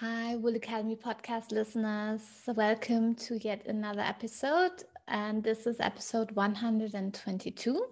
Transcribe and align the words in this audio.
Hi, 0.00 0.36
Wool 0.36 0.54
Academy 0.54 0.94
podcast 0.94 1.50
listeners. 1.50 2.20
Welcome 2.46 3.16
to 3.16 3.36
yet 3.38 3.66
another 3.66 4.00
episode. 4.00 4.84
And 5.08 5.42
this 5.42 5.66
is 5.66 5.80
episode 5.80 6.30
122. 6.36 7.84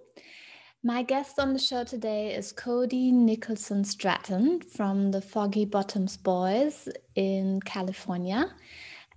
My 0.83 1.03
guest 1.03 1.37
on 1.37 1.51
the 1.51 1.59
show 1.59 1.83
today 1.83 2.33
is 2.33 2.53
Cody 2.53 3.11
Nicholson 3.11 3.83
Stratton 3.83 4.61
from 4.61 5.11
the 5.11 5.19
Foggy 5.19 5.65
Bottoms 5.65 6.15
Boys 6.15 6.87
in 7.15 7.59
California. 7.65 8.55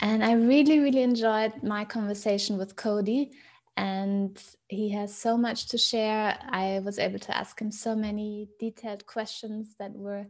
And 0.00 0.24
I 0.24 0.32
really, 0.32 0.80
really 0.80 1.02
enjoyed 1.02 1.62
my 1.62 1.84
conversation 1.84 2.58
with 2.58 2.74
Cody. 2.74 3.30
And 3.76 4.36
he 4.66 4.90
has 4.90 5.16
so 5.16 5.36
much 5.36 5.68
to 5.68 5.78
share. 5.78 6.36
I 6.50 6.80
was 6.84 6.98
able 6.98 7.20
to 7.20 7.36
ask 7.36 7.60
him 7.60 7.70
so 7.70 7.94
many 7.94 8.48
detailed 8.58 9.06
questions 9.06 9.76
that 9.78 9.92
were 9.92 10.26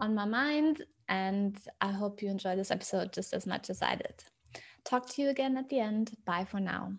on 0.00 0.14
my 0.14 0.24
mind 0.24 0.86
and 1.08 1.58
I 1.80 1.92
hope 1.92 2.22
you 2.22 2.30
enjoy 2.30 2.56
this 2.56 2.70
episode 2.70 3.12
just 3.12 3.32
as 3.32 3.46
much 3.46 3.70
as 3.70 3.82
I 3.82 3.96
did. 3.96 4.24
Talk 4.84 5.08
to 5.10 5.22
you 5.22 5.28
again 5.28 5.56
at 5.56 5.68
the 5.68 5.80
end. 5.80 6.12
Bye 6.24 6.44
for 6.44 6.60
now. 6.60 6.92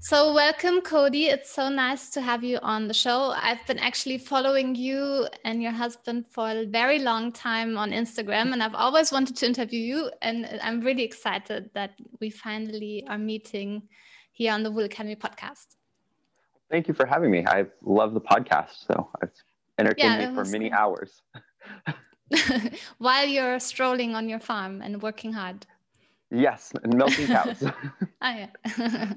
So, 0.00 0.32
welcome, 0.32 0.80
Cody. 0.80 1.26
It's 1.26 1.50
so 1.50 1.68
nice 1.68 2.10
to 2.10 2.20
have 2.20 2.44
you 2.44 2.58
on 2.62 2.86
the 2.86 2.94
show. 2.94 3.32
I've 3.36 3.66
been 3.66 3.80
actually 3.80 4.18
following 4.18 4.76
you 4.76 5.26
and 5.44 5.60
your 5.60 5.72
husband 5.72 6.26
for 6.30 6.48
a 6.48 6.66
very 6.66 7.00
long 7.00 7.32
time 7.32 7.76
on 7.76 7.90
Instagram, 7.90 8.52
and 8.52 8.62
I've 8.62 8.76
always 8.76 9.10
wanted 9.10 9.34
to 9.36 9.46
interview 9.46 9.80
you. 9.80 10.10
And 10.22 10.60
I'm 10.62 10.80
really 10.82 11.02
excited 11.02 11.70
that 11.74 11.94
we 12.20 12.30
finally 12.30 13.04
are 13.08 13.18
meeting 13.18 13.88
here 14.30 14.52
on 14.52 14.62
the 14.62 14.70
Wool 14.70 14.84
Academy 14.84 15.16
podcast. 15.16 15.66
Thank 16.70 16.86
you 16.86 16.94
for 16.94 17.04
having 17.04 17.32
me. 17.32 17.44
I 17.44 17.66
love 17.82 18.14
the 18.14 18.20
podcast, 18.20 18.86
so 18.86 19.10
it's 19.20 19.42
entertained 19.80 20.22
yeah, 20.22 20.30
me 20.30 20.34
for 20.36 20.44
many 20.44 20.70
cool. 20.70 20.78
hours. 20.78 21.22
while 22.98 23.26
you're 23.26 23.58
strolling 23.58 24.14
on 24.14 24.28
your 24.28 24.40
farm 24.40 24.82
and 24.82 25.02
working 25.02 25.32
hard. 25.32 25.66
Yes, 26.30 26.72
and 26.82 26.94
milking 26.94 27.26
cows. 27.26 27.62
oh, 27.62 27.72
yeah. 28.22 28.48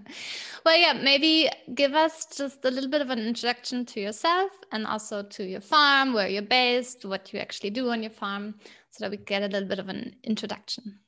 well, 0.66 0.78
yeah, 0.78 0.94
maybe 0.94 1.50
give 1.73 1.94
us 1.94 2.26
just 2.26 2.64
a 2.64 2.72
little 2.72 2.90
bit 2.90 3.02
of 3.02 3.09
an 3.09 3.20
introduction 3.20 3.86
to 3.88 4.00
yourself 4.00 4.52
and 4.72 4.88
also 4.88 5.22
to 5.22 5.44
your 5.44 5.59
farm, 5.59 6.14
where 6.14 6.30
you're 6.30 6.42
based, 6.42 7.03
what 7.03 7.34
you 7.34 7.40
actually 7.40 7.70
do 7.70 7.90
on 7.90 8.02
your 8.02 8.12
farm, 8.12 8.56
so 8.92 9.03
that 9.03 9.12
we 9.12 9.18
get 9.18 9.44
a 9.44 9.48
little 9.48 9.68
bit 9.68 9.80
of 9.80 9.90
an 9.90 10.16
introduction. 10.23 11.00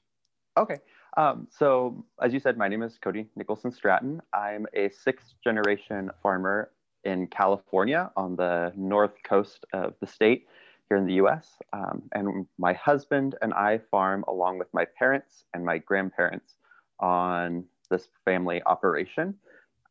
Okay. 0.57 0.79
Um, 1.15 1.47
so, 1.49 2.03
as 2.21 2.33
you 2.33 2.39
said, 2.39 2.57
my 2.57 2.67
name 2.67 2.83
is 2.83 2.97
Cody 2.97 3.27
Nicholson 3.35 3.71
Stratton. 3.71 4.21
I'm 4.33 4.65
a 4.73 4.89
sixth 4.89 5.35
generation 5.43 6.11
farmer 6.21 6.71
in 7.05 7.27
California 7.27 8.11
on 8.17 8.35
the 8.35 8.73
north 8.75 9.13
coast 9.23 9.65
of 9.73 9.93
the 10.01 10.07
state 10.07 10.47
here 10.93 10.99
in 10.99 11.07
the 11.07 11.25
US. 11.25 11.57
Um, 11.73 12.03
and 12.13 12.45
my 12.59 12.73
husband 12.73 13.35
and 13.41 13.51
I 13.53 13.79
farm 13.89 14.23
along 14.27 14.59
with 14.59 14.67
my 14.73 14.85
parents 14.85 15.45
and 15.53 15.65
my 15.65 15.79
grandparents 15.79 16.57
on 16.99 17.63
this 17.89 18.09
family 18.25 18.61
operation. 18.67 19.33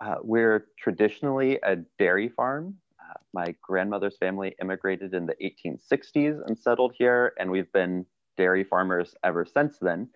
Uh, 0.01 0.17
we're 0.23 0.69
traditionally 0.79 1.59
a 1.65 1.77
dairy 1.99 2.29
farm. 2.29 2.77
Uh, 3.01 3.15
my 3.33 3.55
grandmother's 3.63 4.17
family 4.17 4.55
immigrated 4.61 5.13
in 5.13 5.27
the 5.27 5.35
1860s 5.43 6.41
and 6.47 6.57
settled 6.57 6.93
here, 6.97 7.33
and 7.39 7.51
we've 7.51 7.73
been 7.73 8.07
dairy 8.37 8.63
farmers 8.63 9.15
ever 9.25 9.45
since 9.45 9.79
then. 9.81 10.09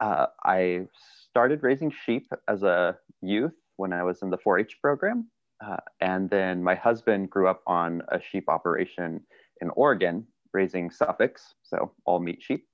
Uh, 0.00 0.26
I 0.44 0.88
started 1.30 1.62
raising 1.62 1.92
sheep 2.04 2.26
as 2.48 2.64
a 2.64 2.96
youth 3.22 3.54
when 3.76 3.92
I 3.92 4.02
was 4.02 4.22
in 4.22 4.30
the 4.30 4.38
4 4.38 4.58
H 4.58 4.76
program. 4.82 5.28
Uh, 5.64 5.76
and 6.00 6.28
then 6.28 6.62
my 6.62 6.74
husband 6.74 7.30
grew 7.30 7.48
up 7.48 7.62
on 7.66 8.02
a 8.08 8.20
sheep 8.20 8.48
operation 8.48 9.20
in 9.60 9.70
Oregon 9.70 10.26
raising 10.52 10.90
Suffolks, 10.90 11.54
so 11.62 11.92
all 12.04 12.20
meat 12.20 12.42
sheep. 12.42 12.66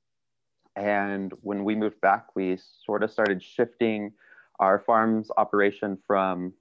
And 0.77 1.33
when 1.43 1.65
we 1.65 1.75
moved 1.75 2.01
back, 2.01 2.35
we 2.35 2.59
sort 2.87 3.03
of 3.03 3.11
started 3.11 3.43
shifting 3.43 4.13
our 4.59 4.79
farm's 4.79 5.31
operation 5.37 5.99
from 6.07 6.53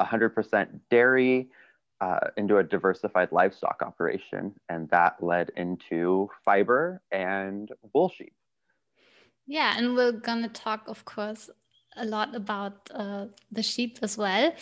100% 0.00 0.80
dairy 0.90 1.48
uh, 2.00 2.20
into 2.36 2.58
a 2.58 2.62
diversified 2.62 3.30
livestock 3.32 3.82
operation. 3.82 4.54
And 4.68 4.88
that 4.90 5.22
led 5.22 5.50
into 5.56 6.30
fiber 6.44 7.02
and 7.10 7.70
wool 7.92 8.08
sheep. 8.08 8.32
Yeah, 9.46 9.76
and 9.76 9.96
we're 9.96 10.12
going 10.12 10.42
to 10.42 10.48
talk, 10.48 10.86
of 10.86 11.04
course, 11.04 11.50
a 11.98 12.04
lot 12.04 12.34
about 12.34 12.90
uh, 12.94 13.26
the 13.52 13.62
sheep 13.62 13.98
as 14.02 14.16
well. 14.16 14.52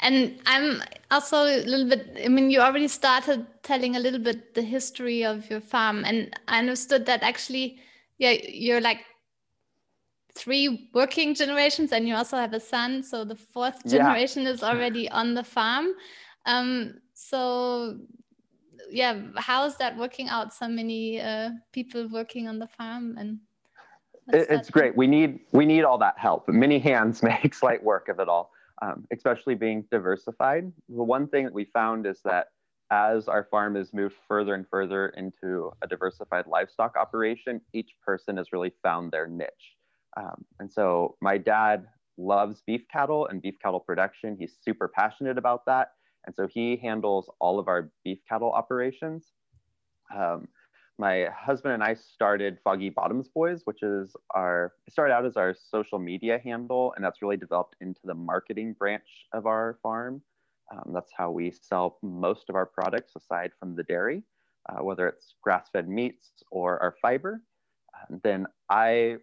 And 0.00 0.40
I'm 0.46 0.82
also 1.10 1.44
a 1.44 1.64
little 1.64 1.88
bit, 1.88 2.16
I 2.24 2.28
mean, 2.28 2.50
you 2.50 2.60
already 2.60 2.88
started 2.88 3.46
telling 3.62 3.96
a 3.96 4.00
little 4.00 4.20
bit 4.20 4.54
the 4.54 4.62
history 4.62 5.24
of 5.24 5.48
your 5.50 5.60
farm. 5.60 6.04
And 6.04 6.34
I 6.48 6.58
understood 6.58 7.06
that 7.06 7.22
actually, 7.22 7.78
yeah, 8.18 8.32
you're 8.32 8.80
like 8.80 9.00
three 10.34 10.90
working 10.92 11.34
generations 11.34 11.92
and 11.92 12.08
you 12.08 12.14
also 12.14 12.36
have 12.36 12.52
a 12.52 12.60
son. 12.60 13.02
So 13.02 13.24
the 13.24 13.36
fourth 13.36 13.84
generation 13.86 14.42
yeah. 14.42 14.50
is 14.50 14.62
already 14.62 15.08
on 15.10 15.34
the 15.34 15.44
farm. 15.44 15.88
Um, 16.46 17.00
so 17.14 17.98
yeah, 18.90 19.20
how 19.36 19.64
is 19.64 19.76
that 19.76 19.96
working 19.96 20.28
out? 20.28 20.52
So 20.52 20.68
many 20.68 21.20
uh, 21.20 21.50
people 21.72 22.08
working 22.08 22.48
on 22.48 22.58
the 22.58 22.66
farm 22.66 23.16
and 23.18 23.38
it's 24.28 24.70
great. 24.70 24.96
We 24.96 25.06
need 25.06 25.40
we 25.52 25.66
need 25.66 25.84
all 25.84 25.98
that 25.98 26.18
help. 26.18 26.48
Many 26.48 26.78
hands 26.78 27.22
makes 27.22 27.62
light 27.62 27.82
work 27.82 28.08
of 28.08 28.20
it 28.20 28.28
all, 28.28 28.50
um, 28.82 29.06
especially 29.12 29.54
being 29.54 29.84
diversified. 29.90 30.72
The 30.88 31.02
one 31.02 31.28
thing 31.28 31.44
that 31.44 31.54
we 31.54 31.64
found 31.66 32.06
is 32.06 32.20
that 32.24 32.48
as 32.90 33.28
our 33.28 33.44
farm 33.50 33.74
has 33.76 33.92
moved 33.92 34.14
further 34.28 34.54
and 34.54 34.66
further 34.68 35.08
into 35.10 35.72
a 35.82 35.86
diversified 35.86 36.46
livestock 36.46 36.96
operation, 36.96 37.60
each 37.72 37.90
person 38.04 38.36
has 38.36 38.52
really 38.52 38.72
found 38.82 39.10
their 39.10 39.26
niche. 39.26 39.76
Um, 40.16 40.44
and 40.60 40.70
so 40.70 41.16
my 41.20 41.38
dad 41.38 41.86
loves 42.16 42.62
beef 42.66 42.82
cattle 42.92 43.26
and 43.26 43.42
beef 43.42 43.56
cattle 43.60 43.80
production. 43.80 44.36
He's 44.38 44.56
super 44.62 44.86
passionate 44.86 45.38
about 45.38 45.64
that. 45.66 45.92
And 46.26 46.34
so 46.34 46.46
he 46.46 46.76
handles 46.76 47.28
all 47.40 47.58
of 47.58 47.68
our 47.68 47.90
beef 48.04 48.18
cattle 48.28 48.52
operations. 48.52 49.32
Um, 50.14 50.48
my 50.98 51.26
husband 51.36 51.74
and 51.74 51.82
I 51.82 51.94
started 51.94 52.58
Foggy 52.62 52.90
Bottoms 52.90 53.28
Boys, 53.28 53.62
which 53.64 53.82
is 53.82 54.14
our, 54.34 54.72
started 54.88 55.12
out 55.12 55.26
as 55.26 55.36
our 55.36 55.54
social 55.54 55.98
media 55.98 56.40
handle, 56.42 56.92
and 56.94 57.04
that's 57.04 57.20
really 57.22 57.36
developed 57.36 57.76
into 57.80 58.00
the 58.04 58.14
marketing 58.14 58.74
branch 58.78 59.26
of 59.32 59.46
our 59.46 59.78
farm. 59.82 60.22
Um, 60.72 60.92
that's 60.94 61.12
how 61.16 61.30
we 61.30 61.50
sell 61.50 61.98
most 62.02 62.48
of 62.48 62.54
our 62.54 62.66
products 62.66 63.12
aside 63.16 63.50
from 63.58 63.74
the 63.74 63.82
dairy, 63.82 64.22
uh, 64.68 64.82
whether 64.82 65.08
it's 65.08 65.34
grass 65.42 65.68
fed 65.72 65.88
meats 65.88 66.30
or 66.50 66.80
our 66.80 66.94
fiber. 67.02 67.42
And 68.08 68.20
then 68.22 68.46
I 68.70 69.16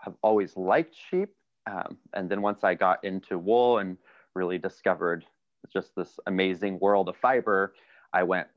have 0.00 0.14
always 0.22 0.56
liked 0.56 0.94
sheep. 1.10 1.30
Um, 1.70 1.96
and 2.14 2.30
then 2.30 2.42
once 2.42 2.64
I 2.64 2.74
got 2.74 3.02
into 3.04 3.38
wool 3.38 3.78
and 3.78 3.96
really 4.34 4.58
discovered 4.58 5.24
just 5.72 5.94
this 5.96 6.20
amazing 6.26 6.78
world 6.80 7.08
of 7.08 7.16
fiber, 7.16 7.74
I 8.12 8.22
went 8.22 8.48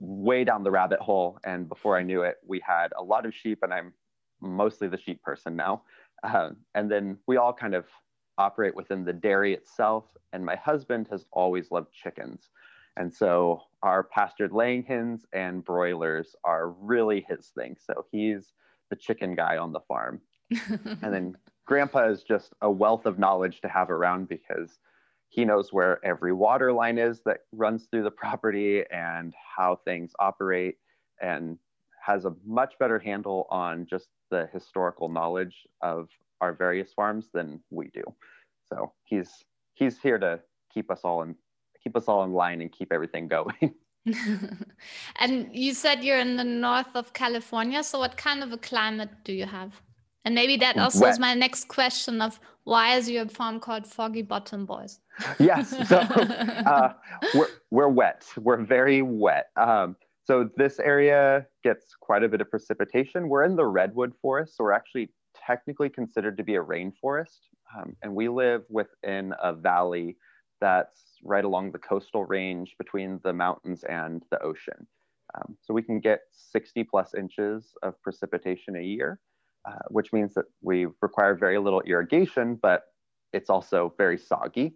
way 0.00 0.44
down 0.44 0.64
the 0.64 0.70
rabbit 0.70 1.00
hole. 1.00 1.38
And 1.44 1.68
before 1.68 1.96
I 1.96 2.02
knew 2.02 2.22
it, 2.22 2.36
we 2.46 2.60
had 2.66 2.88
a 2.98 3.02
lot 3.02 3.26
of 3.26 3.34
sheep, 3.34 3.60
and 3.62 3.72
I'm 3.72 3.92
mostly 4.40 4.88
the 4.88 4.98
sheep 4.98 5.22
person 5.22 5.54
now. 5.54 5.82
Uh, 6.22 6.50
and 6.74 6.90
then 6.90 7.18
we 7.26 7.36
all 7.36 7.52
kind 7.52 7.74
of 7.74 7.84
operate 8.38 8.74
within 8.74 9.04
the 9.04 9.12
dairy 9.12 9.54
itself. 9.54 10.04
And 10.32 10.44
my 10.44 10.56
husband 10.56 11.08
has 11.10 11.26
always 11.32 11.70
loved 11.70 11.92
chickens. 11.92 12.48
And 12.96 13.12
so 13.12 13.62
our 13.82 14.02
pastured 14.02 14.52
laying 14.52 14.82
hens 14.82 15.24
and 15.32 15.64
broilers 15.64 16.34
are 16.44 16.70
really 16.70 17.24
his 17.28 17.50
thing. 17.54 17.76
So 17.78 18.06
he's 18.10 18.52
the 18.88 18.96
chicken 18.96 19.34
guy 19.34 19.56
on 19.56 19.72
the 19.72 19.80
farm. 19.80 20.20
and 20.50 21.14
then 21.14 21.36
grandpa 21.66 22.08
is 22.08 22.22
just 22.24 22.52
a 22.62 22.70
wealth 22.70 23.06
of 23.06 23.18
knowledge 23.18 23.60
to 23.60 23.68
have 23.68 23.90
around 23.90 24.28
because 24.28 24.78
he 25.30 25.44
knows 25.44 25.72
where 25.72 26.04
every 26.04 26.32
water 26.32 26.72
line 26.72 26.98
is 26.98 27.22
that 27.24 27.38
runs 27.52 27.86
through 27.86 28.02
the 28.02 28.10
property 28.10 28.82
and 28.92 29.32
how 29.56 29.78
things 29.84 30.12
operate 30.18 30.76
and 31.22 31.56
has 32.04 32.24
a 32.24 32.34
much 32.44 32.74
better 32.80 32.98
handle 32.98 33.46
on 33.50 33.86
just 33.88 34.08
the 34.30 34.48
historical 34.52 35.08
knowledge 35.08 35.54
of 35.82 36.08
our 36.40 36.52
various 36.52 36.92
farms 36.92 37.28
than 37.32 37.60
we 37.70 37.88
do. 37.94 38.02
So 38.68 38.92
he's 39.04 39.44
he's 39.74 40.00
here 40.00 40.18
to 40.18 40.40
keep 40.74 40.90
us 40.90 41.00
all 41.04 41.22
in 41.22 41.36
keep 41.82 41.96
us 41.96 42.08
all 42.08 42.24
in 42.24 42.32
line 42.32 42.60
and 42.60 42.70
keep 42.70 42.92
everything 42.92 43.28
going. 43.28 43.74
and 45.16 45.50
you 45.52 45.74
said 45.74 46.02
you're 46.02 46.18
in 46.18 46.36
the 46.36 46.44
north 46.44 46.94
of 46.94 47.12
California. 47.12 47.84
So 47.84 47.98
what 47.98 48.16
kind 48.16 48.42
of 48.42 48.52
a 48.52 48.58
climate 48.58 49.10
do 49.24 49.32
you 49.32 49.46
have? 49.46 49.80
And 50.24 50.34
maybe 50.34 50.56
that 50.58 50.76
also 50.76 51.06
is 51.06 51.18
my 51.18 51.34
next 51.34 51.68
question 51.68 52.20
of 52.20 52.38
why 52.64 52.96
is 52.96 53.08
your 53.08 53.26
farm 53.26 53.58
called 53.58 53.86
Foggy 53.86 54.22
Bottom 54.22 54.66
Boys? 54.66 55.00
yes, 55.38 55.70
so 55.88 55.96
uh, 55.96 56.92
we're, 57.34 57.48
we're 57.70 57.88
wet. 57.88 58.26
We're 58.36 58.62
very 58.62 59.02
wet. 59.02 59.46
Um, 59.56 59.96
so 60.24 60.48
this 60.56 60.78
area 60.78 61.46
gets 61.64 61.96
quite 61.98 62.22
a 62.22 62.28
bit 62.28 62.40
of 62.40 62.50
precipitation. 62.50 63.28
We're 63.28 63.44
in 63.44 63.56
the 63.56 63.66
redwood 63.66 64.12
forest, 64.20 64.56
so 64.56 64.64
we're 64.64 64.72
actually 64.72 65.10
technically 65.34 65.88
considered 65.88 66.36
to 66.36 66.44
be 66.44 66.56
a 66.56 66.62
rainforest. 66.62 67.48
Um, 67.76 67.96
and 68.02 68.14
we 68.14 68.28
live 68.28 68.62
within 68.68 69.34
a 69.42 69.52
valley 69.54 70.16
that's 70.60 71.18
right 71.24 71.44
along 71.44 71.72
the 71.72 71.78
coastal 71.78 72.24
range 72.24 72.74
between 72.78 73.20
the 73.24 73.32
mountains 73.32 73.84
and 73.84 74.22
the 74.30 74.40
ocean. 74.42 74.86
Um, 75.34 75.56
so 75.62 75.72
we 75.72 75.82
can 75.82 76.00
get 76.00 76.20
60 76.30 76.84
plus 76.84 77.14
inches 77.14 77.72
of 77.82 78.00
precipitation 78.02 78.76
a 78.76 78.82
year, 78.82 79.20
uh, 79.64 79.78
which 79.88 80.12
means 80.12 80.34
that 80.34 80.46
we 80.62 80.86
require 81.02 81.34
very 81.34 81.58
little 81.58 81.82
irrigation, 81.82 82.54
but 82.54 82.84
it's 83.32 83.50
also 83.50 83.94
very 83.98 84.18
soggy. 84.18 84.74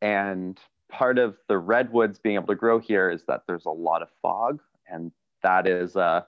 And 0.00 0.58
part 0.90 1.18
of 1.18 1.36
the 1.48 1.58
redwoods 1.58 2.18
being 2.18 2.36
able 2.36 2.48
to 2.48 2.54
grow 2.54 2.78
here 2.78 3.10
is 3.10 3.24
that 3.26 3.42
there's 3.46 3.66
a 3.66 3.70
lot 3.70 4.02
of 4.02 4.08
fog, 4.20 4.60
and 4.88 5.12
that 5.42 5.66
is 5.66 5.96
uh, 5.96 6.22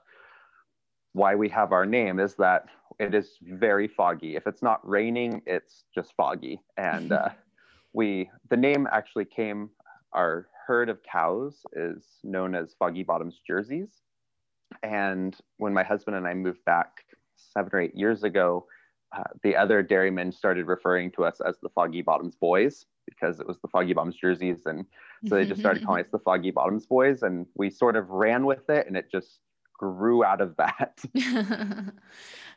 why 1.13 1.35
we 1.35 1.49
have 1.49 1.71
our 1.71 1.85
name. 1.85 2.19
Is 2.19 2.35
that 2.35 2.65
it 2.99 3.13
is 3.13 3.37
very 3.41 3.87
foggy. 3.87 4.35
If 4.35 4.47
it's 4.47 4.61
not 4.61 4.87
raining, 4.87 5.41
it's 5.45 5.83
just 5.93 6.13
foggy, 6.15 6.59
and 6.77 7.11
uh, 7.11 7.29
we 7.93 8.29
the 8.49 8.57
name 8.57 8.87
actually 8.91 9.25
came. 9.25 9.69
Our 10.13 10.47
herd 10.67 10.89
of 10.89 10.99
cows 11.03 11.65
is 11.73 12.03
known 12.23 12.55
as 12.55 12.75
Foggy 12.79 13.03
Bottoms 13.03 13.41
Jerseys, 13.45 13.89
and 14.83 15.35
when 15.57 15.73
my 15.73 15.83
husband 15.83 16.17
and 16.17 16.27
I 16.27 16.33
moved 16.33 16.63
back 16.65 17.04
seven 17.35 17.69
or 17.73 17.81
eight 17.81 17.95
years 17.95 18.23
ago, 18.23 18.65
uh, 19.15 19.23
the 19.43 19.55
other 19.55 19.81
dairymen 19.81 20.31
started 20.31 20.67
referring 20.67 21.11
to 21.11 21.23
us 21.23 21.39
as 21.41 21.57
the 21.61 21.69
Foggy 21.69 22.01
Bottoms 22.01 22.35
Boys 22.35 22.85
because 23.05 23.39
it 23.39 23.47
was 23.47 23.59
the 23.59 23.67
Foggy 23.67 23.93
Bottoms 23.93 24.15
jerseys. 24.15 24.65
And 24.65 24.85
so 25.27 25.35
they 25.35 25.45
just 25.45 25.61
started 25.61 25.85
calling 25.85 26.03
us 26.03 26.09
the 26.11 26.19
Foggy 26.19 26.51
Bottoms 26.51 26.85
Boys. 26.85 27.23
And 27.23 27.45
we 27.55 27.69
sort 27.69 27.95
of 27.95 28.09
ran 28.09 28.45
with 28.45 28.69
it 28.69 28.87
and 28.87 28.97
it 28.97 29.09
just 29.11 29.39
grew 29.77 30.23
out 30.23 30.41
of 30.41 30.55
that. 30.57 30.99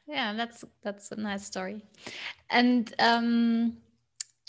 yeah, 0.07 0.33
that's 0.33 0.65
that's 0.83 1.13
a 1.13 1.17
nice 1.17 1.45
story. 1.45 1.83
And 2.51 2.93
um 2.99 3.77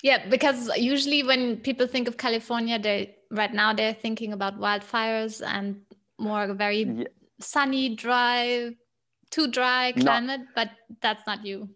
yeah, 0.02 0.28
because 0.30 0.70
usually 0.78 1.24
when 1.24 1.58
people 1.58 1.86
think 1.86 2.08
of 2.08 2.18
California, 2.18 2.80
they 2.80 3.16
right 3.30 3.54
now 3.54 3.74
they're 3.74 3.94
thinking 3.94 4.34
about 4.34 4.60
wildfires 4.60 5.46
and 5.46 5.82
more 6.18 6.54
very 6.54 6.84
yeah. 6.84 7.04
sunny, 7.40 7.96
dry, 7.96 8.76
too 9.32 9.48
dry 9.48 9.92
climate, 9.94 10.42
not, 10.42 10.48
but 10.56 10.70
that's 11.02 11.26
not 11.28 11.46
you. 11.46 11.70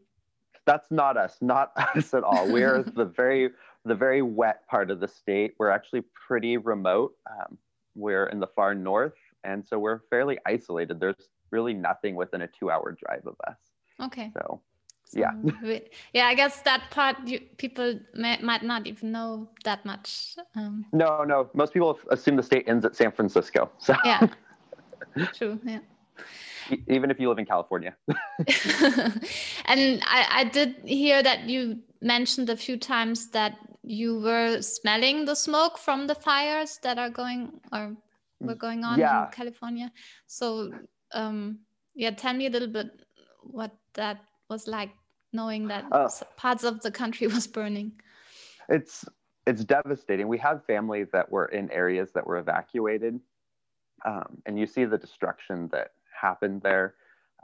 That's 0.65 0.89
not 0.91 1.17
us, 1.17 1.37
not 1.41 1.71
us 1.95 2.13
at 2.13 2.23
all. 2.23 2.51
We're 2.51 2.83
the 2.95 3.05
very 3.05 3.51
the 3.85 3.95
very 3.95 4.21
wet 4.21 4.67
part 4.67 4.91
of 4.91 4.99
the 4.99 5.07
state. 5.07 5.55
We're 5.59 5.69
actually 5.69 6.03
pretty 6.27 6.57
remote. 6.57 7.13
Um, 7.29 7.57
we're 7.95 8.27
in 8.27 8.39
the 8.39 8.47
far 8.47 8.73
north, 8.73 9.13
and 9.43 9.65
so 9.65 9.77
we're 9.77 9.99
fairly 10.09 10.39
isolated. 10.45 10.99
There's 10.99 11.29
really 11.51 11.73
nothing 11.73 12.15
within 12.15 12.41
a 12.41 12.47
two-hour 12.47 12.97
drive 13.05 13.27
of 13.27 13.35
us. 13.47 13.57
Okay. 14.01 14.31
So, 14.33 14.61
so 15.05 15.19
yeah, 15.19 15.79
yeah. 16.13 16.25
I 16.25 16.33
guess 16.33 16.61
that 16.61 16.89
part 16.89 17.17
you, 17.27 17.41
people 17.57 17.99
may, 18.15 18.39
might 18.41 18.63
not 18.63 18.87
even 18.87 19.11
know 19.11 19.49
that 19.63 19.85
much. 19.85 20.35
Um, 20.55 20.85
no, 20.91 21.23
no. 21.23 21.51
Most 21.53 21.73
people 21.73 21.99
assume 22.09 22.37
the 22.37 22.41
state 22.41 22.63
ends 22.67 22.85
at 22.85 22.95
San 22.95 23.11
Francisco. 23.11 23.69
So 23.77 23.95
yeah, 24.03 24.27
true. 25.33 25.59
Yeah 25.63 25.79
even 26.87 27.11
if 27.11 27.19
you 27.19 27.29
live 27.29 27.39
in 27.39 27.45
California. 27.45 27.95
and 28.07 30.01
I, 30.05 30.27
I, 30.29 30.43
did 30.51 30.75
hear 30.85 31.21
that 31.23 31.49
you 31.49 31.79
mentioned 32.01 32.49
a 32.49 32.57
few 32.57 32.77
times 32.77 33.29
that 33.31 33.57
you 33.83 34.19
were 34.19 34.61
smelling 34.61 35.25
the 35.25 35.35
smoke 35.35 35.77
from 35.77 36.07
the 36.07 36.15
fires 36.15 36.79
that 36.83 36.97
are 36.97 37.09
going 37.09 37.51
or 37.71 37.95
were 38.39 38.55
going 38.55 38.83
on 38.83 38.99
yeah. 38.99 39.25
in 39.25 39.31
California. 39.31 39.91
So, 40.27 40.71
um, 41.11 41.59
yeah, 41.95 42.11
tell 42.11 42.33
me 42.33 42.47
a 42.47 42.49
little 42.49 42.67
bit 42.67 42.87
what 43.41 43.71
that 43.93 44.21
was 44.49 44.67
like, 44.67 44.91
knowing 45.31 45.67
that 45.67 45.85
uh, 45.91 46.09
parts 46.37 46.63
of 46.63 46.81
the 46.81 46.91
country 46.91 47.27
was 47.35 47.47
burning. 47.47 47.93
It's 48.69 49.05
it's 49.45 49.65
devastating. 49.65 50.27
We 50.29 50.37
have 50.37 50.65
family 50.65 51.03
that 51.11 51.29
were 51.29 51.45
in 51.45 51.69
areas 51.71 52.11
that 52.13 52.25
were 52.25 52.37
evacuated, 52.37 53.19
um, 54.05 54.41
and 54.45 54.57
you 54.57 54.65
see 54.65 54.85
the 54.85 54.97
destruction 54.97 55.67
that 55.73 55.91
happened 56.23 56.61
there. 56.63 56.95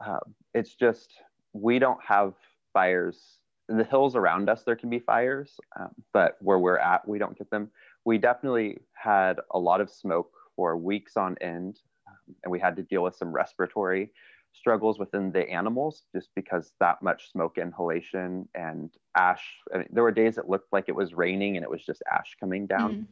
Uh, 0.04 0.20
it's 0.54 0.74
just 0.74 1.14
we 1.54 1.78
don't 1.80 2.02
have 2.04 2.34
fires 2.74 3.40
in 3.70 3.78
the 3.78 3.84
hills 3.84 4.16
around 4.16 4.50
us 4.50 4.64
there 4.64 4.76
can 4.76 4.90
be 4.90 5.00
fires 5.00 5.60
um, 5.80 5.90
but 6.14 6.38
where 6.42 6.60
we're 6.60 6.78
at 6.78 7.08
we 7.08 7.20
don't 7.20 7.38
get 7.38 7.50
them 7.50 7.70
we 8.06 8.18
definitely 8.18 8.78
had 8.94 9.40
a 9.52 9.60
lot 9.60 9.82
of 9.82 9.90
smoke 9.90 10.32
for 10.56 10.76
weeks 10.76 11.18
on 11.18 11.36
end 11.42 11.80
um, 12.08 12.36
and 12.44 12.52
we 12.52 12.60
had 12.60 12.76
to 12.76 12.84
deal 12.84 13.04
with 13.04 13.16
some 13.16 13.32
respiratory 13.32 14.12
struggles 14.54 14.98
within 14.98 15.32
the 15.32 15.48
animals 15.50 16.04
just 16.16 16.30
because 16.36 16.74
that 16.80 17.02
much 17.02 17.32
smoke 17.32 17.58
inhalation 17.58 18.48
and 18.56 18.90
ash 19.16 19.46
I 19.74 19.80
mean, 19.80 19.88
there 19.92 20.04
were 20.04 20.12
days 20.12 20.38
it 20.38 20.50
looked 20.50 20.74
like 20.74 20.86
it 20.88 20.96
was 20.96 21.14
raining 21.14 21.56
and 21.56 21.64
it 21.64 21.70
was 21.70 21.86
just 21.86 22.02
ash 22.12 22.36
coming 22.40 22.66
down 22.66 22.94
mm. 22.94 23.06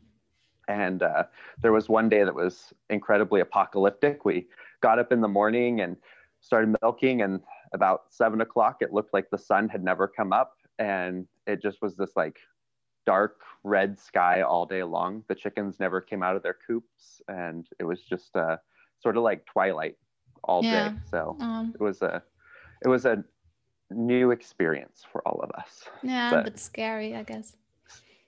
And 0.68 1.04
uh, 1.04 1.24
there 1.62 1.72
was 1.72 1.90
one 1.90 2.10
day 2.10 2.24
that 2.24 2.36
was 2.36 2.74
incredibly 2.90 3.42
apocalyptic 3.42 4.26
we 4.26 4.48
got 4.82 5.00
up 5.00 5.12
in 5.12 5.22
the 5.22 5.28
morning 5.28 5.82
and 5.82 5.98
started 6.42 6.76
milking 6.82 7.22
and 7.22 7.42
about 7.74 8.04
seven 8.10 8.42
o'clock, 8.42 8.78
it 8.82 8.94
looked 8.94 9.14
like 9.14 9.30
the 9.30 9.38
sun 9.38 9.68
had 9.68 9.84
never 9.84 10.08
come 10.08 10.32
up. 10.34 10.58
And 10.80 11.28
it 11.46 11.62
just 11.62 11.82
was 11.82 11.96
this 11.96 12.12
like 12.16 12.40
dark 13.06 13.42
red 13.64 14.00
sky 14.00 14.42
all 14.42 14.66
day 14.66 14.84
long. 14.84 15.24
The 15.28 15.36
chickens 15.36 15.80
never 15.80 16.02
came 16.02 16.24
out 16.24 16.36
of 16.36 16.44
their 16.44 16.58
coops. 16.66 17.22
And 17.28 17.68
it 17.80 17.84
was 17.84 18.02
just 18.02 18.36
uh, 18.36 18.58
sort 19.02 19.18
of 19.18 19.24
like 19.24 19.46
twilight 19.46 19.98
all 20.44 20.64
yeah. 20.64 20.90
day. 20.90 20.96
So 21.10 21.36
um, 21.40 21.74
it 21.74 21.84
was 21.84 22.02
a, 22.02 22.22
it 22.84 22.88
was 22.88 23.06
a 23.06 23.24
new 23.90 24.32
experience 24.32 25.06
for 25.12 25.28
all 25.28 25.40
of 25.42 25.50
us. 25.52 25.86
Yeah, 26.04 26.30
but, 26.32 26.44
but 26.44 26.60
scary, 26.60 27.16
I 27.16 27.24
guess. 27.24 27.56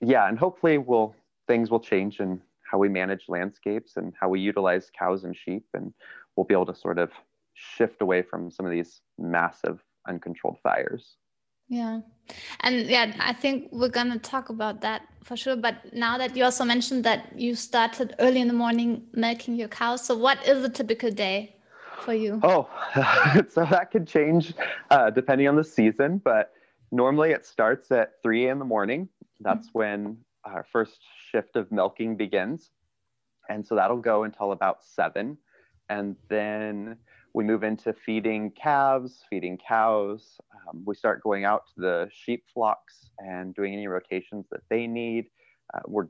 Yeah. 0.01 0.27
And 0.27 0.39
hopefully 0.39 0.77
we'll, 0.77 1.15
things 1.49 1.71
will 1.71 1.79
change 1.79 2.19
in 2.19 2.39
how 2.69 2.77
we 2.77 2.87
manage 2.87 3.23
landscapes 3.27 3.97
and 3.97 4.13
how 4.21 4.29
we 4.29 4.39
utilize 4.39 4.91
cows 4.97 5.23
and 5.23 5.35
sheep. 5.35 5.65
And 5.73 5.91
we'll 6.35 6.45
be 6.45 6.53
able 6.53 6.67
to 6.67 6.75
sort 6.75 6.99
of 6.99 7.09
shift 7.55 8.01
away 8.01 8.21
from 8.21 8.51
some 8.51 8.65
of 8.67 8.71
these 8.71 9.01
massive 9.17 9.83
uncontrolled 10.07 10.59
fires. 10.61 11.17
Yeah. 11.67 12.01
And 12.61 12.87
yeah, 12.87 13.13
I 13.19 13.33
think 13.33 13.69
we're 13.71 13.95
going 13.99 14.11
to 14.11 14.19
talk 14.19 14.49
about 14.49 14.81
that 14.81 15.01
for 15.23 15.35
sure. 15.35 15.55
But 15.55 15.75
now 15.91 16.17
that 16.19 16.37
you 16.37 16.43
also 16.43 16.63
mentioned 16.63 17.03
that 17.03 17.21
you 17.35 17.55
started 17.55 18.15
early 18.19 18.41
in 18.41 18.47
the 18.47 18.59
morning 18.65 19.03
milking 19.13 19.55
your 19.55 19.67
cows. 19.67 20.05
So, 20.05 20.15
what 20.15 20.37
is 20.47 20.63
a 20.63 20.69
typical 20.69 21.11
day 21.11 21.55
for 22.03 22.13
you? 22.13 22.39
Oh, 22.43 22.69
so 23.49 23.65
that 23.65 23.89
could 23.91 24.07
change 24.07 24.53
uh, 24.89 25.09
depending 25.09 25.47
on 25.47 25.55
the 25.55 25.63
season. 25.63 26.21
But 26.23 26.53
normally 26.91 27.31
it 27.31 27.45
starts 27.45 27.91
at 27.91 28.13
3 28.23 28.49
in 28.49 28.59
the 28.59 28.65
morning. 28.65 29.09
That's 29.39 29.67
mm-hmm. 29.67 29.79
when 29.79 30.17
our 30.45 30.65
first 30.71 30.99
shift 31.31 31.55
of 31.55 31.71
milking 31.71 32.15
begins. 32.15 32.71
And 33.49 33.65
so 33.65 33.75
that'll 33.75 33.97
go 33.97 34.23
until 34.23 34.51
about 34.51 34.83
7. 34.83 35.37
And 35.89 36.15
then 36.29 36.97
we 37.33 37.43
move 37.43 37.63
into 37.63 37.93
feeding 37.93 38.51
calves, 38.51 39.23
feeding 39.29 39.57
cows. 39.57 40.39
Um, 40.67 40.83
we 40.85 40.95
start 40.95 41.23
going 41.23 41.45
out 41.45 41.63
to 41.73 41.81
the 41.81 42.09
sheep 42.11 42.45
flocks 42.53 43.09
and 43.17 43.55
doing 43.55 43.73
any 43.73 43.87
rotations 43.87 44.45
that 44.51 44.61
they 44.69 44.87
need. 44.87 45.25
Uh, 45.73 45.81
we're 45.87 46.07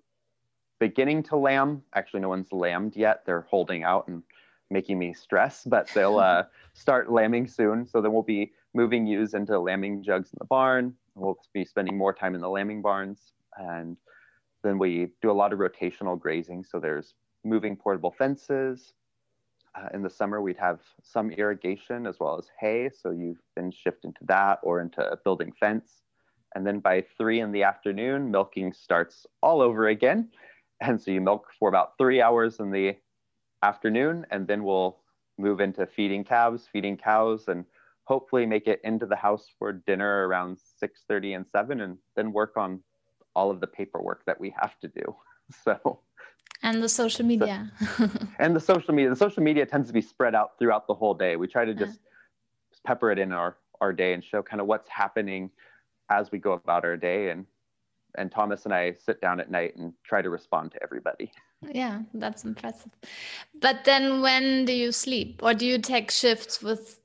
beginning 0.79 1.23
to 1.23 1.35
lamb. 1.35 1.81
Actually, 1.93 2.21
no 2.21 2.29
one's 2.29 2.51
lambed 2.51 2.95
yet. 2.95 3.23
They're 3.25 3.47
holding 3.49 3.83
out 3.83 4.07
and 4.07 4.23
making 4.69 4.99
me 4.99 5.13
stress, 5.13 5.63
but 5.65 5.89
they'll 5.93 6.19
uh, 6.19 6.43
start 6.73 7.11
lambing 7.11 7.47
soon. 7.47 7.85
So 7.85 8.01
then 8.01 8.13
we'll 8.13 8.23
be 8.23 8.53
moving 8.73 9.07
ewes 9.07 9.33
into 9.33 9.59
lambing 9.59 10.03
jugs 10.03 10.29
in 10.31 10.37
the 10.39 10.45
barn. 10.45 10.93
We'll 11.15 11.37
be 11.53 11.65
spending 11.65 11.97
more 11.97 12.13
time 12.13 12.35
in 12.35 12.41
the 12.41 12.49
lambing 12.49 12.81
barns. 12.81 13.33
And 13.57 13.97
then 14.63 14.77
we 14.77 15.09
do 15.21 15.31
a 15.31 15.33
lot 15.33 15.53
of 15.53 15.59
rotational 15.59 16.19
grazing. 16.19 16.63
So 16.63 16.79
there's 16.79 17.13
moving 17.43 17.75
portable 17.75 18.11
fences, 18.11 18.93
uh, 19.75 19.87
in 19.93 20.01
the 20.01 20.09
summer, 20.09 20.41
we'd 20.41 20.57
have 20.57 20.79
some 21.03 21.31
irrigation 21.31 22.07
as 22.07 22.19
well 22.19 22.37
as 22.37 22.47
hay. 22.59 22.89
So 22.89 23.11
you 23.11 23.37
then 23.55 23.71
shift 23.71 24.05
into 24.05 24.23
that 24.25 24.59
or 24.63 24.81
into 24.81 25.01
a 25.01 25.17
building 25.17 25.51
fence. 25.59 26.01
And 26.55 26.65
then 26.65 26.79
by 26.79 27.05
three 27.17 27.41
in 27.41 27.51
the 27.51 27.63
afternoon, 27.63 28.31
milking 28.31 28.73
starts 28.73 29.25
all 29.41 29.61
over 29.61 29.87
again. 29.87 30.29
And 30.81 31.01
so 31.01 31.11
you 31.11 31.19
milk 31.19 31.47
for 31.59 31.67
about 31.67 31.97
three 31.97 32.21
hours 32.21 32.61
in 32.61 32.71
the 32.71 32.95
afternoon, 33.63 34.25
and 34.31 34.47
then 34.47 34.63
we'll 34.63 34.99
move 35.37 35.59
into 35.59 35.85
feeding 35.85 36.23
calves, 36.23 36.69
feeding 36.71 36.95
cows, 36.95 37.49
and 37.49 37.65
hopefully 38.05 38.45
make 38.45 38.65
it 38.65 38.79
into 38.85 39.05
the 39.05 39.17
house 39.17 39.49
for 39.59 39.73
dinner 39.73 40.25
around 40.29 40.57
6.30 40.81 41.35
and 41.35 41.45
7 41.51 41.81
and 41.81 41.97
then 42.15 42.31
work 42.31 42.55
on 42.55 42.79
all 43.39 43.49
of 43.49 43.61
the 43.61 43.67
paperwork 43.67 44.25
that 44.25 44.37
we 44.43 44.53
have 44.61 44.77
to 44.83 44.87
do. 44.87 45.15
So 45.65 46.01
and 46.61 46.83
the 46.83 46.89
social 46.89 47.25
media. 47.25 47.71
so, 47.97 48.07
and 48.39 48.55
the 48.55 48.59
social 48.59 48.93
media 48.93 49.09
the 49.09 49.21
social 49.25 49.41
media 49.41 49.65
tends 49.65 49.87
to 49.87 49.93
be 49.93 50.01
spread 50.13 50.35
out 50.35 50.49
throughout 50.59 50.85
the 50.85 50.93
whole 50.93 51.15
day. 51.15 51.35
We 51.37 51.47
try 51.47 51.65
to 51.65 51.73
just 51.73 51.97
uh. 51.97 52.77
pepper 52.85 53.11
it 53.11 53.17
in 53.17 53.31
our 53.31 53.57
our 53.81 53.91
day 53.91 54.13
and 54.13 54.23
show 54.23 54.43
kind 54.43 54.61
of 54.61 54.67
what's 54.67 54.89
happening 55.03 55.49
as 56.11 56.31
we 56.31 56.37
go 56.37 56.51
about 56.53 56.85
our 56.85 56.97
day. 56.97 57.29
And 57.31 57.47
and 58.19 58.31
thomas 58.31 58.65
and 58.65 58.73
i 58.73 58.83
sit 59.07 59.21
down 59.21 59.39
at 59.39 59.49
night 59.51 59.75
and 59.77 59.93
try 60.03 60.21
to 60.21 60.29
respond 60.29 60.71
to 60.73 60.83
everybody. 60.83 61.31
Yeah 61.81 61.95
that's 62.13 62.43
impressive. 62.43 62.91
But 63.65 63.85
then 63.89 64.21
when 64.21 64.65
do 64.65 64.73
you 64.83 64.91
sleep? 64.91 65.41
Or 65.45 65.53
do 65.53 65.65
you 65.65 65.79
take 65.93 66.11
shifts 66.11 66.61
with 66.61 66.99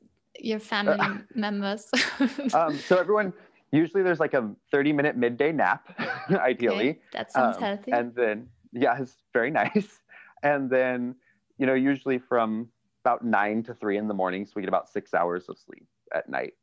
your 0.50 0.60
family 0.72 0.98
uh, 0.98 1.18
members? 1.34 1.82
um, 2.60 2.72
so 2.88 2.92
everyone 3.04 3.32
usually 3.74 4.02
there's 4.02 4.20
like 4.20 4.34
a 4.34 4.50
30 4.70 4.92
minute 4.92 5.16
midday 5.16 5.52
nap 5.52 5.88
ideally 6.30 6.90
okay, 6.90 7.00
that 7.12 7.32
sounds 7.32 7.56
um, 7.56 7.62
healthy 7.62 7.90
and 7.90 8.14
then 8.14 8.48
yeah, 8.74 9.00
it's 9.00 9.16
very 9.32 9.50
nice. 9.62 10.00
And 10.42 10.68
then, 10.68 11.14
you 11.56 11.66
know, 11.66 11.74
usually 11.74 12.18
from 12.18 12.68
about 13.04 13.24
nine 13.24 13.62
to 13.62 13.74
three 13.74 13.96
in 13.96 14.08
the 14.08 14.14
morning. 14.14 14.44
So 14.44 14.52
we 14.56 14.62
get 14.62 14.68
about 14.68 14.88
six 14.88 15.14
hours 15.14 15.48
of 15.48 15.58
sleep 15.58 15.86
at 16.14 16.28
night. 16.28 16.54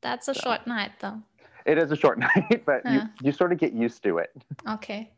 That's 0.00 0.28
a 0.28 0.34
so. 0.34 0.40
short 0.40 0.66
night 0.66 0.92
though. 1.00 1.20
It 1.66 1.78
is 1.78 1.90
a 1.92 1.96
short 1.96 2.18
night, 2.28 2.62
but 2.64 2.82
yeah. 2.84 2.94
you, 2.94 3.02
you 3.24 3.32
sort 3.32 3.52
of 3.52 3.58
get 3.58 3.72
used 3.72 4.02
to 4.04 4.18
it. 4.18 4.30
Okay. 4.68 5.12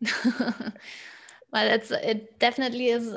well, 1.52 1.66
it's 1.68 1.90
it 1.90 2.38
definitely 2.38 2.88
is 2.88 3.16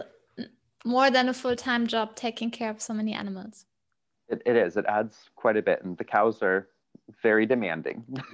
more 0.85 1.09
than 1.09 1.29
a 1.29 1.33
full-time 1.33 1.87
job 1.87 2.15
taking 2.15 2.51
care 2.51 2.69
of 2.69 2.81
so 2.81 2.93
many 2.93 3.13
animals. 3.13 3.65
It, 4.27 4.41
it 4.45 4.57
is. 4.57 4.75
It 4.75 4.85
adds 4.87 5.29
quite 5.35 5.55
a 5.55 5.61
bit, 5.61 5.83
and 5.83 5.97
the 5.97 6.03
cows 6.03 6.41
are 6.41 6.67
very 7.21 7.45
demanding. 7.45 8.03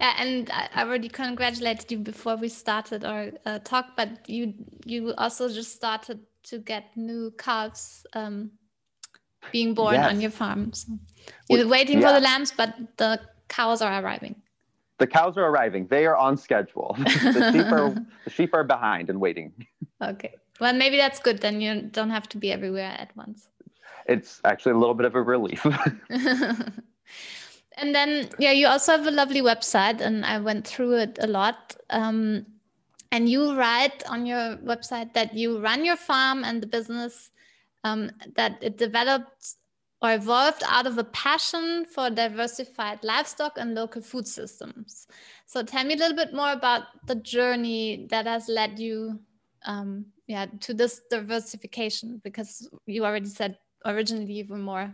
yeah, 0.00 0.14
and 0.18 0.50
I 0.50 0.82
already 0.82 1.08
congratulated 1.08 1.90
you 1.90 1.98
before 1.98 2.36
we 2.36 2.48
started 2.48 3.04
our 3.04 3.30
uh, 3.46 3.58
talk, 3.60 3.96
but 3.96 4.28
you 4.28 4.54
you 4.84 5.14
also 5.18 5.48
just 5.48 5.72
started 5.72 6.20
to 6.44 6.58
get 6.58 6.96
new 6.96 7.32
calves 7.38 8.06
um, 8.14 8.50
being 9.52 9.74
born 9.74 9.94
yes. 9.94 10.10
on 10.10 10.20
your 10.20 10.30
farm. 10.30 10.72
So 10.72 10.98
you're 11.48 11.68
waiting 11.68 12.00
yeah. 12.00 12.08
for 12.08 12.14
the 12.14 12.20
lambs, 12.20 12.52
but 12.52 12.74
the 12.96 13.20
cows 13.48 13.82
are 13.82 14.02
arriving. 14.02 14.36
The 14.98 15.06
cows 15.06 15.36
are 15.36 15.46
arriving. 15.46 15.86
They 15.88 16.06
are 16.06 16.16
on 16.16 16.36
schedule. 16.36 16.96
the 16.98 17.52
sheep 17.52 17.72
are 17.72 17.94
the 18.24 18.30
sheep 18.30 18.54
are 18.54 18.64
behind 18.64 19.10
and 19.10 19.20
waiting. 19.20 19.52
Okay. 20.02 20.34
Well, 20.60 20.72
maybe 20.72 20.96
that's 20.96 21.18
good. 21.18 21.40
Then 21.40 21.60
you 21.60 21.82
don't 21.82 22.10
have 22.10 22.28
to 22.30 22.38
be 22.38 22.52
everywhere 22.52 22.94
at 22.98 23.14
once. 23.16 23.48
It's 24.06 24.40
actually 24.44 24.72
a 24.72 24.78
little 24.78 24.94
bit 24.94 25.06
of 25.06 25.14
a 25.14 25.22
relief. 25.22 25.66
and 27.76 27.94
then, 27.94 28.28
yeah, 28.38 28.52
you 28.52 28.66
also 28.66 28.92
have 28.92 29.06
a 29.06 29.10
lovely 29.10 29.42
website, 29.42 30.00
and 30.00 30.24
I 30.24 30.38
went 30.38 30.66
through 30.66 30.98
it 30.98 31.18
a 31.20 31.26
lot. 31.26 31.76
Um, 31.90 32.46
and 33.10 33.28
you 33.28 33.56
write 33.56 34.02
on 34.08 34.26
your 34.26 34.56
website 34.58 35.12
that 35.14 35.34
you 35.34 35.60
run 35.60 35.84
your 35.84 35.96
farm 35.96 36.44
and 36.44 36.62
the 36.62 36.66
business 36.66 37.30
um, 37.84 38.10
that 38.36 38.58
it 38.60 38.76
developed 38.76 39.54
or 40.02 40.12
evolved 40.12 40.62
out 40.66 40.86
of 40.86 40.98
a 40.98 41.04
passion 41.04 41.86
for 41.86 42.10
diversified 42.10 42.98
livestock 43.04 43.56
and 43.56 43.74
local 43.74 44.02
food 44.02 44.26
systems. 44.26 45.06
So 45.46 45.62
tell 45.62 45.84
me 45.84 45.94
a 45.94 45.96
little 45.96 46.16
bit 46.16 46.34
more 46.34 46.52
about 46.52 46.82
the 47.06 47.14
journey 47.14 48.06
that 48.10 48.26
has 48.26 48.48
led 48.48 48.78
you 48.78 49.20
um, 49.64 50.06
yeah, 50.26 50.46
to 50.60 50.74
this 50.74 51.00
diversification 51.10 52.20
because 52.22 52.68
you 52.86 53.04
already 53.04 53.28
said 53.28 53.56
originally 53.84 54.32
you 54.32 54.46
were 54.46 54.58
more 54.58 54.92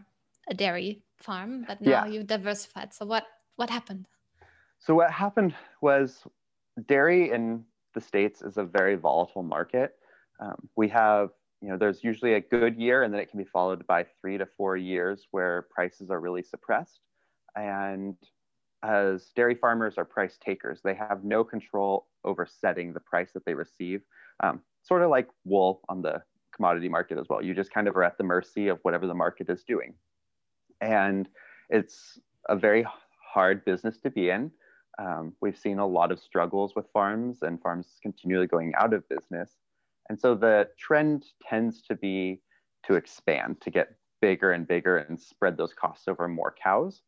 a 0.49 0.55
dairy 0.55 1.03
farm, 1.23 1.65
but 1.67 1.81
now 1.81 2.05
yeah. 2.05 2.07
you 2.07 2.23
diversified. 2.23 2.93
So 2.95 3.07
what 3.07 3.25
what 3.57 3.71
happened? 3.71 4.07
So 4.79 4.95
what 4.95 5.11
happened 5.11 5.55
was 5.81 6.23
dairy 6.87 7.31
in 7.31 7.65
the 7.95 8.01
states 8.01 8.43
is 8.43 8.57
a 8.57 8.65
very 8.65 8.97
volatile 8.97 9.43
market. 9.43 9.97
Um, 10.41 10.69
we 10.77 10.89
have 10.89 11.31
you 11.61 11.69
know 11.69 11.77
there's 11.77 12.03
usually 12.03 12.35
a 12.35 12.41
good 12.41 12.77
year 12.77 13.03
and 13.03 13.13
then 13.13 13.21
it 13.21 13.31
can 13.31 13.39
be 13.39 13.45
followed 13.45 13.87
by 13.87 14.07
three 14.21 14.39
to 14.39 14.47
four 14.57 14.77
years 14.77 15.27
where 15.31 15.67
prices 15.71 16.11
are 16.11 16.21
really 16.21 16.43
suppressed 16.43 17.01
and 17.55 18.17
as 18.83 19.31
dairy 19.37 19.55
farmers 19.55 19.99
are 19.99 20.07
price 20.07 20.39
takers 20.43 20.81
they 20.83 20.95
have 20.95 21.23
no 21.23 21.45
control 21.45 22.07
over 22.25 22.47
setting 22.47 22.95
the 22.95 23.01
price 23.01 23.33
that 23.35 23.45
they 23.45 23.53
receive 23.53 24.01
um, 24.43 24.63
sort 24.83 25.03
of 25.03 25.11
like 25.11 25.29
wool 25.45 25.83
on 25.91 26.01
the 26.01 26.23
commodity 26.55 26.89
market 26.89 27.19
as 27.19 27.27
well. 27.29 27.43
You 27.43 27.55
just 27.55 27.73
kind 27.73 27.89
of 27.89 27.97
are 27.97 28.05
at 28.05 28.19
the 28.19 28.25
mercy 28.25 28.69
of 28.69 28.79
whatever 28.83 29.07
the 29.07 29.15
market 29.15 29.49
is 29.49 29.65
doing. 29.65 29.95
And 30.81 31.29
it's 31.69 32.19
a 32.49 32.57
very 32.57 32.87
hard 33.33 33.65
business 33.65 33.99
to 33.99 34.11
be 34.11 34.31
in. 34.31 34.51
Um, 34.99 35.35
we've 35.41 35.57
seen 35.57 35.79
a 35.79 35.87
lot 35.87 36.13
of 36.13 36.21
struggles 36.21 36.75
with 36.75 36.87
farms 36.93 37.39
and 37.43 37.61
farms 37.61 37.99
continually 38.03 38.47
going 38.47 38.73
out 38.77 38.93
of 38.93 39.09
business. 39.09 39.57
And 40.09 40.19
so 40.19 40.35
the 40.35 40.69
trend 40.79 41.27
tends 41.49 41.83
to 41.83 41.95
be 41.95 42.41
to 42.87 42.95
expand, 42.95 43.61
to 43.61 43.71
get 43.71 43.95
bigger 44.21 44.53
and 44.53 44.67
bigger 44.67 44.99
and 44.99 45.21
spread 45.21 45.57
those 45.57 45.73
costs 45.73 46.09
over 46.09 46.29
more 46.29 46.55
cows. 46.63 47.03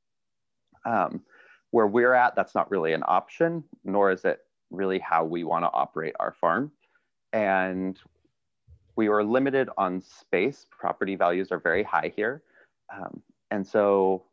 Um, 0.86 1.22
where 1.70 1.86
we're 1.86 2.14
at, 2.14 2.36
that's 2.36 2.54
not 2.54 2.70
really 2.70 2.92
an 2.92 3.02
option, 3.06 3.64
nor 3.84 4.10
is 4.10 4.24
it 4.24 4.40
really 4.70 4.98
how 4.98 5.24
we 5.24 5.44
want 5.44 5.64
to 5.64 5.70
operate 5.72 6.14
our 6.20 6.34
farm 6.40 6.70
and 7.32 7.98
we 8.96 9.08
were 9.08 9.24
limited 9.24 9.68
on 9.78 10.02
space. 10.02 10.66
Property 10.70 11.16
values 11.16 11.50
are 11.50 11.58
very 11.58 11.82
high 11.82 12.12
here. 12.14 12.42
Um, 12.94 13.22
and 13.52 13.66
so 13.66 14.24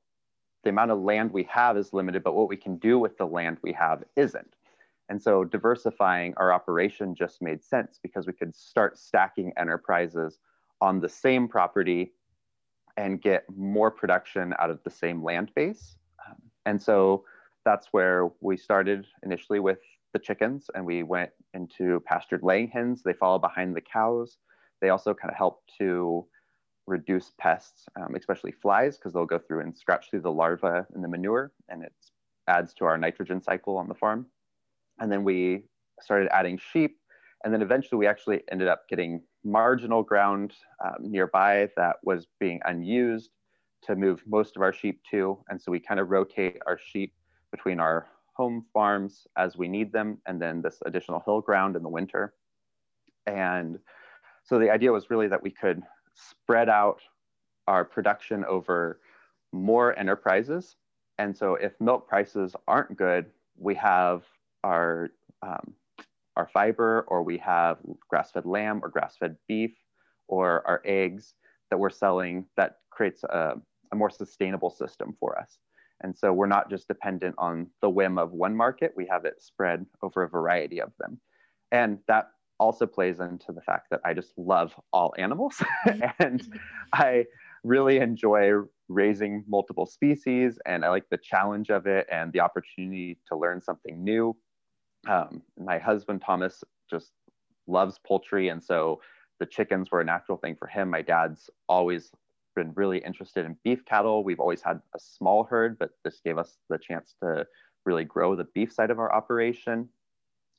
the 0.64 0.70
amount 0.70 0.92
of 0.92 1.00
land 1.02 1.32
we 1.34 1.44
have 1.44 1.76
is 1.76 1.92
limited, 1.92 2.24
but 2.24 2.36
what 2.36 2.48
we 2.48 2.56
can 2.56 2.78
do 2.78 2.98
with 2.98 3.18
the 3.18 3.26
land 3.26 3.58
we 3.62 3.74
have 3.74 4.02
isn't. 4.16 4.56
And 5.10 5.22
so 5.22 5.44
diversifying 5.44 6.34
our 6.38 6.54
operation 6.54 7.14
just 7.14 7.42
made 7.42 7.62
sense 7.62 8.00
because 8.02 8.28
we 8.28 8.34
could 8.34 8.56
start 8.56 8.98
stacking 8.98 9.52
enterprises 9.58 10.40
on 10.80 11.02
the 11.02 11.10
same 11.10 11.50
property 11.50 12.14
and 12.96 13.22
get 13.22 13.44
more 13.54 13.92
production 13.92 14.54
out 14.58 14.70
of 14.70 14.80
the 14.86 14.90
same 14.90 15.22
land 15.22 15.52
base. 15.54 15.98
And 16.66 16.82
so 16.82 17.26
that's 17.66 17.88
where 17.92 18.30
we 18.40 18.56
started 18.56 19.06
initially 19.24 19.60
with 19.60 19.80
the 20.14 20.20
chickens 20.20 20.70
and 20.76 20.86
we 20.86 21.04
went 21.04 21.32
into 21.54 22.00
pastured 22.06 22.42
laying 22.42 22.70
hens. 22.70 23.04
They 23.04 23.14
follow 23.14 23.38
behind 23.38 23.76
the 23.76 23.82
cows. 23.82 24.38
They 24.80 24.90
also 24.90 25.14
kind 25.14 25.30
of 25.30 25.38
help 25.38 25.62
to 25.80 26.26
reduce 26.90 27.32
pests, 27.38 27.86
um, 28.00 28.16
especially 28.16 28.52
flies, 28.52 28.98
because 28.98 29.14
they'll 29.14 29.26
go 29.26 29.40
through 29.40 29.62
and 29.62 29.76
scratch 29.76 30.10
through 30.10 30.22
the 30.22 30.32
larvae 30.32 30.86
in 30.96 31.02
the 31.02 31.08
manure 31.08 31.52
and 31.70 31.84
it 31.84 31.94
adds 32.48 32.74
to 32.74 32.86
our 32.86 32.98
nitrogen 32.98 33.42
cycle 33.42 33.78
on 33.78 33.88
the 33.88 33.94
farm. 33.94 34.26
And 35.00 35.12
then 35.12 35.24
we 35.24 35.64
started 36.02 36.30
adding 36.32 36.58
sheep. 36.72 36.98
And 37.44 37.54
then 37.54 37.62
eventually 37.62 37.98
we 37.98 38.08
actually 38.08 38.42
ended 38.52 38.68
up 38.68 38.90
getting 38.90 39.22
marginal 39.46 40.04
ground 40.04 40.54
um, 40.84 40.96
nearby 41.00 41.70
that 41.78 41.98
was 42.04 42.28
being 42.40 42.60
unused 42.66 43.30
to 43.84 43.96
move 43.96 44.22
most 44.28 44.58
of 44.58 44.62
our 44.62 44.74
sheep 44.74 45.02
to. 45.12 45.38
And 45.48 45.62
so 45.62 45.72
we 45.72 45.80
kind 45.80 46.00
of 46.00 46.10
rotate 46.10 46.58
our 46.68 46.78
sheep 46.78 47.14
between 47.52 47.80
our 47.80 48.08
home 48.34 48.66
farms 48.74 49.28
as 49.38 49.58
we 49.58 49.68
need 49.68 49.92
them, 49.92 50.18
and 50.26 50.42
then 50.42 50.62
this 50.62 50.80
additional 50.86 51.22
hill 51.26 51.42
ground 51.42 51.76
in 51.76 51.84
the 51.84 51.90
winter. 51.90 52.34
And 53.26 53.80
so 54.44 54.60
the 54.60 54.70
idea 54.70 54.92
was 54.92 55.10
really 55.10 55.28
that 55.28 55.44
we 55.44 55.52
could 55.52 55.82
spread 56.14 56.70
out 56.70 57.02
our 57.68 57.86
production 57.86 58.46
over 58.46 59.00
more 59.52 59.98
enterprises. 59.98 60.76
And 61.18 61.36
so 61.36 61.56
if 61.56 61.74
milk 61.80 62.08
prices 62.08 62.56
aren't 62.68 62.98
good, 62.98 63.26
we 63.58 63.76
have 63.76 64.24
our 64.64 65.10
um, 65.42 65.74
our 66.36 66.48
fiber, 66.48 67.04
or 67.08 67.22
we 67.22 67.38
have 67.40 67.80
grass-fed 68.10 68.46
lamb 68.46 68.80
or 68.82 68.90
grass-fed 68.90 69.36
beef, 69.48 69.76
or 70.28 70.66
our 70.66 70.82
eggs 70.86 71.34
that 71.70 71.78
we're 71.78 71.90
selling 71.90 72.46
that 72.56 72.78
creates 72.92 73.24
a, 73.26 73.56
a 73.92 73.96
more 73.96 74.10
sustainable 74.10 74.70
system 74.70 75.16
for 75.20 75.38
us. 75.38 75.58
And 76.02 76.18
so 76.18 76.32
we're 76.32 76.48
not 76.48 76.70
just 76.70 76.88
dependent 76.88 77.36
on 77.38 77.68
the 77.82 77.90
whim 77.90 78.18
of 78.18 78.32
one 78.32 78.56
market, 78.56 78.94
we 78.96 79.06
have 79.08 79.26
it 79.26 79.42
spread 79.42 79.86
over 80.02 80.24
a 80.24 80.30
variety 80.30 80.80
of 80.82 80.94
them. 80.98 81.20
And 81.74 82.00
that 82.08 82.30
also 82.60 82.86
plays 82.86 83.20
into 83.20 83.52
the 83.52 83.62
fact 83.62 83.88
that 83.92 84.02
I 84.06 84.14
just 84.14 84.38
love 84.38 84.74
all 84.92 85.14
animals 85.18 85.62
and 86.20 86.42
I 86.94 87.26
really 87.64 87.98
enjoy 87.98 88.52
raising 88.88 89.44
multiple 89.48 89.86
species 89.86 90.60
and 90.66 90.84
I 90.84 90.90
like 90.90 91.10
the 91.10 91.18
challenge 91.18 91.70
of 91.70 91.88
it 91.88 92.08
and 92.12 92.32
the 92.34 92.40
opportunity 92.40 93.18
to 93.28 93.38
learn 93.38 93.62
something 93.62 94.04
new. 94.04 94.36
Um, 95.08 95.42
my 95.58 95.78
husband 95.78 96.22
Thomas 96.26 96.64
just 96.90 97.12
loves 97.68 98.00
poultry 98.06 98.50
and 98.50 98.64
so 98.64 99.02
the 99.40 99.46
chickens 99.46 99.90
were 99.92 100.02
a 100.02 100.06
natural 100.06 100.38
thing 100.38 100.56
for 100.56 100.68
him. 100.68 100.90
My 100.90 101.02
dad's 101.02 101.50
always 101.68 102.12
been 102.56 102.74
really 102.76 102.98
interested 103.00 103.46
in 103.46 103.56
beef 103.64 103.86
cattle. 103.86 104.24
We've 104.24 104.40
always 104.40 104.62
had 104.62 104.82
a 104.96 105.00
small 105.00 105.46
herd, 105.46 105.78
but 105.80 105.92
this 106.04 106.20
gave 106.24 106.38
us 106.38 106.58
the 106.70 106.78
chance 106.78 107.16
to 107.24 107.46
really 107.86 108.04
grow 108.04 108.36
the 108.36 108.48
beef 108.54 108.74
side 108.74 108.92
of 108.92 109.00
our 109.00 109.14
operation. 109.14 109.88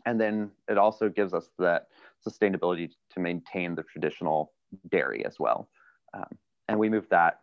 And 0.07 0.21
then 0.21 0.51
it 0.69 0.79
also 0.79 1.09
gives 1.09 1.35
us 1.35 1.51
that 1.59 1.89
sustainability 2.27 2.91
to 3.11 3.21
maintain 3.21 3.75
the 3.75 3.83
traditional 3.83 4.53
dairy 4.91 5.25
as 5.25 5.39
well. 5.39 5.69
Um, 6.15 6.39
and 6.69 6.79
we 6.79 6.89
moved 6.89 7.11
that 7.11 7.41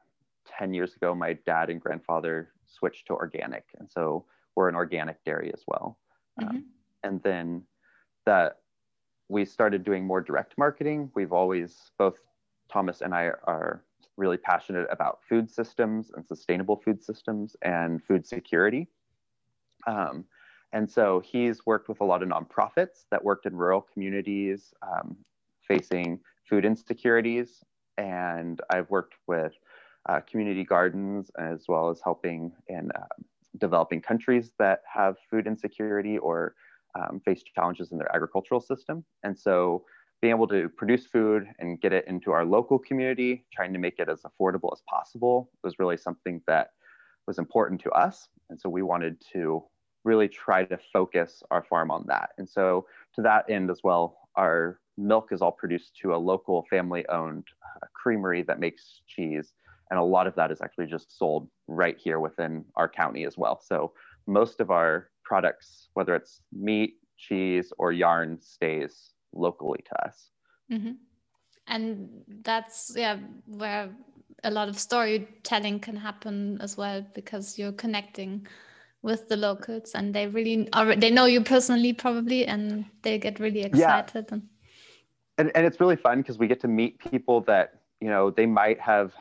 10 0.48 0.74
years 0.74 0.96
ago. 0.96 1.14
My 1.14 1.34
dad 1.46 1.70
and 1.70 1.82
grandfather 1.82 2.50
switched 2.66 3.08
to 3.08 3.14
organic. 3.14 3.66
And 3.80 3.90
so 3.90 4.26
we're 4.56 4.70
an 4.70 4.76
organic 4.76 5.24
dairy 5.24 5.52
as 5.54 5.64
well. 5.68 5.98
Um, 6.42 6.48
mm-hmm. 6.48 6.58
Um, 6.58 6.66
and 7.04 7.24
then 7.24 7.64
that 8.26 8.60
we 9.30 9.46
started 9.46 9.84
doing 9.84 10.06
more 10.06 10.22
direct 10.22 10.58
marketing. 10.58 11.12
We've 11.16 11.34
always, 11.34 11.92
both 11.98 12.18
Thomas 12.70 13.02
and 13.02 13.14
I 13.14 13.32
are 13.44 13.84
really 14.18 14.38
passionate 14.38 14.88
about 14.90 15.20
food 15.28 15.50
systems 15.50 16.12
and 16.16 16.26
sustainable 16.26 16.76
food 16.78 17.04
systems 17.04 17.56
and 17.62 18.04
food 18.04 18.26
security. 18.26 18.88
Um, 19.86 20.26
and 20.74 20.90
so 20.90 21.22
he's 21.26 21.66
worked 21.66 21.88
with 21.90 22.02
a 22.02 22.04
lot 22.04 22.22
of 22.22 22.30
nonprofits 22.30 23.06
that 23.12 23.24
worked 23.24 23.46
in 23.46 23.56
rural 23.56 23.82
communities 23.82 24.74
um, 24.82 25.16
facing 25.68 26.20
food 26.50 26.66
insecurities. 26.66 27.64
And 27.98 28.62
I've 28.70 28.90
worked 28.90 29.16
with 29.28 29.54
uh, 30.08 30.22
community 30.22 30.64
gardens 30.64 31.32
as 31.38 31.66
well 31.68 31.90
as 31.90 32.00
helping 32.04 32.52
in 32.68 32.90
uh, 32.96 33.24
developing 33.58 34.02
countries 34.02 34.52
that 34.60 34.82
have 34.92 35.16
food 35.30 35.48
insecurity 35.48 36.18
or 36.18 36.56
um, 36.96 37.22
face 37.26 37.44
challenges 37.44 37.92
in 37.92 37.98
their 37.98 38.14
agricultural 38.16 38.62
system. 38.62 39.04
And 39.24 39.38
so 39.38 39.84
being 40.22 40.32
able 40.32 40.48
to 40.48 40.70
produce 40.70 41.06
food 41.06 41.48
and 41.60 41.80
get 41.80 41.94
it 41.94 42.06
into 42.08 42.32
our 42.32 42.46
local 42.46 42.80
community, 42.80 43.46
trying 43.54 43.74
to 43.74 43.80
make 43.80 44.00
it 44.00 44.10
as 44.10 44.22
affordable 44.22 44.72
as 44.74 44.82
possible 44.90 45.52
was 45.64 45.80
really 45.80 45.98
something 45.98 46.42
that 46.48 46.72
was 47.28 47.38
important 47.38 47.82
to 47.82 47.92
us. 47.92 48.30
And 48.50 48.60
so 48.60 48.70
we 48.70 48.82
wanted 48.82 49.22
to 49.34 49.64
really 50.04 50.28
try 50.28 50.64
to 50.66 50.78
focus 50.94 51.44
our 51.52 51.64
farm 51.64 51.92
on 51.92 52.06
that. 52.08 52.30
And 52.38 52.48
so 52.48 52.86
to 53.16 53.22
that 53.24 53.50
end 53.50 53.70
as 53.70 53.82
well, 53.84 54.18
our 54.36 54.80
milk 54.98 55.30
is 55.32 55.42
all 55.42 55.52
produced 55.52 55.96
to 56.02 56.16
a 56.16 56.18
local 56.18 56.66
family 56.70 57.06
owned 57.10 57.46
uh, 57.64 57.86
creamery 57.94 58.44
that 58.44 58.60
makes 58.60 59.02
cheese. 59.08 59.54
And 59.90 60.00
a 60.00 60.04
lot 60.04 60.28
of 60.28 60.36
that 60.36 60.52
is 60.52 60.62
actually 60.62 60.88
just 60.88 61.18
sold 61.18 61.48
right 61.68 61.98
here 61.98 62.20
within 62.20 62.66
our 62.76 62.90
county 62.90 63.26
as 63.26 63.38
well. 63.38 63.62
So 63.64 63.94
most 64.28 64.60
of 64.60 64.72
our 64.72 65.10
products, 65.24 65.90
whether 65.94 66.16
it's 66.16 66.42
meat, 66.52 66.96
cheese, 67.18 67.72
or 67.78 67.92
yarn, 67.92 68.40
stays 68.42 69.12
locally 69.34 69.84
to 69.88 70.08
us. 70.08 70.30
Mm-hmm. 70.72 70.92
And 71.68 72.10
that's 72.44 72.94
yeah 72.96 73.18
where 73.46 73.90
a 74.44 74.52
lot 74.52 74.70
of 74.70 74.80
storytelling 74.80 75.80
can 75.80 75.96
happen 75.96 76.60
as 76.62 76.78
well 76.78 77.06
because 77.14 77.58
you're 77.58 77.72
connecting 77.72 78.48
with 79.02 79.28
the 79.30 79.38
locals 79.38 79.94
and 79.94 80.14
they 80.14 80.28
really 80.28 80.68
are 80.74 80.96
they 80.96 81.10
know 81.10 81.26
you 81.26 81.42
personally 81.42 81.94
probably 81.94 82.46
and 82.46 82.86
they 83.04 83.18
get 83.18 83.40
really 83.40 83.62
excited 83.62 84.26
yeah. 84.30 84.34
and, 84.34 84.50
and 85.38 85.52
and 85.56 85.66
it's 85.66 85.80
really 85.80 85.96
fun 85.96 86.22
because 86.22 86.38
we 86.38 86.48
get 86.48 86.60
to 86.60 86.68
meet 86.68 87.00
people 87.00 87.42
that 87.42 87.82
you 88.02 88.10
know 88.10 88.32
they 88.32 88.46
might 88.46 88.80
have 88.80 89.14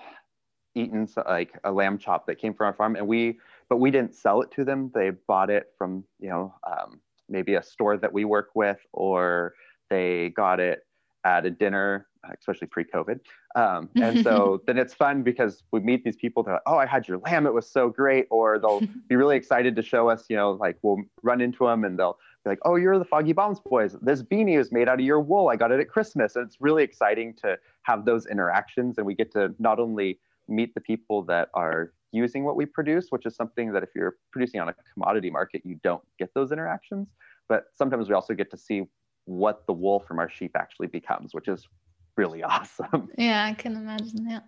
eaten 0.74 1.08
like 1.26 1.58
a 1.64 1.72
lamb 1.72 1.98
chop 1.98 2.26
that 2.26 2.36
came 2.36 2.52
from 2.54 2.66
our 2.66 2.72
farm 2.72 2.96
and 2.96 3.06
we 3.06 3.38
but 3.68 3.76
we 3.78 3.90
didn't 3.90 4.14
sell 4.14 4.42
it 4.42 4.50
to 4.50 4.64
them 4.64 4.90
they 4.94 5.10
bought 5.10 5.50
it 5.50 5.72
from 5.76 6.04
you 6.18 6.28
know 6.28 6.54
um, 6.66 7.00
maybe 7.28 7.54
a 7.54 7.62
store 7.62 7.96
that 7.96 8.12
we 8.12 8.24
work 8.24 8.50
with 8.54 8.78
or 8.92 9.54
they 9.90 10.30
got 10.30 10.60
it 10.60 10.86
at 11.24 11.44
a 11.44 11.50
dinner, 11.50 12.06
especially 12.38 12.66
pre-COVID. 12.68 13.20
Um, 13.54 13.88
and 13.96 14.22
so 14.22 14.62
then 14.66 14.78
it's 14.78 14.94
fun 14.94 15.22
because 15.22 15.62
we 15.72 15.80
meet 15.80 16.04
these 16.04 16.16
people 16.16 16.42
that, 16.44 16.50
are 16.50 16.54
like, 16.54 16.62
oh, 16.66 16.76
I 16.76 16.86
had 16.86 17.08
your 17.08 17.18
lamb, 17.18 17.46
it 17.46 17.54
was 17.54 17.68
so 17.68 17.88
great. 17.88 18.26
Or 18.30 18.58
they'll 18.58 18.80
be 19.08 19.16
really 19.16 19.36
excited 19.36 19.76
to 19.76 19.82
show 19.82 20.08
us, 20.08 20.24
you 20.28 20.36
know, 20.36 20.52
like 20.52 20.78
we'll 20.82 21.02
run 21.22 21.40
into 21.40 21.66
them 21.66 21.84
and 21.84 21.98
they'll 21.98 22.18
be 22.44 22.50
like, 22.50 22.58
oh, 22.64 22.76
you're 22.76 22.98
the 22.98 23.04
Foggy 23.04 23.32
Bottoms 23.32 23.60
boys. 23.60 23.96
This 24.02 24.22
beanie 24.22 24.58
is 24.58 24.72
made 24.72 24.88
out 24.88 25.00
of 25.00 25.06
your 25.06 25.20
wool. 25.20 25.48
I 25.48 25.56
got 25.56 25.72
it 25.72 25.80
at 25.80 25.88
Christmas. 25.88 26.36
And 26.36 26.46
it's 26.46 26.56
really 26.60 26.82
exciting 26.82 27.34
to 27.42 27.58
have 27.82 28.04
those 28.04 28.26
interactions. 28.26 28.98
And 28.98 29.06
we 29.06 29.14
get 29.14 29.32
to 29.32 29.54
not 29.58 29.78
only 29.78 30.18
meet 30.48 30.74
the 30.74 30.80
people 30.80 31.22
that 31.24 31.48
are 31.54 31.92
using 32.12 32.44
what 32.44 32.56
we 32.56 32.66
produce, 32.66 33.08
which 33.10 33.26
is 33.26 33.34
something 33.34 33.72
that 33.72 33.82
if 33.82 33.90
you're 33.94 34.16
producing 34.30 34.60
on 34.60 34.68
a 34.68 34.74
commodity 34.94 35.30
market, 35.30 35.62
you 35.64 35.78
don't 35.82 36.02
get 36.18 36.32
those 36.34 36.52
interactions. 36.52 37.08
But 37.48 37.66
sometimes 37.74 38.08
we 38.08 38.14
also 38.14 38.34
get 38.34 38.50
to 38.50 38.56
see 38.56 38.84
what 39.26 39.66
the 39.66 39.72
wool 39.72 40.00
from 40.00 40.18
our 40.18 40.30
sheep 40.30 40.52
actually 40.56 40.86
becomes, 40.86 41.34
which 41.34 41.48
is 41.48 41.68
really 42.16 42.42
awesome. 42.54 43.08
Yeah, 43.16 43.44
I 43.44 43.54
can 43.54 43.76
imagine. 43.76 44.26
Yeah. 44.28 44.40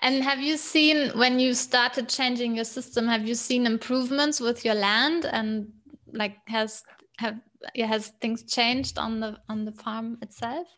And 0.00 0.22
have 0.22 0.40
you 0.40 0.56
seen 0.56 1.10
when 1.18 1.38
you 1.38 1.54
started 1.54 2.08
changing 2.08 2.54
your 2.54 2.64
system, 2.64 3.06
have 3.08 3.26
you 3.26 3.34
seen 3.34 3.66
improvements 3.66 4.40
with 4.40 4.64
your 4.64 4.74
land 4.74 5.24
and 5.24 5.72
like 6.12 6.36
has 6.48 6.84
have 7.18 7.40
has 7.76 8.08
things 8.20 8.42
changed 8.42 8.98
on 8.98 9.20
the 9.20 9.38
on 9.48 9.64
the 9.64 9.72
farm 9.72 10.18
itself? 10.20 10.68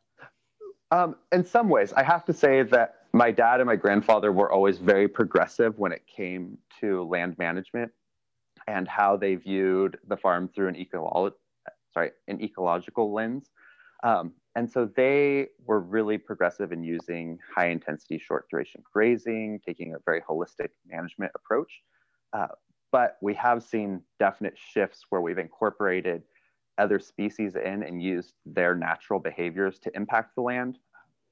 Um, 0.90 1.16
in 1.32 1.44
some 1.44 1.68
ways, 1.68 1.92
I 1.92 2.02
have 2.02 2.24
to 2.26 2.32
say 2.32 2.62
that 2.62 2.94
my 3.12 3.30
dad 3.30 3.60
and 3.60 3.66
my 3.66 3.76
grandfather 3.76 4.32
were 4.32 4.50
always 4.50 4.78
very 4.78 5.08
progressive 5.08 5.78
when 5.78 5.92
it 5.92 6.02
came 6.06 6.56
to 6.80 7.02
land 7.04 7.36
management 7.38 7.90
and 8.66 8.86
how 8.86 9.16
they 9.16 9.34
viewed 9.34 9.98
the 10.06 10.16
farm 10.16 10.48
through 10.48 10.68
an 10.68 10.76
ecological 10.76 11.36
sorry, 11.92 12.10
an 12.28 12.40
ecological 12.42 13.12
lens. 13.12 13.50
Um, 14.02 14.32
and 14.54 14.70
so 14.70 14.90
they 14.96 15.48
were 15.66 15.80
really 15.80 16.18
progressive 16.18 16.72
in 16.72 16.82
using 16.82 17.38
high 17.54 17.68
intensity, 17.68 18.18
short 18.18 18.48
duration 18.50 18.82
grazing, 18.92 19.60
taking 19.64 19.94
a 19.94 19.98
very 20.04 20.20
holistic 20.22 20.70
management 20.86 21.32
approach. 21.34 21.82
Uh, 22.32 22.48
but 22.90 23.18
we 23.20 23.34
have 23.34 23.62
seen 23.62 24.02
definite 24.18 24.56
shifts 24.56 25.02
where 25.10 25.20
we've 25.20 25.38
incorporated 25.38 26.22
other 26.78 26.98
species 26.98 27.56
in 27.56 27.82
and 27.82 28.02
used 28.02 28.34
their 28.46 28.74
natural 28.74 29.20
behaviors 29.20 29.78
to 29.80 29.90
impact 29.94 30.34
the 30.34 30.42
land. 30.42 30.78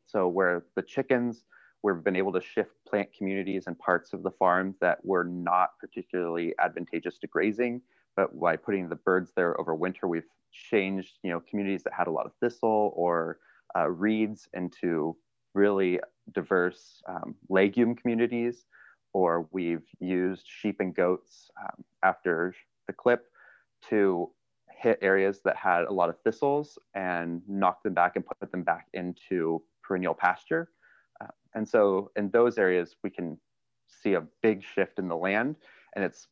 So 0.06 0.28
where 0.28 0.64
the 0.74 0.82
chickens, 0.82 1.44
we've 1.82 2.04
been 2.04 2.16
able 2.16 2.32
to 2.32 2.40
shift 2.40 2.72
plant 2.86 3.08
communities 3.16 3.64
and 3.66 3.78
parts 3.78 4.12
of 4.12 4.22
the 4.22 4.30
farm 4.32 4.74
that 4.80 5.04
were 5.04 5.24
not 5.24 5.70
particularly 5.80 6.54
advantageous 6.58 7.18
to 7.18 7.26
grazing, 7.26 7.80
but 8.16 8.38
by 8.38 8.56
putting 8.56 8.88
the 8.88 8.96
birds 8.96 9.32
there 9.36 9.58
over 9.60 9.74
winter, 9.74 10.08
we've 10.08 10.26
changed, 10.52 11.18
you 11.22 11.30
know, 11.30 11.40
communities 11.48 11.82
that 11.84 11.92
had 11.92 12.06
a 12.06 12.10
lot 12.10 12.26
of 12.26 12.32
thistle 12.40 12.92
or 12.96 13.38
uh, 13.76 13.88
reeds 13.88 14.48
into 14.54 15.16
really 15.54 16.00
diverse 16.32 17.02
um, 17.08 17.34
legume 17.48 17.94
communities, 17.94 18.64
or 19.12 19.48
we've 19.52 19.86
used 20.00 20.44
sheep 20.46 20.76
and 20.80 20.94
goats 20.94 21.50
um, 21.60 21.84
after 22.02 22.54
the 22.86 22.92
clip 22.92 23.26
to 23.88 24.30
hit 24.70 24.98
areas 25.02 25.40
that 25.44 25.56
had 25.56 25.84
a 25.84 25.92
lot 25.92 26.08
of 26.08 26.18
thistles 26.20 26.78
and 26.94 27.42
knock 27.48 27.82
them 27.82 27.94
back 27.94 28.16
and 28.16 28.24
put 28.26 28.50
them 28.50 28.62
back 28.62 28.86
into 28.92 29.62
perennial 29.82 30.14
pasture. 30.14 30.70
Uh, 31.20 31.28
and 31.54 31.66
so 31.66 32.10
in 32.16 32.30
those 32.30 32.58
areas, 32.58 32.96
we 33.02 33.10
can 33.10 33.38
see 33.88 34.14
a 34.14 34.22
big 34.42 34.62
shift 34.62 34.98
in 34.98 35.08
the 35.08 35.16
land 35.16 35.56
and 35.94 36.04
it's 36.04 36.28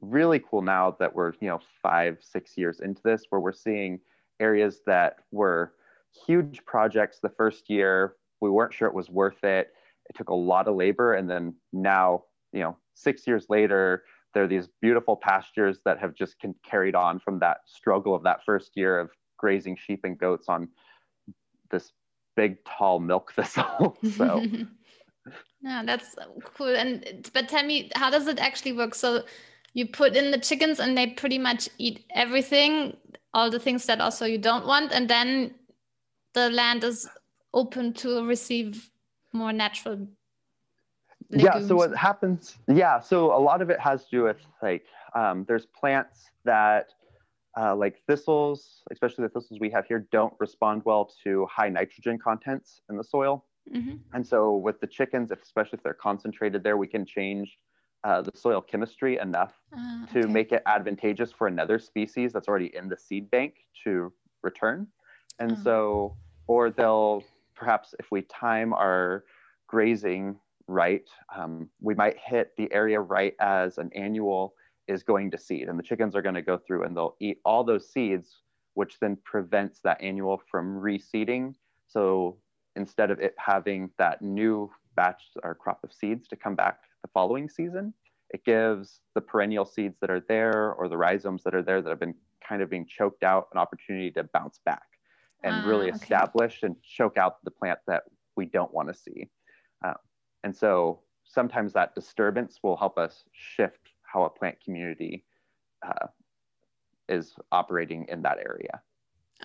really 0.00 0.40
cool 0.40 0.62
now 0.62 0.96
that 0.98 1.14
we're 1.14 1.32
you 1.40 1.48
know 1.48 1.60
five 1.82 2.18
six 2.20 2.56
years 2.56 2.80
into 2.80 3.00
this 3.02 3.24
where 3.30 3.40
we're 3.40 3.52
seeing 3.52 4.00
areas 4.40 4.80
that 4.86 5.16
were 5.30 5.72
huge 6.26 6.64
projects 6.64 7.18
the 7.20 7.28
first 7.28 7.70
year. 7.70 8.16
We 8.40 8.50
weren't 8.50 8.74
sure 8.74 8.88
it 8.88 8.94
was 8.94 9.10
worth 9.10 9.42
it. 9.44 9.72
It 10.08 10.16
took 10.16 10.28
a 10.28 10.34
lot 10.34 10.68
of 10.68 10.76
labor 10.76 11.14
and 11.14 11.30
then 11.30 11.54
now 11.72 12.24
you 12.52 12.60
know 12.60 12.76
six 12.94 13.26
years 13.26 13.46
later 13.48 14.04
there 14.32 14.42
are 14.42 14.48
these 14.48 14.68
beautiful 14.82 15.16
pastures 15.16 15.78
that 15.84 15.98
have 15.98 16.14
just 16.14 16.36
carried 16.68 16.96
on 16.96 17.20
from 17.20 17.38
that 17.38 17.58
struggle 17.66 18.14
of 18.14 18.24
that 18.24 18.44
first 18.44 18.72
year 18.74 18.98
of 18.98 19.10
grazing 19.38 19.76
sheep 19.76 20.00
and 20.04 20.18
goats 20.18 20.48
on 20.48 20.68
this 21.70 21.92
big 22.36 22.62
tall 22.64 22.98
milk 22.98 23.32
thistle. 23.36 23.96
So 24.16 24.44
yeah 25.62 25.82
that's 25.86 26.14
cool. 26.54 26.74
And 26.74 27.30
but 27.32 27.48
tell 27.48 27.64
me 27.64 27.90
how 27.94 28.10
does 28.10 28.26
it 28.26 28.38
actually 28.38 28.72
work? 28.72 28.94
So 28.94 29.22
you 29.74 29.86
put 29.86 30.16
in 30.16 30.30
the 30.30 30.38
chickens 30.38 30.80
and 30.80 30.96
they 30.96 31.08
pretty 31.08 31.38
much 31.38 31.68
eat 31.78 32.04
everything, 32.14 32.96
all 33.34 33.50
the 33.50 33.58
things 33.58 33.86
that 33.86 34.00
also 34.00 34.24
you 34.24 34.38
don't 34.38 34.66
want, 34.66 34.92
and 34.92 35.08
then 35.08 35.54
the 36.32 36.50
land 36.50 36.84
is 36.84 37.08
open 37.52 37.92
to 37.92 38.24
receive 38.24 38.90
more 39.32 39.52
natural. 39.52 40.06
Legumes. 41.30 41.44
Yeah. 41.44 41.66
So 41.66 41.76
what 41.76 41.96
happens? 41.96 42.56
Yeah. 42.68 43.00
So 43.00 43.36
a 43.36 43.38
lot 43.38 43.62
of 43.62 43.70
it 43.70 43.80
has 43.80 44.04
to 44.04 44.10
do 44.10 44.22
with 44.24 44.36
like 44.62 44.84
um, 45.14 45.44
there's 45.48 45.66
plants 45.66 46.26
that 46.44 46.90
uh, 47.58 47.74
like 47.74 48.00
thistles, 48.06 48.82
especially 48.90 49.22
the 49.22 49.28
thistles 49.28 49.58
we 49.60 49.70
have 49.70 49.86
here, 49.86 50.06
don't 50.12 50.34
respond 50.38 50.82
well 50.84 51.10
to 51.24 51.46
high 51.50 51.68
nitrogen 51.68 52.18
contents 52.18 52.82
in 52.90 52.96
the 52.96 53.04
soil. 53.04 53.44
Mm-hmm. 53.72 53.96
And 54.12 54.26
so 54.26 54.56
with 54.56 54.80
the 54.80 54.86
chickens, 54.86 55.30
if, 55.30 55.42
especially 55.42 55.78
if 55.78 55.82
they're 55.82 55.94
concentrated 55.94 56.62
there, 56.62 56.76
we 56.76 56.86
can 56.86 57.06
change 57.06 57.56
uh, 58.04 58.20
the 58.20 58.30
soil 58.34 58.60
chemistry 58.60 59.18
enough 59.18 59.54
uh, 59.76 60.06
to 60.12 60.28
make 60.28 60.52
it 60.52 60.62
advantageous 60.66 61.32
for 61.32 61.46
another 61.46 61.78
species 61.78 62.32
that's 62.32 62.48
already 62.48 62.70
in 62.76 62.88
the 62.88 62.96
seed 62.96 63.30
bank 63.30 63.54
to 63.82 64.12
return. 64.42 64.86
And 65.38 65.52
uh. 65.52 65.62
so, 65.62 66.16
or 66.46 66.70
they'll 66.70 67.24
perhaps, 67.56 67.94
if 67.98 68.10
we 68.10 68.22
time 68.22 68.74
our 68.74 69.24
grazing 69.66 70.36
right, 70.68 71.08
um, 71.34 71.68
we 71.80 71.94
might 71.94 72.16
hit 72.22 72.52
the 72.56 72.70
area 72.72 73.00
right 73.00 73.34
as 73.40 73.78
an 73.78 73.90
annual 73.94 74.54
is 74.86 75.02
going 75.02 75.30
to 75.30 75.38
seed. 75.38 75.68
And 75.68 75.78
the 75.78 75.82
chickens 75.82 76.14
are 76.14 76.22
going 76.22 76.34
to 76.34 76.42
go 76.42 76.58
through 76.58 76.84
and 76.84 76.94
they'll 76.94 77.16
eat 77.20 77.38
all 77.44 77.64
those 77.64 77.90
seeds, 77.90 78.42
which 78.74 78.98
then 79.00 79.16
prevents 79.24 79.80
that 79.80 80.00
annual 80.02 80.42
from 80.50 80.78
reseeding. 80.78 81.54
So 81.86 82.36
instead 82.76 83.10
of 83.10 83.18
it 83.18 83.34
having 83.38 83.90
that 83.96 84.20
new 84.20 84.70
batch 84.94 85.22
or 85.42 85.54
crop 85.54 85.82
of 85.84 85.92
seeds 85.92 86.28
to 86.28 86.36
come 86.36 86.54
back 86.54 86.80
the 87.04 87.10
following 87.12 87.48
season. 87.50 87.92
It 88.30 88.44
gives 88.44 89.00
the 89.14 89.20
perennial 89.20 89.66
seeds 89.66 89.96
that 90.00 90.10
are 90.10 90.24
there 90.26 90.72
or 90.72 90.88
the 90.88 90.96
rhizomes 90.96 91.44
that 91.44 91.54
are 91.54 91.62
there 91.62 91.82
that 91.82 91.90
have 91.90 92.00
been 92.00 92.14
kind 92.46 92.62
of 92.62 92.70
being 92.70 92.86
choked 92.86 93.22
out 93.22 93.48
an 93.52 93.58
opportunity 93.58 94.10
to 94.12 94.24
bounce 94.32 94.58
back 94.64 94.82
and 95.44 95.64
uh, 95.64 95.68
really 95.68 95.88
okay. 95.88 95.96
establish 95.96 96.62
and 96.62 96.74
choke 96.82 97.18
out 97.18 97.44
the 97.44 97.50
plant 97.50 97.78
that 97.86 98.04
we 98.36 98.46
don't 98.46 98.72
want 98.72 98.88
to 98.88 98.94
see. 98.94 99.28
Uh, 99.84 99.92
and 100.44 100.56
so 100.56 101.00
sometimes 101.24 101.74
that 101.74 101.94
disturbance 101.94 102.60
will 102.62 102.76
help 102.76 102.98
us 102.98 103.24
shift 103.32 103.90
how 104.02 104.24
a 104.24 104.30
plant 104.30 104.56
community 104.64 105.24
uh, 105.86 106.06
is 107.08 107.34
operating 107.52 108.06
in 108.08 108.22
that 108.22 108.38
area. 108.38 108.80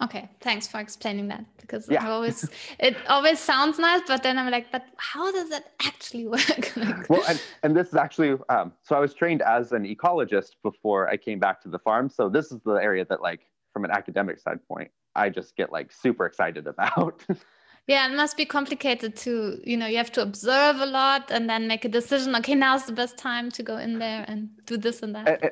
Okay, 0.02 0.30
thanks 0.40 0.66
for 0.68 0.80
explaining 0.80 1.28
that 1.28 1.44
because 1.60 1.90
yeah. 1.90 2.10
Always 2.10 2.50
it 2.80 2.96
always 3.08 3.40
sounds 3.40 3.78
nice, 3.80 4.02
but 4.08 4.24
then 4.24 4.38
I'm 4.38 4.50
like, 4.50 4.72
but 4.72 4.86
how 4.98 5.32
does 5.32 5.52
it 5.52 5.66
actually 5.86 6.28
work? 6.36 6.74
well, 7.10 7.24
and, 7.28 7.42
and 7.64 7.76
this 7.76 7.90
is 7.90 7.96
actually 7.96 8.38
um, 8.50 8.72
so 8.82 8.96
I 8.96 9.00
was 9.00 9.14
trained 9.14 9.42
as 9.42 9.72
an 9.72 9.84
ecologist 9.84 10.52
before 10.64 11.10
I 11.10 11.18
came 11.18 11.40
back 11.40 11.62
to 11.64 11.70
the 11.70 11.80
farm. 11.80 12.10
So 12.10 12.30
this 12.30 12.52
is 12.52 12.60
the 12.64 12.76
area 12.76 13.06
that, 13.10 13.22
like, 13.22 13.42
from 13.74 13.86
an 13.86 13.92
academic 13.92 14.40
standpoint, 14.40 14.92
I 15.16 15.30
just 15.30 15.56
get 15.56 15.72
like 15.72 15.92
super 15.92 16.26
excited 16.26 16.66
about. 16.68 17.22
yeah, 17.88 18.10
it 18.10 18.16
must 18.16 18.38
be 18.38 18.46
complicated 18.46 19.16
to, 19.18 19.60
you 19.64 19.78
know, 19.78 19.86
you 19.86 19.98
have 19.98 20.12
to 20.14 20.22
observe 20.22 20.78
a 20.78 20.86
lot 20.86 21.32
and 21.32 21.50
then 21.50 21.68
make 21.68 21.86
a 21.86 21.90
decision. 21.90 22.36
Okay, 22.38 22.56
now's 22.56 22.86
the 22.86 22.94
best 22.94 23.18
time 23.18 23.52
to 23.52 23.64
go 23.64 23.78
in 23.78 24.00
there 24.00 24.26
and 24.28 24.50
do 24.66 24.78
this 24.78 25.02
and 25.04 25.14
that. 25.16 25.44
And, 25.44 25.52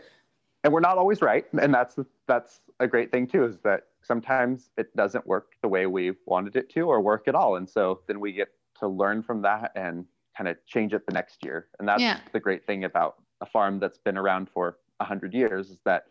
and 0.64 0.74
we're 0.74 0.80
not 0.80 0.98
always 0.98 1.22
right, 1.22 1.46
and 1.62 1.74
that's 1.74 1.96
that's 2.28 2.62
a 2.80 2.88
great 2.88 3.12
thing 3.12 3.28
too. 3.28 3.44
Is 3.46 3.58
that 3.64 3.84
sometimes 4.08 4.70
it 4.78 4.96
doesn't 4.96 5.28
work 5.28 5.54
the 5.62 5.67
way 5.67 5.86
we 5.86 6.13
wanted 6.26 6.56
it 6.56 6.70
to, 6.72 6.82
or 6.82 7.02
work 7.02 7.28
at 7.28 7.36
all, 7.36 7.58
and 7.58 7.70
so 7.70 8.02
then 8.08 8.20
we 8.20 8.32
get 8.32 8.50
to 8.80 8.88
learn 8.88 9.22
from 9.22 9.41
that 9.41 9.72
and 9.76 10.06
kind 10.38 10.48
of 10.48 10.56
change 10.65 10.93
it 10.93 11.06
the 11.06 11.13
next 11.13 11.43
year. 11.43 11.67
And 11.80 11.88
that's 11.88 12.02
yeah. 12.02 12.20
the 12.32 12.39
great 12.39 12.65
thing 12.65 12.84
about 12.84 13.15
a 13.41 13.46
farm 13.46 13.80
that's 13.80 13.98
been 13.98 14.17
around 14.17 14.50
for 14.54 14.78
100 14.98 15.34
years 15.34 15.70
is 15.70 15.80
that 15.84 16.06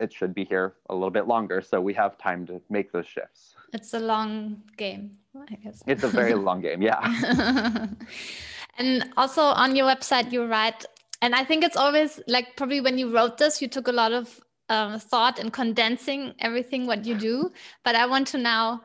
it 0.00 0.12
should 0.12 0.34
be 0.34 0.44
here 0.44 0.74
a 0.88 0.94
little 0.94 1.10
bit 1.10 1.26
longer. 1.28 1.60
So 1.60 1.80
we 1.80 1.94
have 1.94 2.18
time 2.18 2.46
to 2.46 2.60
make 2.70 2.90
those 2.90 3.06
shifts. 3.06 3.54
It's 3.72 3.94
a 3.94 4.00
long 4.00 4.62
game 4.76 5.18
i 5.48 5.54
guess. 5.54 5.82
It's 5.86 6.02
a 6.02 6.08
very 6.08 6.34
long 6.34 6.60
game 6.60 6.82
yeah. 6.82 7.86
And 8.78 9.10
also 9.16 9.42
on 9.42 9.76
your 9.76 9.86
website 9.86 10.32
you 10.32 10.44
write 10.44 10.84
and 11.22 11.34
i 11.34 11.44
think 11.44 11.62
it's 11.64 11.76
always 11.76 12.20
like 12.26 12.56
probably 12.56 12.80
when 12.80 12.98
you 12.98 13.14
wrote 13.14 13.36
this 13.36 13.60
you 13.60 13.68
took 13.68 13.88
a 13.88 13.92
lot 13.92 14.12
of 14.12 14.40
um, 14.70 14.98
thought 14.98 15.38
in 15.38 15.50
condensing 15.50 16.32
everything 16.38 16.86
what 16.86 17.04
you 17.04 17.14
do 17.14 17.50
but 17.84 17.94
i 17.94 18.06
want 18.06 18.26
to 18.26 18.38
now 18.38 18.80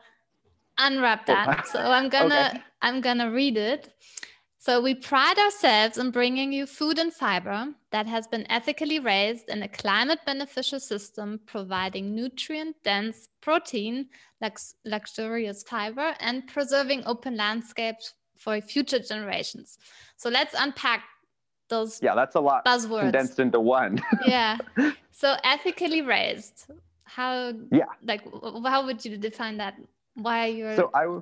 unwrap 0.78 1.24
that 1.24 1.66
so 1.66 1.80
i'm 1.80 2.08
gonna 2.16 2.50
okay. 2.52 2.62
i'm 2.82 3.00
gonna 3.00 3.30
read 3.30 3.56
it 3.56 3.94
so 4.66 4.80
we 4.80 4.96
pride 4.96 5.38
ourselves 5.38 5.96
in 5.96 6.10
bringing 6.10 6.52
you 6.52 6.66
food 6.66 6.98
and 6.98 7.12
fiber 7.12 7.68
that 7.92 8.08
has 8.08 8.26
been 8.26 8.50
ethically 8.50 8.98
raised 8.98 9.48
in 9.48 9.62
a 9.62 9.68
climate 9.68 10.18
beneficial 10.26 10.80
system, 10.80 11.38
providing 11.46 12.16
nutrient 12.16 12.74
dense 12.82 13.28
protein, 13.40 14.08
lux- 14.40 14.74
luxurious 14.84 15.62
fiber, 15.62 16.16
and 16.18 16.48
preserving 16.48 17.04
open 17.06 17.36
landscapes 17.36 18.14
for 18.36 18.60
future 18.60 18.98
generations. 18.98 19.78
So 20.16 20.30
let's 20.30 20.56
unpack 20.58 21.04
those. 21.68 22.00
Yeah, 22.02 22.14
that's 22.14 22.36
a 22.36 22.40
lot 22.40 22.64
buzzwords. 22.64 23.02
condensed 23.02 23.38
into 23.38 23.60
one. 23.60 24.02
yeah. 24.26 24.58
So 25.12 25.36
ethically 25.44 26.02
raised. 26.02 26.66
How? 27.04 27.52
Yeah. 27.70 27.84
Like, 28.02 28.22
how 28.64 28.84
would 28.84 29.04
you 29.04 29.16
define 29.16 29.56
that? 29.58 29.74
Why 30.14 30.48
are 30.48 30.52
you're? 30.52 30.76
So 30.76 30.90
I 30.94 31.20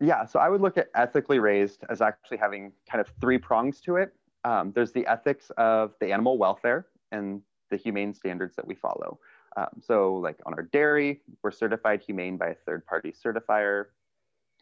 yeah, 0.00 0.24
so 0.24 0.38
I 0.38 0.48
would 0.48 0.60
look 0.60 0.76
at 0.76 0.88
ethically 0.94 1.38
raised 1.38 1.84
as 1.88 2.00
actually 2.00 2.38
having 2.38 2.72
kind 2.90 3.00
of 3.00 3.12
three 3.20 3.38
prongs 3.38 3.80
to 3.82 3.96
it. 3.96 4.12
Um, 4.44 4.72
there's 4.74 4.92
the 4.92 5.06
ethics 5.06 5.50
of 5.56 5.94
the 6.00 6.12
animal 6.12 6.36
welfare 6.36 6.86
and 7.12 7.40
the 7.70 7.76
humane 7.76 8.12
standards 8.12 8.56
that 8.56 8.66
we 8.66 8.74
follow. 8.74 9.18
Um, 9.56 9.68
so, 9.80 10.14
like 10.16 10.36
on 10.46 10.54
our 10.54 10.62
dairy, 10.62 11.20
we're 11.42 11.52
certified 11.52 12.02
humane 12.02 12.36
by 12.36 12.48
a 12.48 12.54
third 12.66 12.84
party 12.86 13.12
certifier. 13.12 13.86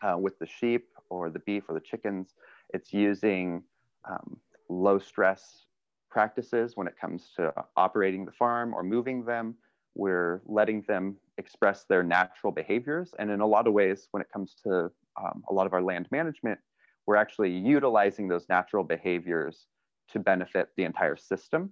Uh, 0.02 0.18
with 0.18 0.36
the 0.40 0.46
sheep 0.46 0.88
or 1.10 1.30
the 1.30 1.38
beef 1.40 1.62
or 1.68 1.74
the 1.74 1.80
chickens, 1.80 2.34
it's 2.74 2.92
using 2.92 3.62
um, 4.04 4.36
low 4.72 4.98
stress 4.98 5.66
practices 6.10 6.76
when 6.76 6.86
it 6.86 6.94
comes 7.00 7.30
to 7.36 7.52
operating 7.76 8.24
the 8.24 8.32
farm 8.32 8.74
or 8.74 8.82
moving 8.82 9.24
them. 9.24 9.54
We're 9.94 10.42
letting 10.46 10.82
them 10.88 11.16
express 11.38 11.84
their 11.84 12.02
natural 12.02 12.52
behaviors. 12.52 13.14
And 13.18 13.30
in 13.30 13.40
a 13.40 13.46
lot 13.46 13.66
of 13.66 13.72
ways, 13.72 14.08
when 14.10 14.20
it 14.22 14.28
comes 14.32 14.56
to 14.64 14.90
um, 15.20 15.42
a 15.48 15.52
lot 15.52 15.66
of 15.66 15.72
our 15.72 15.82
land 15.82 16.08
management, 16.10 16.58
we're 17.06 17.16
actually 17.16 17.50
utilizing 17.50 18.28
those 18.28 18.46
natural 18.48 18.84
behaviors 18.84 19.66
to 20.12 20.18
benefit 20.18 20.68
the 20.76 20.84
entire 20.84 21.16
system. 21.16 21.70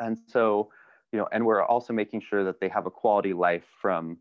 And 0.00 0.18
so, 0.26 0.70
you 1.12 1.18
know, 1.18 1.28
and 1.32 1.44
we're 1.46 1.62
also 1.62 1.92
making 1.92 2.22
sure 2.22 2.44
that 2.44 2.60
they 2.60 2.68
have 2.68 2.86
a 2.86 2.90
quality 2.90 3.32
life 3.32 3.64
from 3.80 4.18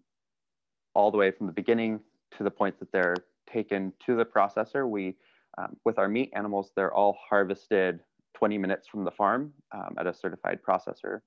all 0.94 1.12
the 1.12 1.18
way 1.18 1.32
from 1.32 1.48
the 1.48 1.54
beginning 1.54 2.00
to 2.38 2.44
the 2.44 2.52
point 2.52 2.80
that 2.80 2.92
they're 2.92 3.16
taken 3.52 3.92
to 4.06 4.16
the 4.16 4.26
processor. 4.26 4.88
We, 4.88 5.16
um, 5.58 5.76
with 5.86 5.98
our 6.00 6.08
meat 6.08 6.32
animals, 6.34 6.72
they're 6.76 6.94
all 6.94 7.18
harvested 7.30 8.00
20 8.36 8.58
minutes 8.58 8.88
from 8.88 9.04
the 9.04 9.12
farm 9.12 9.54
um, 9.74 9.96
at 10.00 10.08
a 10.08 10.14
certified 10.14 10.60
processor. 10.68 11.20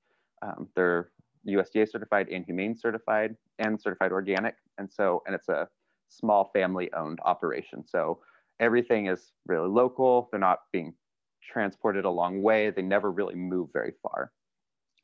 Um, 0.43 0.69
they're 0.75 1.11
USDA 1.49 1.89
certified 1.89 2.29
and 2.29 2.45
humane 2.45 2.77
certified 2.77 3.37
and 3.59 3.81
certified 3.81 4.13
organic. 4.13 4.57
And 4.79 4.91
so, 4.91 5.23
and 5.27 5.35
it's 5.35 5.49
a 5.49 5.69
small 6.09 6.51
family 6.53 6.93
owned 6.93 7.21
operation. 7.25 7.85
So 7.87 8.19
everything 8.61 9.07
is 9.07 9.33
really 9.47 9.69
local. 9.69 10.29
They're 10.31 10.41
not 10.41 10.61
being 10.73 10.95
transported 11.43 12.05
a 12.05 12.11
long 12.11 12.43
way. 12.43 12.71
They 12.71 12.83
never 12.83 13.13
really 13.13 13.37
move 13.37 13.69
very 13.73 13.93
far. 14.03 14.33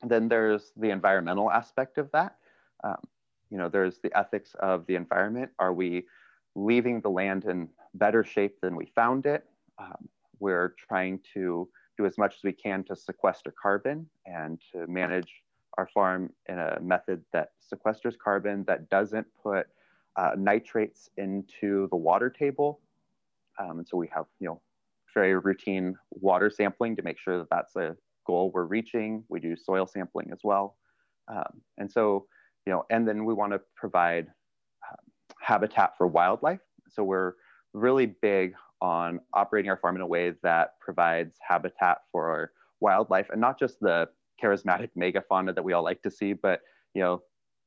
And 0.01 0.11
then 0.11 0.27
there's 0.27 0.73
the 0.75 0.89
environmental 0.89 1.49
aspect 1.49 1.97
of 1.97 2.11
that. 2.11 2.35
Um, 2.83 2.97
you 3.49 3.57
know, 3.57 3.69
there's 3.69 3.99
the 3.99 4.15
ethics 4.17 4.55
of 4.59 4.85
the 4.87 4.95
environment. 4.95 5.51
Are 5.59 5.73
we 5.73 6.05
leaving 6.55 7.01
the 7.01 7.09
land 7.09 7.45
in 7.45 7.69
better 7.93 8.23
shape 8.23 8.59
than 8.61 8.75
we 8.75 8.85
found 8.85 9.25
it? 9.25 9.45
Um, 9.77 10.09
we're 10.39 10.75
trying 10.77 11.19
to 11.33 11.69
do 11.97 12.05
as 12.05 12.17
much 12.17 12.35
as 12.35 12.43
we 12.43 12.51
can 12.51 12.83
to 12.85 12.95
sequester 12.95 13.53
carbon 13.61 14.07
and 14.25 14.59
to 14.71 14.87
manage 14.87 15.43
our 15.77 15.87
farm 15.87 16.31
in 16.47 16.59
a 16.59 16.79
method 16.81 17.23
that 17.31 17.51
sequesters 17.61 18.17
carbon 18.17 18.63
that 18.65 18.89
doesn't 18.89 19.27
put 19.41 19.67
uh, 20.15 20.31
nitrates 20.37 21.09
into 21.17 21.87
the 21.89 21.95
water 21.95 22.29
table. 22.29 22.79
Um, 23.59 23.79
and 23.79 23.87
so 23.87 23.97
we 23.97 24.07
have, 24.13 24.25
you 24.39 24.47
know, 24.47 24.61
very 25.13 25.35
routine 25.35 25.95
water 26.11 26.49
sampling 26.49 26.95
to 26.95 27.03
make 27.03 27.19
sure 27.19 27.37
that 27.37 27.49
that's 27.49 27.75
a 27.75 27.95
goal 28.25 28.51
we're 28.53 28.65
reaching. 28.65 29.23
We 29.29 29.39
do 29.39 29.55
soil 29.55 29.85
sampling 29.85 30.29
as 30.31 30.39
well. 30.43 30.77
Um, 31.27 31.61
and 31.77 31.91
so, 31.91 32.25
you 32.65 32.73
know, 32.73 32.85
and 32.89 33.07
then 33.07 33.25
we 33.25 33.33
want 33.33 33.53
to 33.53 33.61
provide 33.75 34.27
habitat 35.43 35.97
for 35.97 36.07
wildlife. 36.07 36.61
So 36.89 37.03
we're 37.03 37.33
really 37.73 38.05
big 38.05 38.55
on 38.81 39.19
operating 39.33 39.69
our 39.69 39.77
farm 39.77 39.95
in 39.95 40.01
a 40.01 40.07
way 40.07 40.33
that 40.41 40.79
provides 40.79 41.37
habitat 41.47 41.99
for 42.11 42.51
wildlife 42.79 43.29
and 43.29 43.41
not 43.41 43.59
just 43.59 43.79
the 43.79 44.09
charismatic 44.41 44.89
megafauna 44.97 45.53
that 45.55 45.63
we 45.63 45.73
all 45.73 45.83
like 45.83 46.01
to 46.01 46.11
see, 46.11 46.33
but 46.33 46.61
you 46.93 47.01
know, 47.01 47.21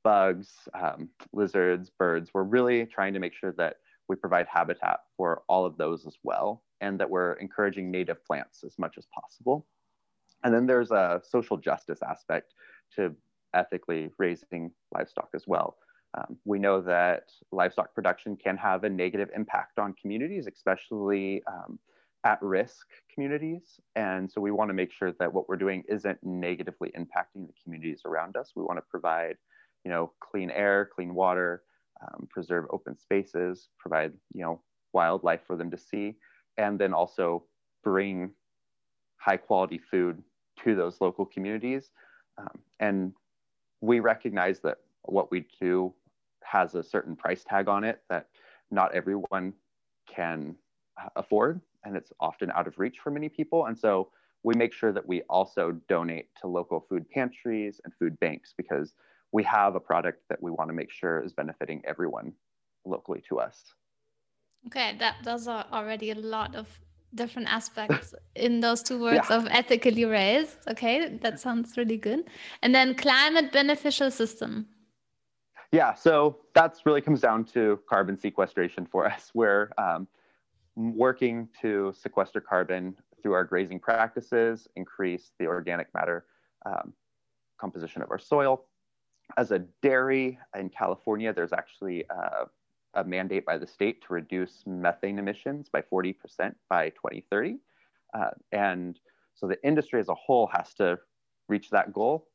bugs, 0.04 0.52
um, 0.74 1.08
lizards, 1.32 1.90
birds. 1.98 2.30
We're 2.32 2.44
really 2.44 2.86
trying 2.86 3.12
to 3.14 3.18
make 3.18 3.34
sure 3.34 3.52
that 3.52 3.76
we 4.08 4.16
provide 4.16 4.46
habitat 4.48 5.00
for 5.16 5.42
all 5.48 5.66
of 5.66 5.76
those 5.76 6.06
as 6.06 6.16
well, 6.22 6.62
and 6.80 6.98
that 7.00 7.10
we're 7.10 7.32
encouraging 7.34 7.90
native 7.90 8.24
plants 8.24 8.62
as 8.64 8.78
much 8.78 8.98
as 8.98 9.06
possible. 9.12 9.66
And 10.44 10.54
then 10.54 10.66
there's 10.66 10.92
a 10.92 11.20
social 11.28 11.56
justice 11.56 11.98
aspect 12.08 12.54
to 12.94 13.16
ethically 13.54 14.10
raising 14.18 14.70
livestock 14.94 15.30
as 15.34 15.46
well. 15.46 15.76
Um, 16.16 16.36
we 16.44 16.58
know 16.58 16.80
that 16.80 17.30
livestock 17.52 17.94
production 17.94 18.36
can 18.36 18.56
have 18.56 18.84
a 18.84 18.88
negative 18.88 19.28
impact 19.34 19.78
on 19.78 19.94
communities, 20.00 20.46
especially 20.46 21.42
um, 21.46 21.78
at 22.24 22.40
risk 22.40 22.86
communities. 23.12 23.80
And 23.96 24.30
so 24.30 24.40
we 24.40 24.50
want 24.50 24.70
to 24.70 24.74
make 24.74 24.92
sure 24.92 25.12
that 25.12 25.32
what 25.32 25.48
we're 25.48 25.56
doing 25.56 25.84
isn't 25.88 26.18
negatively 26.22 26.90
impacting 26.98 27.46
the 27.46 27.52
communities 27.62 28.02
around 28.06 28.36
us. 28.36 28.52
We 28.56 28.62
want 28.62 28.78
to 28.78 28.84
provide 28.90 29.36
you 29.86 29.92
know, 29.92 30.10
clean 30.18 30.50
air, 30.50 30.90
clean 30.92 31.14
water, 31.14 31.62
um, 32.02 32.26
preserve 32.28 32.64
open 32.70 32.98
spaces, 32.98 33.68
provide, 33.78 34.12
you 34.34 34.42
know, 34.42 34.60
wildlife 34.92 35.42
for 35.46 35.56
them 35.56 35.70
to 35.70 35.78
see, 35.78 36.16
and 36.58 36.76
then 36.76 36.92
also 36.92 37.44
bring 37.84 38.32
high 39.16 39.36
quality 39.36 39.78
food 39.78 40.20
to 40.64 40.74
those 40.74 41.00
local 41.00 41.24
communities. 41.24 41.90
Um, 42.36 42.58
and 42.80 43.12
we 43.80 44.00
recognize 44.00 44.58
that 44.64 44.78
what 45.02 45.30
we 45.30 45.46
do 45.60 45.94
has 46.50 46.74
a 46.74 46.82
certain 46.82 47.16
price 47.16 47.44
tag 47.44 47.68
on 47.68 47.84
it 47.84 48.02
that 48.08 48.28
not 48.70 48.94
everyone 48.94 49.52
can 50.08 50.54
afford, 51.16 51.60
and 51.84 51.96
it's 51.96 52.12
often 52.20 52.50
out 52.52 52.66
of 52.66 52.78
reach 52.78 52.98
for 53.02 53.10
many 53.10 53.28
people. 53.28 53.66
And 53.66 53.78
so 53.78 54.10
we 54.42 54.54
make 54.54 54.72
sure 54.72 54.92
that 54.92 55.06
we 55.06 55.22
also 55.22 55.72
donate 55.88 56.28
to 56.40 56.46
local 56.46 56.80
food 56.88 57.08
pantries 57.10 57.80
and 57.84 57.92
food 57.98 58.18
banks 58.20 58.54
because 58.56 58.94
we 59.32 59.42
have 59.42 59.74
a 59.74 59.80
product 59.80 60.22
that 60.30 60.40
we 60.40 60.50
want 60.50 60.68
to 60.70 60.74
make 60.74 60.90
sure 60.90 61.20
is 61.20 61.32
benefiting 61.32 61.82
everyone 61.84 62.32
locally 62.84 63.22
to 63.28 63.38
us. 63.40 63.64
Okay, 64.66 64.96
that 64.98 65.16
those 65.24 65.48
are 65.48 65.64
already 65.72 66.10
a 66.10 66.14
lot 66.14 66.54
of 66.54 66.66
different 67.14 67.48
aspects 67.48 68.14
in 68.34 68.60
those 68.60 68.82
two 68.82 69.00
words 69.00 69.26
yeah. 69.28 69.36
of 69.36 69.46
ethically 69.50 70.04
raised. 70.04 70.58
Okay, 70.68 71.18
that 71.22 71.40
sounds 71.40 71.76
really 71.76 71.96
good. 71.96 72.24
And 72.62 72.74
then 72.74 72.94
climate 72.94 73.52
beneficial 73.52 74.10
system. 74.10 74.66
Yeah, 75.72 75.94
so 75.94 76.38
that's 76.54 76.86
really 76.86 77.00
comes 77.00 77.20
down 77.20 77.44
to 77.46 77.80
carbon 77.88 78.18
sequestration 78.18 78.86
for 78.86 79.06
us. 79.12 79.30
We're 79.34 79.70
um, 79.78 80.06
working 80.76 81.48
to 81.62 81.92
sequester 81.98 82.40
carbon 82.40 82.96
through 83.22 83.32
our 83.32 83.44
grazing 83.44 83.80
practices, 83.80 84.68
increase 84.76 85.32
the 85.38 85.46
organic 85.46 85.92
matter 85.94 86.26
um, 86.64 86.92
composition 87.58 88.02
of 88.02 88.10
our 88.10 88.18
soil, 88.18 88.66
as 89.36 89.50
a 89.50 89.60
dairy 89.82 90.38
in 90.56 90.68
California, 90.68 91.32
there's 91.32 91.52
actually 91.52 92.04
a, 92.10 92.46
a, 92.94 93.04
mandate 93.04 93.44
by 93.44 93.58
the 93.58 93.66
state 93.66 94.02
to 94.02 94.12
reduce 94.12 94.62
methane 94.66 95.18
emissions 95.18 95.68
by 95.68 95.82
40% 95.82 96.14
by 96.68 96.90
2030. 96.90 97.58
Uh, 98.14 98.30
and 98.52 98.98
so 99.34 99.46
the 99.46 99.62
industry 99.66 100.00
as 100.00 100.08
a 100.08 100.14
whole 100.14 100.48
has 100.52 100.72
to 100.74 100.98
reach 101.48 101.70
that 101.70 101.92
goal. 101.92 102.28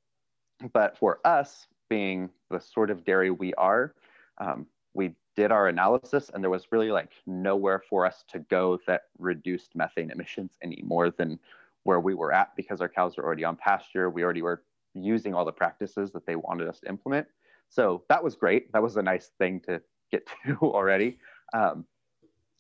But 0.73 0.97
for 0.97 1.19
us, 1.25 1.67
being 1.91 2.29
the 2.49 2.61
sort 2.61 2.89
of 2.89 3.03
dairy 3.03 3.31
we 3.31 3.53
are, 3.55 3.93
um, 4.37 4.65
we 4.93 5.13
did 5.35 5.51
our 5.51 5.67
analysis 5.67 6.31
and 6.33 6.41
there 6.41 6.49
was 6.49 6.71
really 6.71 6.89
like 6.89 7.11
nowhere 7.27 7.83
for 7.89 8.05
us 8.05 8.23
to 8.29 8.39
go 8.39 8.79
that 8.87 9.01
reduced 9.19 9.75
methane 9.75 10.09
emissions 10.09 10.51
any 10.61 10.81
more 10.85 11.09
than 11.09 11.37
where 11.83 11.99
we 11.99 12.13
were 12.13 12.31
at 12.31 12.55
because 12.55 12.79
our 12.79 12.87
cows 12.87 13.17
are 13.17 13.25
already 13.25 13.43
on 13.43 13.57
pasture. 13.57 14.09
We 14.09 14.23
already 14.23 14.41
were 14.41 14.63
using 14.93 15.33
all 15.33 15.43
the 15.43 15.51
practices 15.51 16.13
that 16.13 16.25
they 16.25 16.37
wanted 16.37 16.69
us 16.69 16.79
to 16.79 16.87
implement. 16.87 17.27
So 17.67 18.03
that 18.07 18.23
was 18.23 18.35
great. 18.35 18.71
That 18.71 18.81
was 18.81 18.95
a 18.95 19.01
nice 19.01 19.31
thing 19.37 19.59
to 19.67 19.81
get 20.11 20.25
to 20.45 20.55
already. 20.61 21.19
Um, 21.53 21.83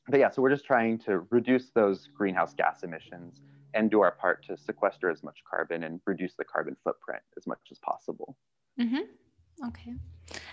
but 0.09 0.19
yeah, 0.19 0.29
so 0.29 0.41
we're 0.41 0.49
just 0.49 0.65
trying 0.65 0.97
to 0.99 1.19
reduce 1.29 1.69
those 1.69 2.09
greenhouse 2.13 2.53
gas 2.53 2.83
emissions 2.83 3.39
and 3.73 3.89
do 3.89 4.01
our 4.01 4.11
part 4.11 4.45
to 4.47 4.57
sequester 4.57 5.09
as 5.09 5.23
much 5.23 5.39
carbon 5.49 5.85
and 5.85 6.01
reduce 6.05 6.33
the 6.35 6.43
carbon 6.43 6.75
footprint 6.83 7.23
as 7.37 7.47
much 7.47 7.61
as 7.71 7.79
possible. 7.79 8.35
Mm-hmm. 8.79 9.67
Okay. 9.67 9.93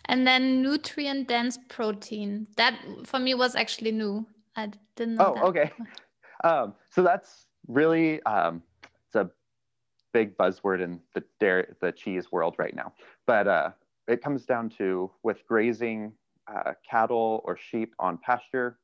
And 0.07 0.27
then 0.27 0.63
nutrient 0.63 1.29
dense 1.29 1.59
protein. 1.69 2.47
That 2.57 2.75
for 3.05 3.19
me 3.19 3.35
was 3.35 3.55
actually 3.55 3.93
new. 3.93 4.27
I 4.57 4.71
didn't 4.97 5.17
know. 5.17 5.27
Oh, 5.27 5.35
that. 5.35 5.45
okay. 5.45 5.73
Um, 6.45 6.75
so 6.91 7.03
that's 7.03 7.47
really 7.67 8.23
um, 8.23 8.63
it's 9.07 9.17
a 9.17 9.29
big 10.13 10.37
buzzword 10.37 10.81
in 10.81 11.01
the 11.13 11.25
dairy, 11.41 11.67
the 11.81 11.91
cheese 11.91 12.31
world 12.31 12.55
right 12.59 12.77
now. 12.77 12.93
But 13.27 13.49
uh, 13.49 13.71
it 14.07 14.23
comes 14.23 14.47
down 14.47 14.69
to 14.79 15.11
with 15.25 15.45
grazing 15.49 16.13
uh, 16.47 16.75
cattle 16.89 17.43
or 17.45 17.57
sheep 17.57 17.95
on 17.99 18.19
pasture, 18.19 18.79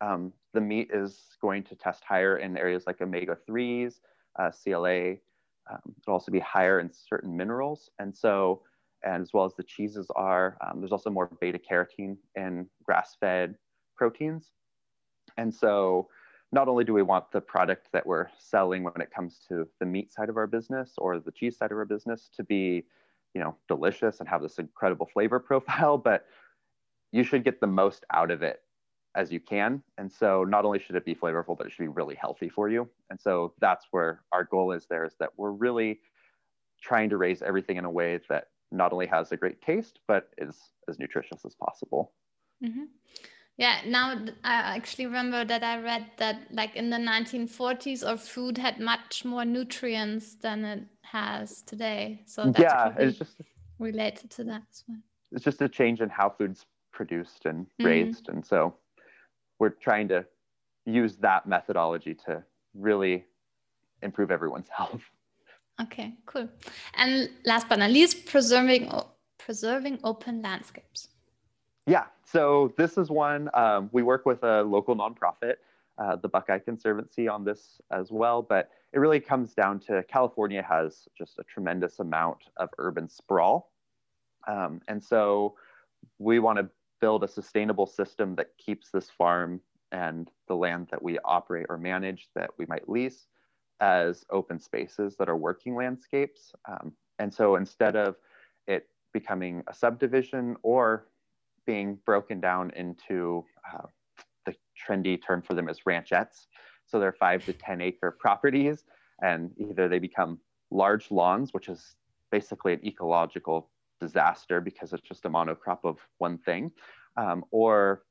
um, 0.00 0.32
the 0.54 0.60
meat 0.60 0.90
is 0.92 1.36
going 1.40 1.62
to 1.64 1.74
test 1.74 2.04
higher 2.04 2.38
in 2.38 2.56
areas 2.56 2.84
like 2.86 3.00
omega 3.00 3.36
3s, 3.48 4.00
uh, 4.38 4.50
CLA. 4.50 5.16
Um, 5.70 5.94
it'll 6.02 6.14
also 6.14 6.32
be 6.32 6.40
higher 6.40 6.80
in 6.80 6.90
certain 6.92 7.36
minerals. 7.36 7.90
And 7.98 8.16
so, 8.16 8.62
and 9.04 9.22
as 9.22 9.32
well 9.32 9.44
as 9.44 9.54
the 9.54 9.62
cheeses 9.62 10.08
are, 10.16 10.58
um, 10.66 10.80
there's 10.80 10.92
also 10.92 11.10
more 11.10 11.30
beta 11.40 11.58
carotene 11.58 12.16
in 12.34 12.66
grass 12.82 13.16
fed 13.20 13.54
proteins. 13.96 14.50
And 15.36 15.54
so, 15.54 16.08
not 16.50 16.66
only 16.66 16.84
do 16.84 16.94
we 16.94 17.02
want 17.02 17.30
the 17.30 17.42
product 17.42 17.88
that 17.92 18.06
we're 18.06 18.28
selling 18.38 18.82
when 18.82 19.00
it 19.00 19.10
comes 19.10 19.40
to 19.48 19.68
the 19.80 19.86
meat 19.86 20.10
side 20.10 20.30
of 20.30 20.38
our 20.38 20.46
business 20.46 20.94
or 20.96 21.20
the 21.20 21.30
cheese 21.30 21.58
side 21.58 21.70
of 21.70 21.76
our 21.76 21.84
business 21.84 22.30
to 22.36 22.42
be, 22.42 22.84
you 23.34 23.40
know, 23.42 23.54
delicious 23.68 24.20
and 24.20 24.28
have 24.28 24.40
this 24.40 24.58
incredible 24.58 25.06
flavor 25.12 25.38
profile, 25.50 25.98
but 25.98 26.24
you 27.12 27.22
should 27.22 27.44
get 27.44 27.60
the 27.60 27.66
most 27.66 28.04
out 28.12 28.30
of 28.30 28.42
it 28.42 28.62
as 29.18 29.32
you 29.32 29.40
can. 29.40 29.82
And 29.98 30.10
so 30.10 30.44
not 30.44 30.64
only 30.64 30.78
should 30.78 30.94
it 30.94 31.04
be 31.04 31.14
flavorful, 31.14 31.58
but 31.58 31.66
it 31.66 31.72
should 31.72 31.82
be 31.82 31.88
really 31.88 32.14
healthy 32.14 32.48
for 32.48 32.68
you. 32.68 32.88
And 33.10 33.20
so 33.20 33.52
that's 33.60 33.86
where 33.90 34.22
our 34.30 34.44
goal 34.44 34.70
is 34.70 34.86
there 34.86 35.04
is 35.04 35.14
that 35.18 35.30
we're 35.36 35.50
really 35.50 35.98
trying 36.80 37.10
to 37.10 37.16
raise 37.16 37.42
everything 37.42 37.76
in 37.78 37.84
a 37.84 37.90
way 37.90 38.20
that 38.28 38.44
not 38.70 38.92
only 38.92 39.06
has 39.06 39.32
a 39.32 39.36
great 39.36 39.60
taste, 39.60 39.98
but 40.06 40.28
is 40.38 40.56
as 40.88 41.00
nutritious 41.00 41.44
as 41.44 41.54
possible. 41.56 42.12
Mm-hmm. 42.64 42.84
Yeah, 43.56 43.78
now 43.86 44.24
I 44.44 44.76
actually 44.76 45.06
remember 45.06 45.44
that 45.44 45.64
I 45.64 45.82
read 45.82 46.06
that 46.18 46.42
like 46.52 46.76
in 46.76 46.88
the 46.88 46.96
1940s, 46.96 48.06
our 48.06 48.16
food 48.16 48.56
had 48.56 48.78
much 48.78 49.24
more 49.24 49.44
nutrients 49.44 50.36
than 50.36 50.64
it 50.64 50.84
has 51.02 51.62
today. 51.62 52.22
So 52.24 52.44
that's 52.44 52.60
yeah, 52.60 52.94
it's 52.96 53.18
just 53.18 53.40
related 53.80 54.30
to 54.30 54.44
that 54.44 54.62
as 54.70 54.84
well. 54.86 54.98
It's 55.32 55.44
just 55.44 55.60
a 55.60 55.68
change 55.68 56.00
in 56.00 56.08
how 56.08 56.30
food's 56.30 56.66
produced 56.92 57.46
and 57.46 57.66
mm-hmm. 57.66 57.86
raised. 57.86 58.28
And 58.28 58.46
so 58.46 58.74
we're 59.58 59.70
trying 59.70 60.08
to 60.08 60.24
use 60.84 61.16
that 61.16 61.46
methodology 61.46 62.14
to 62.26 62.42
really 62.74 63.24
improve 64.02 64.30
everyone's 64.30 64.68
health. 64.76 65.02
Okay, 65.80 66.14
cool. 66.26 66.48
And 66.94 67.30
last 67.44 67.68
but 67.68 67.78
not 67.78 67.90
least, 67.90 68.26
preserving 68.26 68.90
preserving 69.38 69.98
open 70.02 70.42
landscapes. 70.42 71.08
Yeah, 71.86 72.04
so 72.24 72.74
this 72.76 72.98
is 72.98 73.10
one 73.10 73.48
um, 73.54 73.88
we 73.92 74.02
work 74.02 74.26
with 74.26 74.42
a 74.42 74.62
local 74.62 74.96
nonprofit, 74.96 75.54
uh, 75.98 76.16
the 76.16 76.28
Buckeye 76.28 76.58
Conservancy, 76.58 77.28
on 77.28 77.44
this 77.44 77.80
as 77.92 78.10
well. 78.10 78.42
But 78.42 78.70
it 78.92 78.98
really 78.98 79.20
comes 79.20 79.54
down 79.54 79.78
to 79.80 80.02
California 80.08 80.62
has 80.62 81.08
just 81.16 81.38
a 81.38 81.44
tremendous 81.44 82.00
amount 82.00 82.38
of 82.56 82.68
urban 82.78 83.08
sprawl, 83.08 83.70
um, 84.48 84.80
and 84.88 85.02
so 85.02 85.54
we 86.18 86.40
want 86.40 86.58
to 86.58 86.68
build 87.00 87.24
a 87.24 87.28
sustainable 87.28 87.86
system 87.86 88.34
that 88.36 88.56
keeps 88.58 88.90
this 88.90 89.10
farm 89.10 89.60
and 89.92 90.30
the 90.48 90.54
land 90.54 90.88
that 90.90 91.02
we 91.02 91.18
operate 91.24 91.66
or 91.68 91.78
manage 91.78 92.28
that 92.34 92.50
we 92.58 92.66
might 92.66 92.88
lease 92.88 93.26
as 93.80 94.24
open 94.30 94.58
spaces 94.58 95.16
that 95.16 95.28
are 95.28 95.36
working 95.36 95.74
landscapes. 95.74 96.52
Um, 96.68 96.92
and 97.18 97.32
so 97.32 97.56
instead 97.56 97.96
of 97.96 98.16
it 98.66 98.88
becoming 99.12 99.62
a 99.68 99.74
subdivision 99.74 100.56
or 100.62 101.06
being 101.66 101.98
broken 102.04 102.40
down 102.40 102.70
into 102.76 103.44
uh, 103.72 103.86
the 104.46 104.54
trendy 104.76 105.20
term 105.24 105.42
for 105.42 105.54
them 105.54 105.68
is 105.68 105.80
ranchettes. 105.86 106.46
So 106.86 106.98
they're 106.98 107.12
five 107.12 107.44
to 107.44 107.52
10 107.52 107.80
acre 107.82 108.16
properties, 108.18 108.84
and 109.22 109.50
either 109.58 109.88
they 109.88 109.98
become 109.98 110.38
large 110.70 111.10
lawns, 111.10 111.52
which 111.52 111.68
is 111.68 111.96
basically 112.30 112.72
an 112.72 112.86
ecological 112.86 113.70
disaster 114.00 114.60
because 114.60 114.92
it's 114.92 115.06
just 115.06 115.24
a 115.24 115.30
monocrop 115.30 115.78
of 115.84 115.98
one 116.18 116.38
thing, 116.38 116.70
um, 117.16 117.44
or 117.50 118.02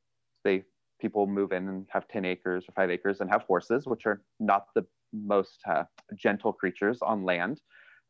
they 0.44 0.64
people 1.00 1.28
move 1.28 1.52
in 1.52 1.68
and 1.68 1.86
have 1.90 2.08
10 2.08 2.26
acres 2.26 2.66
or 2.68 2.72
five 2.72 2.90
acres 2.90 3.22
and 3.22 3.30
have 3.30 3.44
horses, 3.44 3.86
which 3.86 4.06
are 4.06 4.22
not 4.40 4.68
the 4.76 4.86
most 5.14 5.60
uh, 5.70 5.84
gentle 6.16 6.52
creatures 6.52 7.00
on 7.02 7.24
land. 7.24 7.62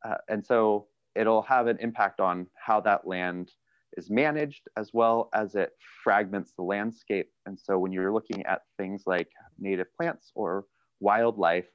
Uh, 0.07 0.15
and 0.29 0.45
so 0.45 0.87
it'll 1.15 1.41
have 1.41 1.67
an 1.67 1.77
impact 1.79 2.19
on 2.19 2.47
how 2.55 2.79
that 2.79 3.05
land 3.07 3.51
is 3.97 4.09
managed 4.09 4.67
as 4.77 4.91
well 4.93 5.29
as 5.33 5.55
it 5.55 5.71
fragments 6.03 6.53
the 6.55 6.63
landscape. 6.63 7.29
And 7.45 7.59
so 7.59 7.79
when 7.79 7.91
you're 7.91 8.13
looking 8.13 8.45
at 8.45 8.61
things 8.77 9.03
like 9.05 9.29
native 9.59 9.87
plants 9.95 10.31
or 10.35 10.65
wildlife, 10.99 11.67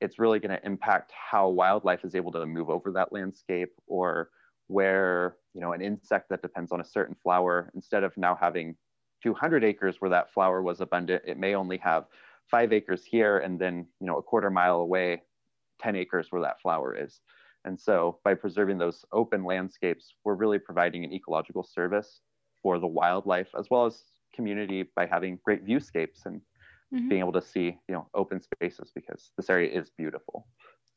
it's 0.00 0.18
really 0.18 0.38
going 0.38 0.56
to 0.56 0.66
impact 0.66 1.12
how 1.12 1.48
wildlife 1.48 2.04
is 2.04 2.14
able 2.14 2.32
to 2.32 2.46
move 2.46 2.70
over 2.70 2.92
that 2.92 3.12
landscape 3.12 3.72
or 3.86 4.30
where 4.68 5.36
you 5.54 5.60
know 5.60 5.72
an 5.72 5.82
insect 5.82 6.28
that 6.30 6.42
depends 6.42 6.72
on 6.72 6.80
a 6.80 6.84
certain 6.84 7.14
flower 7.22 7.70
instead 7.74 8.02
of 8.04 8.16
now 8.16 8.36
having 8.40 8.74
200 9.22 9.64
acres 9.64 9.96
where 10.00 10.10
that 10.10 10.32
flower 10.32 10.62
was 10.62 10.80
abundant 10.80 11.22
it 11.26 11.38
may 11.38 11.54
only 11.54 11.78
have 11.78 12.04
five 12.50 12.72
acres 12.72 13.04
here 13.04 13.38
and 13.38 13.58
then 13.58 13.86
you 14.00 14.06
know 14.06 14.18
a 14.18 14.22
quarter 14.22 14.50
mile 14.50 14.76
away 14.76 15.22
10 15.80 15.96
acres 15.96 16.28
where 16.30 16.42
that 16.42 16.60
flower 16.60 16.96
is. 16.96 17.20
And 17.66 17.80
so 17.80 18.18
by 18.24 18.34
preserving 18.34 18.78
those 18.78 19.04
open 19.12 19.44
landscapes 19.44 20.14
we're 20.24 20.34
really 20.34 20.58
providing 20.58 21.04
an 21.04 21.12
ecological 21.12 21.62
service 21.62 22.20
for 22.62 22.78
the 22.78 22.86
wildlife 22.86 23.48
as 23.58 23.68
well 23.70 23.86
as 23.86 24.02
community 24.34 24.84
by 24.96 25.06
having 25.06 25.38
great 25.44 25.62
viewscapes 25.62 26.26
and 26.26 26.40
mm-hmm. 26.92 27.08
being 27.08 27.20
able 27.20 27.32
to 27.32 27.42
see 27.42 27.78
you 27.88 27.94
know 27.94 28.06
open 28.14 28.40
spaces 28.40 28.92
because 28.94 29.30
this 29.36 29.50
area 29.50 29.70
is 29.70 29.90
beautiful. 29.96 30.46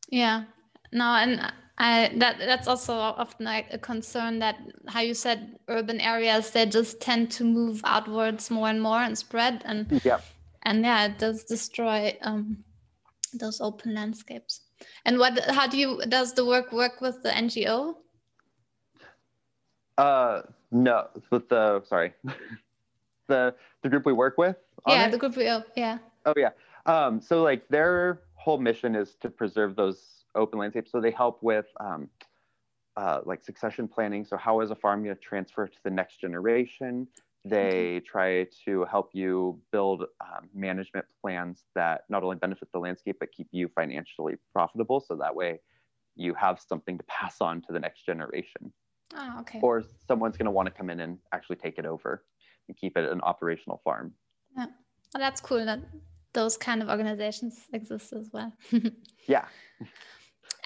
Yeah 0.10 0.44
no 0.92 1.06
and 1.06 1.54
I, 1.80 2.12
that 2.18 2.40
that's 2.40 2.68
also 2.68 2.94
often 2.94 3.46
like 3.46 3.68
a 3.72 3.78
concern 3.78 4.40
that 4.40 4.58
how 4.88 5.02
you 5.02 5.14
said 5.14 5.60
urban 5.68 6.02
areas 6.02 6.50
they 6.50 6.66
just 6.66 7.00
tend 7.00 7.30
to 7.32 7.44
move 7.44 7.82
outwards 7.84 8.50
more 8.50 8.68
and 8.68 8.82
more 8.82 9.00
and 9.00 9.16
spread 9.16 9.62
and 9.64 10.02
yeah. 10.04 10.20
and 10.64 10.84
yeah 10.84 11.06
it 11.06 11.20
does 11.20 11.44
destroy 11.44 12.18
um, 12.22 12.64
those 13.34 13.62
open 13.62 13.94
landscapes. 13.94 14.62
And 15.06 15.18
what 15.18 15.40
how 15.50 15.68
do 15.68 15.78
you 15.78 16.02
does 16.08 16.34
the 16.34 16.46
work 16.46 16.72
work 16.72 17.02
with 17.02 17.22
the 17.24 17.30
ngo 17.30 17.96
uh 19.98 20.42
no 20.72 21.08
with 21.32 21.50
the 21.50 21.84
sorry. 21.86 22.14
The 23.28 23.54
the 23.82 23.90
group 23.90 24.06
we 24.06 24.14
work 24.14 24.38
with 24.38 24.56
yeah 24.88 25.08
it? 25.08 25.12
the 25.12 25.18
group 25.18 25.36
we 25.36 25.44
yeah. 25.76 25.98
Oh 26.26 26.34
yeah. 26.38 26.52
Um 26.86 27.20
so 27.20 27.44
like 27.44 27.68
their 27.68 28.22
whole 28.36 28.58
mission 28.58 28.96
is 28.96 29.16
to 29.16 29.30
preserve 29.30 29.76
those 29.76 30.24
open 30.38 30.60
landscape. 30.60 30.88
So 30.88 31.02
they 31.02 31.12
help 31.12 31.40
with 31.42 31.66
um, 31.80 32.10
uh, 32.96 33.22
like 33.26 33.44
succession 33.44 33.88
planning. 33.88 34.26
So 34.26 34.38
how 34.38 34.62
is 34.62 34.72
a 34.72 34.76
farm 34.76 35.04
going 35.04 35.16
to 35.16 35.22
transfer 35.22 35.68
to 35.68 35.78
the 35.84 35.90
next 35.90 36.22
generation? 36.22 37.08
They 37.46 38.02
try 38.06 38.48
to 38.66 38.86
help 38.86 39.12
you 39.14 39.60
build 39.72 40.04
um, 40.22 40.50
management 40.54 41.06
plans 41.22 41.64
that 41.76 42.02
not 42.10 42.24
only 42.24 42.36
benefit 42.36 42.68
the 42.74 42.80
landscape, 42.80 43.18
but 43.20 43.32
keep 43.32 43.48
you 43.52 43.70
financially 43.74 44.36
profitable. 44.52 45.00
So 45.00 45.16
that 45.16 45.34
way 45.34 45.60
you 46.16 46.34
have 46.34 46.60
something 46.60 46.98
to 46.98 47.04
pass 47.06 47.40
on 47.40 47.62
to 47.62 47.74
the 47.74 47.80
next 47.80 48.06
generation. 48.06 48.74
Oh, 49.16 49.38
okay. 49.42 49.60
Or 49.62 49.84
someone's 50.08 50.36
going 50.36 50.46
to 50.46 50.52
want 50.52 50.68
to 50.68 50.74
come 50.74 50.90
in 50.90 51.00
and 51.00 51.18
actually 51.34 51.56
take 51.56 51.78
it 51.78 51.86
over 51.86 52.24
and 52.68 52.76
keep 52.76 52.98
it 52.98 53.10
an 53.10 53.22
operational 53.22 53.80
farm. 53.84 54.14
Yeah. 54.58 54.66
Well, 55.14 55.22
that's 55.22 55.40
cool 55.40 55.64
that 55.64 55.80
those 56.34 56.58
kind 56.58 56.82
of 56.82 56.90
organizations 56.90 57.62
exist 57.72 58.12
as 58.14 58.30
well. 58.34 58.54
yeah. 59.28 59.46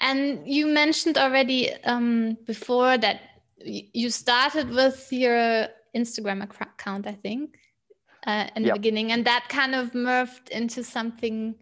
And 0.02 0.46
you 0.46 0.66
mentioned 0.66 1.16
already 1.16 1.72
um, 1.84 2.36
before 2.44 2.98
that 2.98 3.20
you 3.64 4.10
started 4.10 4.68
with 4.70 5.08
your 5.12 5.68
Instagram 5.96 6.42
account, 6.42 7.06
I 7.06 7.12
think, 7.12 7.56
uh, 8.26 8.48
in 8.56 8.64
yep. 8.64 8.74
the 8.74 8.80
beginning, 8.80 9.12
and 9.12 9.24
that 9.24 9.46
kind 9.48 9.74
of 9.76 9.92
morphed 9.92 10.48
into 10.48 10.82
something 10.82 11.54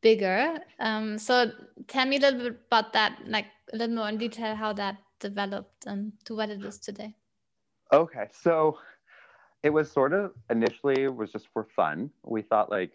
bigger. 0.00 0.58
Um, 0.80 1.18
so 1.18 1.52
tell 1.86 2.06
me 2.06 2.16
a 2.16 2.20
little 2.20 2.40
bit 2.40 2.60
about 2.66 2.94
that, 2.94 3.18
like 3.26 3.46
a 3.72 3.76
little 3.76 3.94
more 3.94 4.08
in 4.08 4.16
detail, 4.16 4.54
how 4.54 4.72
that 4.72 4.96
developed 5.20 5.86
and 5.86 6.12
to 6.24 6.34
what 6.34 6.50
it 6.50 6.64
is 6.64 6.78
today? 6.78 7.14
Okay, 7.92 8.28
so 8.32 8.78
it 9.62 9.70
was 9.70 9.90
sort 9.90 10.12
of 10.12 10.32
initially 10.50 11.08
was 11.08 11.30
just 11.30 11.48
for 11.52 11.64
fun. 11.76 12.10
We 12.24 12.42
thought 12.42 12.70
like 12.70 12.92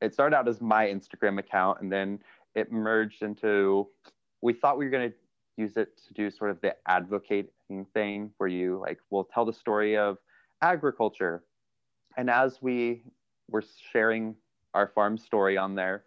it 0.00 0.14
started 0.14 0.36
out 0.36 0.48
as 0.48 0.60
my 0.60 0.86
Instagram 0.86 1.38
account 1.38 1.80
and 1.80 1.90
then 1.92 2.20
it 2.54 2.72
merged 2.72 3.22
into 3.22 3.88
we 4.42 4.52
thought 4.52 4.78
we 4.78 4.84
were 4.84 4.90
going 4.90 5.10
to 5.10 5.16
use 5.56 5.76
it 5.76 6.00
to 6.08 6.14
do 6.14 6.30
sort 6.30 6.50
of 6.50 6.60
the 6.60 6.74
advocating 6.86 7.86
thing 7.92 8.30
where 8.38 8.48
you 8.48 8.78
like 8.80 8.98
will 9.10 9.24
tell 9.24 9.44
the 9.44 9.52
story 9.52 9.96
of 9.96 10.18
agriculture. 10.62 11.44
And 12.16 12.30
as 12.30 12.60
we 12.60 13.02
were 13.48 13.62
sharing 13.92 14.34
our 14.74 14.88
farm 14.88 15.18
story 15.18 15.56
on 15.56 15.74
there, 15.74 16.04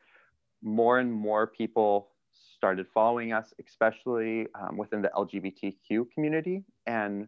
more 0.62 1.00
and 1.00 1.12
more 1.12 1.48
people 1.48 2.10
started 2.56 2.88
following 2.94 3.34
us, 3.34 3.54
especially 3.66 4.48
um, 4.56 4.78
within 4.78 5.02
the 5.02 5.12
LGBTQ 5.16 6.10
community, 6.14 6.64
and 6.88 7.28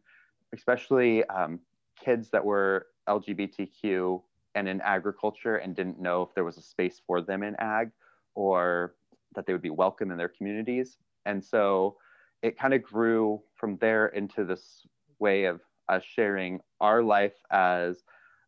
especially 0.53 1.25
um, 1.25 1.59
kids 1.99 2.29
that 2.31 2.43
were 2.43 2.87
LGBTQ 3.07 4.21
and 4.55 4.67
in 4.67 4.81
agriculture 4.81 5.57
and 5.57 5.75
didn't 5.75 5.99
know 5.99 6.21
if 6.21 6.33
there 6.33 6.45
was 6.45 6.57
a 6.57 6.61
space 6.61 7.01
for 7.05 7.21
them 7.21 7.43
in 7.43 7.55
ag 7.59 7.91
or 8.35 8.95
that 9.35 9.45
they 9.45 9.53
would 9.53 9.61
be 9.61 9.69
welcome 9.69 10.11
in 10.11 10.17
their 10.17 10.29
communities. 10.29 10.97
And 11.25 11.43
so 11.43 11.97
it 12.41 12.57
kind 12.57 12.73
of 12.73 12.83
grew 12.83 13.41
from 13.55 13.77
there 13.77 14.07
into 14.07 14.43
this 14.45 14.85
way 15.19 15.45
of 15.45 15.61
us 15.89 16.03
sharing 16.03 16.59
our 16.81 17.03
life 17.03 17.35
as 17.51 18.03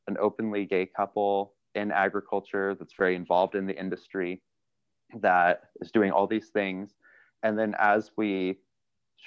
an 0.08 0.17
openly 0.19 0.65
gay 0.65 0.86
couple 0.86 1.54
in 1.76 1.91
agriculture 1.91 2.76
that's 2.76 2.93
very 2.97 3.15
involved 3.15 3.56
in 3.56 3.65
the 3.65 3.78
industry 3.78 4.41
that 5.21 5.62
is 5.82 5.91
doing 5.91 6.12
all 6.12 6.28
these 6.28 6.50
things. 6.50 6.95
And 7.43 7.58
then 7.58 7.76
as 7.80 8.12
we 8.17 8.60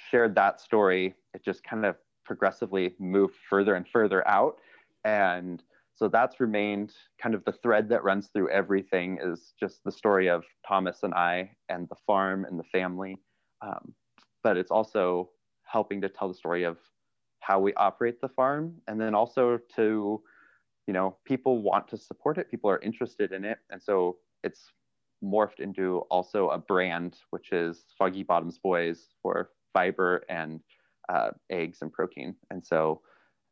shared 0.09 0.35
that 0.35 0.59
story, 0.59 1.15
it 1.33 1.43
just 1.43 1.63
kind 1.63 1.85
of 1.85 1.95
progressively 2.25 2.93
moved 2.99 3.35
further 3.49 3.75
and 3.75 3.87
further 3.87 4.27
out. 4.27 4.57
And 5.05 5.63
so 5.95 6.07
that's 6.07 6.39
remained 6.39 6.93
kind 7.21 7.35
of 7.35 7.43
the 7.45 7.51
thread 7.51 7.89
that 7.89 8.03
runs 8.03 8.27
through 8.27 8.49
everything 8.49 9.19
is 9.21 9.53
just 9.59 9.83
the 9.83 9.91
story 9.91 10.29
of 10.29 10.43
Thomas 10.67 11.03
and 11.03 11.13
I 11.13 11.51
and 11.69 11.87
the 11.89 11.95
farm 12.07 12.45
and 12.45 12.59
the 12.59 12.63
family. 12.71 13.19
Um, 13.61 13.93
but 14.43 14.57
it's 14.57 14.71
also 14.71 15.29
helping 15.63 16.01
to 16.01 16.09
tell 16.09 16.27
the 16.27 16.33
story 16.33 16.63
of 16.63 16.77
how 17.39 17.59
we 17.59 17.73
operate 17.75 18.19
the 18.21 18.29
farm 18.29 18.75
and 18.87 18.99
then 18.99 19.15
also 19.15 19.59
to 19.75 20.21
you 20.87 20.93
know 20.93 21.17
people 21.25 21.61
want 21.61 21.87
to 21.87 21.97
support 21.97 22.37
it 22.37 22.51
people 22.51 22.69
are 22.69 22.79
interested 22.81 23.31
in 23.31 23.45
it 23.45 23.59
and 23.71 23.81
so 23.81 24.17
it's 24.43 24.71
morphed 25.23 25.59
into 25.59 25.99
also 26.09 26.49
a 26.49 26.57
brand, 26.57 27.17
which 27.29 27.51
is 27.51 27.85
Foggy 27.97 28.23
Bottoms 28.23 28.57
Boys 28.57 29.09
for 29.21 29.51
fiber 29.73 30.23
and 30.29 30.59
uh, 31.09 31.31
eggs 31.49 31.79
and 31.81 31.91
protein. 31.91 32.35
And 32.49 32.65
so 32.65 33.01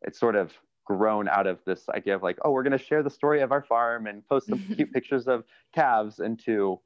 it's 0.02 0.20
sort 0.20 0.36
of 0.36 0.52
grown 0.90 1.30
out 1.30 1.46
of 1.46 1.60
this 1.66 1.88
idea 1.90 2.16
of 2.16 2.24
like, 2.24 2.40
oh, 2.44 2.52
we're 2.52 2.64
going 2.64 2.78
to 2.78 2.84
share 2.84 3.04
the 3.04 3.10
story 3.10 3.42
of 3.42 3.52
our 3.52 3.62
farm 3.62 4.08
and 4.08 4.28
post 4.28 4.48
some 4.48 4.60
cute 4.76 4.92
pictures 4.92 5.28
of 5.28 5.44
calves 5.74 6.20
into 6.20 6.80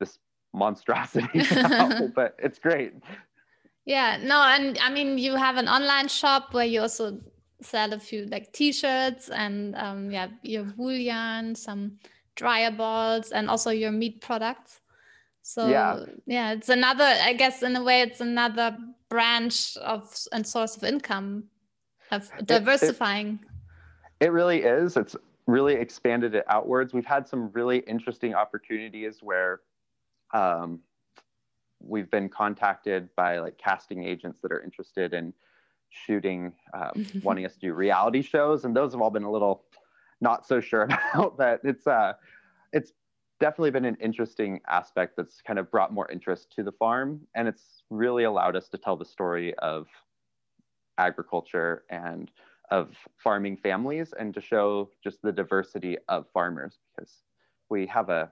this 0.00 0.18
monstrosity. 0.54 1.42
now, 1.54 2.08
but 2.14 2.34
it's 2.38 2.58
great. 2.58 2.94
Yeah, 3.84 4.18
no, 4.22 4.42
and 4.42 4.78
I 4.78 4.90
mean, 4.90 5.18
you 5.18 5.36
have 5.36 5.56
an 5.56 5.68
online 5.68 6.08
shop 6.08 6.54
where 6.54 6.64
you 6.64 6.80
also 6.80 7.20
sell 7.60 7.92
a 7.92 7.98
few 7.98 8.26
like 8.26 8.52
t-shirts 8.52 9.28
and 9.28 9.76
um, 9.76 10.10
yeah, 10.10 10.28
your 10.42 10.72
wool 10.76 10.92
yarn, 10.92 11.54
some 11.54 11.98
dryer 12.34 12.70
balls 12.70 13.30
and 13.30 13.48
also 13.48 13.70
your 13.70 13.92
meat 13.92 14.20
products 14.20 14.80
so 15.42 15.68
yeah. 15.68 16.00
yeah 16.26 16.52
it's 16.52 16.68
another 16.68 17.04
i 17.04 17.32
guess 17.32 17.62
in 17.62 17.76
a 17.76 17.82
way 17.84 18.00
it's 18.00 18.20
another 18.20 18.76
branch 19.08 19.76
of 19.76 20.12
and 20.32 20.44
source 20.44 20.76
of 20.76 20.82
income 20.82 21.44
of 22.14 22.46
diversifying 22.46 23.38
it, 24.20 24.24
it, 24.24 24.26
it 24.26 24.32
really 24.32 24.62
is. 24.62 24.96
It's 24.96 25.16
really 25.46 25.74
expanded 25.74 26.34
it 26.34 26.44
outwards. 26.48 26.94
We've 26.94 27.04
had 27.04 27.28
some 27.28 27.50
really 27.52 27.78
interesting 27.78 28.34
opportunities 28.34 29.18
where 29.22 29.60
um, 30.32 30.80
we've 31.80 32.10
been 32.10 32.28
contacted 32.28 33.08
by 33.16 33.38
like 33.38 33.58
casting 33.58 34.04
agents 34.04 34.40
that 34.40 34.52
are 34.52 34.62
interested 34.62 35.12
in 35.12 35.32
shooting 35.90 36.52
um, 36.72 37.06
wanting 37.22 37.46
us 37.46 37.54
to 37.54 37.60
do 37.60 37.74
reality 37.74 38.22
shows 38.22 38.64
and 38.64 38.74
those 38.74 38.92
have 38.92 39.00
all 39.00 39.10
been 39.10 39.22
a 39.22 39.30
little 39.30 39.64
not 40.20 40.46
so 40.46 40.60
sure 40.60 40.82
about 41.14 41.36
But 41.36 41.60
It's 41.62 41.86
uh, 41.86 42.14
it's 42.72 42.92
definitely 43.40 43.70
been 43.70 43.84
an 43.84 43.96
interesting 44.00 44.60
aspect 44.66 45.16
that's 45.16 45.40
kind 45.40 45.58
of 45.58 45.70
brought 45.70 45.92
more 45.92 46.10
interest 46.10 46.50
to 46.56 46.64
the 46.64 46.72
farm, 46.72 47.20
and 47.34 47.46
it's 47.46 47.82
really 47.90 48.24
allowed 48.24 48.56
us 48.56 48.68
to 48.70 48.78
tell 48.78 48.96
the 48.96 49.04
story 49.04 49.54
of 49.56 49.86
agriculture 50.98 51.84
and 51.90 52.30
of 52.70 52.96
farming 53.18 53.56
families, 53.56 54.14
and 54.18 54.32
to 54.34 54.40
show 54.40 54.88
just 55.02 55.20
the 55.22 55.32
diversity 55.32 55.98
of 56.08 56.26
farmers 56.32 56.78
because 56.96 57.22
we 57.68 57.86
have 57.86 58.08
a 58.08 58.30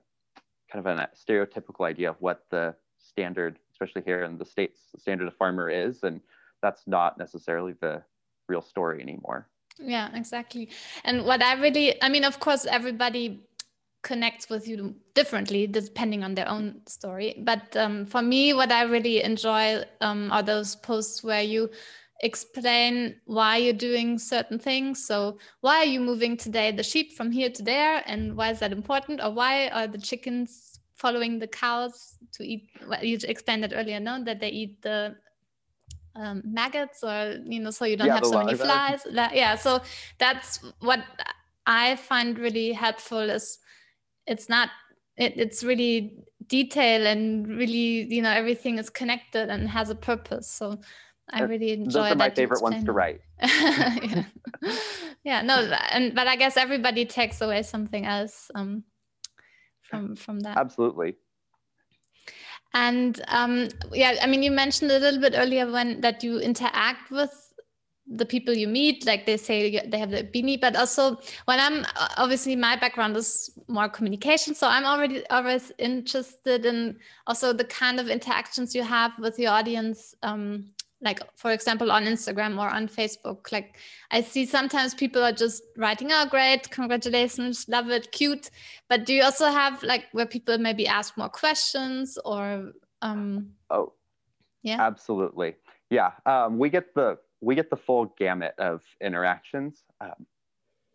kind 0.70 0.86
of 0.86 0.98
a 0.98 1.08
stereotypical 1.14 1.86
idea 1.86 2.08
of 2.10 2.16
what 2.20 2.44
the 2.50 2.74
standard, 2.98 3.58
especially 3.70 4.02
here 4.02 4.24
in 4.24 4.38
the 4.38 4.44
states, 4.44 4.80
the 4.94 5.00
standard 5.00 5.28
of 5.28 5.36
farmer 5.36 5.68
is, 5.68 6.02
and 6.02 6.20
that's 6.62 6.86
not 6.86 7.18
necessarily 7.18 7.74
the 7.80 8.02
real 8.48 8.62
story 8.62 9.02
anymore. 9.02 9.48
Yeah, 9.78 10.14
exactly. 10.14 10.68
And 11.04 11.24
what 11.24 11.42
I 11.42 11.54
really, 11.54 12.02
I 12.02 12.08
mean, 12.08 12.24
of 12.24 12.40
course, 12.40 12.66
everybody 12.66 13.40
connects 14.02 14.48
with 14.50 14.66
you 14.66 14.94
differently 15.14 15.66
depending 15.66 16.24
on 16.24 16.34
their 16.34 16.48
own 16.48 16.80
story. 16.86 17.34
But 17.38 17.76
um, 17.76 18.04
for 18.06 18.20
me, 18.20 18.52
what 18.52 18.72
I 18.72 18.82
really 18.82 19.22
enjoy 19.22 19.84
um, 20.00 20.30
are 20.32 20.42
those 20.42 20.74
posts 20.76 21.22
where 21.22 21.42
you 21.42 21.70
explain 22.22 23.16
why 23.26 23.56
you're 23.56 23.72
doing 23.72 24.18
certain 24.18 24.58
things. 24.58 25.04
So, 25.04 25.38
why 25.60 25.78
are 25.78 25.84
you 25.84 26.00
moving 26.00 26.36
today 26.36 26.70
the 26.70 26.82
sheep 26.82 27.12
from 27.16 27.30
here 27.30 27.50
to 27.50 27.62
there, 27.62 28.02
and 28.06 28.36
why 28.36 28.50
is 28.50 28.60
that 28.60 28.72
important? 28.72 29.20
Or 29.22 29.30
why 29.30 29.68
are 29.68 29.86
the 29.86 29.98
chickens 29.98 30.80
following 30.94 31.38
the 31.38 31.48
cows 31.48 32.16
to 32.32 32.44
eat? 32.44 32.70
Well, 32.88 33.04
you 33.04 33.18
explained 33.24 33.64
that 33.64 33.72
earlier, 33.74 34.00
no? 34.00 34.22
That 34.24 34.40
they 34.40 34.50
eat 34.50 34.82
the 34.82 35.16
um, 36.14 36.42
maggots 36.44 37.02
or 37.02 37.38
you 37.44 37.60
know 37.60 37.70
so 37.70 37.84
you 37.84 37.96
don't 37.96 38.06
yeah, 38.06 38.16
have 38.16 38.26
so 38.26 38.44
many 38.44 38.54
flies 38.54 39.06
yeah 39.10 39.54
so 39.54 39.80
that's 40.18 40.58
what 40.80 41.00
i 41.66 41.96
find 41.96 42.38
really 42.38 42.72
helpful 42.72 43.30
is 43.30 43.58
it's 44.26 44.48
not 44.48 44.68
it, 45.16 45.34
it's 45.36 45.64
really 45.64 46.18
detail 46.48 47.06
and 47.06 47.46
really 47.46 48.04
you 48.12 48.20
know 48.20 48.30
everything 48.30 48.78
is 48.78 48.90
connected 48.90 49.48
and 49.48 49.68
has 49.68 49.88
a 49.90 49.94
purpose 49.94 50.48
so 50.48 50.78
i 51.30 51.42
really 51.42 51.72
enjoy 51.72 52.02
those 52.02 52.12
are 52.12 52.16
my 52.16 52.30
favorite 52.30 52.62
ones 52.62 52.84
to 52.84 52.92
write 52.92 53.20
yeah. 53.42 54.24
yeah 55.24 55.42
no 55.42 55.56
and 55.90 56.14
but 56.14 56.26
i 56.26 56.36
guess 56.36 56.56
everybody 56.56 57.04
takes 57.04 57.40
away 57.40 57.62
something 57.62 58.06
else 58.06 58.50
um 58.54 58.84
from 59.82 60.16
from 60.16 60.40
that 60.40 60.56
absolutely 60.56 61.16
and 62.74 63.20
um, 63.28 63.68
yeah, 63.92 64.16
I 64.22 64.26
mean, 64.26 64.42
you 64.42 64.50
mentioned 64.50 64.90
a 64.90 64.98
little 64.98 65.20
bit 65.20 65.34
earlier 65.36 65.70
when 65.70 66.00
that 66.00 66.24
you 66.24 66.38
interact 66.38 67.10
with 67.10 67.30
the 68.06 68.26
people 68.26 68.54
you 68.54 68.66
meet, 68.66 69.06
like 69.06 69.26
they 69.26 69.36
say 69.36 69.86
they 69.86 69.98
have 69.98 70.10
the 70.10 70.24
beanie, 70.24 70.60
but 70.60 70.74
also 70.74 71.18
when 71.44 71.60
I'm 71.60 71.84
obviously 72.16 72.56
my 72.56 72.76
background 72.76 73.16
is 73.16 73.50
more 73.68 73.88
communication, 73.88 74.54
so 74.54 74.66
I'm 74.66 74.84
already 74.84 75.26
always 75.28 75.70
interested 75.78 76.64
in 76.66 76.98
also 77.26 77.52
the 77.52 77.64
kind 77.64 78.00
of 78.00 78.08
interactions 78.08 78.74
you 78.74 78.82
have 78.82 79.12
with 79.18 79.38
your 79.38 79.52
audience. 79.52 80.14
Um, 80.22 80.70
like 81.02 81.20
for 81.36 81.50
example 81.52 81.90
on 81.90 82.04
instagram 82.04 82.58
or 82.58 82.68
on 82.68 82.88
facebook 82.88 83.50
like 83.52 83.76
i 84.10 84.20
see 84.20 84.46
sometimes 84.46 84.94
people 84.94 85.22
are 85.22 85.32
just 85.32 85.62
writing 85.76 86.08
oh 86.12 86.26
great 86.26 86.70
congratulations 86.70 87.66
love 87.68 87.90
it 87.90 88.12
cute. 88.12 88.50
But 88.88 89.06
do 89.06 89.14
you 89.14 89.22
also 89.22 89.46
have 89.46 89.82
like 89.82 90.04
where 90.12 90.26
people 90.26 90.58
maybe 90.58 90.86
ask 90.86 91.16
more 91.16 91.28
questions 91.28 92.18
or 92.24 92.72
um 93.00 93.50
oh 93.70 93.92
yeah? 94.62 94.80
absolutely. 94.80 95.56
Yeah 95.90 96.12
um, 96.24 96.58
we 96.58 96.70
get 96.70 96.94
the 96.94 97.18
we 97.40 97.54
get 97.54 97.68
the 97.70 97.76
full 97.76 98.14
gamut 98.18 98.54
of 98.58 98.82
interactions 99.00 99.84
um, 100.00 100.26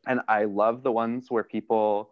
and 0.07 0.21
i 0.27 0.45
love 0.45 0.83
the 0.83 0.91
ones 0.91 1.29
where 1.29 1.43
people 1.43 2.11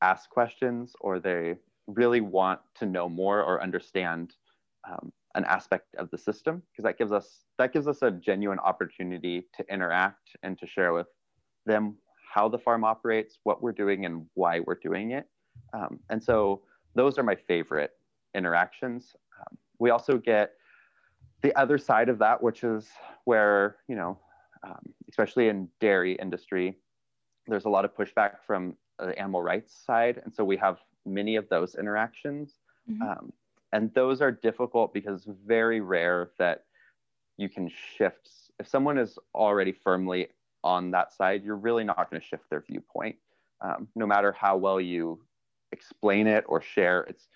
ask 0.00 0.30
questions 0.30 0.96
or 1.00 1.20
they 1.20 1.56
really 1.86 2.20
want 2.20 2.60
to 2.74 2.86
know 2.86 3.08
more 3.08 3.40
or 3.42 3.62
understand 3.62 4.34
um, 4.88 5.12
an 5.34 5.44
aspect 5.44 5.94
of 5.96 6.10
the 6.10 6.18
system 6.18 6.62
because 6.70 6.84
that 6.84 6.98
gives 6.98 7.12
us 7.12 7.40
that 7.58 7.72
gives 7.72 7.88
us 7.88 8.02
a 8.02 8.10
genuine 8.10 8.58
opportunity 8.60 9.46
to 9.56 9.64
interact 9.72 10.36
and 10.42 10.58
to 10.58 10.66
share 10.66 10.92
with 10.92 11.06
them 11.66 11.96
how 12.32 12.48
the 12.48 12.58
farm 12.58 12.84
operates, 12.84 13.38
what 13.44 13.62
we're 13.62 13.72
doing, 13.72 14.04
and 14.06 14.26
why 14.34 14.60
we're 14.60 14.78
doing 14.82 15.12
it. 15.12 15.26
Um, 15.72 16.00
and 16.10 16.22
so 16.22 16.62
those 16.94 17.18
are 17.18 17.22
my 17.22 17.36
favorite 17.36 17.92
interactions. 18.34 19.14
Um, 19.40 19.56
we 19.78 19.90
also 19.90 20.18
get 20.18 20.52
the 21.42 21.56
other 21.56 21.78
side 21.78 22.08
of 22.08 22.18
that, 22.18 22.42
which 22.42 22.64
is 22.64 22.88
where 23.24 23.76
you 23.88 23.96
know, 23.96 24.18
um, 24.66 24.94
especially 25.08 25.48
in 25.48 25.68
dairy 25.80 26.14
industry, 26.14 26.76
there's 27.46 27.64
a 27.64 27.68
lot 27.68 27.84
of 27.84 27.94
pushback 27.94 28.36
from 28.46 28.76
the 28.98 29.18
animal 29.18 29.42
rights 29.42 29.84
side, 29.84 30.20
and 30.24 30.32
so 30.34 30.44
we 30.44 30.56
have 30.56 30.78
many 31.04 31.36
of 31.36 31.48
those 31.48 31.74
interactions. 31.74 32.54
Mm-hmm. 32.90 33.26
And 33.74 33.92
those 33.92 34.22
are 34.22 34.30
difficult 34.30 34.94
because 34.94 35.26
it's 35.26 35.38
very 35.44 35.80
rare 35.80 36.30
that 36.38 36.62
you 37.36 37.48
can 37.48 37.68
shift. 37.96 38.30
If 38.60 38.68
someone 38.68 38.98
is 38.98 39.18
already 39.34 39.72
firmly 39.72 40.28
on 40.62 40.92
that 40.92 41.12
side, 41.12 41.42
you're 41.42 41.56
really 41.56 41.82
not 41.82 42.08
going 42.08 42.22
to 42.22 42.26
shift 42.26 42.48
their 42.50 42.60
viewpoint. 42.60 43.16
Um, 43.60 43.88
no 43.96 44.06
matter 44.06 44.30
how 44.30 44.56
well 44.56 44.80
you 44.80 45.20
explain 45.72 46.28
it 46.28 46.44
or 46.46 46.62
share, 46.62 47.00
it's 47.02 47.26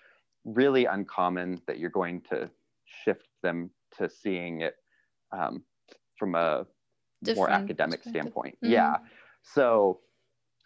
really 0.45 0.85
uncommon 0.85 1.61
that 1.67 1.77
you're 1.77 1.89
going 1.89 2.21
to 2.29 2.49
shift 2.85 3.27
them 3.43 3.69
to 3.97 4.09
seeing 4.09 4.61
it 4.61 4.77
um, 5.33 5.61
from 6.15 6.35
a 6.35 6.65
Different 7.21 7.37
more 7.37 7.49
academic 7.49 8.01
standpoint. 8.01 8.55
Mm-hmm. 8.63 8.71
Yeah. 8.71 8.97
So 9.41 9.99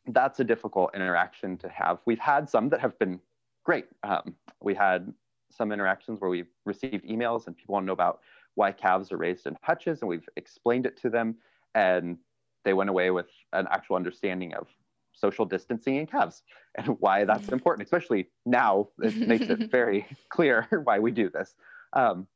that's 0.05 0.39
a 0.39 0.43
difficult 0.43 0.91
interaction 0.93 1.57
to 1.57 1.69
have. 1.69 1.97
We've 2.05 2.19
had 2.19 2.47
some 2.47 2.69
that 2.69 2.80
have 2.80 2.99
been 2.99 3.19
great. 3.63 3.86
Um, 4.03 4.36
we 4.61 4.76
had 4.76 5.11
some 5.56 5.72
interactions 5.72 6.20
where 6.20 6.30
we've 6.30 6.51
received 6.66 7.06
emails 7.06 7.47
and 7.47 7.56
people 7.56 7.74
want 7.74 7.84
to 7.84 7.88
know 7.88 7.93
about 7.93 8.22
why 8.56 8.72
calves 8.72 9.12
are 9.12 9.18
raised 9.18 9.47
in 9.47 9.58
hutches, 9.62 10.01
and 10.01 10.10
we've 10.10 10.28
explained 10.36 10.86
it 10.86 10.97
to 11.01 11.10
them, 11.10 11.36
and 11.76 12.18
they 12.64 12.74
went 12.74 12.89
away 12.89 13.12
with 13.12 13.28
an 13.54 13.68
actual 13.72 13.95
understanding 13.95 14.54
of 14.54 14.68
social 15.14 15.45
distancing 15.45 15.95
in 15.95 16.06
calves 16.06 16.43
and 16.76 16.88
why 16.99 17.24
that's 17.24 17.49
important. 17.49 17.86
Especially 17.86 18.30
now, 18.45 18.88
it 19.01 19.16
makes 19.16 19.47
it 19.47 19.60
very 19.72 20.06
clear 20.30 20.68
why 20.84 20.99
we 20.99 21.12
do 21.12 21.30
this. 21.30 21.56
Um, 21.93 22.28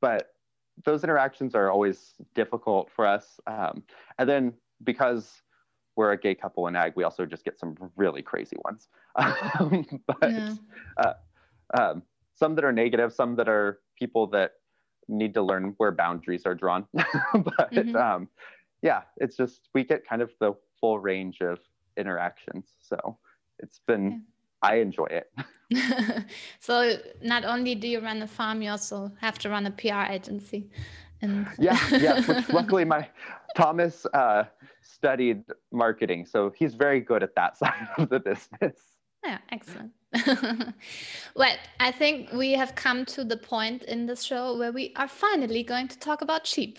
but 0.00 0.34
those 0.84 1.04
interactions 1.04 1.54
are 1.54 1.70
always 1.70 2.14
difficult 2.34 2.90
for 2.94 3.06
us. 3.06 3.38
Um, 3.46 3.84
and 4.18 4.28
then 4.28 4.52
because 4.82 5.42
we're 5.96 6.10
a 6.10 6.18
gay 6.18 6.34
couple 6.34 6.66
in 6.66 6.74
ag, 6.74 6.94
we 6.96 7.04
also 7.04 7.24
just 7.24 7.44
get 7.44 7.58
some 7.58 7.76
really 7.96 8.22
crazy 8.22 8.56
ones. 8.64 8.88
Um, 9.16 9.86
but 10.06 10.32
yeah. 10.32 10.54
uh, 10.96 11.12
um, 11.78 12.02
some 12.34 12.54
that 12.56 12.64
are 12.64 12.72
negative, 12.72 13.12
some 13.12 13.36
that 13.36 13.48
are 13.48 13.80
people 13.98 14.26
that 14.28 14.52
need 15.08 15.34
to 15.34 15.42
learn 15.42 15.74
where 15.76 15.92
boundaries 15.92 16.46
are 16.46 16.54
drawn. 16.54 16.86
but 16.92 17.72
mm-hmm. 17.72 17.96
um, 17.96 18.28
yeah, 18.82 19.02
it's 19.16 19.36
just 19.36 19.68
we 19.74 19.84
get 19.84 20.06
kind 20.06 20.22
of 20.22 20.30
the 20.40 20.52
full 20.80 20.98
range 20.98 21.40
of 21.40 21.58
interactions. 21.96 22.66
So 22.80 23.18
it's 23.58 23.80
been, 23.86 24.10
yeah. 24.10 24.18
I 24.62 24.74
enjoy 24.76 25.06
it. 25.06 25.32
so 26.60 26.96
not 27.22 27.44
only 27.44 27.74
do 27.74 27.88
you 27.88 28.00
run 28.00 28.22
a 28.22 28.26
farm, 28.26 28.62
you 28.62 28.70
also 28.70 29.10
have 29.20 29.38
to 29.40 29.48
run 29.48 29.66
a 29.66 29.70
PR 29.70 30.10
agency. 30.10 30.70
And 31.22 31.46
yeah, 31.58 31.78
yeah. 31.90 32.20
Which 32.20 32.48
luckily, 32.50 32.84
my 32.84 33.08
Thomas 33.56 34.06
uh, 34.12 34.44
studied 34.82 35.44
marketing, 35.72 36.26
so 36.26 36.52
he's 36.54 36.74
very 36.74 37.00
good 37.00 37.22
at 37.22 37.34
that 37.36 37.56
side 37.56 37.88
of 37.96 38.10
the 38.10 38.20
business. 38.20 38.76
Yeah, 39.24 39.38
excellent. 39.50 39.92
well, 41.34 41.56
I 41.80 41.90
think 41.90 42.32
we 42.32 42.52
have 42.52 42.74
come 42.74 43.04
to 43.06 43.24
the 43.24 43.36
point 43.36 43.82
in 43.84 44.06
this 44.06 44.22
show 44.22 44.56
where 44.56 44.72
we 44.72 44.92
are 44.96 45.08
finally 45.08 45.62
going 45.62 45.88
to 45.88 45.98
talk 45.98 46.22
about 46.22 46.46
sheep. 46.46 46.78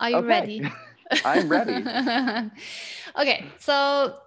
Are 0.00 0.10
you 0.10 0.16
okay. 0.16 0.26
ready? 0.26 0.72
I'm 1.24 1.48
ready. 1.48 1.84
okay, 3.18 3.46
so 3.58 4.18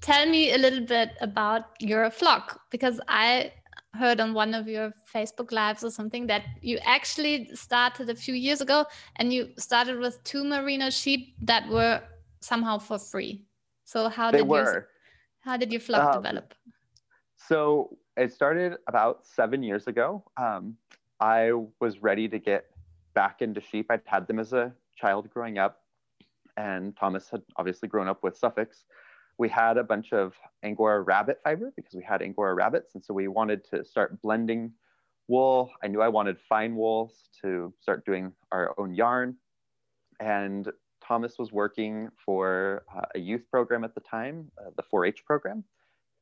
tell 0.00 0.26
me 0.26 0.52
a 0.52 0.58
little 0.58 0.84
bit 0.84 1.10
about 1.20 1.66
your 1.78 2.10
flock 2.10 2.60
because 2.70 3.00
I 3.08 3.52
heard 3.94 4.20
on 4.20 4.32
one 4.32 4.54
of 4.54 4.66
your 4.68 4.92
Facebook 5.14 5.52
lives 5.52 5.84
or 5.84 5.90
something 5.90 6.26
that 6.26 6.42
you 6.62 6.78
actually 6.84 7.50
started 7.54 8.08
a 8.08 8.14
few 8.14 8.34
years 8.34 8.62
ago 8.62 8.86
and 9.16 9.32
you 9.32 9.50
started 9.58 9.98
with 9.98 10.22
two 10.24 10.44
merino 10.44 10.88
sheep 10.88 11.34
that 11.42 11.68
were 11.68 12.00
somehow 12.40 12.78
for 12.78 12.98
free. 12.98 13.44
So 13.84 14.08
how 14.08 14.30
they 14.30 14.38
did 14.38 14.48
were. 14.48 14.74
you 14.74 14.82
how 15.42 15.56
did 15.56 15.72
your 15.72 15.80
flock 15.80 16.14
um, 16.14 16.22
develop? 16.22 16.54
So 17.52 17.98
it 18.16 18.32
started 18.32 18.78
about 18.86 19.26
seven 19.26 19.62
years 19.62 19.86
ago. 19.86 20.24
Um, 20.38 20.74
I 21.20 21.50
was 21.82 21.98
ready 21.98 22.26
to 22.26 22.38
get 22.38 22.64
back 23.14 23.42
into 23.42 23.60
sheep. 23.60 23.88
I'd 23.90 24.00
had 24.06 24.26
them 24.26 24.38
as 24.38 24.54
a 24.54 24.72
child 24.96 25.28
growing 25.28 25.58
up, 25.58 25.82
and 26.56 26.96
Thomas 26.96 27.28
had 27.28 27.42
obviously 27.56 27.90
grown 27.90 28.08
up 28.08 28.22
with 28.22 28.38
Suffolks. 28.38 28.84
We 29.36 29.50
had 29.50 29.76
a 29.76 29.84
bunch 29.84 30.14
of 30.14 30.32
Angora 30.62 31.02
rabbit 31.02 31.40
fiber 31.44 31.74
because 31.76 31.92
we 31.94 32.02
had 32.02 32.22
Angora 32.22 32.54
rabbits, 32.54 32.94
and 32.94 33.04
so 33.04 33.12
we 33.12 33.28
wanted 33.28 33.64
to 33.64 33.84
start 33.84 34.22
blending 34.22 34.72
wool. 35.28 35.70
I 35.84 35.88
knew 35.88 36.00
I 36.00 36.08
wanted 36.08 36.38
fine 36.48 36.74
wools 36.74 37.28
to 37.42 37.74
start 37.82 38.06
doing 38.06 38.32
our 38.50 38.74
own 38.78 38.94
yarn, 38.94 39.36
and 40.20 40.72
Thomas 41.06 41.38
was 41.38 41.52
working 41.52 42.08
for 42.24 42.86
uh, 42.96 43.02
a 43.14 43.18
youth 43.18 43.44
program 43.50 43.84
at 43.84 43.94
the 43.94 44.00
time, 44.00 44.50
uh, 44.58 44.70
the 44.74 44.84
4-H 44.90 45.26
program, 45.26 45.64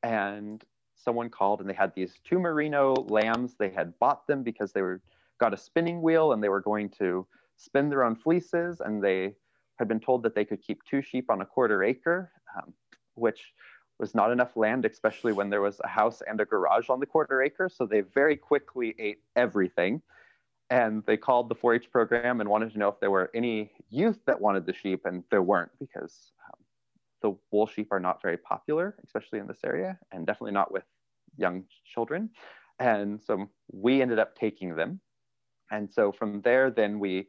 and 0.03 0.61
someone 1.03 1.29
called 1.29 1.61
and 1.61 1.69
they 1.69 1.73
had 1.73 1.93
these 1.95 2.13
two 2.23 2.39
merino 2.39 2.93
lambs. 2.93 3.55
They 3.57 3.69
had 3.69 3.97
bought 3.99 4.27
them 4.27 4.43
because 4.43 4.71
they 4.71 4.81
were 4.81 5.01
got 5.39 5.53
a 5.53 5.57
spinning 5.57 6.01
wheel 6.01 6.33
and 6.33 6.43
they 6.43 6.49
were 6.49 6.61
going 6.61 6.89
to 6.89 7.25
spin 7.57 7.89
their 7.89 8.03
own 8.03 8.15
fleeces 8.15 8.81
and 8.81 9.03
they 9.03 9.35
had 9.79 9.87
been 9.87 9.99
told 9.99 10.23
that 10.23 10.35
they 10.35 10.45
could 10.45 10.61
keep 10.61 10.83
two 10.83 11.01
sheep 11.01 11.29
on 11.29 11.41
a 11.41 11.45
quarter 11.45 11.83
acre, 11.83 12.31
um, 12.55 12.73
which 13.15 13.53
was 13.99 14.13
not 14.15 14.31
enough 14.31 14.57
land, 14.57 14.85
especially 14.85 15.31
when 15.31 15.49
there 15.49 15.61
was 15.61 15.79
a 15.83 15.87
house 15.87 16.21
and 16.27 16.41
a 16.41 16.45
garage 16.45 16.89
on 16.89 16.99
the 16.99 17.05
quarter 17.05 17.41
acre. 17.41 17.69
So 17.69 17.85
they 17.85 18.01
very 18.01 18.35
quickly 18.35 18.95
ate 18.99 19.21
everything. 19.35 20.01
And 20.69 21.03
they 21.05 21.17
called 21.17 21.49
the 21.49 21.55
4 21.55 21.75
H 21.75 21.91
program 21.91 22.41
and 22.41 22.49
wanted 22.49 22.71
to 22.73 22.79
know 22.79 22.87
if 22.87 22.99
there 22.99 23.11
were 23.11 23.29
any 23.33 23.71
youth 23.89 24.19
that 24.25 24.39
wanted 24.39 24.65
the 24.65 24.73
sheep, 24.73 25.05
and 25.05 25.23
there 25.29 25.41
weren't 25.41 25.71
because 25.79 26.31
um, 26.47 26.63
the 27.21 27.35
wool 27.51 27.67
sheep 27.67 27.89
are 27.91 27.99
not 27.99 28.21
very 28.21 28.37
popular, 28.37 28.95
especially 29.03 29.39
in 29.39 29.47
this 29.47 29.59
area, 29.65 29.97
and 30.11 30.25
definitely 30.25 30.53
not 30.53 30.71
with 30.71 30.83
young 31.37 31.63
children. 31.85 32.29
And 32.79 33.21
so 33.21 33.49
we 33.71 34.01
ended 34.01 34.19
up 34.19 34.35
taking 34.35 34.75
them. 34.75 34.99
And 35.71 35.89
so 35.91 36.11
from 36.11 36.41
there, 36.41 36.71
then 36.71 36.99
we 36.99 37.27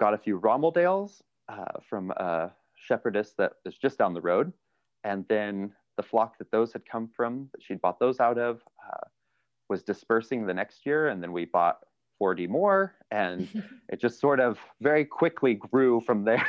got 0.00 0.14
a 0.14 0.18
few 0.18 0.38
Romeldales 0.40 1.20
uh, 1.48 1.80
from 1.88 2.10
a 2.12 2.50
shepherdess 2.74 3.34
that 3.38 3.52
is 3.64 3.76
just 3.76 3.98
down 3.98 4.14
the 4.14 4.20
road. 4.20 4.52
And 5.04 5.24
then 5.28 5.72
the 5.96 6.02
flock 6.02 6.38
that 6.38 6.50
those 6.50 6.72
had 6.72 6.84
come 6.86 7.08
from, 7.14 7.48
that 7.52 7.62
she'd 7.62 7.80
bought 7.80 8.00
those 8.00 8.20
out 8.20 8.38
of, 8.38 8.62
uh, 8.86 9.06
was 9.68 9.82
dispersing 9.82 10.46
the 10.46 10.54
next 10.54 10.84
year. 10.84 11.08
And 11.08 11.22
then 11.22 11.32
we 11.32 11.44
bought 11.44 11.78
40 12.18 12.46
more. 12.46 12.94
And 13.10 13.48
it 13.88 14.00
just 14.00 14.20
sort 14.20 14.40
of 14.40 14.58
very 14.80 15.04
quickly 15.04 15.54
grew 15.54 16.00
from 16.00 16.24
there. 16.24 16.46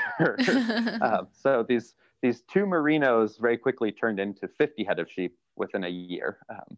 uh, 1.01 1.23
so 1.32 1.65
these 1.67 1.93
these 2.22 2.41
two 2.51 2.65
merinos 2.65 3.39
very 3.39 3.57
quickly 3.57 3.91
turned 3.91 4.19
into 4.19 4.47
50 4.47 4.84
head 4.84 4.99
of 4.99 5.09
sheep 5.09 5.36
within 5.55 5.84
a 5.84 5.89
year. 5.89 6.38
Um, 6.49 6.78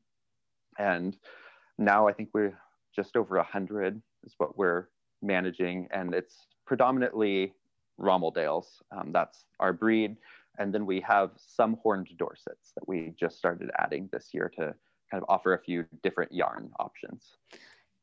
and 0.79 1.17
now 1.77 2.07
I 2.07 2.13
think 2.13 2.29
we're 2.33 2.57
just 2.95 3.15
over 3.15 3.37
100 3.37 4.01
is 4.23 4.33
what 4.37 4.57
we're 4.57 4.87
managing. 5.21 5.87
And 5.91 6.13
it's 6.13 6.47
predominantly 6.65 7.53
Romeldales. 7.99 8.65
Um, 8.91 9.11
that's 9.11 9.45
our 9.59 9.73
breed. 9.73 10.17
And 10.59 10.73
then 10.73 10.85
we 10.85 11.01
have 11.01 11.31
some 11.37 11.77
horned 11.81 12.09
Dorsets 12.17 12.71
that 12.75 12.87
we 12.87 13.13
just 13.19 13.37
started 13.37 13.69
adding 13.79 14.09
this 14.11 14.29
year 14.33 14.51
to 14.57 14.73
kind 15.11 15.21
of 15.21 15.25
offer 15.27 15.53
a 15.53 15.59
few 15.59 15.85
different 16.03 16.31
yarn 16.31 16.71
options. 16.79 17.37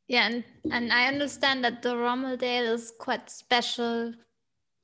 Yeah, 0.09 0.27
and, 0.27 0.45
and 0.73 0.93
I 0.93 1.07
understand 1.07 1.63
that 1.65 1.83
the 1.83 1.95
Romeldale 1.95 2.73
is 2.73 2.93
quite 2.99 3.31
special 3.31 4.13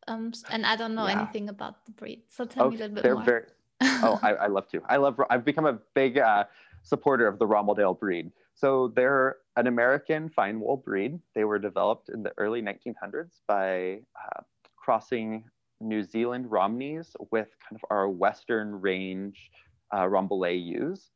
um, 0.09 0.32
and 0.50 0.64
I 0.64 0.76
don't 0.76 0.94
know 0.94 1.07
yeah. 1.07 1.20
anything 1.20 1.48
about 1.48 1.84
the 1.84 1.92
breed. 1.92 2.22
So 2.28 2.44
tell 2.44 2.66
oh, 2.66 2.70
me 2.70 2.76
a 2.76 2.78
little 2.80 2.94
bit 2.94 3.02
they're 3.02 3.14
more. 3.14 3.24
Very, 3.24 3.44
oh, 3.82 4.18
I, 4.22 4.32
I, 4.34 4.46
love 4.46 4.68
to. 4.68 4.80
I 4.88 4.96
love. 4.96 5.20
I've 5.30 5.44
become 5.44 5.66
a 5.66 5.78
big 5.94 6.18
uh, 6.18 6.44
supporter 6.82 7.26
of 7.26 7.38
the 7.38 7.46
Romeldale 7.46 7.98
breed. 7.98 8.30
So 8.54 8.92
they're 8.96 9.36
an 9.57 9.66
American 9.66 10.30
fine 10.30 10.61
wool 10.61 10.78
breed. 10.78 11.18
They 11.34 11.44
were 11.44 11.59
developed 11.59 12.09
in 12.09 12.22
the 12.22 12.32
early 12.38 12.62
1900s 12.62 13.40
by 13.46 14.00
uh, 14.16 14.42
crossing 14.76 15.44
New 15.80 16.02
Zealand 16.02 16.50
Romneys 16.50 17.14
with 17.30 17.48
kind 17.68 17.74
of 17.76 17.84
our 17.90 18.09
Western 18.09 18.80
range 18.80 19.50
uh, 19.92 20.04
Rambouillet 20.04 20.64
ewes. 20.64 21.11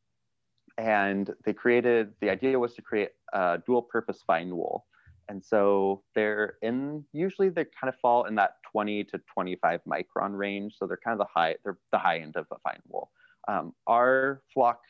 And 0.77 1.31
they 1.45 1.53
created, 1.53 2.13
the 2.21 2.31
idea 2.31 2.59
was 2.59 2.75
to 2.75 2.83
create 2.83 3.11
a 3.33 3.59
dual 3.65 3.83
purpose 3.83 4.23
fine 4.27 4.55
wool. 4.55 4.87
And 5.31 5.45
so 5.45 6.03
they're 6.17 6.55
in, 6.61 7.05
usually 7.13 7.51
they 7.51 7.65
kind 7.65 7.89
of 7.89 7.95
fall 8.01 8.25
in 8.25 8.35
that 8.35 8.57
20 8.73 9.05
to 9.05 9.21
25 9.33 9.81
micron 9.89 10.37
range. 10.37 10.75
So 10.77 10.89
they're 10.89 10.99
kind 11.03 11.19
of 11.19 11.25
the 11.25 11.33
high, 11.33 11.55
they're 11.63 11.79
the 11.93 11.99
high 11.99 12.19
end 12.19 12.35
of 12.35 12.47
a 12.51 12.59
fine 12.65 12.81
wool. 12.89 13.13
Um, 13.47 13.73
our 13.87 14.43
flock 14.53 14.81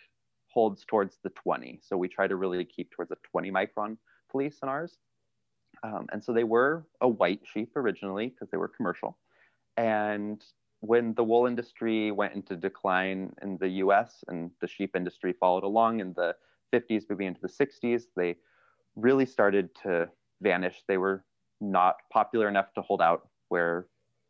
holds 0.48 0.86
towards 0.86 1.18
the 1.22 1.28
20. 1.28 1.80
So 1.82 1.98
we 1.98 2.08
try 2.08 2.26
to 2.26 2.36
really 2.36 2.64
keep 2.64 2.90
towards 2.90 3.10
a 3.10 3.18
20 3.30 3.52
micron 3.52 3.98
fleece 4.32 4.56
in 4.62 4.70
ours. 4.70 4.96
Um, 5.82 6.06
and 6.10 6.24
so 6.24 6.32
they 6.32 6.44
were 6.44 6.86
a 7.02 7.08
white 7.08 7.42
sheep 7.44 7.72
originally 7.76 8.28
because 8.28 8.50
they 8.50 8.56
were 8.56 8.68
commercial. 8.68 9.18
And 9.76 10.42
when 10.80 11.12
the 11.14 11.24
wool 11.24 11.46
industry 11.48 12.12
went 12.12 12.32
into 12.32 12.56
decline 12.56 13.34
in 13.42 13.58
the 13.58 13.68
US 13.84 14.24
and 14.28 14.50
the 14.62 14.68
sheep 14.68 14.96
industry 14.96 15.34
followed 15.38 15.64
along 15.64 16.00
in 16.00 16.14
the 16.14 16.34
50s, 16.72 17.02
moving 17.10 17.26
into 17.26 17.42
the 17.42 17.48
60s, 17.48 18.04
they 18.16 18.36
really 18.96 19.26
started 19.26 19.68
to 19.82 20.08
vanished. 20.42 20.84
They 20.88 20.98
were 20.98 21.24
not 21.60 21.96
popular 22.12 22.48
enough 22.48 22.72
to 22.74 22.82
hold 22.82 23.02
out 23.02 23.28
where 23.48 23.86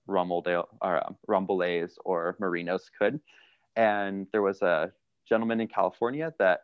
or 0.09 1.07
um, 1.07 1.17
or 2.05 2.37
Merinos 2.41 2.83
could. 2.99 3.21
And 3.77 4.27
there 4.33 4.43
was 4.43 4.63
a 4.63 4.93
gentleman 5.29 5.61
in 5.61 5.69
California 5.69 6.35
that 6.39 6.63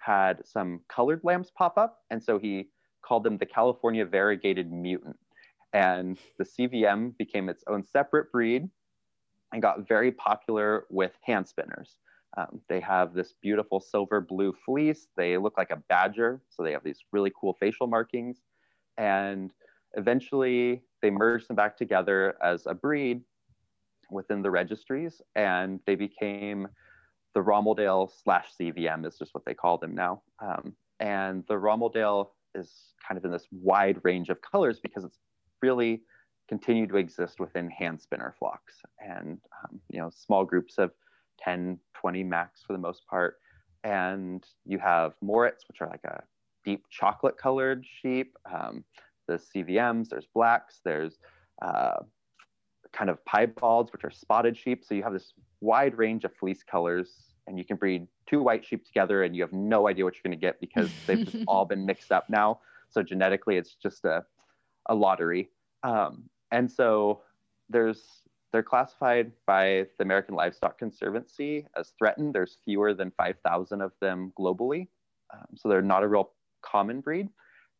had 0.00 0.46
some 0.46 0.80
colored 0.88 1.20
lambs 1.24 1.50
pop 1.50 1.78
up. 1.78 2.00
And 2.10 2.22
so 2.22 2.38
he 2.38 2.68
called 3.02 3.24
them 3.24 3.38
the 3.38 3.46
California 3.46 4.04
variegated 4.04 4.70
mutant. 4.70 5.18
And 5.72 6.18
the 6.38 6.44
CVM 6.44 7.16
became 7.16 7.48
its 7.48 7.64
own 7.66 7.82
separate 7.82 8.30
breed 8.30 8.68
and 9.52 9.62
got 9.62 9.88
very 9.88 10.12
popular 10.12 10.84
with 10.90 11.12
hand 11.22 11.48
spinners. 11.48 11.96
Um, 12.36 12.60
they 12.68 12.80
have 12.80 13.14
this 13.14 13.34
beautiful 13.40 13.80
silver 13.80 14.20
blue 14.20 14.54
fleece. 14.64 15.06
They 15.16 15.38
look 15.38 15.56
like 15.56 15.70
a 15.70 15.76
badger, 15.88 16.40
so 16.50 16.62
they 16.62 16.72
have 16.72 16.82
these 16.82 16.98
really 17.12 17.32
cool 17.38 17.56
facial 17.60 17.86
markings. 17.86 18.42
And 18.96 19.52
eventually, 19.94 20.82
they 21.02 21.10
merged 21.10 21.48
them 21.48 21.56
back 21.56 21.76
together 21.76 22.36
as 22.42 22.66
a 22.66 22.74
breed 22.74 23.22
within 24.10 24.42
the 24.42 24.50
registries, 24.50 25.20
and 25.34 25.80
they 25.86 25.94
became 25.94 26.68
the 27.34 27.40
Romeldale 27.40 28.10
slash 28.22 28.48
CVM 28.58 29.06
is 29.06 29.18
just 29.18 29.34
what 29.34 29.44
they 29.44 29.54
call 29.54 29.76
them 29.76 29.94
now. 29.94 30.22
Um, 30.40 30.74
and 31.00 31.44
the 31.48 31.54
Romeldale 31.54 32.28
is 32.54 32.94
kind 33.06 33.18
of 33.18 33.24
in 33.24 33.32
this 33.32 33.48
wide 33.50 33.98
range 34.04 34.28
of 34.28 34.40
colors 34.40 34.78
because 34.80 35.04
it's 35.04 35.18
really 35.60 36.02
continued 36.48 36.90
to 36.90 36.96
exist 36.96 37.40
within 37.40 37.70
hand 37.70 38.00
spinner 38.00 38.34
flocks 38.38 38.74
and 39.00 39.38
um, 39.64 39.80
you 39.90 39.98
know 39.98 40.10
small 40.10 40.44
groups 40.44 40.78
of 40.78 40.90
10 41.40 41.78
20 41.94 42.22
max 42.22 42.62
for 42.66 42.74
the 42.74 42.78
most 42.78 43.06
part 43.08 43.38
and 43.82 44.44
you 44.66 44.78
have 44.78 45.14
Moorits 45.24 45.66
which 45.68 45.80
are 45.80 45.88
like 45.88 46.04
a 46.04 46.22
deep 46.64 46.84
chocolate 46.90 47.36
colored 47.36 47.84
sheep 48.02 48.36
um, 48.52 48.84
the 49.28 49.34
cvms 49.54 50.08
there's 50.08 50.26
blacks 50.34 50.80
there's 50.84 51.18
uh, 51.62 51.96
kind 52.92 53.10
of 53.10 53.18
piebalds 53.24 53.92
which 53.92 54.04
are 54.04 54.10
spotted 54.10 54.56
sheep 54.56 54.84
so 54.84 54.94
you 54.94 55.02
have 55.02 55.12
this 55.12 55.32
wide 55.60 55.96
range 55.96 56.24
of 56.24 56.34
fleece 56.34 56.62
colors 56.62 57.34
and 57.46 57.58
you 57.58 57.64
can 57.64 57.76
breed 57.76 58.06
two 58.26 58.42
white 58.42 58.64
sheep 58.64 58.84
together 58.84 59.24
and 59.24 59.34
you 59.34 59.42
have 59.42 59.52
no 59.52 59.88
idea 59.88 60.04
what 60.04 60.14
you're 60.14 60.22
going 60.22 60.38
to 60.38 60.40
get 60.40 60.60
because 60.60 60.90
they've 61.06 61.24
just 61.30 61.44
all 61.48 61.64
been 61.64 61.84
mixed 61.84 62.12
up 62.12 62.28
now 62.28 62.58
so 62.90 63.02
genetically 63.02 63.56
it's 63.56 63.74
just 63.74 64.04
a, 64.04 64.24
a 64.86 64.94
lottery 64.94 65.48
um, 65.82 66.24
and 66.50 66.70
so 66.70 67.20
there's 67.68 68.24
they're 68.54 68.62
classified 68.62 69.32
by 69.46 69.84
the 69.98 70.04
American 70.04 70.36
Livestock 70.36 70.78
Conservancy 70.78 71.66
as 71.76 71.92
threatened. 71.98 72.32
There's 72.32 72.58
fewer 72.64 72.94
than 72.94 73.10
5,000 73.16 73.80
of 73.80 73.90
them 74.00 74.32
globally. 74.38 74.86
Um, 75.32 75.44
so 75.56 75.68
they're 75.68 75.82
not 75.82 76.04
a 76.04 76.08
real 76.08 76.30
common 76.64 77.00
breed. 77.00 77.28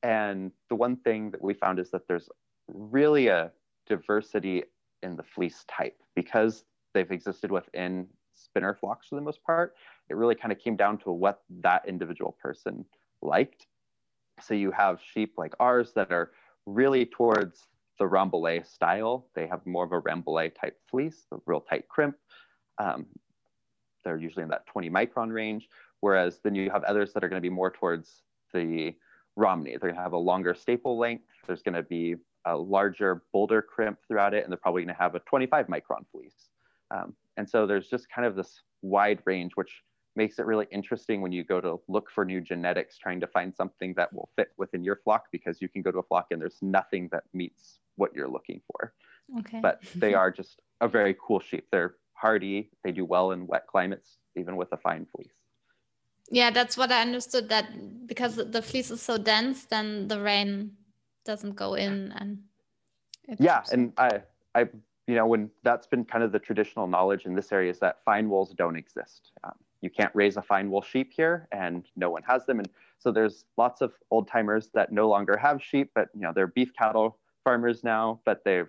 And 0.02 0.52
the 0.68 0.74
one 0.74 0.96
thing 0.96 1.30
that 1.30 1.42
we 1.42 1.54
found 1.54 1.78
is 1.78 1.90
that 1.90 2.06
there's 2.06 2.28
really 2.68 3.28
a 3.28 3.50
diversity 3.86 4.64
in 5.02 5.16
the 5.16 5.22
fleece 5.22 5.64
type 5.68 5.96
because 6.14 6.64
they've 6.92 7.10
existed 7.10 7.50
within 7.50 8.06
spinner 8.34 8.74
flocks 8.74 9.08
for 9.08 9.14
the 9.14 9.20
most 9.20 9.42
part. 9.44 9.74
It 10.10 10.16
really 10.16 10.34
kind 10.34 10.52
of 10.52 10.58
came 10.58 10.76
down 10.76 10.98
to 10.98 11.12
what 11.12 11.42
that 11.62 11.88
individual 11.88 12.36
person 12.42 12.84
liked. 13.22 13.66
So 14.40 14.54
you 14.54 14.70
have 14.72 15.00
sheep 15.00 15.34
like 15.36 15.54
ours 15.60 15.92
that 15.94 16.12
are 16.12 16.32
really 16.66 17.06
towards 17.06 17.68
the 17.98 18.04
Rambouillet 18.04 18.66
style. 18.66 19.28
They 19.34 19.46
have 19.46 19.64
more 19.64 19.84
of 19.84 19.92
a 19.92 20.00
Rambouillet 20.00 20.54
type 20.60 20.78
fleece, 20.90 21.26
a 21.32 21.36
real 21.46 21.60
tight 21.60 21.88
crimp. 21.88 22.16
Um, 22.78 23.06
they're 24.04 24.18
usually 24.18 24.42
in 24.42 24.48
that 24.50 24.66
20 24.66 24.90
micron 24.90 25.32
range. 25.32 25.68
Whereas 26.00 26.40
then 26.44 26.54
you 26.54 26.70
have 26.70 26.84
others 26.84 27.12
that 27.14 27.24
are 27.24 27.28
going 27.28 27.40
to 27.40 27.48
be 27.48 27.54
more 27.54 27.70
towards 27.70 28.23
the 28.54 28.94
Romney. 29.36 29.72
They're 29.72 29.90
going 29.90 29.96
to 29.96 30.02
have 30.02 30.12
a 30.12 30.18
longer 30.18 30.54
staple 30.54 30.98
length. 30.98 31.24
There's 31.46 31.62
going 31.62 31.74
to 31.74 31.82
be 31.82 32.16
a 32.46 32.56
larger 32.56 33.22
boulder 33.32 33.60
crimp 33.60 33.98
throughout 34.06 34.34
it, 34.34 34.44
and 34.44 34.52
they're 34.52 34.58
probably 34.58 34.82
going 34.82 34.94
to 34.94 35.00
have 35.00 35.14
a 35.14 35.20
25 35.20 35.66
micron 35.66 36.04
fleece. 36.12 36.48
Um, 36.90 37.14
and 37.36 37.48
so 37.48 37.66
there's 37.66 37.88
just 37.88 38.08
kind 38.08 38.26
of 38.26 38.36
this 38.36 38.60
wide 38.82 39.20
range, 39.24 39.52
which 39.54 39.82
makes 40.16 40.38
it 40.38 40.46
really 40.46 40.66
interesting 40.70 41.20
when 41.20 41.32
you 41.32 41.42
go 41.42 41.60
to 41.60 41.80
look 41.88 42.10
for 42.10 42.24
new 42.24 42.40
genetics, 42.40 42.98
trying 42.98 43.20
to 43.20 43.26
find 43.26 43.54
something 43.54 43.94
that 43.96 44.12
will 44.12 44.28
fit 44.36 44.48
within 44.56 44.84
your 44.84 44.96
flock 44.96 45.24
because 45.32 45.60
you 45.60 45.68
can 45.68 45.82
go 45.82 45.90
to 45.90 45.98
a 45.98 46.02
flock 46.02 46.26
and 46.30 46.40
there's 46.40 46.58
nothing 46.62 47.08
that 47.10 47.24
meets 47.32 47.80
what 47.96 48.14
you're 48.14 48.28
looking 48.28 48.60
for. 48.70 48.92
Okay. 49.40 49.60
But 49.60 49.82
they 49.96 50.14
are 50.14 50.30
just 50.30 50.60
a 50.80 50.86
very 50.86 51.16
cool 51.20 51.40
sheep. 51.40 51.66
They're 51.72 51.96
hardy. 52.12 52.70
They 52.84 52.92
do 52.92 53.04
well 53.04 53.32
in 53.32 53.46
wet 53.46 53.66
climates, 53.66 54.18
even 54.36 54.56
with 54.56 54.72
a 54.72 54.76
fine 54.76 55.06
fleece. 55.06 55.43
Yeah, 56.30 56.50
that's 56.50 56.76
what 56.76 56.90
I 56.90 57.02
understood. 57.02 57.48
That 57.48 58.06
because 58.06 58.36
the 58.36 58.62
fleece 58.62 58.90
is 58.90 59.02
so 59.02 59.18
dense, 59.18 59.64
then 59.64 60.08
the 60.08 60.20
rain 60.20 60.72
doesn't 61.24 61.54
go 61.54 61.74
in, 61.74 62.12
and 62.16 62.38
yeah, 63.38 63.62
and 63.72 63.92
I, 63.98 64.22
I, 64.54 64.68
you 65.06 65.14
know, 65.14 65.26
when 65.26 65.50
that's 65.62 65.86
been 65.86 66.04
kind 66.04 66.24
of 66.24 66.32
the 66.32 66.38
traditional 66.38 66.86
knowledge 66.86 67.26
in 67.26 67.34
this 67.34 67.52
area 67.52 67.70
is 67.70 67.78
that 67.80 68.02
fine 68.04 68.28
wools 68.28 68.54
don't 68.56 68.76
exist. 68.76 69.32
Um, 69.44 69.52
you 69.80 69.90
can't 69.90 70.14
raise 70.14 70.36
a 70.36 70.42
fine 70.42 70.70
wool 70.70 70.82
sheep 70.82 71.12
here, 71.14 71.48
and 71.52 71.84
no 71.96 72.10
one 72.10 72.22
has 72.22 72.46
them, 72.46 72.58
and 72.58 72.68
so 72.98 73.12
there's 73.12 73.44
lots 73.58 73.82
of 73.82 73.92
old 74.10 74.26
timers 74.28 74.70
that 74.72 74.92
no 74.92 75.08
longer 75.08 75.36
have 75.36 75.62
sheep, 75.62 75.90
but 75.94 76.08
you 76.14 76.22
know, 76.22 76.32
they're 76.34 76.46
beef 76.46 76.72
cattle 76.76 77.18
farmers 77.44 77.84
now, 77.84 78.20
but 78.24 78.42
they've 78.44 78.68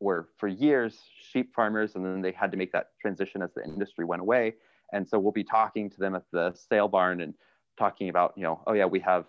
were 0.00 0.28
for 0.36 0.48
years 0.48 0.98
sheep 1.20 1.54
farmers, 1.54 1.94
and 1.94 2.04
then 2.04 2.20
they 2.20 2.32
had 2.32 2.50
to 2.50 2.56
make 2.56 2.72
that 2.72 2.90
transition 3.00 3.42
as 3.42 3.52
the 3.54 3.64
industry 3.64 4.04
went 4.04 4.20
away. 4.20 4.54
And 4.92 5.08
so 5.08 5.18
we'll 5.18 5.32
be 5.32 5.44
talking 5.44 5.90
to 5.90 5.98
them 5.98 6.14
at 6.14 6.24
the 6.32 6.54
sale 6.54 6.88
barn 6.88 7.20
and 7.20 7.34
talking 7.78 8.08
about, 8.08 8.34
you 8.36 8.42
know, 8.42 8.62
oh 8.66 8.72
yeah, 8.72 8.86
we 8.86 9.00
have, 9.00 9.26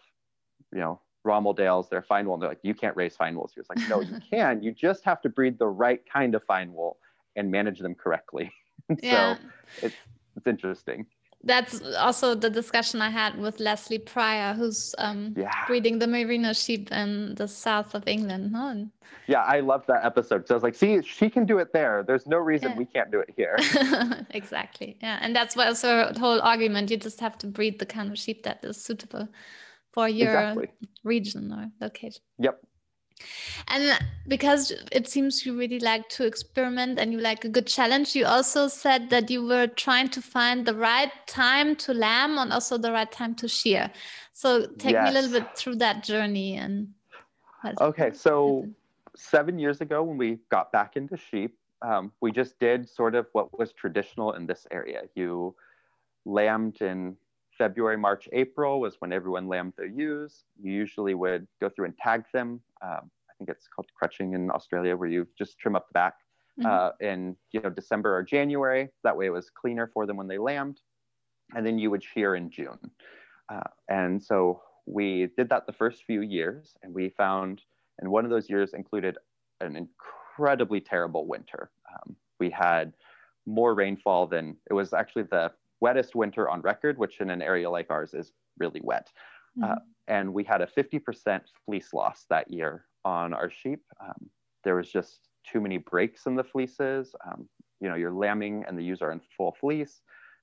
you 0.72 0.80
know, 0.80 1.02
Romeldales, 1.26 1.90
they're 1.90 2.02
fine 2.02 2.26
wool. 2.26 2.36
And 2.36 2.44
they're 2.44 2.50
like, 2.50 2.60
you 2.64 2.74
can't 2.74 2.96
raise 2.96 3.16
fine 3.16 3.36
wool. 3.36 3.50
So 3.54 3.60
it's 3.60 3.70
like, 3.70 3.90
no, 3.90 4.02
you 4.02 4.20
can. 4.30 4.62
You 4.64 4.72
just 4.72 5.04
have 5.04 5.22
to 5.22 5.30
breed 5.30 5.60
the 5.60 5.68
right 5.68 6.02
kind 6.12 6.36
of 6.36 6.44
fine 6.44 6.74
wool 6.74 6.98
and 7.36 7.52
manage 7.52 7.80
them 7.80 7.96
correctly. 7.96 8.52
yeah. 9.02 9.36
so 9.36 9.88
it's, 9.88 9.96
it's 10.36 10.48
interesting 10.48 11.06
that's 11.48 11.82
also 11.98 12.36
the 12.36 12.50
discussion 12.50 13.02
I 13.02 13.10
had 13.10 13.38
with 13.38 13.60
Leslie 13.60 14.00
Pryor, 14.00 14.54
who's 14.54 14.94
um, 14.98 15.34
yeah. 15.36 15.66
breeding 15.66 16.00
the 16.00 16.08
merino 16.08 16.54
sheep 16.54 16.92
in 16.92 17.36
the 17.36 17.48
south 17.48 17.96
of 17.96 18.08
England. 18.08 18.52
No? 18.52 18.90
Yeah, 19.28 19.42
I 19.42 19.62
love 19.62 19.86
that 19.88 20.06
episode. 20.06 20.48
So 20.48 20.54
I 20.54 20.58
was 20.58 20.64
like, 20.64 20.76
see, 20.76 21.02
she 21.02 21.30
can 21.30 21.46
do 21.46 21.58
it 21.58 21.74
there. 21.74 22.04
There's 22.06 22.28
no 22.28 22.38
reason 22.38 22.72
yeah. 22.72 22.78
we 22.78 22.86
can't 22.86 23.12
do 23.12 23.20
it 23.20 23.34
here. 23.36 23.58
exactly. 24.32 24.98
Yeah. 25.02 25.20
And 25.22 25.36
that's 25.36 25.56
why 25.56 25.68
also 25.68 26.12
the 26.14 26.20
whole 26.20 26.42
argument. 26.42 26.92
You 26.92 26.98
just 26.98 27.20
have 27.20 27.38
to 27.40 27.48
breed 27.48 27.80
the 27.80 27.86
kind 27.86 28.12
of 28.12 28.18
sheep 28.18 28.44
that 28.44 28.64
is 28.64 28.78
suitable 28.78 29.28
for 29.92 30.08
your 30.08 30.30
exactly. 30.30 30.68
region 31.04 31.52
or 31.52 31.72
location. 31.82 32.22
Yep. 32.40 32.62
And 33.68 34.00
because 34.28 34.72
it 34.92 35.08
seems 35.08 35.46
you 35.46 35.58
really 35.58 35.80
like 35.80 36.08
to 36.10 36.26
experiment 36.26 37.00
and 37.00 37.12
you 37.12 37.20
like 37.20 37.44
a 37.46 37.50
good 37.50 37.68
challenge, 37.68 38.16
you 38.16 38.26
also 38.26 38.68
said 38.68 39.10
that 39.10 39.30
you 39.30 39.46
were 39.46 39.68
trying 39.68 40.10
to 40.10 40.22
find 40.22 40.66
the 40.66 40.76
right 40.76 41.12
time 41.28 41.76
to 41.78 41.94
lamb 41.94 42.38
and 42.38 42.54
also 42.54 42.78
the 42.78 42.92
right 42.92 43.12
time 43.12 43.36
to 43.36 43.48
shear. 43.48 43.92
So 44.34 44.68
take 44.78 44.94
yes. 44.94 45.04
me 45.06 45.10
a 45.10 45.22
little 45.22 45.40
bit 45.40 45.58
through 45.58 45.76
that 45.78 46.04
journey 46.04 46.58
and. 46.58 46.90
Okay, 47.82 48.12
so 48.14 48.66
seven 49.16 49.60
years 49.60 49.82
ago 49.82 50.04
when 50.04 50.18
we 50.18 50.38
got 50.50 50.72
back 50.72 50.96
into 50.96 51.18
sheep, 51.18 51.58
um, 51.82 52.12
we 52.22 52.32
just 52.32 52.60
did 52.60 52.88
sort 52.88 53.16
of 53.16 53.28
what 53.34 53.58
was 53.58 53.74
traditional 53.74 54.34
in 54.34 54.46
this 54.46 54.66
area. 54.72 55.02
You 55.16 55.56
lambed 56.26 56.82
in 56.82 57.18
February, 57.58 57.98
March, 57.98 58.30
April 58.32 58.80
was 58.80 58.96
when 59.00 59.12
everyone 59.12 59.48
lambed 59.48 59.74
their 59.78 59.88
ewes. 59.88 60.44
You 60.62 60.72
usually 60.72 61.14
would 61.14 61.48
go 61.60 61.70
through 61.70 61.86
and 61.86 61.98
tag 61.98 62.24
them. 62.34 62.62
Um, 62.82 63.10
I 63.30 63.34
think 63.38 63.50
it's 63.50 63.68
called 63.68 63.88
crutching 63.96 64.34
in 64.34 64.52
Australia, 64.52 64.96
where 64.96 65.10
you 65.10 65.28
just 65.38 65.58
trim 65.58 65.76
up 65.76 65.88
the 65.88 65.94
back 65.94 66.16
mm-hmm. 66.60 66.68
uh, 66.68 66.92
in 67.00 67.36
you 67.52 67.62
know 67.62 67.70
December 67.70 68.16
or 68.16 68.24
January. 68.24 68.90
That 69.04 69.18
way, 69.18 69.28
it 69.28 69.32
was 69.32 69.50
cleaner 69.50 69.90
for 69.94 70.06
them 70.06 70.18
when 70.18 70.28
they 70.28 70.38
lambed, 70.38 70.82
and 71.56 71.66
then 71.66 71.80
you 71.80 71.90
would 71.92 72.04
shear 72.04 72.36
in 72.36 72.50
June. 72.50 72.80
Uh, 73.50 73.70
and 73.90 74.22
so 74.22 74.62
we 74.86 75.30
did 75.38 75.50
that 75.50 75.66
the 75.66 75.74
first 75.74 76.04
few 76.04 76.22
years, 76.22 76.76
and 76.84 76.94
we 76.94 77.10
found, 77.10 77.62
and 78.00 78.10
one 78.10 78.26
of 78.26 78.32
those 78.32 78.50
years 78.50 78.74
included 78.74 79.18
an 79.62 79.76
incredibly 79.76 80.80
terrible 80.80 81.26
winter. 81.26 81.72
Um, 81.92 82.16
we 82.40 82.50
had 82.50 82.94
more 83.46 83.74
rainfall 83.74 84.28
than 84.28 84.56
it 84.70 84.74
was 84.74 84.94
actually 84.94 85.24
the 85.24 85.52
wettest 85.82 86.16
winter 86.16 86.50
on 86.50 86.62
record, 86.62 86.98
which 86.98 87.20
in 87.20 87.30
an 87.30 87.42
area 87.42 87.70
like 87.70 87.90
ours 87.90 88.14
is 88.14 88.32
really 88.58 88.82
wet. 88.84 89.10
Mm-hmm. 89.58 89.72
Uh, 89.72 89.76
and 90.08 90.34
we 90.34 90.44
had 90.44 90.62
a 90.62 90.68
50% 90.68 91.42
fleece 91.66 91.94
loss 91.94 92.26
that 92.30 92.52
year 92.52 92.86
on 93.04 93.34
our 93.34 93.50
sheep. 93.50 93.82
Um, 94.02 94.30
there 94.64 94.76
was 94.76 94.92
just 94.92 95.20
too 95.50 95.62
many 95.62 95.78
breaks 95.78 96.26
in 96.26 96.36
the 96.36 96.44
fleeces. 96.44 97.14
Um, 97.26 97.48
you 97.80 97.90
know, 97.90 97.96
you're 97.96 98.14
lambing 98.14 98.66
and 98.68 98.78
the 98.78 98.84
ewes 98.84 99.02
are 99.02 99.12
in 99.12 99.22
full 99.36 99.56
fleece. 99.60 100.02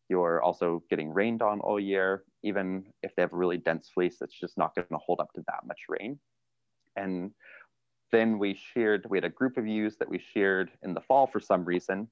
You're 0.08 0.42
also 0.42 0.82
getting 0.90 1.12
rained 1.12 1.42
on 1.42 1.60
all 1.60 1.80
year. 1.80 2.24
Even 2.42 2.84
if 3.02 3.14
they 3.16 3.22
have 3.22 3.32
a 3.32 3.36
really 3.36 3.56
dense 3.56 3.90
fleece, 3.92 4.18
it's 4.20 4.38
just 4.38 4.58
not 4.58 4.74
going 4.74 4.86
to 4.88 4.98
hold 4.98 5.20
up 5.20 5.32
to 5.34 5.42
that 5.46 5.66
much 5.66 5.80
rain. 5.88 6.18
And 6.96 7.32
then 8.12 8.38
we 8.38 8.54
sheared, 8.54 9.06
we 9.08 9.16
had 9.16 9.24
a 9.24 9.30
group 9.30 9.56
of 9.56 9.66
ewes 9.66 9.96
that 9.96 10.08
we 10.08 10.18
sheared 10.18 10.70
in 10.82 10.94
the 10.94 11.00
fall 11.00 11.26
for 11.26 11.40
some 11.40 11.64
reason. 11.64 12.08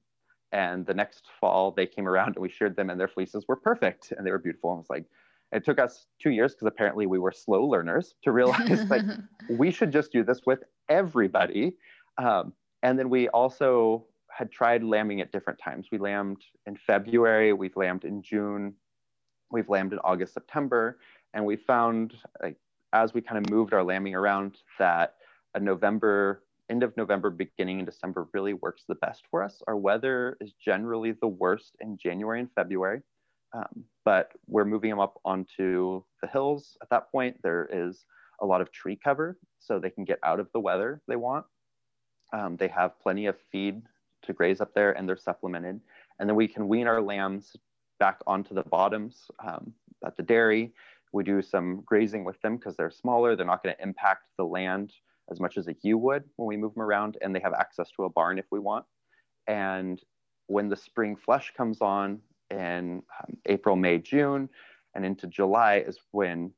And 0.53 0.85
the 0.85 0.93
next 0.93 1.25
fall, 1.41 1.71
they 1.71 1.87
came 1.87 2.07
around 2.07 2.35
and 2.35 2.43
we 2.43 2.49
sheared 2.49 2.75
them, 2.75 2.91
and 2.91 2.99
their 2.99 3.07
fleeces 3.07 3.47
were 3.47 3.55
perfect 3.55 4.13
and 4.15 4.25
they 4.25 4.31
were 4.31 4.37
beautiful. 4.37 4.71
And 4.71 4.77
it 4.77 4.81
was 4.81 4.89
like, 4.89 5.05
it 5.51 5.65
took 5.65 5.79
us 5.79 6.05
two 6.21 6.29
years 6.29 6.53
because 6.53 6.67
apparently 6.67 7.07
we 7.07 7.19
were 7.19 7.31
slow 7.31 7.65
learners 7.65 8.15
to 8.23 8.31
realize 8.31 8.83
like 8.89 9.01
we 9.49 9.71
should 9.71 9.91
just 9.91 10.11
do 10.11 10.23
this 10.23 10.41
with 10.45 10.63
everybody. 10.89 11.75
Um, 12.19 12.53
and 12.83 12.97
then 12.97 13.09
we 13.09 13.29
also 13.29 14.05
had 14.29 14.51
tried 14.51 14.83
lambing 14.83 15.21
at 15.21 15.31
different 15.31 15.59
times. 15.59 15.87
We 15.91 15.97
lambed 15.97 16.43
in 16.67 16.75
February, 16.75 17.53
we've 17.53 17.75
lambed 17.75 18.05
in 18.05 18.21
June, 18.21 18.73
we've 19.51 19.69
lambed 19.69 19.93
in 19.93 19.99
August, 19.99 20.33
September, 20.33 20.99
and 21.33 21.43
we 21.45 21.55
found 21.55 22.13
like 22.41 22.57
as 22.93 23.13
we 23.13 23.21
kind 23.21 23.43
of 23.43 23.51
moved 23.51 23.73
our 23.73 23.83
lambing 23.83 24.13
around 24.13 24.57
that 24.77 25.15
a 25.55 25.59
November 25.59 26.42
end 26.69 26.83
of 26.83 26.95
November, 26.97 27.29
beginning 27.29 27.79
in 27.79 27.85
December 27.85 28.27
really 28.33 28.53
works 28.53 28.83
the 28.87 28.95
best 28.95 29.23
for 29.29 29.43
us. 29.43 29.61
Our 29.67 29.77
weather 29.77 30.37
is 30.39 30.53
generally 30.53 31.11
the 31.11 31.27
worst 31.27 31.75
in 31.81 31.97
January 31.97 32.39
and 32.39 32.49
February, 32.55 33.01
um, 33.53 33.83
but 34.05 34.31
we're 34.47 34.65
moving 34.65 34.89
them 34.89 34.99
up 34.99 35.19
onto 35.25 36.03
the 36.21 36.27
hills. 36.27 36.77
At 36.81 36.89
that 36.89 37.11
point, 37.11 37.37
there 37.43 37.69
is 37.71 38.05
a 38.41 38.45
lot 38.45 38.61
of 38.61 38.71
tree 38.71 38.97
cover, 39.01 39.37
so 39.59 39.79
they 39.79 39.89
can 39.89 40.05
get 40.05 40.19
out 40.23 40.39
of 40.39 40.47
the 40.53 40.59
weather 40.59 41.01
they 41.07 41.15
want. 41.15 41.45
Um, 42.33 42.57
they 42.57 42.67
have 42.69 42.99
plenty 42.99 43.27
of 43.27 43.35
feed 43.51 43.81
to 44.23 44.33
graze 44.33 44.61
up 44.61 44.73
there, 44.73 44.93
and 44.93 45.07
they're 45.07 45.17
supplemented. 45.17 45.79
And 46.19 46.29
then 46.29 46.35
we 46.35 46.47
can 46.47 46.67
wean 46.67 46.87
our 46.87 47.01
lambs 47.01 47.55
back 47.99 48.19
onto 48.25 48.55
the 48.55 48.63
bottoms 48.63 49.25
um, 49.45 49.73
at 50.05 50.17
the 50.17 50.23
dairy. 50.23 50.73
We 51.11 51.23
do 51.23 51.41
some 51.41 51.83
grazing 51.85 52.23
with 52.23 52.41
them 52.41 52.57
because 52.57 52.75
they're 52.75 52.89
smaller. 52.91 53.35
They're 53.35 53.45
not 53.45 53.63
going 53.63 53.75
to 53.75 53.83
impact 53.83 54.23
the 54.37 54.45
land 54.45 54.93
as 55.31 55.39
much 55.39 55.57
as 55.57 55.67
a 55.67 55.75
ewe 55.81 55.97
would 55.97 56.23
when 56.35 56.47
we 56.47 56.57
move 56.57 56.73
them 56.73 56.83
around, 56.83 57.17
and 57.21 57.35
they 57.35 57.39
have 57.39 57.53
access 57.53 57.89
to 57.91 58.03
a 58.03 58.09
barn 58.09 58.37
if 58.37 58.45
we 58.51 58.59
want. 58.59 58.85
And 59.47 60.01
when 60.47 60.69
the 60.69 60.75
spring 60.75 61.15
flush 61.15 61.53
comes 61.55 61.81
on 61.81 62.19
in 62.49 63.01
um, 63.21 63.37
April, 63.45 63.75
May, 63.75 63.97
June, 63.97 64.49
and 64.95 65.05
into 65.05 65.27
July 65.27 65.77
is 65.77 65.97
when 66.11 66.51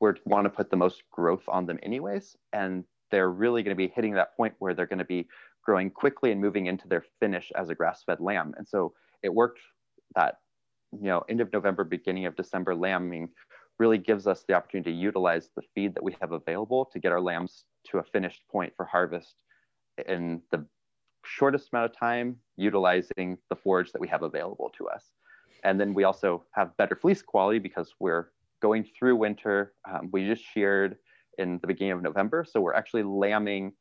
we 0.00 0.10
want 0.24 0.44
to 0.44 0.50
put 0.50 0.70
the 0.70 0.76
most 0.76 1.02
growth 1.10 1.44
on 1.48 1.66
them, 1.66 1.78
anyways. 1.82 2.36
And 2.52 2.84
they're 3.10 3.30
really 3.30 3.62
going 3.62 3.76
to 3.76 3.76
be 3.76 3.92
hitting 3.94 4.14
that 4.14 4.36
point 4.36 4.54
where 4.58 4.74
they're 4.74 4.86
going 4.86 4.98
to 4.98 5.04
be 5.04 5.28
growing 5.64 5.90
quickly 5.90 6.32
and 6.32 6.40
moving 6.40 6.66
into 6.66 6.86
their 6.88 7.04
finish 7.20 7.50
as 7.56 7.70
a 7.70 7.74
grass-fed 7.74 8.20
lamb. 8.20 8.54
And 8.56 8.66
so 8.66 8.92
it 9.22 9.34
worked 9.34 9.60
that 10.14 10.36
you 10.92 11.06
know 11.06 11.24
end 11.28 11.40
of 11.40 11.52
November, 11.52 11.84
beginning 11.84 12.26
of 12.26 12.36
December 12.36 12.74
lambing 12.74 13.28
really 13.78 13.98
gives 13.98 14.26
us 14.26 14.44
the 14.46 14.54
opportunity 14.54 14.92
to 14.92 14.96
utilize 14.96 15.50
the 15.54 15.62
feed 15.74 15.94
that 15.94 16.02
we 16.02 16.16
have 16.20 16.32
available 16.32 16.84
to 16.86 16.98
get 16.98 17.12
our 17.12 17.20
lambs 17.20 17.64
to 17.90 17.98
a 17.98 18.02
finished 18.02 18.42
point 18.50 18.72
for 18.76 18.84
harvest 18.84 19.36
in 20.08 20.42
the 20.50 20.64
shortest 21.24 21.70
amount 21.72 21.90
of 21.90 21.96
time 21.96 22.36
utilizing 22.56 23.36
the 23.50 23.56
forage 23.56 23.92
that 23.92 24.00
we 24.00 24.08
have 24.08 24.22
available 24.22 24.70
to 24.76 24.88
us. 24.88 25.12
And 25.64 25.80
then 25.80 25.94
we 25.94 26.04
also 26.04 26.44
have 26.52 26.76
better 26.76 26.94
fleece 26.94 27.22
quality 27.22 27.58
because 27.58 27.94
we're 27.98 28.30
going 28.62 28.86
through 28.96 29.16
winter. 29.16 29.72
Um, 29.90 30.10
we 30.12 30.26
just 30.26 30.44
sheared 30.54 30.96
in 31.38 31.58
the 31.58 31.66
beginning 31.66 31.92
of 31.92 32.02
November. 32.02 32.44
So 32.48 32.60
we're 32.60 32.74
actually 32.74 33.02
lambing 33.02 33.72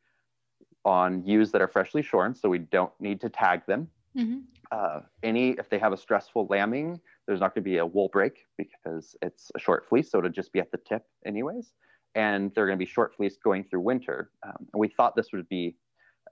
on 0.84 1.26
ewes 1.26 1.51
that 1.51 1.62
are 1.62 1.68
freshly 1.68 2.01
shorn. 2.01 2.36
So 2.36 2.49
we 2.49 2.60
don't 2.60 2.91
need 2.99 3.22
to 3.22 3.30
tag 3.30 3.66
them. 3.68 3.88
Mm-hmm. 4.18 4.39
Uh, 4.72 5.01
any, 5.24 5.51
if 5.51 5.70
they 5.70 5.78
have 5.78 5.93
a 5.93 5.97
stressful 5.97 6.47
lambing, 6.49 6.99
there's 7.28 7.39
not 7.39 7.53
going 7.53 7.64
to 7.64 7.70
be 7.70 7.78
a 7.78 7.86
wool 7.86 8.10
break 8.12 8.45
because 8.58 9.16
it's 9.22 9.51
a 9.56 9.60
short 9.60 9.88
fleece. 9.88 10.12
So 10.12 10.20
it'll 10.20 10.32
just 10.32 10.53
be 10.53 10.60
at 10.60 10.72
the 10.72 10.78
tip 10.78 11.03
anyways 11.26 11.74
and 12.16 12.51
they're 12.55 12.66
going 12.66 12.78
to 12.78 12.84
be 12.84 12.89
short 12.89 13.13
fleeced 13.16 13.43
going 13.43 13.63
through 13.63 13.82
winter. 13.82 14.32
Um, 14.43 14.55
and 14.74 14.80
we 14.80 14.88
thought 14.88 15.16
this 15.16 15.32
would 15.34 15.47
be 15.49 15.76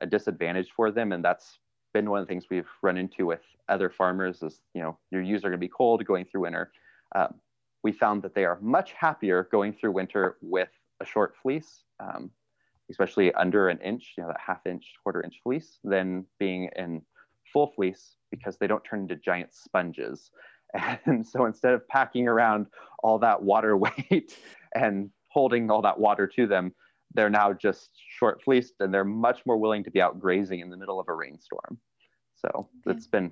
a 0.01 0.05
disadvantage 0.07 0.69
for 0.75 0.91
them, 0.91 1.11
and 1.11 1.23
that's 1.23 1.59
been 1.93 2.09
one 2.09 2.21
of 2.21 2.27
the 2.27 2.31
things 2.31 2.45
we've 2.49 2.69
run 2.81 2.97
into 2.97 3.25
with 3.25 3.41
other 3.69 3.89
farmers 3.89 4.41
is 4.41 4.61
you 4.73 4.81
know 4.81 4.97
your 5.11 5.21
ewes 5.21 5.45
are 5.45 5.49
going 5.49 5.59
to 5.59 5.65
be 5.65 5.69
cold 5.69 6.03
going 6.05 6.25
through 6.25 6.41
winter. 6.41 6.71
Um, 7.15 7.35
we 7.83 7.91
found 7.91 8.21
that 8.23 8.33
they 8.33 8.45
are 8.45 8.57
much 8.61 8.93
happier 8.93 9.47
going 9.51 9.73
through 9.73 9.91
winter 9.91 10.37
with 10.41 10.69
a 11.01 11.05
short 11.05 11.35
fleece, 11.41 11.83
um, 11.99 12.31
especially 12.89 13.33
under 13.33 13.69
an 13.69 13.79
inch, 13.79 14.13
you 14.17 14.23
know 14.23 14.29
that 14.29 14.39
half 14.45 14.65
inch, 14.65 14.93
quarter 15.03 15.21
inch 15.21 15.39
fleece, 15.43 15.79
than 15.83 16.25
being 16.39 16.69
in 16.75 17.01
full 17.51 17.71
fleece 17.75 18.15
because 18.31 18.57
they 18.57 18.67
don't 18.67 18.83
turn 18.83 19.01
into 19.01 19.15
giant 19.15 19.53
sponges. 19.53 20.31
And 21.05 21.23
so 21.23 21.45
instead 21.45 21.75
of 21.75 21.87
packing 21.87 22.27
around 22.27 22.65
all 23.03 23.19
that 23.19 23.43
water 23.43 23.77
weight 23.85 24.35
and 24.73 25.11
holding 25.33 25.69
all 25.69 25.81
that 25.81 25.99
water 25.99 26.27
to 26.27 26.47
them, 26.47 26.73
they're 27.13 27.29
now 27.29 27.53
just 27.53 27.89
short 28.17 28.41
fleeced 28.43 28.75
and 28.79 28.93
they're 28.93 29.03
much 29.03 29.45
more 29.45 29.57
willing 29.57 29.83
to 29.83 29.91
be 29.91 30.01
out 30.01 30.19
grazing 30.19 30.59
in 30.59 30.69
the 30.69 30.77
middle 30.77 30.99
of 30.99 31.07
a 31.09 31.13
rainstorm. 31.13 31.77
So 32.35 32.69
okay. 32.87 32.97
it's 32.97 33.07
been 33.07 33.31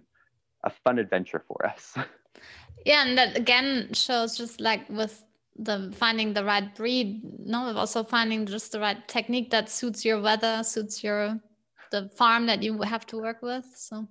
a 0.64 0.70
fun 0.70 1.00
adventure 1.00 1.44
for 1.48 1.66
us. 1.66 1.96
Yeah, 2.86 3.06
and 3.06 3.18
that 3.18 3.38
again 3.38 3.90
shows 3.94 4.36
just 4.36 4.60
like 4.60 4.90
with 4.90 5.24
the 5.56 5.94
finding 5.96 6.34
the 6.34 6.44
right 6.44 6.74
breed, 6.74 7.22
no, 7.46 7.76
also 7.76 8.04
finding 8.04 8.46
just 8.46 8.72
the 8.72 8.80
right 8.80 9.08
technique 9.08 9.52
that 9.52 9.70
suits 9.70 10.04
your 10.04 10.20
weather, 10.20 10.64
suits 10.64 11.04
your 11.04 11.40
the 11.92 12.10
farm 12.16 12.48
that 12.48 12.64
you 12.64 12.82
have 12.82 13.06
to 13.08 13.18
work 13.18 13.42
with. 13.42 13.66
So 13.76 14.08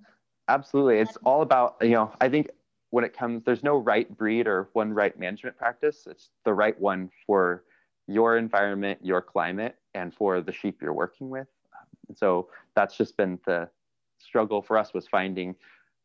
absolutely, 0.47 0.99
it's 0.99 1.17
all 1.25 1.41
about 1.41 1.77
you 1.81 1.89
know. 1.89 2.13
I 2.21 2.29
think 2.29 2.49
when 2.91 3.03
it 3.03 3.17
comes, 3.17 3.43
there's 3.43 3.63
no 3.63 3.77
right 3.77 4.07
breed 4.17 4.47
or 4.47 4.69
one 4.73 4.93
right 4.93 5.17
management 5.19 5.57
practice. 5.57 6.07
It's 6.09 6.29
the 6.45 6.53
right 6.53 6.79
one 6.79 7.09
for 7.25 7.65
your 8.07 8.37
environment, 8.37 8.99
your 9.03 9.21
climate, 9.21 9.75
and 9.93 10.13
for 10.13 10.41
the 10.41 10.51
sheep 10.51 10.81
you're 10.81 10.93
working 10.93 11.29
with. 11.29 11.47
And 12.07 12.17
so 12.17 12.49
that's 12.75 12.97
just 12.97 13.15
been 13.17 13.39
the 13.45 13.69
struggle 14.19 14.61
for 14.61 14.77
us 14.77 14.93
was 14.93 15.07
finding 15.07 15.55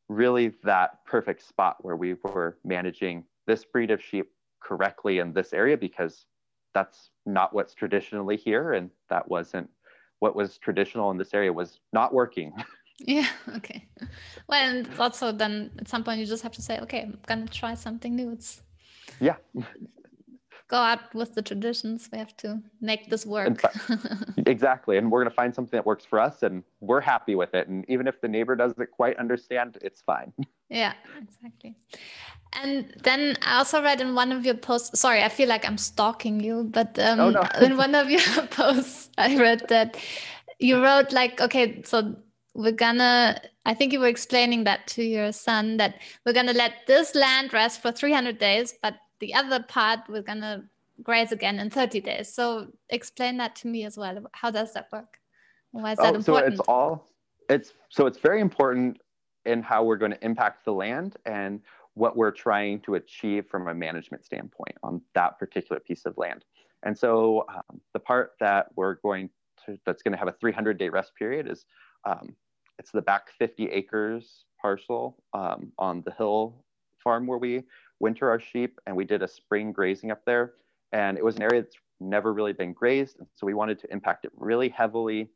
really 0.09 0.53
that 0.63 1.05
perfect 1.05 1.47
spot 1.47 1.77
where 1.81 1.97
we 1.97 2.15
were 2.23 2.59
managing 2.65 3.25
this 3.47 3.65
breed 3.65 3.91
of 3.91 4.03
sheep 4.03 4.31
correctly 4.61 5.19
in 5.19 5.33
this 5.33 5.53
area 5.53 5.77
because 5.77 6.27
that's 6.75 7.11
not 7.25 7.53
what's 7.55 7.75
traditionally 7.75 8.37
here 8.37 8.75
and 8.75 8.91
that 9.09 9.29
wasn't 9.29 9.69
what 10.21 10.35
was 10.35 10.59
traditional 10.59 11.11
in 11.11 11.17
this 11.19 11.35
area 11.35 11.53
was 11.53 11.81
not 11.93 12.13
working. 12.13 12.53
Yeah 12.99 13.29
okay. 13.57 13.87
Well 14.49 14.59
and 14.59 14.89
also 14.99 15.31
then 15.31 15.71
at 15.79 15.87
some 15.87 16.03
point 16.03 16.19
you 16.19 16.25
just 16.25 16.43
have 16.43 16.53
to 16.53 16.63
say 16.63 16.81
okay 16.81 17.03
i'm 17.03 17.19
gonna 17.27 17.47
try 17.47 17.75
something 17.75 18.17
new. 18.17 18.31
It's 18.31 18.63
yeah 19.21 19.37
go 20.69 20.77
out 20.77 21.15
with 21.15 21.35
the 21.35 21.43
traditions. 21.43 22.09
We 22.13 22.19
have 22.19 22.37
to 22.39 22.61
make 22.81 23.09
this 23.09 23.25
work. 23.25 23.63
exactly. 24.47 24.97
And 24.99 25.11
we're 25.11 25.21
going 25.23 25.31
to 25.31 25.35
find 25.35 25.55
something 25.55 25.77
that 25.77 25.87
works 25.87 26.05
for 26.05 26.19
us 26.19 26.43
and 26.43 26.65
we're 26.81 27.01
happy 27.01 27.35
with 27.35 27.55
it. 27.55 27.69
And 27.69 27.85
even 27.89 28.07
if 28.07 28.21
the 28.21 28.29
neighbor 28.29 28.57
doesn't 28.57 28.91
quite 28.91 29.17
understand, 29.19 29.79
it's 29.83 30.03
fine. 30.03 30.33
Yeah, 30.69 30.95
exactly. 31.17 31.77
And 32.53 32.93
then 33.05 33.37
I 33.41 33.59
also 33.59 33.81
read 33.81 34.01
in 34.01 34.17
one 34.17 34.33
of 34.33 34.45
your 34.45 34.57
posts, 34.57 34.99
sorry, 34.99 35.23
I 35.23 35.29
feel 35.29 35.49
like 35.49 35.65
I'm 35.65 35.79
stalking 35.79 36.41
you, 36.41 36.65
but 36.65 36.99
um, 36.99 37.21
oh, 37.21 37.31
no. 37.31 37.43
in 37.65 37.77
one 37.77 37.95
of 37.95 38.11
your 38.11 38.21
posts, 38.51 39.09
I 39.17 39.37
read 39.37 39.69
that 39.69 39.97
you 40.59 40.83
wrote 40.83 41.13
like, 41.13 41.41
okay, 41.41 41.83
so 41.85 42.17
we're 42.57 42.73
gonna 42.73 43.39
i 43.67 43.75
think 43.75 43.93
you 43.93 44.01
were 44.01 44.07
explaining 44.09 44.65
that 44.65 44.87
to 44.87 45.03
your 45.03 45.31
son 45.31 45.77
that 45.77 46.01
we're 46.25 46.33
gonna 46.33 46.55
let 46.55 46.73
this 46.87 47.15
land 47.15 47.53
rest 47.53 47.83
for 47.83 47.93
300 47.93 48.39
days 48.39 48.75
but 48.83 48.95
the 49.21 49.35
other 49.35 49.63
part 49.63 50.01
we're 50.09 50.23
gonna 50.23 50.65
graze 51.03 51.33
again 51.33 51.59
in 51.59 51.71
30 51.71 52.01
days. 52.01 52.33
So 52.33 52.69
explain 52.91 53.37
that 53.39 53.55
to 53.57 53.69
me 53.69 53.85
as 53.85 53.97
well. 53.97 54.25
How 54.33 54.51
does 54.51 54.73
that 54.75 54.89
work? 54.93 55.19
Why 55.73 55.93
is 55.93 55.99
that 55.99 56.15
oh, 56.15 56.17
important? 56.17 56.57
So 56.57 56.61
it's 56.63 56.69
all 56.69 57.09
it's 57.49 57.75
so 57.91 58.07
it's 58.07 58.19
very 58.19 58.41
important 58.41 59.01
in 59.45 59.63
how 59.63 59.85
we're 59.85 59.97
going 59.97 60.11
to 60.11 60.25
impact 60.25 60.65
the 60.65 60.73
land 60.73 61.17
and 61.25 61.61
what 61.95 62.17
we're 62.17 62.33
trying 62.33 62.81
to 62.81 62.97
achieve 62.97 63.47
from 63.47 63.69
a 63.69 63.75
management 63.75 64.25
standpoint 64.25 64.77
on 64.83 65.01
that 65.15 65.39
particular 65.39 65.81
piece 65.81 66.05
of 66.05 66.17
land. 66.19 66.45
And 66.83 66.97
so 66.97 67.45
um, 67.49 67.81
the 67.93 68.01
part 68.01 68.33
that 68.41 68.67
we're 68.77 68.95
going 68.97 69.31
to 69.65 69.79
that's 69.87 70.03
going 70.03 70.13
to 70.13 70.19
have 70.19 70.29
a 70.29 70.35
300 70.41 70.79
day 70.79 70.89
rest 70.89 71.13
period 71.15 71.51
is 71.51 71.67
um, 72.05 72.35
it's 72.79 72.91
the 72.91 73.03
back 73.03 73.31
50 73.39 73.67
acres 73.67 74.45
parcel 74.61 75.17
um, 75.33 75.73
on 75.79 76.03
the 76.05 76.13
hill 76.13 76.65
farm 77.03 77.27
where 77.27 77.39
we 77.39 77.63
winter 78.01 78.29
our 78.31 78.41
sheep 78.41 78.81
and 78.87 78.97
we 78.97 79.05
did 79.05 79.23
a 79.23 79.29
spring 79.29 79.73
grazing 79.73 80.11
up 80.11 80.25
there. 80.25 80.55
And 80.93 81.17
it 81.17 81.25
was 81.25 81.37
an 81.37 81.43
area 81.43 81.63
that's 81.63 81.77
never 82.01 82.33
really 82.33 82.53
been 82.53 82.73
grazed. 82.73 83.19
So 83.35 83.47
we 83.47 83.55
wanted 83.55 83.79
to 83.81 83.93
impact 83.93 84.25
it 84.25 84.33
really 84.37 84.69
heavily. 84.69 85.31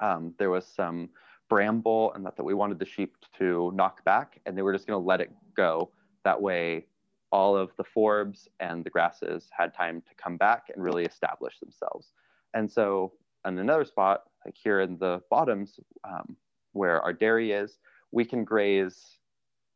Um, 0.00 0.34
there 0.38 0.50
was 0.50 0.66
some 0.66 1.10
bramble 1.48 2.12
and 2.14 2.24
that, 2.24 2.36
that 2.36 2.44
we 2.44 2.54
wanted 2.54 2.78
the 2.78 2.86
sheep 2.86 3.16
to 3.38 3.70
knock 3.74 4.04
back 4.04 4.40
and 4.46 4.56
they 4.56 4.62
were 4.62 4.72
just 4.72 4.86
going 4.86 5.00
to 5.00 5.06
let 5.06 5.20
it 5.20 5.30
go. 5.54 5.90
That 6.24 6.40
way, 6.40 6.86
all 7.30 7.56
of 7.56 7.70
the 7.76 7.84
forbs 7.84 8.46
and 8.60 8.84
the 8.84 8.90
grasses 8.90 9.48
had 9.56 9.74
time 9.74 10.02
to 10.02 10.14
come 10.22 10.36
back 10.36 10.70
and 10.72 10.82
really 10.82 11.04
establish 11.04 11.58
themselves. 11.58 12.12
And 12.54 12.70
so, 12.70 13.12
in 13.46 13.58
another 13.58 13.84
spot, 13.84 14.24
like 14.44 14.54
here 14.56 14.80
in 14.80 14.98
the 14.98 15.20
bottoms, 15.30 15.80
um, 16.04 16.36
where 16.72 17.00
our 17.00 17.12
dairy 17.12 17.52
is, 17.52 17.78
we 18.12 18.24
can 18.24 18.44
graze 18.44 19.18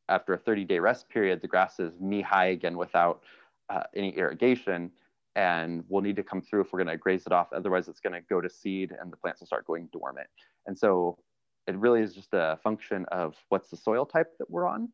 after 0.09 0.35
a 0.35 0.39
30 0.39 0.65
day 0.65 0.79
rest 0.79 1.09
period, 1.09 1.41
the 1.41 1.49
grass 1.49 1.81
is 1.81 1.93
knee 2.01 2.23
high 2.23 2.47
again 2.47 2.77
without 2.77 3.23
uh, 3.71 3.83
any 3.95 4.11
irrigation. 4.17 4.91
And 5.35 5.85
we'll 5.89 6.03
need 6.03 6.17
to 6.17 6.23
come 6.23 6.41
through 6.41 6.63
if 6.63 6.73
we're 6.73 6.83
going 6.83 6.95
to 6.95 6.97
graze 6.97 7.27
it 7.27 7.33
off. 7.33 7.49
Otherwise, 7.53 7.89
it's 7.89 8.01
going 8.01 8.15
to 8.15 8.23
go 8.23 8.41
to 8.41 8.49
seed 8.49 8.95
and 8.99 9.13
the 9.13 9.17
plants 9.19 9.41
will 9.41 9.47
start 9.47 9.67
going 9.67 9.89
dormant. 9.93 10.29
And 10.67 10.79
so 10.79 11.19
it 11.67 11.77
really 11.77 12.01
is 12.01 12.15
just 12.15 12.31
a 12.33 12.59
function 12.63 13.05
of 13.13 13.35
what's 13.51 13.69
the 13.69 13.77
soil 13.77 14.07
type 14.07 14.33
that 14.39 14.51
we're 14.51 14.67
on. 14.67 14.89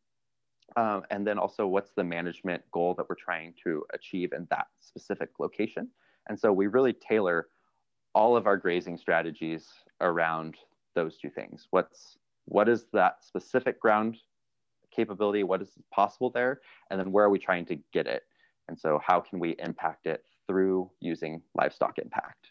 Um, 0.75 1.03
and 1.11 1.25
then 1.25 1.37
also 1.37 1.67
what's 1.67 1.91
the 1.95 2.03
management 2.03 2.63
goal 2.71 2.93
that 2.95 3.07
we're 3.07 3.15
trying 3.15 3.53
to 3.63 3.85
achieve 3.93 4.33
in 4.33 4.47
that 4.49 4.67
specific 4.79 5.29
location. 5.39 5.89
And 6.27 6.39
so 6.39 6.51
we 6.51 6.67
really 6.67 6.93
tailor 6.93 7.47
all 8.15 8.35
of 8.35 8.47
our 8.47 8.57
grazing 8.57 8.97
strategies 8.97 9.67
around 10.01 10.55
those 10.95 11.17
two 11.17 11.29
things. 11.29 11.67
What's 11.71 12.17
what 12.45 12.67
is 12.67 12.85
that 12.91 13.23
specific 13.23 13.79
ground 13.79 14.17
capability, 14.95 15.43
what 15.43 15.61
is 15.61 15.71
possible 15.91 16.29
there, 16.29 16.61
and 16.89 16.99
then 16.99 17.11
where 17.11 17.25
are 17.25 17.29
we 17.29 17.39
trying 17.39 17.65
to 17.65 17.77
get 17.91 18.07
it? 18.07 18.23
And 18.67 18.77
so 18.79 18.99
how 19.05 19.19
can 19.19 19.39
we 19.39 19.55
impact 19.59 20.05
it 20.05 20.23
through 20.47 20.89
using 20.99 21.41
livestock 21.55 21.97
impact? 21.99 22.47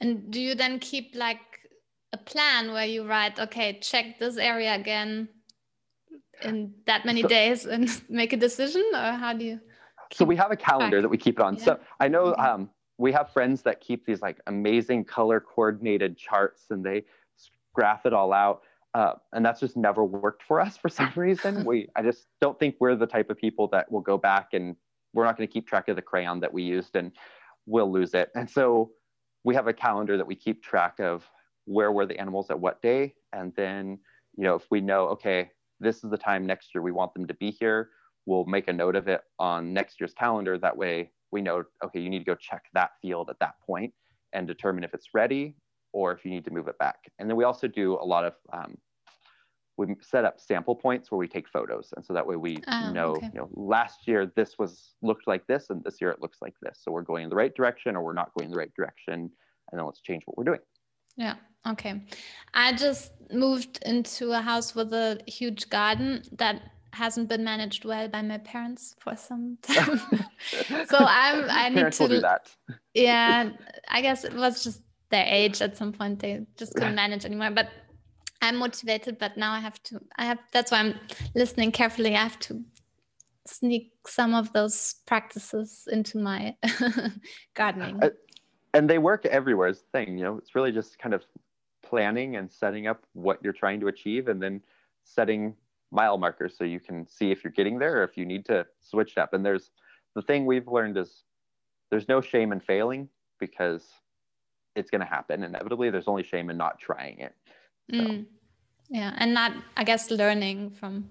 And 0.00 0.30
do 0.30 0.40
you 0.40 0.54
then 0.54 0.78
keep 0.78 1.14
like 1.14 1.40
a 2.12 2.18
plan 2.18 2.72
where 2.72 2.84
you 2.86 3.06
write, 3.06 3.38
okay, 3.38 3.78
check 3.80 4.18
this 4.18 4.36
area 4.36 4.74
again 4.74 5.28
in 6.42 6.72
that 6.86 7.06
many 7.06 7.22
so, 7.22 7.28
days 7.28 7.66
and 7.66 7.88
make 8.08 8.32
a 8.32 8.36
decision, 8.36 8.84
or 8.92 9.12
how 9.12 9.32
do 9.32 9.44
you? 9.44 9.60
So 10.12 10.24
we 10.24 10.36
have 10.36 10.52
a 10.52 10.56
calendar 10.56 10.96
track? 10.96 11.02
that 11.02 11.08
we 11.08 11.18
keep 11.18 11.38
it 11.38 11.42
on. 11.42 11.56
Yeah. 11.56 11.64
So 11.64 11.80
I 11.98 12.08
know 12.08 12.34
um, 12.36 12.70
we 12.98 13.12
have 13.12 13.32
friends 13.32 13.62
that 13.62 13.80
keep 13.80 14.06
these 14.06 14.22
like 14.22 14.38
amazing 14.46 15.04
color 15.04 15.40
coordinated 15.40 16.16
charts, 16.16 16.64
and 16.70 16.84
they 16.84 17.04
graph 17.74 18.06
it 18.06 18.12
all 18.12 18.32
out. 18.32 18.62
Uh, 18.96 19.12
and 19.34 19.44
that's 19.44 19.60
just 19.60 19.76
never 19.76 20.02
worked 20.02 20.42
for 20.42 20.58
us 20.58 20.78
for 20.78 20.88
some 20.88 21.12
reason. 21.16 21.64
we 21.66 21.86
I 21.96 22.02
just 22.02 22.28
don't 22.40 22.58
think 22.58 22.76
we're 22.80 22.96
the 22.96 23.06
type 23.06 23.28
of 23.28 23.36
people 23.36 23.68
that 23.68 23.92
will 23.92 24.00
go 24.00 24.16
back 24.16 24.54
and 24.54 24.74
we're 25.12 25.26
not 25.26 25.36
going 25.36 25.46
to 25.46 25.52
keep 25.52 25.68
track 25.68 25.88
of 25.88 25.96
the 25.96 26.02
crayon 26.02 26.40
that 26.40 26.50
we 26.50 26.62
used 26.62 26.96
and 26.96 27.12
we'll 27.66 27.92
lose 27.92 28.14
it. 28.14 28.30
And 28.34 28.48
so 28.48 28.92
we 29.44 29.54
have 29.54 29.66
a 29.66 29.74
calendar 29.74 30.16
that 30.16 30.26
we 30.26 30.34
keep 30.34 30.62
track 30.62 30.98
of 30.98 31.28
where 31.66 31.92
were 31.92 32.06
the 32.06 32.18
animals 32.18 32.48
at 32.48 32.58
what 32.58 32.80
day. 32.80 33.12
And 33.34 33.52
then, 33.54 33.98
you 34.34 34.44
know, 34.44 34.54
if 34.54 34.64
we 34.70 34.80
know, 34.80 35.08
okay, 35.08 35.50
this 35.78 36.02
is 36.02 36.10
the 36.10 36.16
time 36.16 36.46
next 36.46 36.74
year 36.74 36.80
we 36.80 36.90
want 36.90 37.12
them 37.12 37.26
to 37.26 37.34
be 37.34 37.50
here, 37.50 37.90
we'll 38.24 38.46
make 38.46 38.68
a 38.68 38.72
note 38.72 38.96
of 38.96 39.08
it 39.08 39.20
on 39.38 39.74
next 39.74 40.00
year's 40.00 40.14
calendar. 40.14 40.56
That 40.56 40.74
way 40.74 41.10
we 41.32 41.42
know, 41.42 41.64
okay, 41.84 42.00
you 42.00 42.08
need 42.08 42.20
to 42.20 42.24
go 42.24 42.34
check 42.34 42.62
that 42.72 42.92
field 43.02 43.28
at 43.28 43.38
that 43.40 43.56
point 43.60 43.92
and 44.32 44.46
determine 44.46 44.84
if 44.84 44.94
it's 44.94 45.08
ready 45.12 45.54
or 45.92 46.12
if 46.12 46.24
you 46.24 46.30
need 46.30 46.46
to 46.46 46.50
move 46.50 46.68
it 46.68 46.78
back. 46.78 46.96
And 47.18 47.28
then 47.28 47.36
we 47.36 47.44
also 47.44 47.68
do 47.68 47.98
a 48.00 48.04
lot 48.04 48.24
of 48.24 48.34
um, 48.52 48.76
we 49.76 49.94
set 50.00 50.24
up 50.24 50.40
sample 50.40 50.74
points 50.74 51.10
where 51.10 51.18
we 51.18 51.28
take 51.28 51.48
photos. 51.48 51.92
And 51.96 52.04
so 52.04 52.14
that 52.14 52.26
way 52.26 52.36
we 52.36 52.58
oh, 52.68 52.92
know 52.92 53.10
okay. 53.12 53.30
you 53.32 53.40
know 53.40 53.48
last 53.52 54.08
year 54.08 54.32
this 54.34 54.58
was 54.58 54.94
looked 55.02 55.26
like 55.26 55.46
this 55.46 55.70
and 55.70 55.82
this 55.84 56.00
year 56.00 56.10
it 56.10 56.20
looks 56.22 56.38
like 56.40 56.54
this. 56.62 56.80
So 56.82 56.92
we're 56.92 57.02
going 57.02 57.24
in 57.24 57.30
the 57.30 57.36
right 57.36 57.54
direction 57.54 57.96
or 57.96 58.02
we're 58.02 58.14
not 58.14 58.32
going 58.34 58.46
in 58.46 58.50
the 58.52 58.58
right 58.58 58.72
direction. 58.74 59.30
And 59.70 59.78
then 59.78 59.84
let's 59.84 60.00
change 60.00 60.22
what 60.26 60.38
we're 60.38 60.44
doing. 60.44 60.60
Yeah. 61.16 61.34
Okay. 61.66 62.02
I 62.54 62.72
just 62.72 63.12
moved 63.32 63.80
into 63.84 64.32
a 64.32 64.40
house 64.40 64.74
with 64.74 64.92
a 64.92 65.18
huge 65.26 65.68
garden 65.68 66.22
that 66.32 66.62
hasn't 66.92 67.28
been 67.28 67.44
managed 67.44 67.84
well 67.84 68.08
by 68.08 68.22
my 68.22 68.38
parents 68.38 68.94
for 69.00 69.16
some 69.16 69.58
time. 69.62 70.00
So 70.88 70.98
i'm 70.98 71.50
i 71.50 71.68
need 71.68 71.74
parents 71.74 71.98
to 71.98 72.08
do 72.08 72.20
that. 72.20 72.50
Yeah. 72.94 73.50
I 73.88 74.00
guess 74.00 74.24
it 74.24 74.32
was 74.32 74.62
just 74.62 74.80
their 75.10 75.26
age 75.26 75.60
at 75.60 75.76
some 75.76 75.92
point. 75.92 76.20
They 76.20 76.46
just 76.56 76.74
couldn't 76.74 76.94
manage 76.94 77.24
anymore. 77.24 77.50
But 77.50 77.70
I'm 78.42 78.56
motivated, 78.56 79.18
but 79.18 79.36
now 79.36 79.52
I 79.52 79.60
have 79.60 79.82
to. 79.84 80.00
I 80.16 80.26
have. 80.26 80.38
That's 80.52 80.70
why 80.70 80.78
I'm 80.78 80.94
listening 81.34 81.72
carefully. 81.72 82.14
I 82.14 82.22
have 82.22 82.38
to 82.40 82.62
sneak 83.46 83.92
some 84.06 84.34
of 84.34 84.52
those 84.52 84.96
practices 85.06 85.88
into 85.90 86.18
my 86.18 86.56
gardening. 87.54 88.02
Uh, 88.02 88.10
and 88.74 88.90
they 88.90 88.98
work 88.98 89.24
everywhere. 89.26 89.68
Is 89.68 89.80
the 89.80 89.98
thing, 89.98 90.18
you 90.18 90.24
know. 90.24 90.36
It's 90.38 90.54
really 90.54 90.72
just 90.72 90.98
kind 90.98 91.14
of 91.14 91.24
planning 91.82 92.36
and 92.36 92.50
setting 92.50 92.86
up 92.86 93.04
what 93.12 93.38
you're 93.42 93.52
trying 93.52 93.80
to 93.80 93.88
achieve, 93.88 94.28
and 94.28 94.42
then 94.42 94.62
setting 95.04 95.54
mile 95.92 96.18
markers 96.18 96.54
so 96.58 96.64
you 96.64 96.80
can 96.80 97.06
see 97.06 97.30
if 97.30 97.44
you're 97.44 97.52
getting 97.52 97.78
there 97.78 98.00
or 98.00 98.04
if 98.04 98.16
you 98.16 98.26
need 98.26 98.44
to 98.44 98.66
switch 98.82 99.12
it 99.12 99.18
up. 99.18 99.32
And 99.32 99.44
there's 99.46 99.70
the 100.14 100.22
thing 100.22 100.46
we've 100.46 100.66
learned 100.66 100.96
is 100.98 101.22
there's 101.90 102.08
no 102.08 102.20
shame 102.20 102.52
in 102.52 102.60
failing 102.60 103.08
because 103.38 103.84
it's 104.74 104.90
going 104.90 105.00
to 105.00 105.06
happen 105.06 105.42
inevitably. 105.42 105.90
There's 105.90 106.08
only 106.08 106.22
shame 106.22 106.50
in 106.50 106.56
not 106.56 106.78
trying 106.78 107.18
it. 107.20 107.34
So. 107.90 107.96
Mm. 107.96 108.26
Yeah, 108.88 109.14
and 109.18 109.34
not, 109.34 109.52
I 109.76 109.84
guess, 109.84 110.10
learning 110.10 110.70
from. 110.70 111.08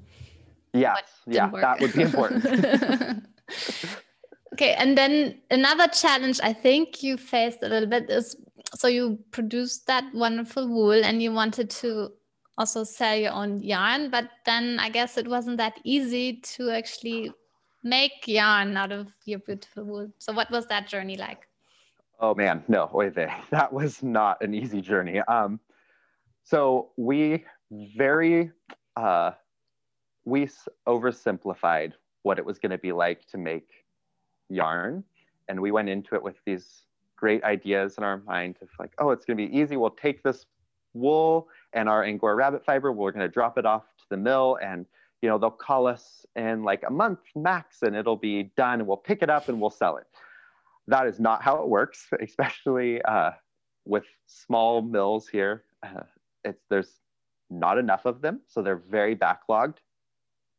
Yes, 0.74 1.04
yeah, 1.28 1.50
work. 1.52 1.62
that 1.62 1.80
would 1.80 1.94
be 1.94 2.02
important. 2.04 2.46
okay, 4.54 4.74
and 4.74 4.98
then 4.98 5.40
another 5.52 5.88
challenge 5.88 6.40
I 6.44 6.54
think 6.54 7.04
you 7.04 7.18
faced 7.18 7.60
a 7.64 7.68
little 7.68 7.90
bit 7.90 8.10
is 8.10 8.36
so 8.76 8.88
you 8.88 9.20
produced 9.32 9.88
that 9.88 10.04
wonderful 10.14 10.68
wool 10.68 11.04
and 11.06 11.22
you 11.22 11.32
wanted 11.32 11.70
to 11.70 12.12
also 12.58 12.84
sell 12.84 13.16
your 13.16 13.32
own 13.32 13.62
yarn, 13.62 14.10
but 14.10 14.30
then 14.46 14.80
I 14.80 14.90
guess 14.90 15.18
it 15.18 15.28
wasn't 15.28 15.58
that 15.58 15.80
easy 15.84 16.42
to 16.56 16.72
actually 16.72 17.32
make 17.84 18.28
yarn 18.28 18.76
out 18.78 18.92
of 18.92 19.14
your 19.26 19.40
beautiful 19.40 19.84
wool. 19.84 20.08
So, 20.18 20.34
what 20.34 20.50
was 20.52 20.66
that 20.68 20.88
journey 20.88 21.18
like? 21.18 21.48
Oh 22.20 22.34
man, 22.34 22.64
no, 22.68 22.90
wait 22.94 23.14
there. 23.14 23.36
That 23.52 23.72
was 23.72 24.02
not 24.02 24.42
an 24.42 24.54
easy 24.54 24.82
journey. 24.82 25.20
Um, 25.20 25.60
so 26.46 26.92
we 26.96 27.44
very 27.72 28.52
uh, 28.96 29.32
we 30.26 30.48
oversimplified 30.88 31.94
what 32.24 32.40
it 32.40 32.46
was 32.46 32.60
going 32.60 32.72
to 32.72 32.78
be 32.78 32.92
like 32.92 33.28
to 33.28 33.38
make 33.38 33.68
yarn, 34.50 35.04
and 35.50 35.60
we 35.60 35.72
went 35.72 35.90
into 35.90 36.16
it 36.16 36.24
with 36.24 36.36
these 36.46 36.84
great 37.16 37.44
ideas 37.44 37.96
in 37.98 38.04
our 38.04 38.18
mind 38.26 38.58
of 38.62 38.70
like, 38.80 38.94
oh, 39.00 39.10
it's 39.10 39.26
going 39.26 39.38
to 39.38 39.48
be 39.48 39.58
easy. 39.58 39.76
We'll 39.76 39.90
take 39.90 40.22
this 40.22 40.46
wool 40.94 41.48
and 41.74 41.90
our 41.90 42.04
angora 42.04 42.36
rabbit 42.36 42.64
fiber. 42.64 42.92
We're 42.92 43.12
going 43.12 43.26
to 43.26 43.32
drop 43.32 43.58
it 43.58 43.66
off 43.66 43.84
to 43.98 44.06
the 44.12 44.18
mill, 44.18 44.60
and 44.64 44.86
you 45.24 45.30
know 45.30 45.40
they'll 45.40 45.50
call 45.50 45.88
us 45.88 46.28
in 46.36 46.64
like 46.64 46.84
a 46.88 46.92
month 46.92 47.20
max, 47.36 47.82
and 47.82 47.96
it'll 47.96 48.18
be 48.18 48.52
done. 48.56 48.82
And 48.82 48.88
we'll 48.88 48.98
pick 48.98 49.24
it 49.24 49.32
up 49.32 49.50
and 49.50 49.60
we'll 49.60 49.72
sell 49.72 49.98
it. 49.98 50.06
That 50.88 51.08
is 51.08 51.20
not 51.20 51.42
how 51.42 51.64
it 51.64 51.68
works, 51.68 52.08
especially 52.22 53.02
uh, 53.02 53.32
with 53.86 54.06
small 54.28 54.84
mills 54.84 55.28
here. 55.28 55.64
Uh, 55.82 56.04
it's 56.46 56.64
there's 56.70 57.00
not 57.50 57.78
enough 57.78 58.06
of 58.06 58.22
them, 58.22 58.42
so 58.48 58.62
they're 58.62 58.84
very 58.90 59.16
backlogged. 59.16 59.78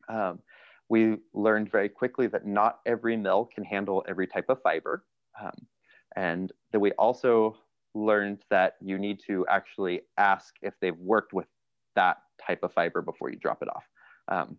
Um, 0.09 0.41
we 0.89 1.16
learned 1.34 1.70
very 1.70 1.89
quickly 1.89 2.26
that 2.28 2.47
not 2.47 2.80
every 2.87 3.16
mill 3.16 3.49
can 3.53 3.64
handle 3.64 4.05
every 4.09 4.26
type 4.26 4.49
of 4.49 4.62
fiber. 4.62 5.05
Um, 5.41 5.66
and 6.14 6.53
that 6.72 6.80
we 6.80 6.93
also 6.93 7.57
learned 7.95 8.43
that 8.51 8.76
you 8.80 8.99
need 8.99 9.20
to 9.26 9.47
actually 9.49 10.03
ask 10.16 10.55
if 10.62 10.74
they've 10.80 10.99
worked 10.99 11.32
with 11.32 11.47
that 11.95 12.18
type 12.45 12.62
of 12.62 12.72
fiber 12.72 13.03
before 13.03 13.30
you 13.30 13.37
drop 13.37 13.62
it 13.62 13.68
off. 13.68 13.84
Um, 14.28 14.59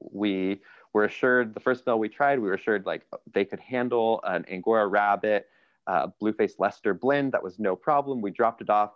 we 0.00 0.62
were 0.92 1.04
assured, 1.04 1.54
the 1.54 1.60
first 1.60 1.86
mill 1.86 1.98
we 1.98 2.08
tried, 2.08 2.38
we 2.38 2.48
were 2.48 2.54
assured 2.54 2.86
like 2.86 3.02
they 3.32 3.44
could 3.44 3.60
handle 3.60 4.20
an 4.24 4.44
Angora 4.50 4.86
rabbit, 4.86 5.46
uh, 5.86 6.08
Blueface 6.20 6.58
Leicester 6.58 6.94
blend. 6.94 7.32
That 7.32 7.42
was 7.42 7.58
no 7.58 7.76
problem. 7.76 8.20
We 8.20 8.30
dropped 8.30 8.60
it 8.62 8.70
off. 8.70 8.92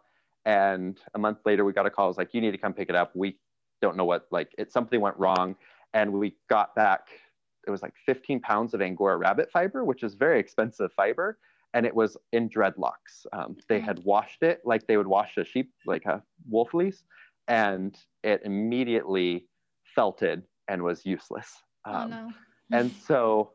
And 0.47 0.99
a 1.15 1.19
month 1.19 1.39
later, 1.45 1.65
we 1.65 1.73
got 1.73 1.87
a 1.87 1.91
call. 1.91 2.07
It 2.07 2.11
was 2.11 2.17
like, 2.17 2.33
you 2.33 2.41
need 2.41 2.53
to 2.53 2.59
come 2.59 2.73
pick 2.73 2.89
it 2.89 2.95
up. 2.95 3.15
We 3.15 3.37
don't 3.83 3.97
know 3.97 4.05
what, 4.05 4.29
like, 4.31 4.55
it 4.57 4.73
something 4.73 5.01
went 5.01 5.19
wrong. 5.19 5.57
And 5.93 6.13
we 6.13 6.37
got 6.49 6.75
back, 6.77 7.09
it 7.67 7.71
was 7.71 7.83
like 7.83 7.95
15 8.07 8.41
pounds 8.41 8.73
of 8.73 8.81
Angora 8.81 9.17
rabbit 9.17 9.51
fiber, 9.53 9.85
which 9.85 10.05
is 10.05 10.15
very 10.15 10.39
expensive 10.39 10.93
fiber. 10.93 11.39
And 11.75 11.85
it 11.85 11.95
was 11.95 12.17
in 12.33 12.49
dreadlocks. 12.49 13.27
Um, 13.33 13.57
they 13.69 13.81
had 13.81 13.99
washed 14.05 14.43
it 14.43 14.61
like 14.65 14.87
they 14.87 14.97
would 14.97 15.09
wash 15.09 15.37
a 15.37 15.45
sheep, 15.45 15.73
like 15.85 16.07
a 16.07 16.23
wool 16.49 16.65
fleece, 16.65 17.03
and 17.49 17.99
it 18.23 18.41
immediately 18.45 19.49
felted 19.95 20.45
and 20.69 20.83
was 20.83 21.05
useless. 21.05 21.53
Oh, 21.85 21.93
um, 21.93 22.13
oh, 22.13 22.29
no. 22.71 22.79
and 22.79 22.93
so 23.07 23.51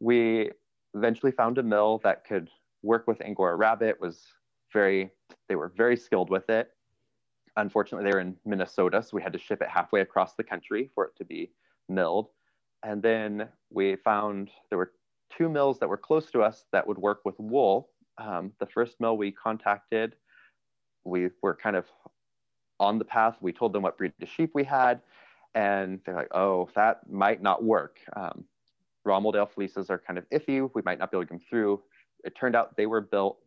we 0.00 0.50
eventually 0.94 1.32
found 1.32 1.58
a 1.58 1.62
mill 1.62 2.00
that 2.04 2.24
could 2.26 2.48
work 2.82 3.06
with 3.06 3.20
Angora 3.20 3.54
rabbit, 3.56 4.00
was 4.00 4.24
very, 4.72 5.10
they 5.48 5.56
were 5.56 5.68
very 5.68 5.96
skilled 5.96 6.30
with 6.30 6.48
it. 6.50 6.70
Unfortunately, 7.56 8.08
they 8.08 8.14
were 8.14 8.20
in 8.20 8.36
Minnesota, 8.44 9.02
so 9.02 9.10
we 9.12 9.22
had 9.22 9.32
to 9.32 9.38
ship 9.38 9.60
it 9.60 9.68
halfway 9.68 10.00
across 10.00 10.34
the 10.34 10.44
country 10.44 10.90
for 10.94 11.04
it 11.04 11.16
to 11.16 11.24
be 11.24 11.50
milled. 11.88 12.28
And 12.82 13.02
then 13.02 13.48
we 13.70 13.96
found 13.96 14.50
there 14.68 14.78
were 14.78 14.92
two 15.36 15.48
mills 15.48 15.78
that 15.78 15.88
were 15.88 15.96
close 15.96 16.30
to 16.30 16.42
us 16.42 16.64
that 16.72 16.86
would 16.86 16.98
work 16.98 17.20
with 17.24 17.38
wool. 17.38 17.90
Um, 18.18 18.52
the 18.58 18.66
first 18.66 19.00
mill 19.00 19.16
we 19.16 19.30
contacted, 19.32 20.16
we 21.04 21.28
were 21.42 21.54
kind 21.54 21.76
of 21.76 21.86
on 22.80 22.98
the 22.98 23.04
path. 23.04 23.36
We 23.40 23.52
told 23.52 23.72
them 23.72 23.82
what 23.82 23.98
breed 23.98 24.12
of 24.20 24.28
sheep 24.28 24.50
we 24.54 24.64
had, 24.64 25.00
and 25.54 26.00
they're 26.04 26.16
like, 26.16 26.34
oh, 26.34 26.68
that 26.74 27.08
might 27.10 27.42
not 27.42 27.62
work. 27.62 27.98
Um, 28.16 28.44
Romeldale 29.06 29.50
fleeces 29.50 29.90
are 29.90 29.98
kind 29.98 30.18
of 30.18 30.28
iffy. 30.30 30.68
We 30.74 30.82
might 30.84 30.98
not 30.98 31.10
be 31.10 31.16
able 31.16 31.24
to 31.24 31.26
get 31.26 31.38
them 31.40 31.46
through. 31.48 31.82
It 32.24 32.34
turned 32.36 32.54
out 32.54 32.76
they 32.76 32.86
were 32.86 33.00
built 33.00 33.38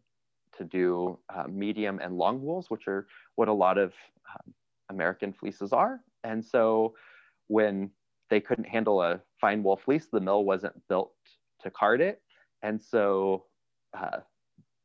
to 0.58 0.64
do 0.64 1.18
uh, 1.34 1.45
medium 1.47 1.99
and 2.01 2.18
long 2.18 2.41
wools, 2.41 2.70
which 2.70 2.88
are 2.88 3.08
what 3.36 3.47
a 3.47 3.53
lot 3.53 3.78
of 3.78 3.93
um, 4.34 4.53
American 4.89 5.34
fleeces 5.34 5.74
are. 5.74 6.01
And 6.24 6.43
so 6.43 6.95
when 7.47 7.91
they 8.30 8.39
couldn't 8.39 8.68
handle 8.68 9.01
a 9.01 9.22
fine 9.39 9.64
wool 9.64 9.78
fleece, 9.78 10.08
the 10.12 10.20
mill 10.20 10.43
wasn't 10.43 10.76
built 10.88 11.12
to 11.62 11.70
card 11.70 12.01
it. 12.01 12.22
And 12.64 12.82
so 12.82 13.45
uh, 13.93 14.20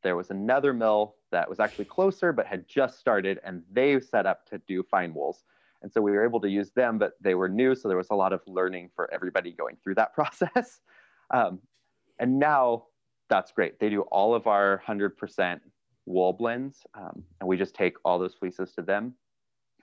there 0.03 0.15
was 0.15 0.29
another 0.29 0.73
mill 0.73 1.15
that 1.31 1.49
was 1.49 1.59
actually 1.59 1.85
closer, 1.85 2.33
but 2.33 2.45
had 2.45 2.67
just 2.67 2.99
started, 2.99 3.39
and 3.43 3.63
they 3.71 3.99
set 3.99 4.25
up 4.25 4.45
to 4.49 4.59
do 4.67 4.83
fine 4.83 5.13
wools. 5.13 5.43
And 5.81 5.91
so 5.91 6.01
we 6.01 6.11
were 6.11 6.23
able 6.23 6.39
to 6.41 6.49
use 6.49 6.71
them, 6.71 6.99
but 6.99 7.13
they 7.21 7.33
were 7.33 7.49
new. 7.49 7.73
So 7.73 7.87
there 7.87 7.97
was 7.97 8.11
a 8.11 8.15
lot 8.15 8.33
of 8.33 8.41
learning 8.45 8.91
for 8.95 9.11
everybody 9.11 9.51
going 9.51 9.77
through 9.83 9.95
that 9.95 10.13
process. 10.15 10.81
Um, 11.31 11.59
and 12.19 12.37
now 12.37 12.83
that's 13.31 13.53
great. 13.53 13.79
They 13.79 13.89
do 13.89 14.01
all 14.11 14.35
of 14.35 14.45
our 14.45 14.83
100% 14.85 15.61
wool 16.05 16.33
blends, 16.33 16.79
um, 16.93 17.23
and 17.39 17.47
we 17.47 17.55
just 17.55 17.73
take 17.73 17.95
all 18.03 18.19
those 18.19 18.35
fleeces 18.35 18.73
to 18.73 18.81
them. 18.81 19.13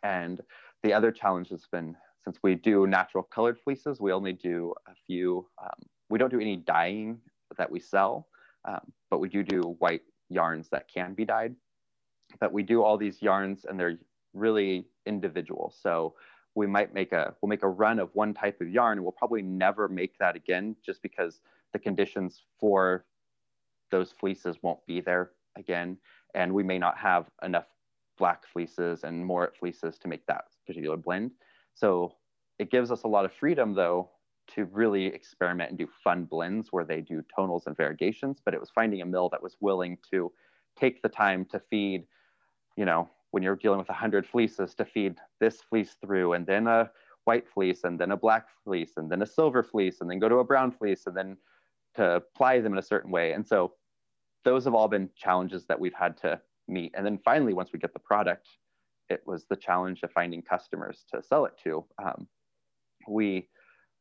And 0.02 0.42
the 0.82 0.92
other 0.92 1.10
challenge 1.10 1.48
has 1.48 1.64
been 1.72 1.96
since 2.22 2.38
we 2.42 2.54
do 2.54 2.86
natural 2.86 3.24
colored 3.24 3.58
fleeces, 3.58 4.00
we 4.00 4.12
only 4.12 4.34
do 4.34 4.74
a 4.86 4.92
few, 5.06 5.46
um, 5.62 5.80
we 6.10 6.18
don't 6.18 6.30
do 6.30 6.40
any 6.40 6.56
dyeing 6.56 7.18
that 7.56 7.70
we 7.70 7.80
sell, 7.80 8.28
um, 8.66 8.80
but 9.10 9.18
we 9.18 9.30
do 9.30 9.42
do 9.42 9.76
white 9.78 10.02
yarns 10.28 10.68
that 10.68 10.86
can 10.92 11.14
be 11.14 11.24
dyed. 11.24 11.56
But 12.40 12.52
we 12.52 12.62
do 12.62 12.82
all 12.82 12.98
these 12.98 13.22
yarns 13.22 13.64
and 13.64 13.80
they're 13.80 13.98
really 14.34 14.84
individual. 15.06 15.72
So 15.74 16.14
we 16.54 16.66
might 16.66 16.92
make 16.92 17.12
a 17.12 17.34
we'll 17.40 17.48
make 17.48 17.62
a 17.62 17.68
run 17.68 17.98
of 17.98 18.10
one 18.12 18.34
type 18.34 18.60
of 18.60 18.68
yarn 18.68 18.98
and 18.98 19.04
we'll 19.04 19.12
probably 19.12 19.40
never 19.40 19.88
make 19.88 20.18
that 20.18 20.36
again 20.36 20.76
just 20.84 21.00
because 21.00 21.40
the 21.72 21.78
conditions 21.78 22.42
for 22.60 23.06
those 23.90 24.12
fleeces 24.12 24.56
won't 24.62 24.84
be 24.86 25.00
there 25.00 25.32
again 25.56 25.96
and 26.34 26.52
we 26.52 26.62
may 26.62 26.78
not 26.78 26.96
have 26.98 27.26
enough 27.42 27.66
black 28.16 28.46
fleeces 28.46 29.04
and 29.04 29.24
moorit 29.24 29.56
fleeces 29.58 29.98
to 29.98 30.08
make 30.08 30.26
that 30.26 30.44
particular 30.66 30.96
blend. 30.96 31.30
So 31.74 32.14
it 32.58 32.70
gives 32.70 32.90
us 32.90 33.04
a 33.04 33.08
lot 33.08 33.24
of 33.24 33.32
freedom 33.32 33.74
though 33.74 34.10
to 34.54 34.64
really 34.66 35.06
experiment 35.06 35.70
and 35.70 35.78
do 35.78 35.88
fun 36.02 36.24
blends 36.24 36.68
where 36.70 36.84
they 36.84 37.00
do 37.00 37.22
tonals 37.36 37.66
and 37.66 37.76
variegations 37.76 38.40
but 38.44 38.54
it 38.54 38.60
was 38.60 38.70
finding 38.70 39.02
a 39.02 39.06
mill 39.06 39.28
that 39.28 39.42
was 39.42 39.56
willing 39.60 39.98
to 40.10 40.32
take 40.76 41.02
the 41.02 41.08
time 41.08 41.44
to 41.44 41.60
feed 41.70 42.04
you 42.76 42.84
know 42.84 43.08
when 43.30 43.42
you're 43.42 43.56
dealing 43.56 43.78
with 43.78 43.88
100 43.88 44.26
fleeces 44.26 44.74
to 44.74 44.84
feed 44.84 45.16
this 45.38 45.60
fleece 45.60 45.96
through 46.00 46.32
and 46.32 46.46
then 46.46 46.66
a 46.66 46.90
white 47.24 47.46
fleece 47.46 47.84
and 47.84 48.00
then 48.00 48.12
a 48.12 48.16
black 48.16 48.46
fleece 48.64 48.92
and 48.96 49.10
then 49.10 49.20
a 49.20 49.26
silver 49.26 49.62
fleece 49.62 50.00
and 50.00 50.10
then 50.10 50.18
go 50.18 50.28
to 50.28 50.36
a 50.36 50.44
brown 50.44 50.72
fleece 50.72 51.06
and 51.06 51.16
then 51.16 51.36
to 51.98 52.16
apply 52.16 52.60
them 52.60 52.72
in 52.72 52.78
a 52.78 52.82
certain 52.82 53.10
way. 53.10 53.32
And 53.32 53.46
so 53.46 53.74
those 54.44 54.64
have 54.64 54.74
all 54.74 54.88
been 54.88 55.10
challenges 55.16 55.66
that 55.66 55.78
we've 55.78 55.94
had 55.94 56.16
to 56.18 56.40
meet. 56.66 56.92
And 56.96 57.04
then 57.04 57.18
finally 57.24 57.54
once 57.54 57.70
we 57.72 57.78
get 57.78 57.92
the 57.92 57.98
product 57.98 58.48
it 59.08 59.22
was 59.26 59.46
the 59.46 59.56
challenge 59.56 60.02
of 60.02 60.12
finding 60.12 60.42
customers 60.42 61.04
to 61.12 61.22
sell 61.22 61.46
it 61.46 61.54
to. 61.64 61.84
Um, 62.02 62.28
we 63.08 63.48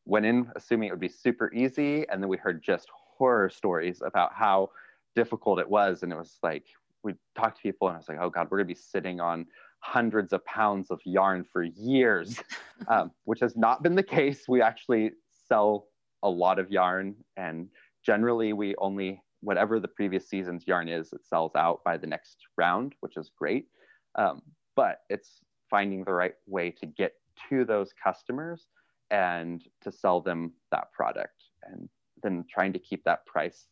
went 0.06 0.26
in 0.26 0.50
assuming 0.56 0.90
it 0.90 0.92
would 0.92 1.00
be 1.00 1.10
super 1.10 1.52
easy 1.54 2.08
and 2.10 2.22
then 2.22 2.30
we 2.30 2.38
heard 2.38 2.62
just 2.64 2.88
horror 3.18 3.50
stories 3.50 4.02
about 4.06 4.34
how 4.34 4.70
difficult 5.16 5.60
it 5.60 5.70
was. 5.70 6.04
And 6.04 6.12
it 6.12 6.18
was 6.18 6.38
like 6.44 6.66
we 7.04 7.14
talked 7.38 7.58
to 7.58 7.64
people 7.64 7.88
and 7.88 7.96
I 7.96 8.00
was 8.00 8.10
like, 8.10 8.20
oh 8.20 8.30
God, 8.30 8.48
we're 8.50 8.58
gonna 8.58 8.68
be 8.68 8.76
sitting 8.76 9.20
on 9.20 9.46
hundreds 9.80 10.34
of 10.34 10.44
pounds 10.46 10.92
of 10.92 11.00
yarn 11.06 11.46
for 11.52 11.64
years, 11.64 12.42
um, 12.88 13.12
which 13.26 13.40
has 13.40 13.56
not 13.56 13.84
been 13.84 13.96
the 13.96 14.04
case. 14.04 14.46
We 14.48 14.62
actually 14.62 15.12
sell 15.48 15.88
a 16.24 16.30
lot 16.30 16.60
of 16.60 16.72
yarn 16.72 17.16
and 17.38 17.70
generally 18.08 18.54
we 18.54 18.74
only, 18.78 19.22
whatever 19.42 19.80
the 19.80 19.88
previous 19.88 20.30
season's 20.30 20.66
yarn 20.66 20.88
is, 20.88 21.12
it 21.12 21.26
sells 21.26 21.52
out 21.56 21.84
by 21.84 21.98
the 21.98 22.08
next 22.08 22.38
round, 22.58 22.96
which 23.02 23.18
is 23.18 23.30
great. 23.38 23.68
Um, 24.16 24.42
but 24.76 25.02
it's 25.10 25.42
finding 25.70 26.06
the 26.06 26.14
right 26.14 26.36
way 26.48 26.72
to 26.72 26.86
get 26.86 27.12
to 27.50 27.66
those 27.66 27.94
customers 28.02 28.68
and 29.12 29.62
to 29.82 29.92
sell 29.92 30.22
them 30.22 30.54
that 30.72 30.92
product 30.94 31.44
and 31.64 31.90
then 32.24 32.46
trying 32.50 32.72
to 32.74 32.80
keep 32.80 33.04
that 33.04 33.26
price 33.26 33.68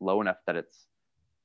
low 0.00 0.20
enough 0.20 0.38
that 0.46 0.56
it's 0.56 0.86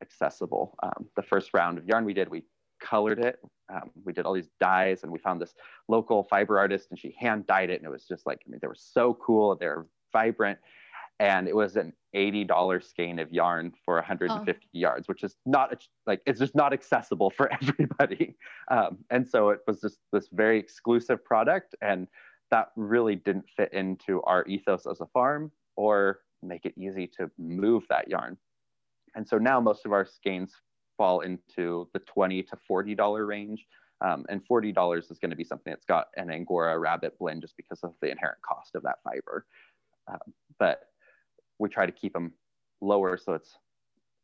accessible. 0.04 0.76
Um, 0.84 1.08
the 1.16 1.24
first 1.24 1.50
round 1.56 1.80
of 1.80 1.86
yarn 1.86 2.06
we 2.06 2.14
did, 2.14 2.30
we 2.30 2.44
colored 2.80 3.20
it. 3.20 3.40
Um, 3.74 3.90
we 4.06 4.14
did 4.14 4.26
all 4.26 4.34
these 4.34 4.52
dyes 4.60 5.02
and 5.02 5.12
we 5.12 5.18
found 5.18 5.42
this 5.42 5.56
local 5.88 6.24
fiber 6.24 6.60
artist 6.60 6.88
and 6.92 7.00
she 7.00 7.16
hand 7.20 7.48
dyed 7.48 7.72
it. 7.72 7.82
And 7.82 7.86
it 7.86 7.92
was 7.92 8.06
just 8.06 8.28
like, 8.28 8.42
I 8.46 8.52
mean, 8.52 8.60
they 8.62 8.68
were 8.68 8.76
so 8.78 9.18
cool. 9.26 9.56
They're 9.56 9.88
vibrant. 10.14 10.60
And 11.20 11.48
it 11.48 11.56
was 11.56 11.76
an 11.78 11.94
$80 12.16 12.84
skein 12.84 13.20
of 13.20 13.32
yarn 13.32 13.74
for 13.84 13.96
150 13.96 14.52
oh. 14.52 14.70
yards, 14.72 15.08
which 15.08 15.24
is 15.24 15.36
not 15.46 15.84
like, 16.06 16.22
it's 16.26 16.40
just 16.40 16.56
not 16.56 16.74
accessible 16.74 17.32
for 17.32 17.52
everybody. 17.62 18.36
Um, 18.70 19.00
and 19.10 19.28
so 19.28 19.50
it 19.50 19.62
was 19.68 19.82
just 19.82 20.00
this 20.14 20.30
very 20.32 20.60
exclusive 20.60 21.24
product. 21.26 21.76
And 21.82 22.08
that 22.52 22.70
really 22.76 23.16
didn't 23.16 23.46
fit 23.56 23.74
into 23.74 24.22
our 24.24 24.46
ethos 24.46 24.86
as 24.86 25.02
a 25.02 25.08
farm 25.08 25.52
or 25.76 26.20
make 26.44 26.66
it 26.66 26.74
easy 26.78 27.08
to 27.18 27.30
move 27.38 27.84
that 27.90 28.08
yarn. 28.08 28.38
And 29.16 29.28
so 29.28 29.38
now 29.38 29.60
most 29.60 29.86
of 29.86 29.92
our 29.92 30.06
skeins 30.06 30.54
fall 30.98 31.22
into 31.22 31.88
the 31.94 32.00
20 32.00 32.44
to 32.44 32.58
$40 32.70 33.28
range. 33.28 33.66
Um, 34.00 34.26
and 34.30 34.42
$40 34.48 35.12
is 35.12 35.18
going 35.18 35.32
to 35.32 35.36
be 35.36 35.44
something 35.44 35.72
that's 35.72 35.86
got 35.86 36.08
an 36.18 36.30
Angora 36.30 36.78
rabbit 36.78 37.18
blend 37.18 37.42
just 37.42 37.58
because 37.58 37.80
of 37.84 37.94
the 38.02 38.12
inherent 38.12 38.40
cost 38.44 38.76
of 38.76 38.84
that 38.84 38.98
fiber. 39.04 39.48
Uh, 40.12 40.18
but 40.60 40.82
we 41.60 41.70
try 41.70 41.86
to 41.86 41.92
keep 41.92 42.14
them 42.14 42.34
lower 42.82 43.18
so 43.18 43.34
it's 43.34 43.58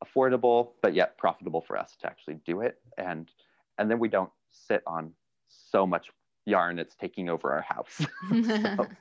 affordable, 0.04 0.72
but 0.82 0.94
yet 0.94 1.18
profitable 1.18 1.62
for 1.62 1.78
us 1.78 1.96
to 2.02 2.08
actually 2.08 2.40
do 2.46 2.62
it. 2.62 2.80
And, 2.98 3.30
and 3.78 3.90
then 3.90 4.00
we 4.00 4.10
don't 4.10 4.32
sit 4.50 4.84
on 4.86 5.12
so 5.48 5.88
much 5.88 6.10
yarn 6.46 6.80
it's 6.80 6.96
taking 6.96 7.30
over 7.30 7.52
our 7.52 7.62
house. 7.62 8.02
so. 8.78 8.88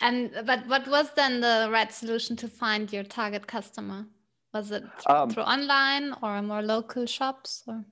And 0.00 0.30
but 0.44 0.66
what 0.66 0.86
was 0.88 1.10
then 1.14 1.40
the 1.40 1.68
right 1.72 1.90
solution 1.90 2.36
to 2.36 2.48
find 2.48 2.92
your 2.92 3.02
target 3.02 3.46
customer? 3.46 4.04
Was 4.52 4.70
it 4.70 4.84
through, 4.98 5.14
um, 5.14 5.30
through 5.30 5.44
online 5.44 6.14
or 6.22 6.42
more 6.42 6.62
local 6.62 7.06
shops? 7.06 7.62
Or? 7.66 7.84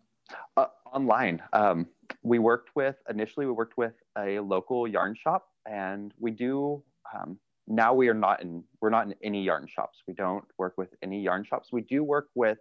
Uh, 0.56 0.66
online. 0.92 1.42
Um, 1.52 1.86
we 2.22 2.38
worked 2.38 2.76
with 2.76 2.96
initially. 3.08 3.46
We 3.46 3.52
worked 3.52 3.76
with 3.76 3.94
a 4.18 4.38
local 4.40 4.86
yarn 4.86 5.14
shop, 5.14 5.48
and 5.66 6.12
we 6.18 6.30
do. 6.30 6.82
Um, 7.14 7.38
now 7.66 7.94
we 7.94 8.08
are 8.08 8.14
not 8.14 8.42
in. 8.42 8.64
We're 8.80 8.90
not 8.90 9.06
in 9.06 9.14
any 9.22 9.42
yarn 9.42 9.66
shops. 9.66 10.02
We 10.06 10.14
don't 10.14 10.44
work 10.58 10.74
with 10.76 10.94
any 11.02 11.22
yarn 11.22 11.44
shops. 11.44 11.70
We 11.72 11.82
do 11.82 12.02
work 12.04 12.28
with 12.34 12.58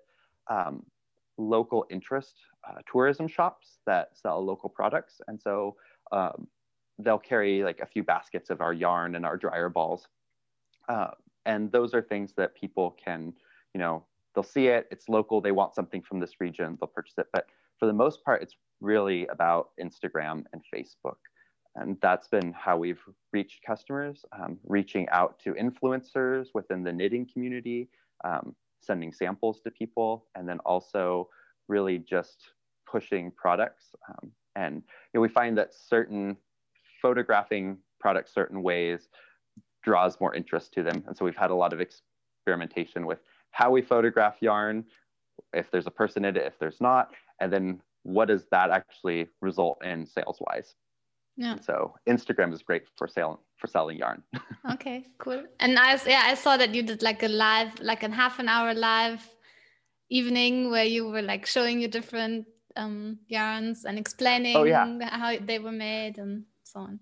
um, 0.49 0.85
local 1.37 1.85
interest 1.89 2.35
uh, 2.67 2.79
tourism 2.89 3.27
shops 3.27 3.79
that 3.85 4.09
sell 4.13 4.43
local 4.43 4.69
products, 4.69 5.21
and 5.27 5.41
so 5.41 5.75
um, 6.11 6.47
they'll 6.99 7.19
carry 7.19 7.63
like 7.63 7.79
a 7.79 7.85
few 7.85 8.03
baskets 8.03 8.49
of 8.49 8.61
our 8.61 8.73
yarn 8.73 9.15
and 9.15 9.25
our 9.25 9.37
dryer 9.37 9.69
balls. 9.69 10.07
Uh, 10.87 11.11
and 11.45 11.71
those 11.71 11.93
are 11.93 12.01
things 12.01 12.33
that 12.37 12.55
people 12.55 12.95
can 13.03 13.33
you 13.73 13.79
know, 13.79 14.05
they'll 14.33 14.43
see 14.43 14.67
it, 14.67 14.87
it's 14.91 15.09
local, 15.09 15.41
they 15.41 15.51
want 15.51 15.75
something 15.75 16.01
from 16.01 16.19
this 16.19 16.39
region, 16.39 16.77
they'll 16.79 16.87
purchase 16.87 17.15
it. 17.17 17.27
But 17.33 17.47
for 17.79 17.85
the 17.85 17.93
most 17.93 18.23
part, 18.23 18.41
it's 18.41 18.55
really 18.81 19.27
about 19.27 19.69
Instagram 19.81 20.43
and 20.53 20.61
Facebook. 20.73 21.17
And 21.76 21.97
that's 22.01 22.28
been 22.28 22.53
how 22.53 22.78
we've 22.78 23.01
reached 23.32 23.63
customers, 23.63 24.26
um, 24.32 24.59
reaching 24.65 25.09
out 25.09 25.39
to 25.39 25.53
influencers 25.53 26.47
within 26.53 26.84
the 26.84 26.93
knitting 26.93 27.28
community, 27.32 27.89
um, 28.24 28.55
sending 28.82 29.11
samples 29.11 29.59
to 29.61 29.71
people, 29.71 30.26
and 30.36 30.47
then 30.47 30.59
also 30.59 31.30
really 31.67 31.97
just 31.97 32.51
pushing 32.86 33.32
products. 33.32 33.95
Um, 34.07 34.32
and 34.55 34.76
you 34.76 34.82
know, 35.15 35.21
we 35.21 35.30
find 35.30 35.57
that 35.57 35.74
certain 35.74 36.38
photographing 37.01 37.78
products 37.99 38.34
certain 38.34 38.61
ways 38.61 39.09
draws 39.82 40.19
more 40.19 40.36
interest 40.36 40.74
to 40.74 40.84
them. 40.84 41.03
And 41.07 41.17
so 41.17 41.26
we've 41.26 41.36
had 41.36 41.49
a 41.49 41.55
lot 41.55 41.74
of 41.74 41.82
experimentation 41.82 43.05
with 43.05 43.19
how 43.51 43.71
we 43.71 43.82
photograph 43.82 44.36
yarn, 44.41 44.86
if 45.53 45.71
there's 45.71 45.88
a 45.88 45.91
person 45.91 46.26
in 46.26 46.38
it, 46.38 46.45
if 46.45 46.59
there's 46.59 46.82
not, 46.82 47.13
and 47.39 47.51
then 47.51 47.82
what 48.03 48.28
does 48.28 48.45
that 48.51 48.69
actually 48.69 49.28
result 49.41 49.84
in 49.84 50.05
sales 50.05 50.38
wise? 50.41 50.76
Yeah. 51.36 51.57
So 51.61 51.95
Instagram 52.07 52.53
is 52.53 52.61
great 52.61 52.84
for 52.95 53.07
sale 53.07 53.41
for 53.57 53.67
selling 53.67 53.97
yarn. 53.97 54.21
okay, 54.73 55.05
cool. 55.17 55.43
And 55.59 55.79
I 55.79 55.99
yeah, 56.05 56.23
I 56.25 56.36
saw 56.36 56.57
that 56.57 56.75
you 56.75 56.84
did 56.84 57.01
like 57.01 57.23
a 57.23 57.27
live, 57.27 57.71
like 57.79 58.03
a 58.03 58.11
half 58.11 58.39
an 58.39 58.47
hour 58.47 58.73
live 58.73 59.27
evening 60.09 60.69
where 60.69 60.86
you 60.86 61.07
were 61.07 61.21
like 61.21 61.45
showing 61.45 61.81
you 61.81 61.88
different 61.88 62.45
um, 62.75 63.17
yarns 63.27 63.86
and 63.86 63.97
explaining 63.97 64.55
oh, 64.55 64.63
yeah. 64.63 64.86
how 65.09 65.36
they 65.39 65.59
were 65.59 65.71
made 65.71 66.17
and 66.17 66.43
so 66.63 66.81
on 66.81 66.99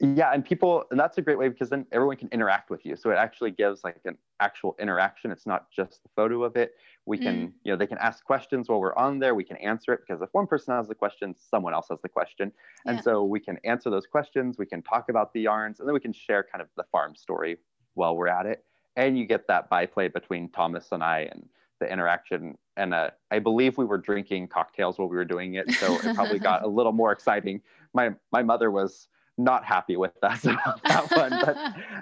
yeah 0.00 0.32
and 0.32 0.44
people 0.44 0.84
and 0.90 0.98
that's 0.98 1.18
a 1.18 1.22
great 1.22 1.38
way 1.38 1.48
because 1.48 1.68
then 1.68 1.84
everyone 1.92 2.16
can 2.16 2.28
interact 2.32 2.70
with 2.70 2.86
you. 2.86 2.96
So 2.96 3.10
it 3.10 3.16
actually 3.16 3.50
gives 3.50 3.84
like 3.84 4.00
an 4.06 4.16
actual 4.40 4.74
interaction. 4.80 5.30
It's 5.30 5.46
not 5.46 5.70
just 5.70 6.02
the 6.02 6.08
photo 6.16 6.42
of 6.42 6.56
it. 6.56 6.74
We 7.04 7.18
can 7.18 7.48
mm. 7.48 7.52
you 7.64 7.72
know 7.72 7.76
they 7.76 7.86
can 7.86 7.98
ask 7.98 8.24
questions 8.24 8.68
while 8.68 8.80
we're 8.80 8.96
on 8.96 9.18
there. 9.18 9.34
We 9.34 9.44
can 9.44 9.58
answer 9.58 9.92
it 9.92 10.00
because 10.06 10.22
if 10.22 10.30
one 10.32 10.46
person 10.46 10.74
has 10.74 10.88
the 10.88 10.94
question 10.94 11.34
someone 11.38 11.74
else 11.74 11.88
has 11.90 12.00
the 12.00 12.08
question. 12.08 12.50
And 12.86 13.02
so 13.02 13.24
we 13.24 13.40
can 13.40 13.58
answer 13.64 13.90
those 13.90 14.06
questions. 14.06 14.56
We 14.58 14.66
can 14.66 14.82
talk 14.82 15.10
about 15.10 15.34
the 15.34 15.42
yarns 15.42 15.80
and 15.80 15.88
then 15.88 15.94
we 15.94 16.00
can 16.00 16.14
share 16.14 16.46
kind 16.50 16.62
of 16.62 16.68
the 16.76 16.84
farm 16.90 17.14
story 17.14 17.58
while 17.94 18.16
we're 18.16 18.28
at 18.28 18.46
it. 18.46 18.64
And 18.96 19.18
you 19.18 19.26
get 19.26 19.46
that 19.48 19.68
byplay 19.68 20.08
between 20.08 20.48
thomas 20.48 20.88
and 20.92 21.04
i 21.04 21.28
and 21.30 21.46
the 21.78 21.92
interaction. 21.92 22.56
And 22.78 22.94
uh, 22.94 23.10
i 23.30 23.38
believe 23.38 23.76
we 23.76 23.84
were 23.84 23.98
drinking 23.98 24.48
cocktails 24.48 24.98
while 24.98 25.08
we 25.08 25.16
were 25.16 25.26
doing 25.26 25.54
it. 25.54 25.70
So 25.72 25.96
it 25.96 26.14
probably 26.14 26.38
got 26.38 26.62
a 26.64 26.68
little 26.68 26.92
more 26.92 27.12
exciting. 27.12 27.60
My 27.92 28.12
my 28.32 28.42
mother 28.42 28.70
was 28.70 29.08
not 29.38 29.64
happy 29.64 29.96
with 29.96 30.12
us 30.22 30.44
about 30.54 30.82
that 30.84 31.10
one, 31.16 31.38
but 31.44 31.56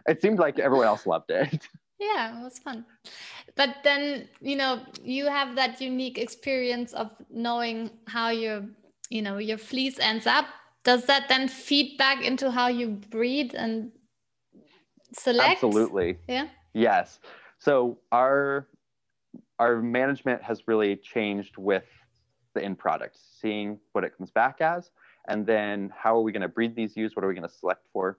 it 0.08 0.20
seemed 0.22 0.38
like 0.38 0.58
everyone 0.58 0.86
else 0.86 1.06
loved 1.06 1.30
it. 1.30 1.68
Yeah, 2.00 2.38
it 2.38 2.44
was 2.44 2.60
fun. 2.60 2.86
But 3.56 3.78
then, 3.82 4.28
you 4.40 4.54
know, 4.54 4.82
you 5.02 5.26
have 5.26 5.56
that 5.56 5.80
unique 5.80 6.16
experience 6.16 6.92
of 6.92 7.10
knowing 7.28 7.90
how 8.06 8.28
your, 8.28 8.66
you 9.10 9.20
know, 9.20 9.38
your 9.38 9.58
fleece 9.58 9.98
ends 9.98 10.24
up. 10.24 10.44
Does 10.84 11.06
that 11.06 11.28
then 11.28 11.48
feed 11.48 11.98
back 11.98 12.22
into 12.22 12.52
how 12.52 12.68
you 12.68 12.90
breed 13.10 13.52
and 13.54 13.90
select? 15.12 15.54
Absolutely. 15.54 16.18
Yeah. 16.28 16.46
Yes. 16.72 17.18
So 17.58 17.98
our 18.12 18.68
our 19.58 19.82
management 19.82 20.40
has 20.42 20.68
really 20.68 20.94
changed 20.94 21.56
with 21.56 21.84
the 22.54 22.62
end 22.64 22.78
product, 22.78 23.18
seeing 23.40 23.78
what 23.92 24.04
it 24.04 24.16
comes 24.16 24.30
back 24.30 24.60
as, 24.60 24.90
and 25.26 25.46
then 25.46 25.92
how 25.96 26.16
are 26.16 26.22
we 26.22 26.32
going 26.32 26.42
to 26.42 26.48
breed 26.48 26.74
these 26.76 26.96
ewes 26.96 27.16
what 27.16 27.24
are 27.24 27.28
we 27.28 27.34
going 27.34 27.48
to 27.48 27.54
select 27.54 27.84
for 27.92 28.18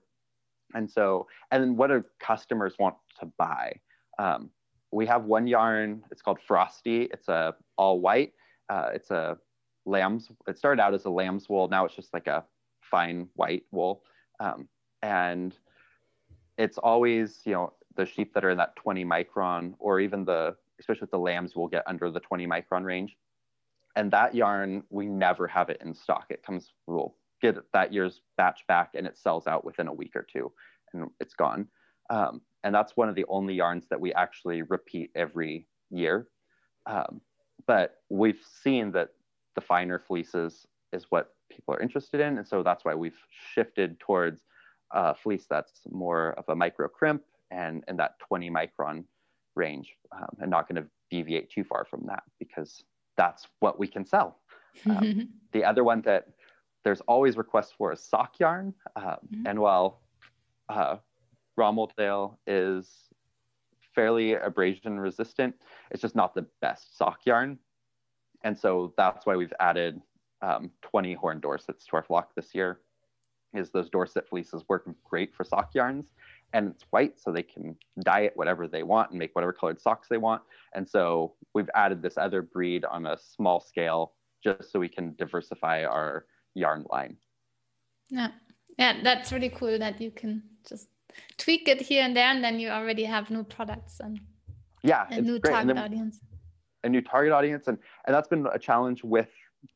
and 0.74 0.90
so 0.90 1.26
and 1.50 1.62
then 1.62 1.76
what 1.76 1.88
do 1.88 2.04
customers 2.20 2.74
want 2.78 2.94
to 3.18 3.26
buy 3.38 3.72
um, 4.18 4.50
we 4.92 5.06
have 5.06 5.24
one 5.24 5.46
yarn. 5.46 6.02
It's 6.10 6.22
called 6.22 6.38
Frosty. 6.46 7.02
It's 7.12 7.28
a 7.28 7.54
all 7.76 8.00
white. 8.00 8.32
Uh, 8.68 8.90
it's 8.92 9.10
a 9.10 9.38
lamb's. 9.86 10.28
It 10.46 10.58
started 10.58 10.82
out 10.82 10.94
as 10.94 11.04
a 11.04 11.10
lamb's 11.10 11.48
wool. 11.48 11.68
Now 11.68 11.84
it's 11.84 11.94
just 11.94 12.12
like 12.12 12.26
a 12.26 12.44
fine 12.82 13.28
white 13.34 13.64
wool, 13.70 14.02
um, 14.40 14.68
and 15.02 15.56
it's 16.58 16.78
always 16.78 17.40
you 17.44 17.52
know 17.52 17.72
the 17.96 18.06
sheep 18.06 18.34
that 18.34 18.44
are 18.44 18.50
in 18.50 18.58
that 18.58 18.76
20 18.76 19.04
micron 19.04 19.74
or 19.78 20.00
even 20.00 20.24
the 20.24 20.54
especially 20.78 21.02
with 21.02 21.10
the 21.10 21.18
lambs 21.18 21.54
will 21.54 21.68
get 21.68 21.82
under 21.86 22.10
the 22.10 22.20
20 22.20 22.46
micron 22.46 22.84
range 22.84 23.16
and 23.96 24.10
that 24.12 24.34
yarn 24.34 24.82
we 24.90 25.06
never 25.06 25.46
have 25.46 25.68
it 25.68 25.80
in 25.84 25.94
stock. 25.94 26.26
It 26.30 26.44
comes 26.44 26.72
we'll 26.86 27.14
get 27.42 27.56
that 27.72 27.92
year's 27.92 28.20
batch 28.36 28.66
back 28.68 28.90
and 28.94 29.06
it 29.06 29.16
sells 29.18 29.46
out 29.46 29.64
within 29.64 29.88
a 29.88 29.92
week 29.92 30.14
or 30.14 30.26
two 30.30 30.52
and 30.92 31.10
it's 31.20 31.34
gone. 31.34 31.66
Um, 32.10 32.42
and 32.64 32.74
that's 32.74 32.96
one 32.96 33.08
of 33.08 33.14
the 33.14 33.24
only 33.28 33.54
yarns 33.54 33.86
that 33.88 34.00
we 34.00 34.12
actually 34.12 34.62
repeat 34.62 35.10
every 35.14 35.66
year. 35.90 36.28
Um, 36.86 37.20
but 37.66 37.96
we've 38.08 38.40
seen 38.62 38.92
that 38.92 39.10
the 39.54 39.60
finer 39.60 39.98
fleeces 39.98 40.66
is 40.92 41.06
what 41.10 41.34
people 41.50 41.74
are 41.74 41.80
interested 41.80 42.20
in. 42.20 42.38
And 42.38 42.46
so 42.46 42.62
that's 42.62 42.84
why 42.84 42.94
we've 42.94 43.18
shifted 43.54 43.98
towards 44.00 44.42
a 44.92 45.14
fleece 45.14 45.46
that's 45.48 45.80
more 45.90 46.32
of 46.32 46.44
a 46.48 46.54
micro 46.54 46.88
crimp 46.88 47.22
and 47.50 47.84
in 47.88 47.96
that 47.96 48.18
20 48.28 48.50
micron 48.50 49.04
range 49.54 49.94
um, 50.16 50.28
and 50.40 50.50
not 50.50 50.68
going 50.68 50.82
to 50.82 50.88
deviate 51.10 51.50
too 51.50 51.64
far 51.64 51.84
from 51.88 52.04
that 52.06 52.22
because 52.38 52.82
that's 53.16 53.46
what 53.60 53.78
we 53.78 53.86
can 53.86 54.04
sell. 54.04 54.38
Um, 54.88 55.28
the 55.52 55.64
other 55.64 55.84
one 55.84 56.02
that 56.02 56.28
there's 56.84 57.00
always 57.02 57.36
requests 57.36 57.72
for 57.76 57.92
is 57.92 58.02
sock 58.02 58.38
yarn. 58.38 58.74
Um, 58.96 59.04
mm-hmm. 59.04 59.46
And 59.46 59.58
while 59.58 60.00
uh, 60.68 60.96
Romeldale 61.58 62.36
is 62.46 62.88
fairly 63.94 64.34
abrasion 64.34 64.98
resistant, 64.98 65.54
it's 65.90 66.02
just 66.02 66.16
not 66.16 66.34
the 66.34 66.46
best 66.60 66.96
sock 66.96 67.20
yarn. 67.26 67.58
And 68.42 68.58
so 68.58 68.94
that's 68.96 69.26
why 69.26 69.36
we've 69.36 69.52
added 69.60 70.00
um, 70.42 70.70
20 70.82 71.14
horn 71.14 71.40
Dorsets 71.40 71.84
to 71.86 71.96
our 71.96 72.02
flock 72.02 72.34
this 72.34 72.54
year 72.54 72.80
is 73.52 73.70
those 73.70 73.90
Dorset 73.90 74.28
fleeces 74.28 74.64
work 74.68 74.88
great 75.04 75.34
for 75.34 75.44
sock 75.44 75.74
yarns 75.74 76.06
and 76.52 76.68
it's 76.68 76.84
white 76.90 77.18
so 77.20 77.32
they 77.32 77.42
can 77.42 77.76
dye 78.02 78.20
it 78.20 78.32
whatever 78.36 78.66
they 78.66 78.82
want 78.82 79.10
and 79.10 79.18
make 79.18 79.34
whatever 79.34 79.52
colored 79.52 79.80
socks 79.80 80.08
they 80.08 80.16
want. 80.16 80.42
And 80.74 80.88
so 80.88 81.34
we've 81.54 81.70
added 81.74 82.02
this 82.02 82.16
other 82.18 82.42
breed 82.42 82.84
on 82.84 83.06
a 83.06 83.16
small 83.18 83.60
scale 83.60 84.12
just 84.42 84.72
so 84.72 84.80
we 84.80 84.88
can 84.88 85.14
diversify 85.16 85.84
our 85.84 86.26
yarn 86.54 86.84
line. 86.90 87.16
Yeah. 88.08 88.28
Yeah 88.78 89.02
that's 89.02 89.32
really 89.32 89.50
cool 89.50 89.78
that 89.78 90.00
you 90.00 90.10
can 90.10 90.42
just 90.68 90.88
tweak 91.38 91.68
it 91.68 91.80
here 91.80 92.04
and 92.04 92.16
there 92.16 92.28
and 92.28 92.42
then 92.42 92.58
you 92.58 92.68
already 92.68 93.04
have 93.04 93.30
new 93.30 93.42
products 93.42 94.00
and 94.00 94.20
yeah 94.82 95.06
a 95.10 95.20
new 95.20 95.38
great. 95.38 95.52
target 95.52 95.78
audience. 95.78 96.20
A 96.82 96.88
new 96.88 97.02
target 97.02 97.32
audience 97.32 97.68
and 97.68 97.78
and 98.06 98.14
that's 98.14 98.28
been 98.28 98.46
a 98.52 98.58
challenge 98.58 99.04
with 99.04 99.28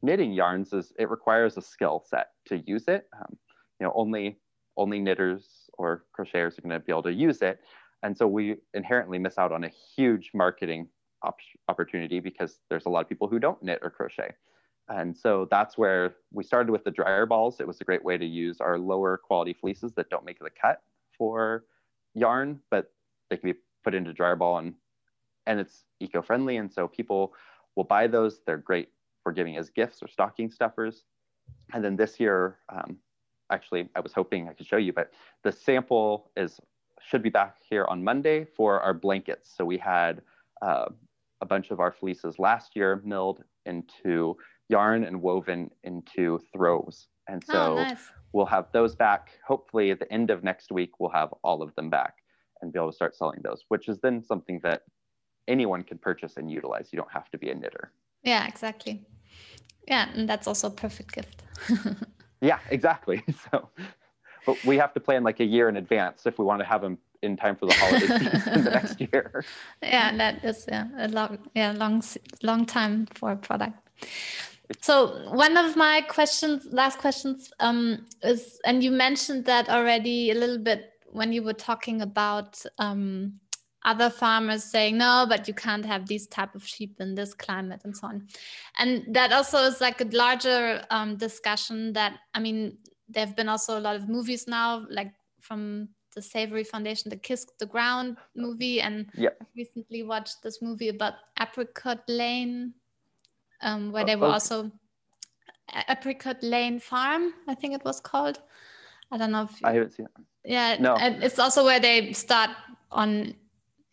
knitting 0.02 0.32
yarns 0.32 0.72
is 0.72 0.92
it 0.98 1.10
requires 1.10 1.56
a 1.56 1.62
skill 1.62 2.02
set 2.08 2.28
to 2.46 2.58
use 2.66 2.84
it. 2.88 3.08
Um, 3.20 3.36
you 3.78 3.86
know 3.86 3.92
only 3.94 4.38
only 4.76 4.98
knitters 4.98 5.63
or 5.78 6.04
crocheters 6.18 6.58
are 6.58 6.62
going 6.62 6.70
to 6.70 6.80
be 6.80 6.92
able 6.92 7.02
to 7.02 7.12
use 7.12 7.42
it. 7.42 7.60
And 8.02 8.16
so 8.16 8.26
we 8.26 8.56
inherently 8.74 9.18
miss 9.18 9.38
out 9.38 9.52
on 9.52 9.64
a 9.64 9.70
huge 9.96 10.30
marketing 10.34 10.88
op- 11.22 11.38
opportunity 11.68 12.20
because 12.20 12.58
there's 12.68 12.86
a 12.86 12.88
lot 12.88 13.00
of 13.00 13.08
people 13.08 13.28
who 13.28 13.38
don't 13.38 13.62
knit 13.62 13.80
or 13.82 13.90
crochet. 13.90 14.34
And 14.88 15.16
so 15.16 15.48
that's 15.50 15.78
where 15.78 16.16
we 16.30 16.44
started 16.44 16.70
with 16.70 16.84
the 16.84 16.90
dryer 16.90 17.24
balls. 17.24 17.60
It 17.60 17.66
was 17.66 17.80
a 17.80 17.84
great 17.84 18.04
way 18.04 18.18
to 18.18 18.26
use 18.26 18.60
our 18.60 18.78
lower 18.78 19.16
quality 19.16 19.54
fleeces 19.54 19.92
that 19.94 20.10
don't 20.10 20.26
make 20.26 20.38
the 20.38 20.50
cut 20.50 20.82
for 21.16 21.64
yarn, 22.14 22.60
but 22.70 22.92
they 23.30 23.38
can 23.38 23.52
be 23.52 23.58
put 23.82 23.94
into 23.94 24.12
dryer 24.12 24.36
ball 24.36 24.58
and 24.58 24.74
and 25.46 25.60
it's 25.60 25.84
eco-friendly. 26.00 26.56
And 26.56 26.72
so 26.72 26.88
people 26.88 27.34
will 27.76 27.84
buy 27.84 28.06
those. 28.06 28.40
They're 28.46 28.56
great 28.56 28.88
for 29.22 29.32
giving 29.32 29.56
as 29.56 29.68
gifts 29.68 30.02
or 30.02 30.08
stocking 30.08 30.50
stuffers. 30.50 31.04
And 31.74 31.84
then 31.84 31.96
this 31.96 32.18
year, 32.18 32.58
um, 32.70 32.96
actually 33.51 33.88
I 33.95 34.01
was 34.01 34.12
hoping 34.12 34.49
I 34.49 34.53
could 34.53 34.66
show 34.66 34.76
you, 34.76 34.92
but 34.92 35.12
the 35.42 35.53
sample 35.53 36.30
is 36.36 36.61
should 37.07 37.22
be 37.22 37.30
back 37.30 37.57
here 37.68 37.84
on 37.88 38.03
Monday 38.03 38.47
for 38.57 38.80
our 38.80 38.95
blankets. 38.95 39.53
So 39.57 39.64
we 39.64 39.76
had 39.78 40.22
uh, 40.62 40.86
a 41.40 41.47
bunch 41.47 41.70
of 41.70 41.80
our 41.80 41.92
fleeces 41.92 42.38
last 42.38 42.74
year 42.74 43.03
milled 43.05 43.45
into 43.66 44.36
yarn 44.68 45.05
and 45.05 45.20
woven 45.20 45.70
into 45.82 46.40
throws. 46.53 47.09
And 47.28 47.42
so 47.45 47.72
oh, 47.72 47.82
nice. 47.82 48.11
we'll 48.32 48.47
have 48.47 48.66
those 48.72 48.95
back. 48.95 49.30
Hopefully 49.47 49.90
at 49.90 49.99
the 49.99 50.11
end 50.12 50.30
of 50.30 50.42
next 50.42 50.72
week, 50.72 50.99
we'll 50.99 51.11
have 51.11 51.32
all 51.42 51.62
of 51.62 51.74
them 51.74 51.90
back 51.90 52.14
and 52.61 52.72
be 52.72 52.78
able 52.78 52.90
to 52.90 52.97
start 52.97 53.14
selling 53.16 53.40
those, 53.42 53.64
which 53.68 53.88
is 53.88 53.99
then 54.01 54.22
something 54.22 54.61
that 54.62 54.82
anyone 55.49 55.82
can 55.82 55.99
purchase 55.99 56.36
and 56.36 56.51
utilize. 56.51 56.88
You 56.92 56.99
don't 56.99 57.12
have 57.12 57.30
to 57.30 57.38
be 57.38 57.51
a 57.51 57.55
knitter. 57.55 57.92
Yeah, 58.22 58.47
exactly. 58.47 59.05
Yeah, 59.86 60.09
and 60.14 60.28
that's 60.28 60.47
also 60.47 60.68
a 60.68 60.70
perfect 60.70 61.12
gift. 61.12 61.42
Yeah, 62.45 62.59
exactly. 62.70 63.22
So, 63.51 63.68
but 64.47 64.62
we 64.66 64.76
have 64.76 64.92
to 64.92 65.01
plan 65.01 65.24
like 65.24 65.40
a 65.40 65.45
year 65.45 65.70
in 65.70 65.76
advance 65.76 66.26
if 66.26 66.38
we 66.38 66.45
want 66.45 66.61
to 66.61 66.66
have 66.66 66.82
them 66.82 66.99
in 67.22 67.34
time 67.34 67.57
for 67.57 67.64
the 67.64 67.72
holiday 67.72 68.07
season 68.18 68.64
the 68.64 68.70
next 68.70 69.01
year. 69.01 69.45
Yeah, 69.82 70.14
that 70.18 70.45
is 70.45 70.66
yeah, 70.68 70.86
a 70.99 71.09
long 71.09 71.38
yeah 71.55 71.72
long 71.72 72.03
long 72.42 72.66
time 72.66 73.07
for 73.14 73.32
a 73.32 73.36
product. 73.36 73.78
So 74.80 75.30
one 75.30 75.57
of 75.57 75.76
my 75.76 76.03
questions, 76.03 76.66
last 76.70 76.99
questions, 76.99 77.53
um, 77.61 78.07
is, 78.22 78.61
and 78.64 78.82
you 78.82 78.90
mentioned 78.90 79.45
that 79.47 79.68
already 79.68 80.30
a 80.30 80.34
little 80.34 80.59
bit 80.59 80.92
when 81.12 81.32
you 81.32 81.42
were 81.42 81.55
talking 81.55 82.03
about 82.03 82.62
um, 82.78 83.40
other 83.85 84.09
farmers 84.09 84.64
saying 84.64 84.97
no 84.97 85.26
but 85.28 85.47
you 85.47 85.55
can't 85.55 85.85
have 85.85 86.07
these 86.07 86.26
type 86.26 86.55
of 86.55 86.66
sheep 86.66 86.97
in 87.01 87.14
this 87.14 87.35
climate 87.35 87.80
and 87.85 87.97
so 87.97 88.07
on 88.07 88.26
and 88.78 89.05
that 89.14 89.32
also 89.32 89.59
is 89.59 89.80
like 89.80 90.01
a 90.01 90.05
larger 90.05 90.82
um, 90.91 91.16
discussion 91.16 91.93
that 91.93 92.18
i 92.35 92.41
mean 92.41 92.76
there 93.09 93.26
have 93.26 93.37
been 93.37 93.49
also 93.49 93.78
a 93.78 93.80
lot 93.80 93.97
of 93.97 94.09
movies 94.09 94.47
now 94.49 94.87
like 94.91 95.12
from 95.41 95.89
the 96.14 96.22
savory 96.22 96.64
foundation 96.64 97.11
the 97.11 97.16
kiss 97.16 97.47
the 97.59 97.66
ground 97.66 98.16
movie 98.35 98.80
and 98.80 99.11
yep. 99.14 99.37
i 99.43 99.47
recently 99.57 100.03
watched 100.03 100.43
this 100.43 100.62
movie 100.62 100.89
about 100.89 101.14
apricot 101.41 102.01
lane 102.09 102.72
um, 103.62 103.93
where 103.93 104.05
they 104.05 104.16
were 104.16 104.26
okay. 104.26 104.35
also 104.35 104.70
apricot 105.89 106.37
lane 106.43 106.78
farm 106.78 107.35
i 107.49 107.55
think 107.55 107.74
it 107.74 107.85
was 107.85 108.01
called 108.01 108.41
i 109.11 109.18
don't 109.18 109.32
know 109.32 109.43
if 109.43 109.61
you, 109.61 109.66
i 109.66 109.72
haven't 109.72 109.93
seen 109.93 110.07
it 110.07 110.24
yeah 110.45 110.76
no 110.78 110.95
and 110.95 111.22
it's 111.22 111.39
also 111.39 111.64
where 111.64 111.80
they 111.80 112.12
start 112.12 112.51
on 112.91 113.35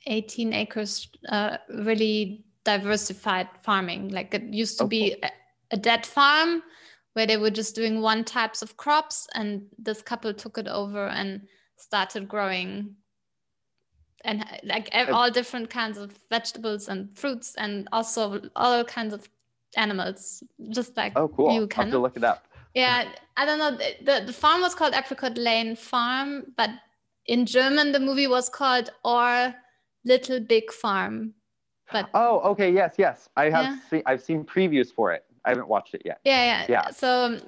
18 0.08 0.54
acres 0.54 1.10
uh, 1.30 1.58
really 1.70 2.44
diversified 2.64 3.48
farming. 3.64 4.10
Like 4.10 4.34
it 4.34 4.44
used 4.44 4.78
to 4.80 4.88
be 4.88 5.16
a, 5.24 5.30
a 5.72 5.78
dead 5.78 6.06
farm 6.06 6.64
where 7.14 7.28
they 7.28 7.38
were 7.38 7.50
just 7.50 7.76
doing 7.76 8.02
one 8.02 8.24
types 8.24 8.62
of 8.62 8.78
crops 8.78 9.28
and 9.36 9.64
this 9.78 10.02
couple 10.02 10.34
took 10.34 10.58
it 10.58 10.68
over 10.68 11.08
and 11.08 11.42
started 11.78 12.28
growing. 12.28 12.96
And 14.24 14.46
like 14.64 14.90
all 15.12 15.32
different 15.32 15.70
kinds 15.70 15.98
of 15.98 16.18
vegetables 16.30 16.90
and 16.90 17.18
fruits 17.18 17.56
and 17.58 17.88
also 17.92 18.42
all 18.56 18.84
kinds 18.84 19.14
of 19.14 19.28
animals 19.78 20.44
just 20.70 20.96
like 20.98 21.14
oh 21.16 21.28
cool. 21.28 21.54
you 21.54 21.68
can 21.68 21.86
have 21.86 21.92
to 21.92 22.00
look 22.00 22.18
it 22.18 22.24
up. 22.24 22.48
Yeah 22.74 23.10
i 23.38 23.46
don't 23.46 23.60
know. 23.60 23.72
The, 23.72 24.26
the 24.26 24.34
farm 24.34 24.62
was 24.62 24.76
called 24.76 24.94
apricot 24.94 25.38
lane 25.38 25.76
farm 25.76 26.54
but 26.58 26.70
in 27.26 27.46
german 27.46 27.92
the 27.92 28.00
movie 28.00 28.28
was 28.28 28.50
called 28.50 28.90
or 29.04 29.54
Little 30.06 30.40
Big 30.40 30.72
Farm. 30.72 31.34
But 31.92 32.10
oh, 32.14 32.40
okay, 32.52 32.72
yes, 32.72 32.96
yes, 32.98 33.30
I 33.36 33.50
have 33.50 33.66
yeah. 33.66 33.78
seen. 33.90 34.04
I've 34.06 34.24
seen 34.24 34.46
previews 34.46 34.94
for 34.94 35.12
it. 35.12 35.26
I 35.44 35.50
haven't 35.50 35.68
watched 35.68 35.94
it 35.94 36.04
yet. 36.06 36.20
Yeah, 36.24 36.44
yeah, 36.46 36.66
yeah. 36.70 36.90
So, 36.92 37.40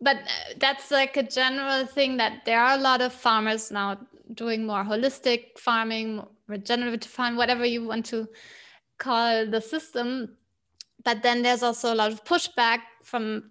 but 0.00 0.16
uh, 0.16 0.54
that's 0.58 0.90
like 0.90 1.16
a 1.16 1.22
general 1.22 1.86
thing 1.86 2.16
that 2.18 2.44
there 2.44 2.60
are 2.60 2.78
a 2.78 2.80
lot 2.80 3.00
of 3.00 3.12
farmers 3.12 3.70
now 3.70 3.98
doing 4.34 4.66
more 4.66 4.84
holistic 4.84 5.58
farming, 5.58 6.24
regenerative 6.46 7.10
farming, 7.10 7.38
whatever 7.38 7.64
you 7.64 7.84
want 7.84 8.06
to 8.06 8.28
call 8.98 9.46
the 9.46 9.60
system. 9.60 10.36
But 11.04 11.22
then 11.22 11.42
there's 11.42 11.62
also 11.62 11.92
a 11.92 11.96
lot 11.96 12.12
of 12.12 12.24
pushback 12.24 12.80
from 13.02 13.50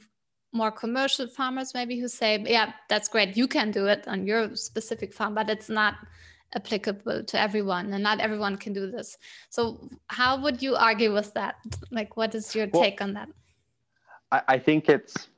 more 0.54 0.72
commercial 0.72 1.28
farmers, 1.28 1.74
maybe 1.74 2.00
who 2.00 2.08
say, 2.08 2.42
"Yeah, 2.48 2.72
that's 2.88 3.10
great, 3.10 3.36
you 3.36 3.48
can 3.48 3.72
do 3.72 3.88
it 3.88 4.08
on 4.08 4.26
your 4.26 4.56
specific 4.56 5.14
farm, 5.14 5.34
but 5.34 5.50
it's 5.50 5.68
not." 5.68 5.96
Applicable 6.56 7.24
to 7.24 7.40
everyone 7.40 7.94
and 7.94 8.04
not 8.04 8.20
everyone 8.20 8.58
can 8.58 8.74
do 8.74 8.90
this. 8.90 9.18
So 9.50 9.90
how 10.08 10.42
would 10.42 10.62
you 10.62 10.76
argue 10.76 11.14
with 11.14 11.34
that? 11.34 11.56
Like 11.92 12.18
what 12.18 12.36
is 12.36 12.56
your 12.56 12.68
well, 12.72 12.84
take 12.84 13.02
on 13.02 13.14
that? 13.14 13.30
I, 14.32 14.42
I, 14.48 14.58
think 14.60 14.90
it's 14.90 15.30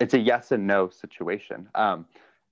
it's 0.00 0.14
a 0.14 0.18
yes 0.18 0.52
and 0.52 0.66
no 0.66 0.90
situation. 0.90 1.68
Um, 1.74 2.06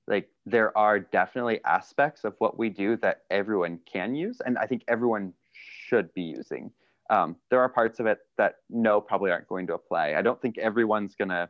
like 0.06 0.28
there 0.46 0.76
are 0.76 0.98
definitely 0.98 1.60
aspects 1.64 2.24
of 2.24 2.34
what 2.38 2.58
we 2.58 2.68
do 2.68 2.96
that 2.98 3.22
everyone 3.30 3.78
can 3.90 4.14
use 4.14 4.40
and 4.44 4.58
i 4.58 4.66
think 4.66 4.82
everyone 4.88 5.32
should 5.90 6.12
be 6.14 6.22
using. 6.22 6.70
Um, 7.10 7.36
there 7.50 7.60
are 7.60 7.68
parts 7.68 7.98
of 7.98 8.06
it 8.06 8.18
that 8.38 8.56
no 8.68 9.00
probably 9.00 9.30
aren't 9.32 9.48
going 9.48 9.66
to 9.66 9.74
apply. 9.74 10.14
I 10.14 10.22
don't 10.22 10.40
think 10.40 10.58
everyone's 10.58 11.16
going 11.16 11.30
to 11.30 11.48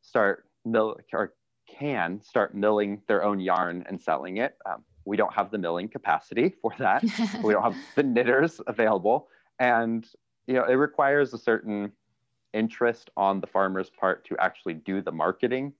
start 0.00 0.46
mill 0.64 0.96
or 1.12 1.34
can 1.68 2.20
start 2.22 2.54
milling 2.54 3.02
their 3.08 3.22
own 3.22 3.38
yarn 3.38 3.84
and 3.88 4.00
selling 4.00 4.38
it. 4.38 4.56
Um, 4.64 4.84
we 5.04 5.16
don't 5.16 5.32
have 5.32 5.50
the 5.50 5.58
milling 5.58 5.88
capacity 5.88 6.54
for 6.62 6.72
that. 6.78 7.02
we 7.42 7.52
don't 7.52 7.62
have 7.62 7.76
the 7.96 8.02
knitters 8.02 8.60
available. 8.66 9.28
And 9.58 10.06
you 10.46 10.54
know, 10.54 10.64
it 10.64 10.74
requires 10.74 11.32
a 11.34 11.38
certain 11.38 11.92
interest 12.52 13.10
on 13.16 13.40
the 13.40 13.46
farmer's 13.46 13.90
part 13.90 14.24
to 14.26 14.36
actually 14.38 14.74
do 14.74 15.00
the 15.00 15.12
marketing 15.12 15.72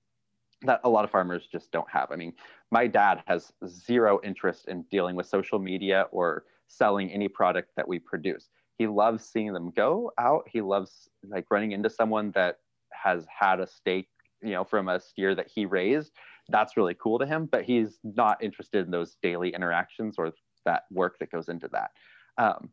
that 0.62 0.80
a 0.84 0.88
lot 0.88 1.04
of 1.04 1.10
farmers 1.10 1.46
just 1.50 1.70
don't 1.72 1.90
have. 1.90 2.10
I 2.10 2.16
mean, 2.16 2.32
my 2.70 2.86
dad 2.86 3.22
has 3.26 3.52
zero 3.66 4.20
interest 4.22 4.68
in 4.68 4.82
dealing 4.90 5.16
with 5.16 5.26
social 5.26 5.58
media 5.58 6.06
or 6.12 6.44
selling 6.68 7.10
any 7.10 7.28
product 7.28 7.70
that 7.76 7.86
we 7.86 7.98
produce. 7.98 8.48
He 8.78 8.86
loves 8.86 9.24
seeing 9.24 9.52
them 9.52 9.70
go 9.70 10.12
out. 10.18 10.44
He 10.50 10.60
loves 10.60 11.08
like 11.28 11.46
running 11.50 11.72
into 11.72 11.90
someone 11.90 12.30
that 12.32 12.58
has 12.90 13.26
had 13.26 13.60
a 13.60 13.66
steak, 13.66 14.08
you 14.40 14.50
know, 14.50 14.64
from 14.64 14.88
a 14.88 15.00
steer 15.00 15.34
that 15.34 15.48
he 15.52 15.66
raised. 15.66 16.12
That's 16.48 16.76
really 16.76 16.94
cool 16.94 17.18
to 17.18 17.26
him, 17.26 17.46
but 17.46 17.64
he's 17.64 17.98
not 18.02 18.42
interested 18.42 18.84
in 18.84 18.90
those 18.90 19.16
daily 19.22 19.50
interactions 19.50 20.16
or 20.18 20.32
that 20.64 20.84
work 20.90 21.18
that 21.18 21.30
goes 21.30 21.48
into 21.48 21.68
that. 21.68 21.90
Um, 22.38 22.70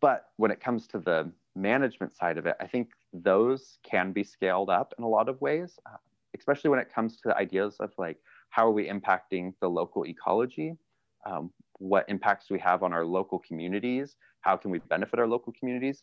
but 0.00 0.26
when 0.36 0.50
it 0.50 0.60
comes 0.60 0.86
to 0.88 0.98
the 0.98 1.30
management 1.54 2.14
side 2.16 2.38
of 2.38 2.46
it, 2.46 2.56
I 2.60 2.66
think 2.66 2.90
those 3.12 3.78
can 3.82 4.12
be 4.12 4.24
scaled 4.24 4.70
up 4.70 4.94
in 4.98 5.04
a 5.04 5.08
lot 5.08 5.28
of 5.28 5.40
ways, 5.40 5.78
uh, 5.86 5.96
especially 6.36 6.70
when 6.70 6.80
it 6.80 6.92
comes 6.92 7.16
to 7.16 7.28
the 7.28 7.36
ideas 7.36 7.76
of 7.80 7.92
like, 7.98 8.18
how 8.50 8.66
are 8.66 8.72
we 8.72 8.88
impacting 8.88 9.54
the 9.60 9.68
local 9.68 10.06
ecology? 10.06 10.76
Um, 11.24 11.50
what 11.78 12.04
impacts 12.08 12.48
do 12.48 12.54
we 12.54 12.60
have 12.60 12.82
on 12.82 12.92
our 12.92 13.04
local 13.04 13.38
communities? 13.38 14.16
How 14.40 14.56
can 14.56 14.70
we 14.70 14.78
benefit 14.80 15.18
our 15.18 15.26
local 15.26 15.52
communities? 15.58 16.02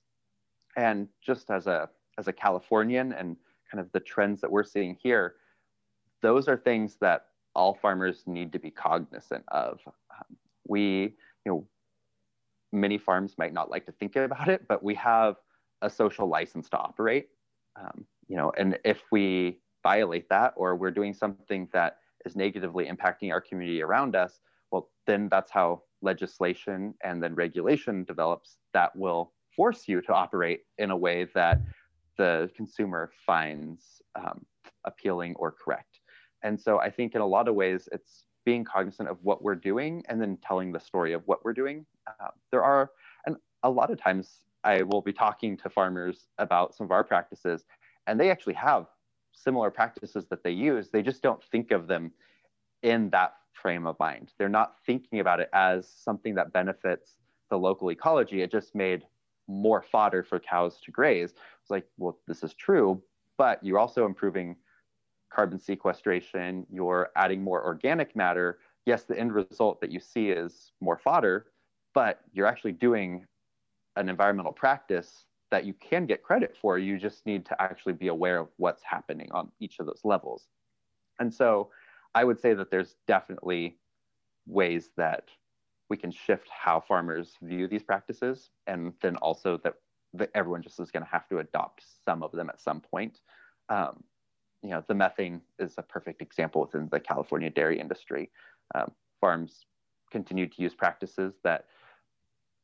And 0.78 1.08
just 1.22 1.50
as 1.52 1.68
a, 1.68 1.90
as 2.18 2.28
a 2.28 2.34
Californian 2.34 3.14
and 3.14 3.36
kind 3.70 3.82
of 3.82 3.92
the 3.92 4.00
trends 4.00 4.42
that 4.42 4.52
we're 4.52 4.64
seeing 4.64 4.98
here, 5.02 5.36
those 6.22 6.47
are 6.47 6.57
things 6.57 6.97
that 7.01 7.26
all 7.55 7.74
farmers 7.82 8.24
need 8.28 8.51
to 8.53 8.59
be 8.59 8.72
cognizant 8.72 9.43
of. 9.49 9.80
Um, 9.88 10.38
we, 10.67 11.15
you 11.45 11.51
know, 11.51 11.67
many 12.72 12.97
farms 12.97 13.36
might 13.38 13.53
not 13.53 13.72
like 13.72 13.86
to 13.86 13.91
think 13.93 14.15
about 14.15 14.47
it, 14.47 14.67
but 14.67 14.84
we 14.84 14.95
have 14.95 15.36
a 15.82 15.89
social 15.89 16.28
license 16.28 16.70
to 16.70 16.78
operate. 16.78 17.30
Um, 17.80 18.05
you 18.28 18.36
know, 18.36 18.51
and 18.57 18.78
if 18.84 19.01
we 19.11 19.59
violate 19.84 20.30
that 20.30 20.53
or 20.55 20.76
we're 20.76 20.91
doing 20.91 21.13
something 21.13 21.67
that 21.74 21.97
is 22.26 22.36
negatively 22.36 22.86
impacting 22.86 23.32
our 23.32 23.41
community 23.41 23.82
around 23.82 24.15
us, 24.15 24.41
well, 24.72 24.89
then 25.07 25.30
that's 25.30 25.51
how 25.51 25.84
legislation 26.01 26.93
and 27.03 27.22
then 27.24 27.34
regulation 27.34 28.03
develops 28.03 28.57
that 28.74 28.95
will 28.95 29.34
force 29.55 29.88
you 29.88 30.01
to 30.01 30.13
operate 30.13 30.61
in 30.78 30.91
a 30.91 30.97
way 30.97 31.26
that 31.34 31.59
the 32.17 32.49
consumer 32.55 33.11
finds 33.26 34.01
um, 34.15 34.45
appealing 34.86 35.36
or 35.36 35.51
correct. 35.51 35.89
And 36.44 36.60
so 36.60 36.80
I 36.80 36.90
think 36.90 37.16
in 37.16 37.22
a 37.22 37.26
lot 37.26 37.48
of 37.48 37.56
ways, 37.56 37.90
it's 37.92 38.26
being 38.46 38.64
cognizant 38.64 39.10
of 39.10 39.18
what 39.22 39.44
we're 39.44 39.56
doing 39.56 40.04
and 40.10 40.22
then 40.22 40.38
telling 40.46 40.72
the 40.72 40.80
story 40.80 41.14
of 41.14 41.22
what 41.26 41.44
we're 41.44 41.54
doing. 41.54 41.86
Uh, 42.08 42.30
there 42.52 42.64
are, 42.64 42.92
and 43.26 43.36
a 43.64 43.70
lot 43.70 43.92
of 43.92 44.02
times 44.02 44.40
I 44.64 44.84
will 44.84 45.02
be 45.02 45.14
talking 45.14 45.58
to 45.58 45.70
farmers 45.70 46.28
about 46.38 46.76
some 46.76 46.86
of 46.86 46.92
our 46.92 47.04
practices, 47.04 47.66
and 48.08 48.20
they 48.20 48.32
actually 48.32 48.56
have 48.56 48.88
similar 49.34 49.70
practices 49.70 50.26
that 50.30 50.44
they 50.44 50.52
use. 50.52 50.90
They 50.90 51.02
just 51.02 51.22
don't 51.22 51.44
think 51.52 51.72
of 51.72 51.88
them 51.88 52.12
in 52.82 53.10
that 53.12 53.34
frame 53.54 53.86
of 53.86 54.00
mind. 54.00 54.32
They're 54.38 54.50
not 54.50 54.76
thinking 54.86 55.20
about 55.20 55.40
it 55.40 55.50
as 55.54 55.88
something 55.88 56.36
that 56.36 56.54
benefits 56.54 57.18
the 57.50 57.58
local 57.58 57.92
ecology. 57.92 58.42
It 58.42 58.52
just 58.52 58.74
made 58.76 59.04
more 59.48 59.82
fodder 59.82 60.24
for 60.24 60.40
cows 60.40 60.80
to 60.86 60.92
graze. 60.92 61.34
It's 61.62 61.70
like, 61.70 61.86
well, 61.98 62.18
this 62.28 62.44
is 62.44 62.54
true, 62.54 63.02
but 63.38 63.64
you're 63.64 63.80
also 63.80 64.06
improving 64.06 64.56
carbon 65.30 65.59
sequestration, 65.59 66.65
you're 66.71 67.09
adding 67.15 67.43
more 67.43 67.63
organic 67.63 68.15
matter. 68.15 68.59
Yes, 68.86 69.03
the 69.03 69.19
end 69.19 69.34
result 69.34 69.80
that 69.82 69.91
you 69.91 69.99
see 69.99 70.30
is 70.30 70.71
more 70.82 70.97
fodder, 70.97 71.47
but 71.93 72.21
you're 72.34 72.47
actually 72.47 72.71
doing 72.71 73.25
an 73.95 74.09
environmental 74.09 74.53
practice 74.53 75.25
that 75.51 75.65
you 75.65 75.73
can 75.73 76.05
get 76.05 76.23
credit 76.23 76.55
for. 76.61 76.77
You 76.77 76.97
just 76.97 77.25
need 77.25 77.45
to 77.47 77.61
actually 77.61 77.93
be 77.93 78.07
aware 78.07 78.38
of 78.38 78.49
what's 78.57 78.84
happening 78.84 79.32
on 79.32 79.51
each 79.59 79.80
of 79.80 79.86
those 79.86 80.01
levels. 80.03 80.47
And 81.19 81.34
so 81.34 81.69
I 82.15 82.23
would 82.23 82.39
say 82.39 82.53
that 82.53 82.71
there's 82.71 82.95
definitely 83.07 83.77
ways 84.47 84.89
that 84.97 85.30
we 85.89 85.97
can 85.97 86.11
shift 86.11 86.47
how 86.49 86.80
farmers 86.80 87.36
view 87.41 87.67
these 87.67 87.84
practices, 87.84 88.51
and 88.67 88.93
then 89.01 89.15
also 89.17 89.57
that, 89.63 89.73
that 90.13 90.30
everyone 90.36 90.61
just 90.61 90.80
is 90.80 90.91
going 90.91 91.03
to 91.03 91.09
have 91.11 91.27
to 91.30 91.39
adopt 91.39 91.84
some 92.05 92.23
of 92.23 92.32
them 92.32 92.49
at 92.49 92.61
some 92.61 92.80
point. 92.80 93.19
Um, 93.69 94.03
you 94.62 94.70
know, 94.70 94.84
the 94.88 94.93
methane 94.93 95.41
is 95.57 95.76
a 95.78 95.82
perfect 95.82 96.22
example 96.22 96.62
within 96.62 96.89
the 96.91 96.99
California 96.99 97.49
dairy 97.49 97.80
industry. 97.80 98.30
Um, 98.76 98.91
farms 99.22 99.66
continue 100.12 100.47
to 100.47 100.62
use 100.62 100.74
practices 100.74 101.36
that 101.43 101.66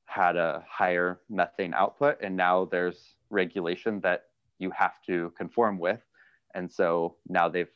had 0.05 0.35
a 0.35 0.63
higher 0.69 1.19
methane 1.29 1.73
output, 1.73 2.17
and 2.21 2.35
now 2.35 2.65
there's 2.65 3.15
regulation 3.29 3.99
that 4.01 4.25
you 4.59 4.71
have 4.71 5.01
to 5.07 5.33
conform 5.37 5.79
with. 5.79 6.01
And 6.53 6.71
so 6.71 7.15
now 7.27 7.49
they've 7.49 7.71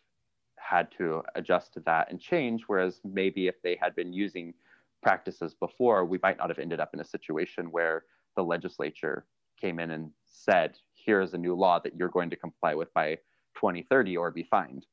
had 0.57 0.91
to 0.97 1.23
adjust 1.35 1.73
to 1.73 1.79
that 1.81 2.09
and 2.09 2.19
change. 2.19 2.63
Whereas 2.67 3.01
maybe 3.03 3.47
if 3.47 3.61
they 3.61 3.77
had 3.81 3.95
been 3.95 4.13
using 4.13 4.53
practices 5.01 5.53
before, 5.53 6.05
we 6.05 6.19
might 6.21 6.37
not 6.37 6.49
have 6.49 6.59
ended 6.59 6.79
up 6.79 6.93
in 6.93 6.99
a 6.99 7.05
situation 7.05 7.71
where 7.71 8.03
the 8.35 8.43
legislature 8.43 9.25
came 9.59 9.79
in 9.79 9.91
and 9.91 10.11
said, 10.25 10.77
here's 10.93 11.33
a 11.33 11.37
new 11.37 11.55
law 11.55 11.79
that 11.79 11.95
you're 11.95 12.09
going 12.09 12.29
to 12.29 12.35
comply 12.35 12.73
with 12.75 12.93
by 12.93 13.17
2030 13.55 14.17
or 14.17 14.31
be 14.31 14.43
fined. 14.43 14.85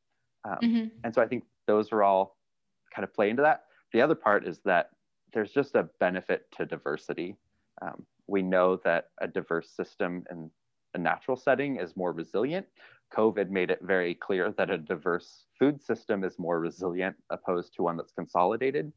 Um, 0.44 0.58
mm-hmm. 0.62 0.86
And 1.04 1.14
so 1.14 1.22
I 1.22 1.26
think 1.26 1.44
those 1.66 1.92
are 1.92 2.02
all 2.02 2.36
kind 2.94 3.04
of 3.04 3.12
play 3.14 3.30
into 3.30 3.42
that. 3.42 3.64
The 3.92 4.00
other 4.00 4.14
part 4.14 4.46
is 4.46 4.60
that 4.64 4.90
there's 5.32 5.52
just 5.52 5.74
a 5.74 5.88
benefit 6.00 6.46
to 6.56 6.66
diversity. 6.66 7.36
Um, 7.82 8.04
we 8.26 8.42
know 8.42 8.76
that 8.84 9.10
a 9.20 9.28
diverse 9.28 9.70
system 9.70 10.24
in 10.30 10.50
a 10.94 10.98
natural 10.98 11.36
setting 11.36 11.76
is 11.76 11.96
more 11.96 12.12
resilient. 12.12 12.66
COVID 13.14 13.50
made 13.50 13.70
it 13.70 13.80
very 13.82 14.14
clear 14.14 14.52
that 14.52 14.70
a 14.70 14.78
diverse 14.78 15.44
food 15.58 15.80
system 15.80 16.24
is 16.24 16.38
more 16.38 16.58
resilient 16.58 17.16
opposed 17.30 17.74
to 17.74 17.82
one 17.82 17.96
that's 17.96 18.12
consolidated. 18.12 18.92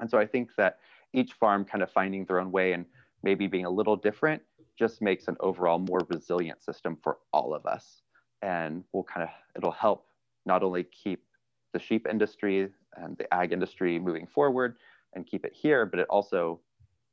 And 0.00 0.10
so 0.10 0.18
I 0.18 0.26
think 0.26 0.50
that 0.56 0.78
each 1.12 1.32
farm 1.34 1.64
kind 1.64 1.82
of 1.82 1.90
finding 1.90 2.24
their 2.24 2.40
own 2.40 2.50
way 2.50 2.72
and 2.72 2.86
maybe 3.22 3.46
being 3.46 3.66
a 3.66 3.70
little 3.70 3.96
different 3.96 4.42
just 4.78 5.02
makes 5.02 5.28
an 5.28 5.36
overall 5.40 5.78
more 5.78 6.00
resilient 6.08 6.62
system 6.62 6.96
for 7.02 7.18
all 7.32 7.54
of 7.54 7.66
us. 7.66 8.02
And 8.42 8.84
we'll 8.92 9.04
kind 9.04 9.24
of, 9.24 9.30
it'll 9.56 9.70
help 9.70 10.06
not 10.44 10.62
only 10.62 10.84
keep 10.84 11.24
the 11.72 11.78
sheep 11.78 12.06
industry 12.08 12.70
and 12.96 13.16
the 13.18 13.32
ag 13.34 13.52
industry 13.52 13.98
moving 13.98 14.26
forward 14.26 14.76
and 15.14 15.26
keep 15.26 15.44
it 15.44 15.52
here, 15.52 15.84
but 15.86 15.98
it 15.98 16.06
also 16.08 16.60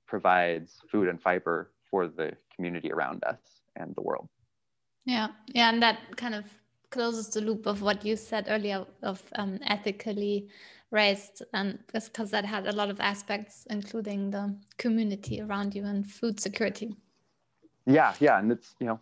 provides 0.06 0.80
food 0.92 1.08
and 1.08 1.22
fiber 1.22 1.72
for 1.90 2.08
the 2.08 2.34
community 2.56 2.92
around 2.92 3.24
us 3.24 3.62
and 3.76 3.96
the 3.96 4.02
world. 4.02 4.28
Yeah, 5.06 5.30
yeah, 5.48 5.70
and 5.70 5.82
that 5.82 6.16
kind 6.16 6.36
of 6.36 6.45
closes 6.90 7.30
the 7.30 7.41
loop 7.41 7.66
of 7.66 7.82
what 7.82 8.06
you 8.06 8.16
said 8.16 8.45
earlier 8.48 8.86
of 9.02 9.22
um, 9.36 9.60
ethically 9.66 10.50
raised, 10.91 11.41
and 11.54 11.80
because 11.91 12.30
that 12.32 12.45
had 12.45 12.68
a 12.68 12.72
lot 12.72 12.90
of 12.90 13.00
aspects, 13.00 13.66
including 13.70 14.30
the 14.30 14.56
community 14.78 15.41
around 15.41 15.76
you 15.76 15.84
and 15.86 16.10
food 16.10 16.40
security. 16.40 16.95
Yeah, 17.86 18.14
yeah, 18.20 18.40
and 18.40 18.52
it's 18.52 18.76
you 18.80 18.88
know, 18.88 19.00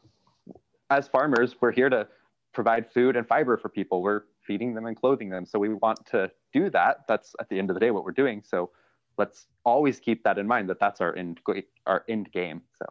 as 0.91 1.07
farmers, 1.07 1.55
we're 1.61 1.71
here 1.71 1.89
to 1.89 2.07
provide 2.53 2.91
food 2.91 3.15
and 3.15 3.25
fiber 3.25 3.57
for 3.57 3.69
people. 3.69 4.03
We're 4.03 4.23
feeding 4.45 4.73
them 4.75 4.85
and 4.85 4.95
clothing 4.95 5.29
them, 5.29 5.45
so 5.45 5.57
we 5.57 5.69
want 5.69 6.05
to 6.07 6.29
do 6.53 6.69
that. 6.69 7.05
That's 7.07 7.33
at 7.39 7.49
the 7.49 7.57
end 7.57 7.69
of 7.69 7.73
the 7.75 7.79
day 7.79 7.91
what 7.91 8.03
we're 8.03 8.11
doing. 8.11 8.43
So 8.45 8.69
let's 9.17 9.47
always 9.63 9.99
keep 9.99 10.23
that 10.23 10.37
in 10.37 10.45
mind 10.45 10.69
that 10.69 10.79
that's 10.79 11.01
our 11.01 11.15
end 11.15 11.39
our 11.87 12.03
end 12.09 12.31
game. 12.31 12.61
So 12.77 12.85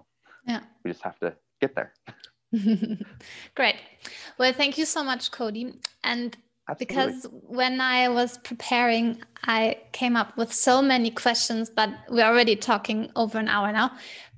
yeah, 0.47 0.61
we 0.83 0.91
just 0.91 1.03
have 1.03 1.19
to 1.21 1.37
get 1.61 1.75
there. 1.75 1.93
Great. 3.55 3.77
Well, 4.39 4.53
thank 4.53 4.79
you 4.79 4.87
so 4.87 5.05
much, 5.05 5.31
Cody. 5.31 5.75
And 6.03 6.37
Absolutely. 6.69 6.87
because 6.87 7.27
when 7.43 7.81
I 7.81 8.09
was 8.09 8.39
preparing, 8.39 9.23
I 9.45 9.77
came 9.93 10.17
up 10.17 10.37
with 10.37 10.53
so 10.53 10.81
many 10.81 11.11
questions, 11.11 11.71
but 11.71 11.91
we're 12.09 12.25
already 12.25 12.57
talking 12.57 13.11
over 13.15 13.39
an 13.39 13.49
hour 13.49 13.71
now. 13.73 13.93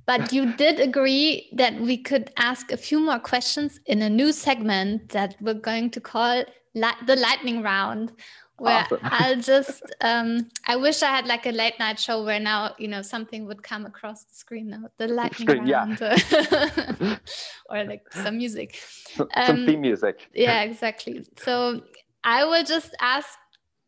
But 0.07 0.33
you 0.33 0.53
did 0.55 0.81
agree 0.81 1.49
that 1.53 1.81
we 1.81 1.97
could 1.97 2.33
ask 2.37 2.73
a 2.73 2.77
few 2.77 2.99
more 2.99 3.21
questions 3.21 3.79
in 3.87 4.03
a 4.03 4.11
new 4.11 4.33
segment 4.33 5.11
that 5.11 5.37
we're 5.41 5.55
going 5.55 5.91
to 5.91 6.01
call 6.01 6.45
the 6.75 7.17
lightning 7.17 7.63
round, 7.63 8.13
where 8.63 8.85
awesome. 8.85 9.01
I'll 9.03 9.41
just 9.41 9.83
um, 10.01 10.49
I 10.67 10.77
wish 10.77 11.03
I 11.03 11.07
had 11.07 11.27
like 11.27 11.47
a 11.47 11.51
late 11.51 11.79
night 11.79 11.99
show 11.99 12.25
where 12.25 12.41
now 12.41 12.75
you 12.79 12.89
know 12.89 13.03
something 13.03 13.47
would 13.47 13.63
come 13.63 13.87
across 13.87 14.25
the 14.25 14.35
screen 14.35 14.69
now 14.71 14.85
the 14.99 15.09
lightning 15.09 15.49
screen, 15.49 15.69
round 15.69 15.99
yeah. 16.01 17.19
or 17.71 17.85
like 17.85 18.03
some 18.13 18.39
music 18.39 18.79
some, 19.17 19.29
um, 19.35 19.47
some 19.47 19.67
theme 19.67 19.81
music 19.81 20.29
yeah 20.33 20.63
exactly 20.63 21.25
so 21.37 21.83
I 22.25 22.45
will 22.45 22.65
just 22.65 22.95
ask 23.01 23.29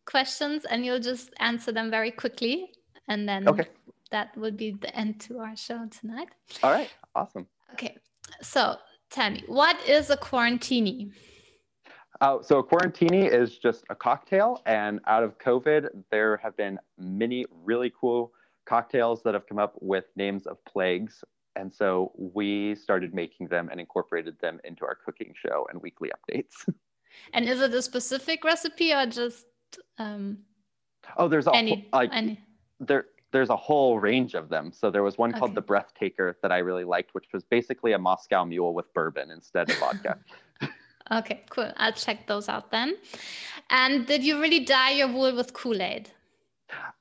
questions 0.07 0.65
and 0.65 0.85
you'll 0.85 1.01
just 1.01 1.31
answer 1.39 1.71
them 1.71 1.91
very 1.91 2.11
quickly 2.11 2.71
and 3.09 3.29
then 3.29 3.49
okay. 3.49 3.67
That 4.15 4.37
would 4.37 4.57
be 4.57 4.71
the 4.71 4.95
end 4.97 5.21
to 5.21 5.33
our 5.41 5.57
show 5.57 5.81
tonight 5.99 6.29
all 6.63 6.71
right 6.71 6.91
awesome 7.17 7.47
okay 7.73 7.97
so 8.41 8.77
tell 9.11 9.31
me 9.31 9.43
what 9.47 9.77
is 9.97 10.11
a 10.11 10.17
quarantini 10.17 11.11
Uh, 12.21 12.39
so 12.49 12.59
a 12.63 12.65
quarantini 12.71 13.23
is 13.41 13.59
just 13.59 13.81
a 13.95 13.97
cocktail, 14.07 14.63
and 14.67 15.01
out 15.15 15.25
of 15.27 15.31
COVID, 15.49 15.83
there 16.13 16.37
have 16.45 16.55
been 16.57 16.79
many 16.97 17.45
really 17.71 17.91
cool 18.01 18.21
cocktails 18.73 19.19
that 19.25 19.35
have 19.35 19.47
come 19.49 19.59
up 19.59 19.75
with 19.93 20.05
names 20.15 20.47
of 20.47 20.57
plagues. 20.65 21.15
And 21.57 21.69
so 21.81 22.13
we 22.37 22.77
started 22.77 23.11
making 23.23 23.49
them 23.55 23.69
and 23.71 23.81
incorporated 23.81 24.37
them 24.45 24.61
into 24.69 24.83
our 24.89 24.97
cooking 25.05 25.33
show 25.43 25.67
and 25.71 25.83
weekly 25.83 26.11
updates. 26.17 26.57
And 27.35 27.49
is 27.53 27.61
it 27.61 27.73
a 27.75 27.83
specific 27.83 28.39
recipe 28.53 28.93
or 28.93 29.07
just 29.07 29.47
um, 29.99 30.39
oh, 31.17 31.29
there's 31.29 31.47
a 31.47 31.55
any, 31.55 31.89
like 31.93 32.11
any? 32.13 32.41
there 32.81 33.05
there's 33.35 33.51
a 33.51 33.57
whole 33.57 33.99
range 33.99 34.35
of 34.35 34.49
them. 34.49 34.73
So 34.73 34.93
there 34.93 35.03
was 35.03 35.19
one 35.19 35.33
called 35.33 35.51
Okay. 35.51 35.57
the 35.57 35.61
Breath 35.61 35.93
Taker 35.99 36.39
that 36.41 36.53
I 36.53 36.59
really 36.59 36.85
liked, 36.85 37.15
which 37.15 37.27
was 37.33 37.43
basically 37.43 37.93
a 37.93 37.99
Moscow 37.99 38.45
Mule 38.45 38.73
with 38.73 38.95
bourbon 38.95 39.33
instead 39.33 39.69
of 39.69 39.77
vodka. 39.79 40.17
Okay, 41.11 41.45
cool. 41.51 41.71
I'll 41.77 41.93
check 41.93 42.27
those 42.27 42.49
out 42.49 42.71
then. 42.71 42.97
And 43.69 44.07
did 44.07 44.25
you 44.25 44.41
really 44.41 44.61
dye 44.61 44.93
your 44.93 45.09
wool 45.09 45.35
with 45.37 45.53
Kool 45.53 45.83
Aid? 45.83 46.11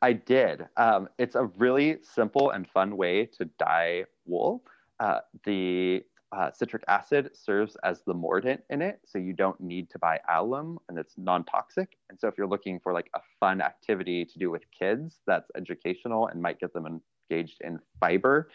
I 0.02 0.14
did. 0.14 0.68
Um, 0.76 1.08
it's 1.18 1.36
a 1.36 1.46
really 1.58 2.00
simple 2.02 2.50
and 2.50 2.68
fun 2.68 2.98
way 2.98 3.26
to 3.38 3.46
dye 3.58 4.06
wool. 4.26 4.64
Uh, 5.00 5.20
the 5.46 6.04
uh, 6.34 6.52
citric 6.52 6.84
acid 6.88 7.30
serves 7.34 7.78
as 7.84 8.02
the 8.06 8.14
mordant 8.14 8.62
in 8.70 8.82
it, 8.82 9.00
so 9.06 9.20
you 9.20 9.34
don't 9.34 9.60
need 9.62 9.90
to 9.92 10.00
buy 10.00 10.20
alum, 10.30 10.80
and 10.90 10.98
it's 10.98 11.14
non-toxic. 11.18 11.98
And 12.10 12.20
so, 12.20 12.28
if 12.28 12.36
you're 12.38 12.48
looking 12.48 12.80
for 12.80 12.92
like 12.92 13.10
a 13.16 13.20
fun 13.40 13.62
activity 13.62 14.26
to 14.26 14.40
do 14.40 14.50
with 14.50 14.64
kids 14.78 15.20
that's 15.28 15.50
educational 15.56 16.28
and 16.28 16.42
might 16.42 16.60
get 16.60 16.74
them 16.74 17.02
engaged 17.32 17.62
in 17.62 17.80
fiber, 18.00 18.50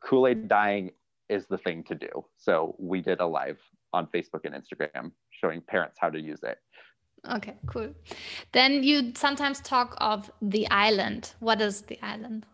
Kool-Aid 0.00 0.48
dyeing 0.48 0.90
is 1.28 1.46
the 1.46 1.58
thing 1.58 1.82
to 1.84 1.94
do. 1.94 2.08
So 2.36 2.74
we 2.78 3.00
did 3.00 3.20
a 3.20 3.26
live 3.26 3.58
on 3.92 4.06
Facebook 4.06 4.44
and 4.44 4.54
Instagram 4.54 5.12
showing 5.30 5.60
parents 5.60 5.98
how 6.00 6.10
to 6.10 6.20
use 6.20 6.40
it. 6.42 6.58
Okay, 7.30 7.54
cool. 7.66 7.92
Then 8.52 8.82
you 8.82 9.12
sometimes 9.16 9.60
talk 9.60 9.96
of 9.98 10.30
the 10.40 10.68
island. 10.70 11.34
What 11.40 11.60
is 11.60 11.82
the 11.82 11.98
island? 12.02 12.46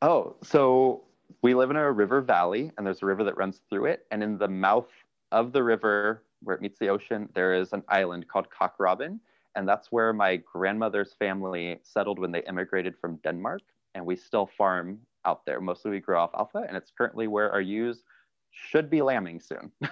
Oh, 0.00 0.36
so 0.42 1.05
we 1.42 1.54
live 1.54 1.70
in 1.70 1.76
a 1.76 1.92
river 1.92 2.20
valley, 2.20 2.72
and 2.76 2.86
there's 2.86 3.02
a 3.02 3.06
river 3.06 3.24
that 3.24 3.36
runs 3.36 3.60
through 3.68 3.86
it. 3.86 4.06
And 4.10 4.22
in 4.22 4.38
the 4.38 4.48
mouth 4.48 4.88
of 5.32 5.52
the 5.52 5.62
river, 5.62 6.22
where 6.42 6.56
it 6.56 6.62
meets 6.62 6.78
the 6.78 6.88
ocean, 6.88 7.28
there 7.34 7.54
is 7.54 7.72
an 7.72 7.82
island 7.88 8.28
called 8.28 8.50
Cock 8.50 8.74
Robin. 8.78 9.20
And 9.54 9.66
that's 9.66 9.90
where 9.90 10.12
my 10.12 10.36
grandmother's 10.36 11.14
family 11.14 11.78
settled 11.82 12.18
when 12.18 12.30
they 12.30 12.42
immigrated 12.42 12.94
from 13.00 13.16
Denmark. 13.24 13.62
And 13.94 14.04
we 14.04 14.14
still 14.16 14.46
farm 14.46 14.98
out 15.24 15.46
there. 15.46 15.60
Mostly 15.60 15.90
we 15.90 16.00
grow 16.00 16.20
alfalfa, 16.20 16.64
and 16.68 16.76
it's 16.76 16.90
currently 16.96 17.26
where 17.26 17.50
our 17.50 17.62
ewes 17.62 18.02
should 18.50 18.90
be 18.90 19.02
lambing 19.02 19.40
soon. 19.40 19.72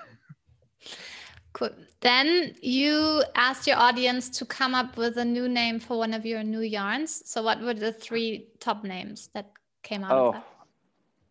Cool. 1.54 1.70
Then 2.00 2.56
you 2.62 3.22
asked 3.36 3.68
your 3.68 3.76
audience 3.76 4.28
to 4.38 4.44
come 4.44 4.74
up 4.74 4.96
with 4.96 5.16
a 5.18 5.24
new 5.24 5.48
name 5.48 5.78
for 5.78 5.96
one 5.96 6.12
of 6.12 6.26
your 6.26 6.42
new 6.42 6.62
yarns. 6.62 7.22
So 7.30 7.42
what 7.42 7.60
were 7.60 7.74
the 7.74 7.92
three 7.92 8.48
top 8.58 8.82
names 8.82 9.30
that 9.34 9.52
came 9.84 10.02
out 10.02 10.10
of 10.10 10.18
Oh, 10.18 10.32
that? 10.32 10.46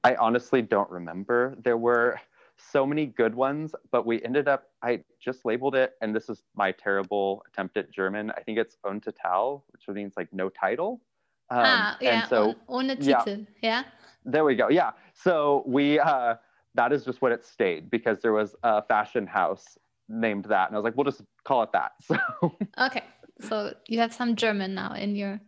I 0.04 0.16
honestly 0.16 0.62
don't 0.62 0.90
remember. 0.90 1.56
There 1.64 1.78
were 1.78 2.20
so 2.58 2.86
many 2.86 3.06
good 3.06 3.34
ones, 3.34 3.74
but 3.92 4.06
we 4.06 4.22
ended 4.24 4.48
up, 4.48 4.70
I 4.82 5.04
just 5.20 5.46
labeled 5.46 5.76
it, 5.76 5.94
and 6.02 6.16
this 6.16 6.30
is 6.30 6.44
my 6.56 6.72
terrible 6.72 7.44
attempt 7.48 7.78
at 7.78 7.92
German. 7.92 8.32
I 8.32 8.42
think 8.42 8.58
it's 8.58 8.78
Untotal, 8.86 9.64
which 9.72 9.84
means 9.88 10.14
like 10.18 10.32
no 10.32 10.50
title. 10.50 11.02
Um, 11.50 11.62
ah, 11.66 11.98
yeah, 12.02 12.22
And 12.22 12.30
so 12.30 12.56
ohne 12.70 12.96
yeah. 13.00 13.18
Titel. 13.20 13.48
Yeah. 13.62 13.84
there 14.26 14.44
we 14.44 14.56
go. 14.56 14.70
Yeah. 14.70 14.92
So 15.14 15.64
we, 15.66 16.00
uh, 16.00 16.36
that 16.76 16.92
is 16.92 17.06
just 17.06 17.22
what 17.22 17.32
it 17.32 17.46
stayed 17.46 17.90
because 17.90 18.20
there 18.20 18.34
was 18.34 18.56
a 18.64 18.82
fashion 18.82 19.28
house 19.28 19.78
named 20.10 20.46
that. 20.46 20.70
And 20.70 20.76
I 20.76 20.80
was 20.80 20.84
like, 20.84 20.96
we'll 20.96 21.06
just 21.06 21.22
call 21.44 21.64
it 21.64 21.72
that. 21.74 21.92
So 22.02 22.56
Okay. 22.78 23.04
So 23.42 23.74
you 23.88 24.00
have 24.00 24.14
some 24.14 24.36
German 24.36 24.74
now 24.74 24.94
in 24.94 25.16
your 25.16 25.40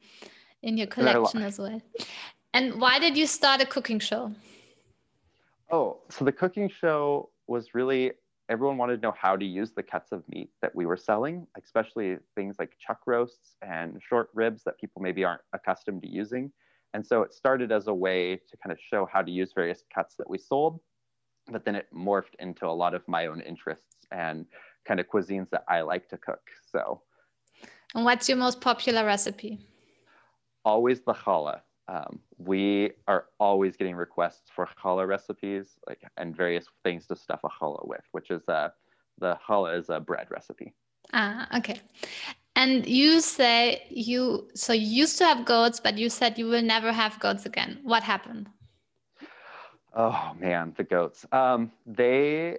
in 0.64 0.78
your 0.78 0.88
collection 0.88 1.44
as 1.44 1.60
well. 1.60 1.82
And 2.56 2.80
why 2.80 3.00
did 3.00 3.18
you 3.18 3.28
start 3.28 3.60
a 3.60 3.66
cooking 3.66 4.00
show? 4.00 4.32
Oh, 5.70 6.00
so 6.10 6.24
the 6.24 6.32
cooking 6.32 6.70
show 6.70 7.30
was 7.48 7.76
really 7.76 8.14
everyone 8.48 8.78
wanted 8.78 8.96
to 8.96 9.02
know 9.02 9.14
how 9.20 9.36
to 9.36 9.44
use 9.44 9.74
the 9.74 9.84
cuts 9.84 10.14
of 10.14 10.24
meat 10.30 10.50
that 10.62 10.74
we 10.74 10.86
were 10.86 10.96
selling, 10.96 11.46
especially 11.62 12.16
things 12.34 12.56
like 12.58 12.72
chuck 12.80 13.00
roasts 13.08 13.58
and 13.62 14.02
short 14.02 14.30
ribs 14.34 14.64
that 14.64 14.80
people 14.80 15.02
maybe 15.02 15.26
aren't 15.26 15.42
accustomed 15.52 16.02
to 16.04 16.08
using. 16.08 16.50
And 16.94 17.06
so 17.06 17.24
it 17.24 17.34
started 17.34 17.74
as 17.74 17.88
a 17.88 17.94
way 17.94 18.38
to 18.38 18.58
kind 18.64 18.72
of 18.72 18.80
show 18.80 19.06
how 19.12 19.22
to 19.22 19.30
use 19.30 19.52
various 19.54 19.84
cuts 19.94 20.16
that 20.16 20.30
we 20.30 20.38
sold, 20.38 20.80
but 21.52 21.66
then 21.66 21.76
it 21.76 21.88
morphed 21.94 22.36
into 22.40 22.68
a 22.68 22.76
lot 22.84 22.94
of 22.94 23.06
my 23.06 23.26
own 23.26 23.42
interests 23.42 24.06
and 24.12 24.46
kind 24.88 25.02
of 25.02 25.10
cuisines 25.10 25.50
that 25.50 25.66
I 25.68 25.82
like 25.82 26.08
to 26.08 26.18
cook. 26.18 26.52
So 26.72 27.02
And 27.94 28.06
what's 28.06 28.30
your 28.30 28.38
most 28.38 28.62
popular 28.62 29.06
recipe? 29.06 29.60
always 30.64 31.02
the 31.02 31.14
challah. 31.14 31.60
Um, 31.88 32.20
we 32.38 32.92
are 33.08 33.26
always 33.40 33.76
getting 33.76 33.96
requests 33.96 34.50
for 34.54 34.68
challah 34.82 35.08
recipes, 35.08 35.78
like 35.88 36.02
and 36.18 36.36
various 36.36 36.66
things 36.84 37.06
to 37.08 37.16
stuff 37.16 37.42
a 37.44 37.50
challah 37.50 37.88
with, 37.88 38.04
which 38.12 38.32
is 38.32 38.48
uh, 38.48 38.70
the 39.20 39.38
challah 39.48 39.78
is 39.80 39.90
a 39.90 40.00
bread 40.00 40.28
recipe. 40.32 40.74
Ah, 41.14 41.48
okay. 41.58 41.80
And 42.56 42.88
you 42.88 43.22
say 43.22 43.86
you 43.90 44.50
so 44.56 44.74
you 44.74 44.88
used 44.88 45.18
to 45.20 45.26
have 45.26 45.46
goats, 45.46 45.80
but 45.80 45.98
you 45.98 46.10
said 46.10 46.38
you 46.40 46.48
will 46.48 46.64
never 46.64 46.92
have 46.92 47.20
goats 47.20 47.46
again. 47.46 47.80
What 47.84 48.02
happened? 48.02 48.50
Oh 49.94 50.36
man, 50.40 50.74
the 50.78 50.84
goats. 50.84 51.26
Um, 51.32 51.72
they 51.86 52.58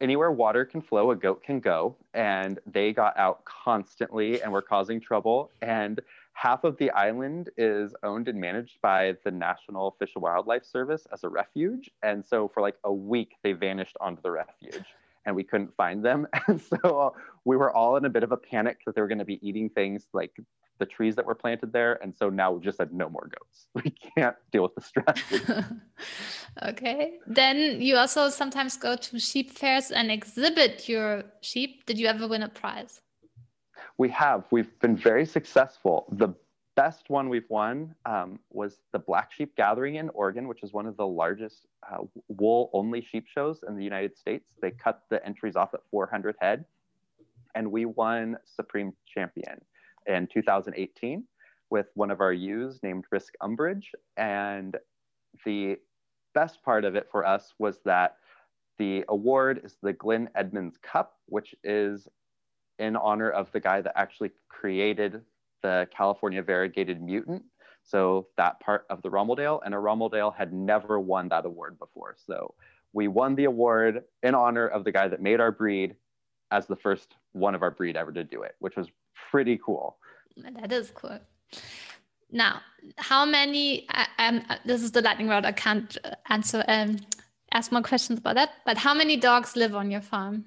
anywhere 0.00 0.32
water 0.32 0.64
can 0.64 0.82
flow, 0.82 1.10
a 1.10 1.16
goat 1.16 1.42
can 1.42 1.60
go, 1.60 1.96
and 2.14 2.58
they 2.66 2.92
got 2.92 3.16
out 3.16 3.44
constantly 3.44 4.42
and 4.42 4.52
were 4.52 4.62
causing 4.62 5.00
trouble. 5.00 5.50
And 5.62 6.00
half 6.32 6.64
of 6.64 6.76
the 6.78 6.90
island 6.90 7.50
is 7.56 7.94
owned 8.02 8.28
and 8.28 8.40
managed 8.40 8.80
by 8.82 9.14
the 9.24 9.30
National 9.30 9.96
Fish 9.98 10.12
and 10.14 10.22
Wildlife 10.22 10.64
Service 10.64 11.06
as 11.12 11.24
a 11.24 11.28
refuge. 11.28 11.90
And 12.02 12.24
so 12.24 12.48
for 12.48 12.60
like 12.60 12.76
a 12.84 12.92
week, 12.92 13.36
they 13.42 13.52
vanished 13.52 13.96
onto 14.00 14.22
the 14.22 14.30
refuge. 14.30 14.84
And 15.24 15.36
we 15.36 15.44
couldn't 15.44 15.74
find 15.76 16.04
them. 16.04 16.26
And 16.48 16.60
so 16.60 17.00
uh, 17.00 17.10
we 17.44 17.56
were 17.56 17.72
all 17.72 17.96
in 17.96 18.04
a 18.06 18.10
bit 18.10 18.24
of 18.24 18.32
a 18.32 18.36
panic 18.36 18.78
that 18.86 18.94
they 18.94 19.00
were 19.00 19.08
going 19.08 19.18
to 19.18 19.24
be 19.24 19.46
eating 19.46 19.68
things 19.70 20.08
like 20.12 20.32
the 20.78 20.86
trees 20.86 21.14
that 21.14 21.24
were 21.24 21.34
planted 21.34 21.72
there. 21.72 22.02
And 22.02 22.12
so 22.16 22.28
now 22.28 22.50
we 22.50 22.60
just 22.60 22.78
said 22.78 22.92
no 22.92 23.08
more 23.08 23.30
goats. 23.36 23.68
We 23.84 23.90
can't 23.90 24.36
deal 24.50 24.64
with 24.64 24.74
the 24.74 24.80
stress. 24.80 25.18
okay. 26.70 27.18
Then 27.26 27.80
you 27.80 27.96
also 27.96 28.30
sometimes 28.30 28.76
go 28.76 28.96
to 28.96 29.18
sheep 29.20 29.52
fairs 29.52 29.92
and 29.92 30.10
exhibit 30.10 30.88
your 30.88 31.22
sheep. 31.40 31.86
Did 31.86 31.98
you 32.00 32.08
ever 32.08 32.26
win 32.26 32.42
a 32.42 32.48
prize? 32.48 33.00
We 33.98 34.08
have. 34.10 34.44
We've 34.50 34.78
been 34.80 34.96
very 34.96 35.26
successful. 35.26 36.06
The 36.12 36.34
best 36.76 37.10
one 37.10 37.28
we've 37.28 37.48
won 37.48 37.94
um, 38.06 38.38
was 38.50 38.80
the 38.92 38.98
Black 38.98 39.32
Sheep 39.32 39.54
Gathering 39.56 39.96
in 39.96 40.08
Oregon, 40.10 40.48
which 40.48 40.62
is 40.62 40.72
one 40.72 40.86
of 40.86 40.96
the 40.96 41.06
largest 41.06 41.66
uh, 41.90 41.98
wool 42.28 42.70
only 42.72 43.02
sheep 43.02 43.26
shows 43.26 43.60
in 43.68 43.76
the 43.76 43.84
United 43.84 44.16
States. 44.16 44.46
They 44.60 44.70
cut 44.70 45.02
the 45.10 45.24
entries 45.26 45.56
off 45.56 45.74
at 45.74 45.80
400 45.90 46.36
head, 46.40 46.64
and 47.54 47.70
we 47.70 47.84
won 47.84 48.38
Supreme 48.44 48.92
Champion 49.06 49.60
in 50.06 50.26
2018 50.26 51.24
with 51.70 51.86
one 51.94 52.10
of 52.10 52.20
our 52.20 52.32
ewes 52.32 52.80
named 52.82 53.04
Risk 53.10 53.34
Umbrage. 53.40 53.92
And 54.16 54.76
the 55.44 55.76
best 56.34 56.62
part 56.62 56.84
of 56.84 56.96
it 56.96 57.08
for 57.10 57.26
us 57.26 57.52
was 57.58 57.80
that 57.84 58.16
the 58.78 59.04
award 59.08 59.60
is 59.64 59.76
the 59.82 59.92
Glenn 59.92 60.28
Edmonds 60.34 60.76
Cup, 60.82 61.18
which 61.26 61.54
is 61.62 62.08
in 62.82 62.96
honor 62.96 63.30
of 63.30 63.50
the 63.52 63.60
guy 63.60 63.80
that 63.80 63.92
actually 63.96 64.32
created 64.48 65.22
the 65.62 65.88
California 65.96 66.42
variegated 66.42 67.00
mutant. 67.00 67.42
So 67.84 68.26
that 68.36 68.60
part 68.60 68.84
of 68.90 69.02
the 69.02 69.10
Romeldale, 69.10 69.60
and 69.64 69.74
a 69.74 69.78
Romeldale 69.78 70.34
had 70.34 70.52
never 70.52 71.00
won 71.00 71.28
that 71.28 71.46
award 71.46 71.78
before. 71.78 72.16
So 72.26 72.54
we 72.92 73.08
won 73.08 73.34
the 73.34 73.44
award 73.44 74.02
in 74.22 74.34
honor 74.34 74.66
of 74.66 74.84
the 74.84 74.92
guy 74.92 75.08
that 75.08 75.22
made 75.22 75.40
our 75.40 75.52
breed 75.52 75.96
as 76.50 76.66
the 76.66 76.76
first 76.76 77.14
one 77.32 77.54
of 77.54 77.62
our 77.62 77.70
breed 77.70 77.96
ever 77.96 78.12
to 78.12 78.24
do 78.24 78.42
it, 78.42 78.54
which 78.58 78.76
was 78.76 78.88
pretty 79.30 79.58
cool. 79.64 79.96
That 80.36 80.72
is 80.72 80.90
cool. 80.94 81.18
Now, 82.30 82.60
how 82.96 83.24
many? 83.24 83.86
I, 83.90 84.06
um, 84.18 84.42
this 84.64 84.82
is 84.82 84.92
the 84.92 85.02
lightning 85.02 85.28
round. 85.28 85.46
I 85.46 85.52
can't 85.52 85.96
uh, 86.04 86.14
answer. 86.28 86.64
Um, 86.66 86.98
ask 87.52 87.70
more 87.70 87.82
questions 87.82 88.18
about 88.18 88.36
that. 88.36 88.50
But 88.64 88.78
how 88.78 88.94
many 88.94 89.16
dogs 89.16 89.54
live 89.56 89.74
on 89.74 89.90
your 89.90 90.00
farm? 90.00 90.44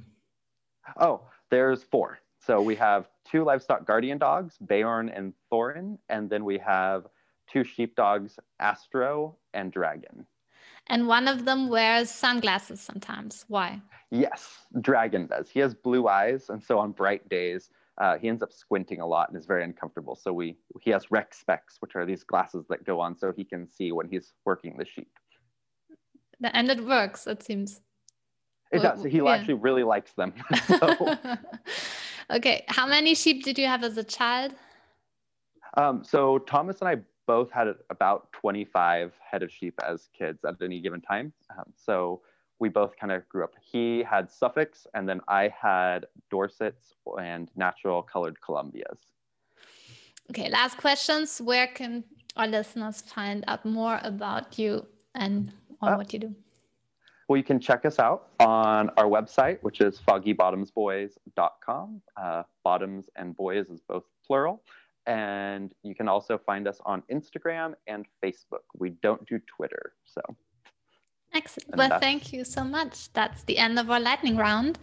Oh, 0.99 1.21
there's 1.51 1.83
four. 1.83 2.19
So 2.45 2.61
we 2.61 2.75
have 2.75 3.07
two 3.29 3.43
livestock 3.43 3.87
guardian 3.87 4.19
dogs, 4.19 4.57
Beorn 4.59 5.09
and 5.09 5.33
Thorin, 5.51 5.97
and 6.09 6.29
then 6.29 6.45
we 6.45 6.59
have 6.59 7.07
two 7.51 7.63
sheepdogs, 7.63 8.37
Astro 8.59 9.35
and 9.55 9.71
Dragon. 9.71 10.27
And 10.87 11.07
one 11.07 11.27
of 11.27 11.45
them 11.45 11.69
wears 11.69 12.11
sunglasses 12.11 12.79
sometimes. 12.79 13.45
Why? 13.47 13.81
Yes, 14.11 14.67
Dragon 14.81 15.25
does. 15.25 15.49
He 15.49 15.59
has 15.61 15.73
blue 15.73 16.07
eyes, 16.07 16.49
and 16.49 16.61
so 16.61 16.77
on 16.77 16.91
bright 16.91 17.27
days, 17.29 17.71
uh, 17.97 18.19
he 18.19 18.27
ends 18.27 18.43
up 18.43 18.51
squinting 18.51 19.01
a 19.01 19.07
lot 19.07 19.29
and 19.29 19.37
is 19.37 19.47
very 19.47 19.63
uncomfortable. 19.63 20.15
So 20.15 20.31
we 20.31 20.55
he 20.81 20.91
has 20.91 21.09
Rex 21.09 21.39
Specs, 21.39 21.77
which 21.79 21.95
are 21.95 22.05
these 22.05 22.23
glasses 22.23 22.65
that 22.69 22.83
go 22.83 22.99
on 22.99 23.17
so 23.17 23.33
he 23.35 23.43
can 23.43 23.67
see 23.67 23.91
when 23.91 24.07
he's 24.07 24.33
working 24.45 24.77
the 24.77 24.85
sheep. 24.85 25.09
And 26.43 26.69
it 26.69 26.85
works, 26.85 27.25
it 27.25 27.41
seems. 27.41 27.81
It 28.71 28.81
does. 28.81 29.03
He 29.03 29.17
yeah. 29.17 29.31
actually 29.31 29.55
really 29.55 29.83
likes 29.83 30.13
them. 30.13 30.33
so, 30.67 31.17
okay. 32.29 32.63
How 32.67 32.87
many 32.87 33.15
sheep 33.15 33.43
did 33.43 33.57
you 33.57 33.67
have 33.67 33.83
as 33.83 33.97
a 33.97 34.03
child? 34.03 34.53
Um, 35.77 36.03
so 36.03 36.39
Thomas 36.39 36.79
and 36.79 36.89
I 36.89 36.97
both 37.27 37.51
had 37.51 37.67
about 37.89 38.31
25 38.33 39.13
head 39.19 39.43
of 39.43 39.51
sheep 39.51 39.79
as 39.83 40.09
kids 40.17 40.45
at 40.45 40.55
any 40.61 40.79
given 40.79 41.01
time. 41.01 41.33
Um, 41.57 41.65
so 41.75 42.21
we 42.59 42.69
both 42.69 42.95
kind 42.99 43.11
of 43.11 43.27
grew 43.27 43.43
up. 43.43 43.53
He 43.61 44.03
had 44.03 44.31
Suffolks, 44.31 44.87
and 44.93 45.07
then 45.09 45.19
I 45.27 45.53
had 45.59 46.05
Dorsets 46.31 46.93
and 47.19 47.51
natural 47.55 48.01
colored 48.01 48.37
Columbias. 48.41 48.99
Okay, 50.29 50.49
last 50.49 50.77
questions. 50.77 51.39
Where 51.39 51.67
can 51.67 52.03
our 52.35 52.47
listeners 52.47 53.01
find 53.01 53.43
out 53.47 53.65
more 53.65 53.99
about 54.03 54.57
you 54.57 54.85
and 55.13 55.51
on 55.81 55.93
uh, 55.93 55.97
what 55.97 56.13
you 56.13 56.19
do? 56.19 56.35
Well, 57.27 57.37
you 57.37 57.43
can 57.43 57.59
check 57.59 57.85
us 57.85 57.97
out 57.97 58.27
on 58.39 58.91
our 58.97 59.05
website, 59.05 59.57
which 59.61 59.81
is 59.81 59.99
foggybottomsboys.com. 60.07 62.01
Uh, 62.15 62.43
bottoms 62.63 63.09
and 63.15 63.35
boys 63.35 63.67
is 63.69 63.81
both 63.87 64.03
plural. 64.25 64.61
And 65.07 65.71
you 65.83 65.95
can 65.95 66.07
also 66.07 66.37
find 66.37 66.67
us 66.67 66.79
on 66.85 67.03
Instagram 67.11 67.73
and 67.87 68.05
Facebook. 68.23 68.65
We 68.77 68.91
don't 69.01 69.25
do 69.27 69.39
Twitter. 69.47 69.93
So 70.03 70.21
Excellent. 71.35 71.75
Well, 71.75 71.99
thank 71.99 72.31
you 72.31 72.45
so 72.45 72.63
much. 72.63 73.11
That's 73.11 73.43
the 73.43 73.57
end 73.57 73.77
of 73.77 73.91
our 73.91 73.99
lightning 73.99 74.37
round. 74.37 74.79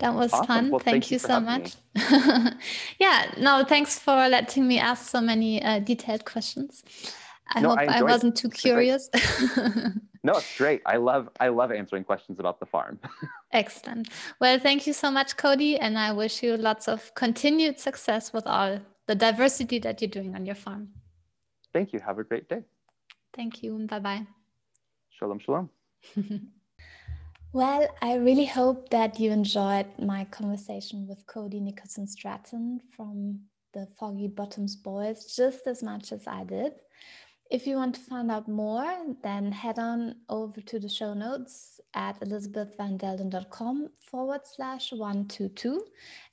That 0.00 0.12
was 0.14 0.32
awesome. 0.32 0.46
fun. 0.46 0.70
Well, 0.70 0.78
thank, 0.78 1.04
thank, 1.04 1.10
you, 1.10 1.14
you 1.14 1.18
so 1.18 1.40
much. 1.40 1.76
yeah, 2.98 3.32
no, 3.38 3.64
thanks 3.66 3.98
for 3.98 4.28
letting 4.28 4.68
me 4.68 4.78
ask 4.78 5.08
so 5.08 5.20
many 5.20 5.62
uh, 5.62 5.78
detailed 5.78 6.26
questions. 6.26 6.84
I 7.48 7.60
no, 7.60 7.70
hope 7.70 7.78
I, 7.78 7.84
I 7.86 8.02
wasn't 8.02 8.36
too 8.36 8.50
curious. 8.50 9.08
no, 10.24 10.32
it's 10.32 10.56
great. 10.56 10.80
I 10.86 10.96
love 10.96 11.28
I 11.38 11.48
love 11.48 11.70
answering 11.70 12.02
questions 12.02 12.40
about 12.40 12.58
the 12.58 12.66
farm. 12.66 12.98
Excellent. 13.52 14.08
Well, 14.40 14.58
thank 14.58 14.86
you 14.86 14.94
so 14.94 15.10
much, 15.10 15.36
Cody, 15.36 15.78
and 15.78 15.98
I 15.98 16.12
wish 16.12 16.42
you 16.42 16.56
lots 16.56 16.88
of 16.88 17.14
continued 17.14 17.78
success 17.78 18.32
with 18.32 18.46
all 18.46 18.80
the 19.06 19.14
diversity 19.14 19.78
that 19.80 20.00
you're 20.00 20.10
doing 20.10 20.34
on 20.34 20.46
your 20.46 20.54
farm. 20.54 20.88
Thank 21.74 21.92
you. 21.92 22.00
Have 22.00 22.18
a 22.18 22.24
great 22.24 22.48
day. 22.48 22.62
Thank 23.36 23.62
you. 23.62 23.86
Bye 23.86 23.98
bye. 23.98 24.26
Shalom, 25.10 25.38
shalom. 25.40 25.68
well, 27.52 27.86
I 28.00 28.14
really 28.14 28.46
hope 28.46 28.88
that 28.90 29.20
you 29.20 29.30
enjoyed 29.30 29.86
my 29.98 30.24
conversation 30.24 31.06
with 31.06 31.26
Cody 31.26 31.60
Nicholson 31.60 32.06
Stratton 32.06 32.80
from 32.96 33.40
the 33.74 33.86
Foggy 33.98 34.28
Bottoms 34.28 34.74
Boys 34.76 35.34
just 35.36 35.66
as 35.66 35.82
much 35.82 36.12
as 36.12 36.26
I 36.26 36.44
did. 36.44 36.72
If 37.50 37.66
you 37.66 37.76
want 37.76 37.94
to 37.96 38.00
find 38.00 38.30
out 38.30 38.48
more, 38.48 38.86
then 39.22 39.52
head 39.52 39.78
on 39.78 40.16
over 40.28 40.60
to 40.62 40.78
the 40.80 40.88
show 40.88 41.12
notes 41.12 41.80
at 41.94 42.18
elizabethvandelden.com 42.20 43.90
forward 43.98 44.40
slash 44.44 44.92
122. 44.92 45.84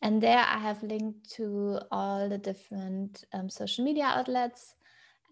And 0.02 0.24
there 0.24 0.40
I 0.40 0.58
have 0.58 0.82
linked 0.82 1.30
to 1.32 1.80
all 1.92 2.30
the 2.30 2.38
different 2.38 3.26
um, 3.34 3.50
social 3.50 3.84
media 3.84 4.06
outlets 4.06 4.76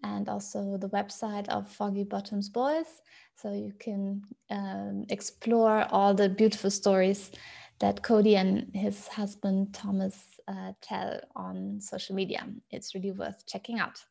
and 0.02 0.28
also 0.28 0.76
the 0.76 0.88
website 0.90 1.48
of 1.48 1.68
Foggy 1.68 2.04
Bottoms 2.04 2.48
Boys. 2.48 3.02
So 3.34 3.52
you 3.52 3.72
can 3.78 4.22
um, 4.50 5.06
explore 5.08 5.86
all 5.90 6.14
the 6.14 6.28
beautiful 6.28 6.70
stories 6.70 7.30
that 7.78 8.02
Cody 8.02 8.36
and 8.36 8.70
his 8.74 9.08
husband 9.08 9.72
Thomas 9.72 10.40
uh, 10.46 10.72
tell 10.82 11.20
on 11.34 11.80
social 11.80 12.14
media. 12.14 12.46
It's 12.70 12.94
really 12.94 13.12
worth 13.12 13.46
checking 13.46 13.78
out. 13.78 14.04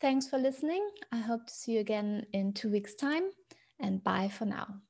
Thanks 0.00 0.28
for 0.28 0.38
listening. 0.38 0.88
I 1.12 1.18
hope 1.18 1.46
to 1.46 1.52
see 1.52 1.72
you 1.72 1.80
again 1.80 2.26
in 2.32 2.52
two 2.52 2.70
weeks' 2.70 2.94
time, 2.94 3.30
and 3.80 4.02
bye 4.02 4.28
for 4.28 4.44
now. 4.44 4.80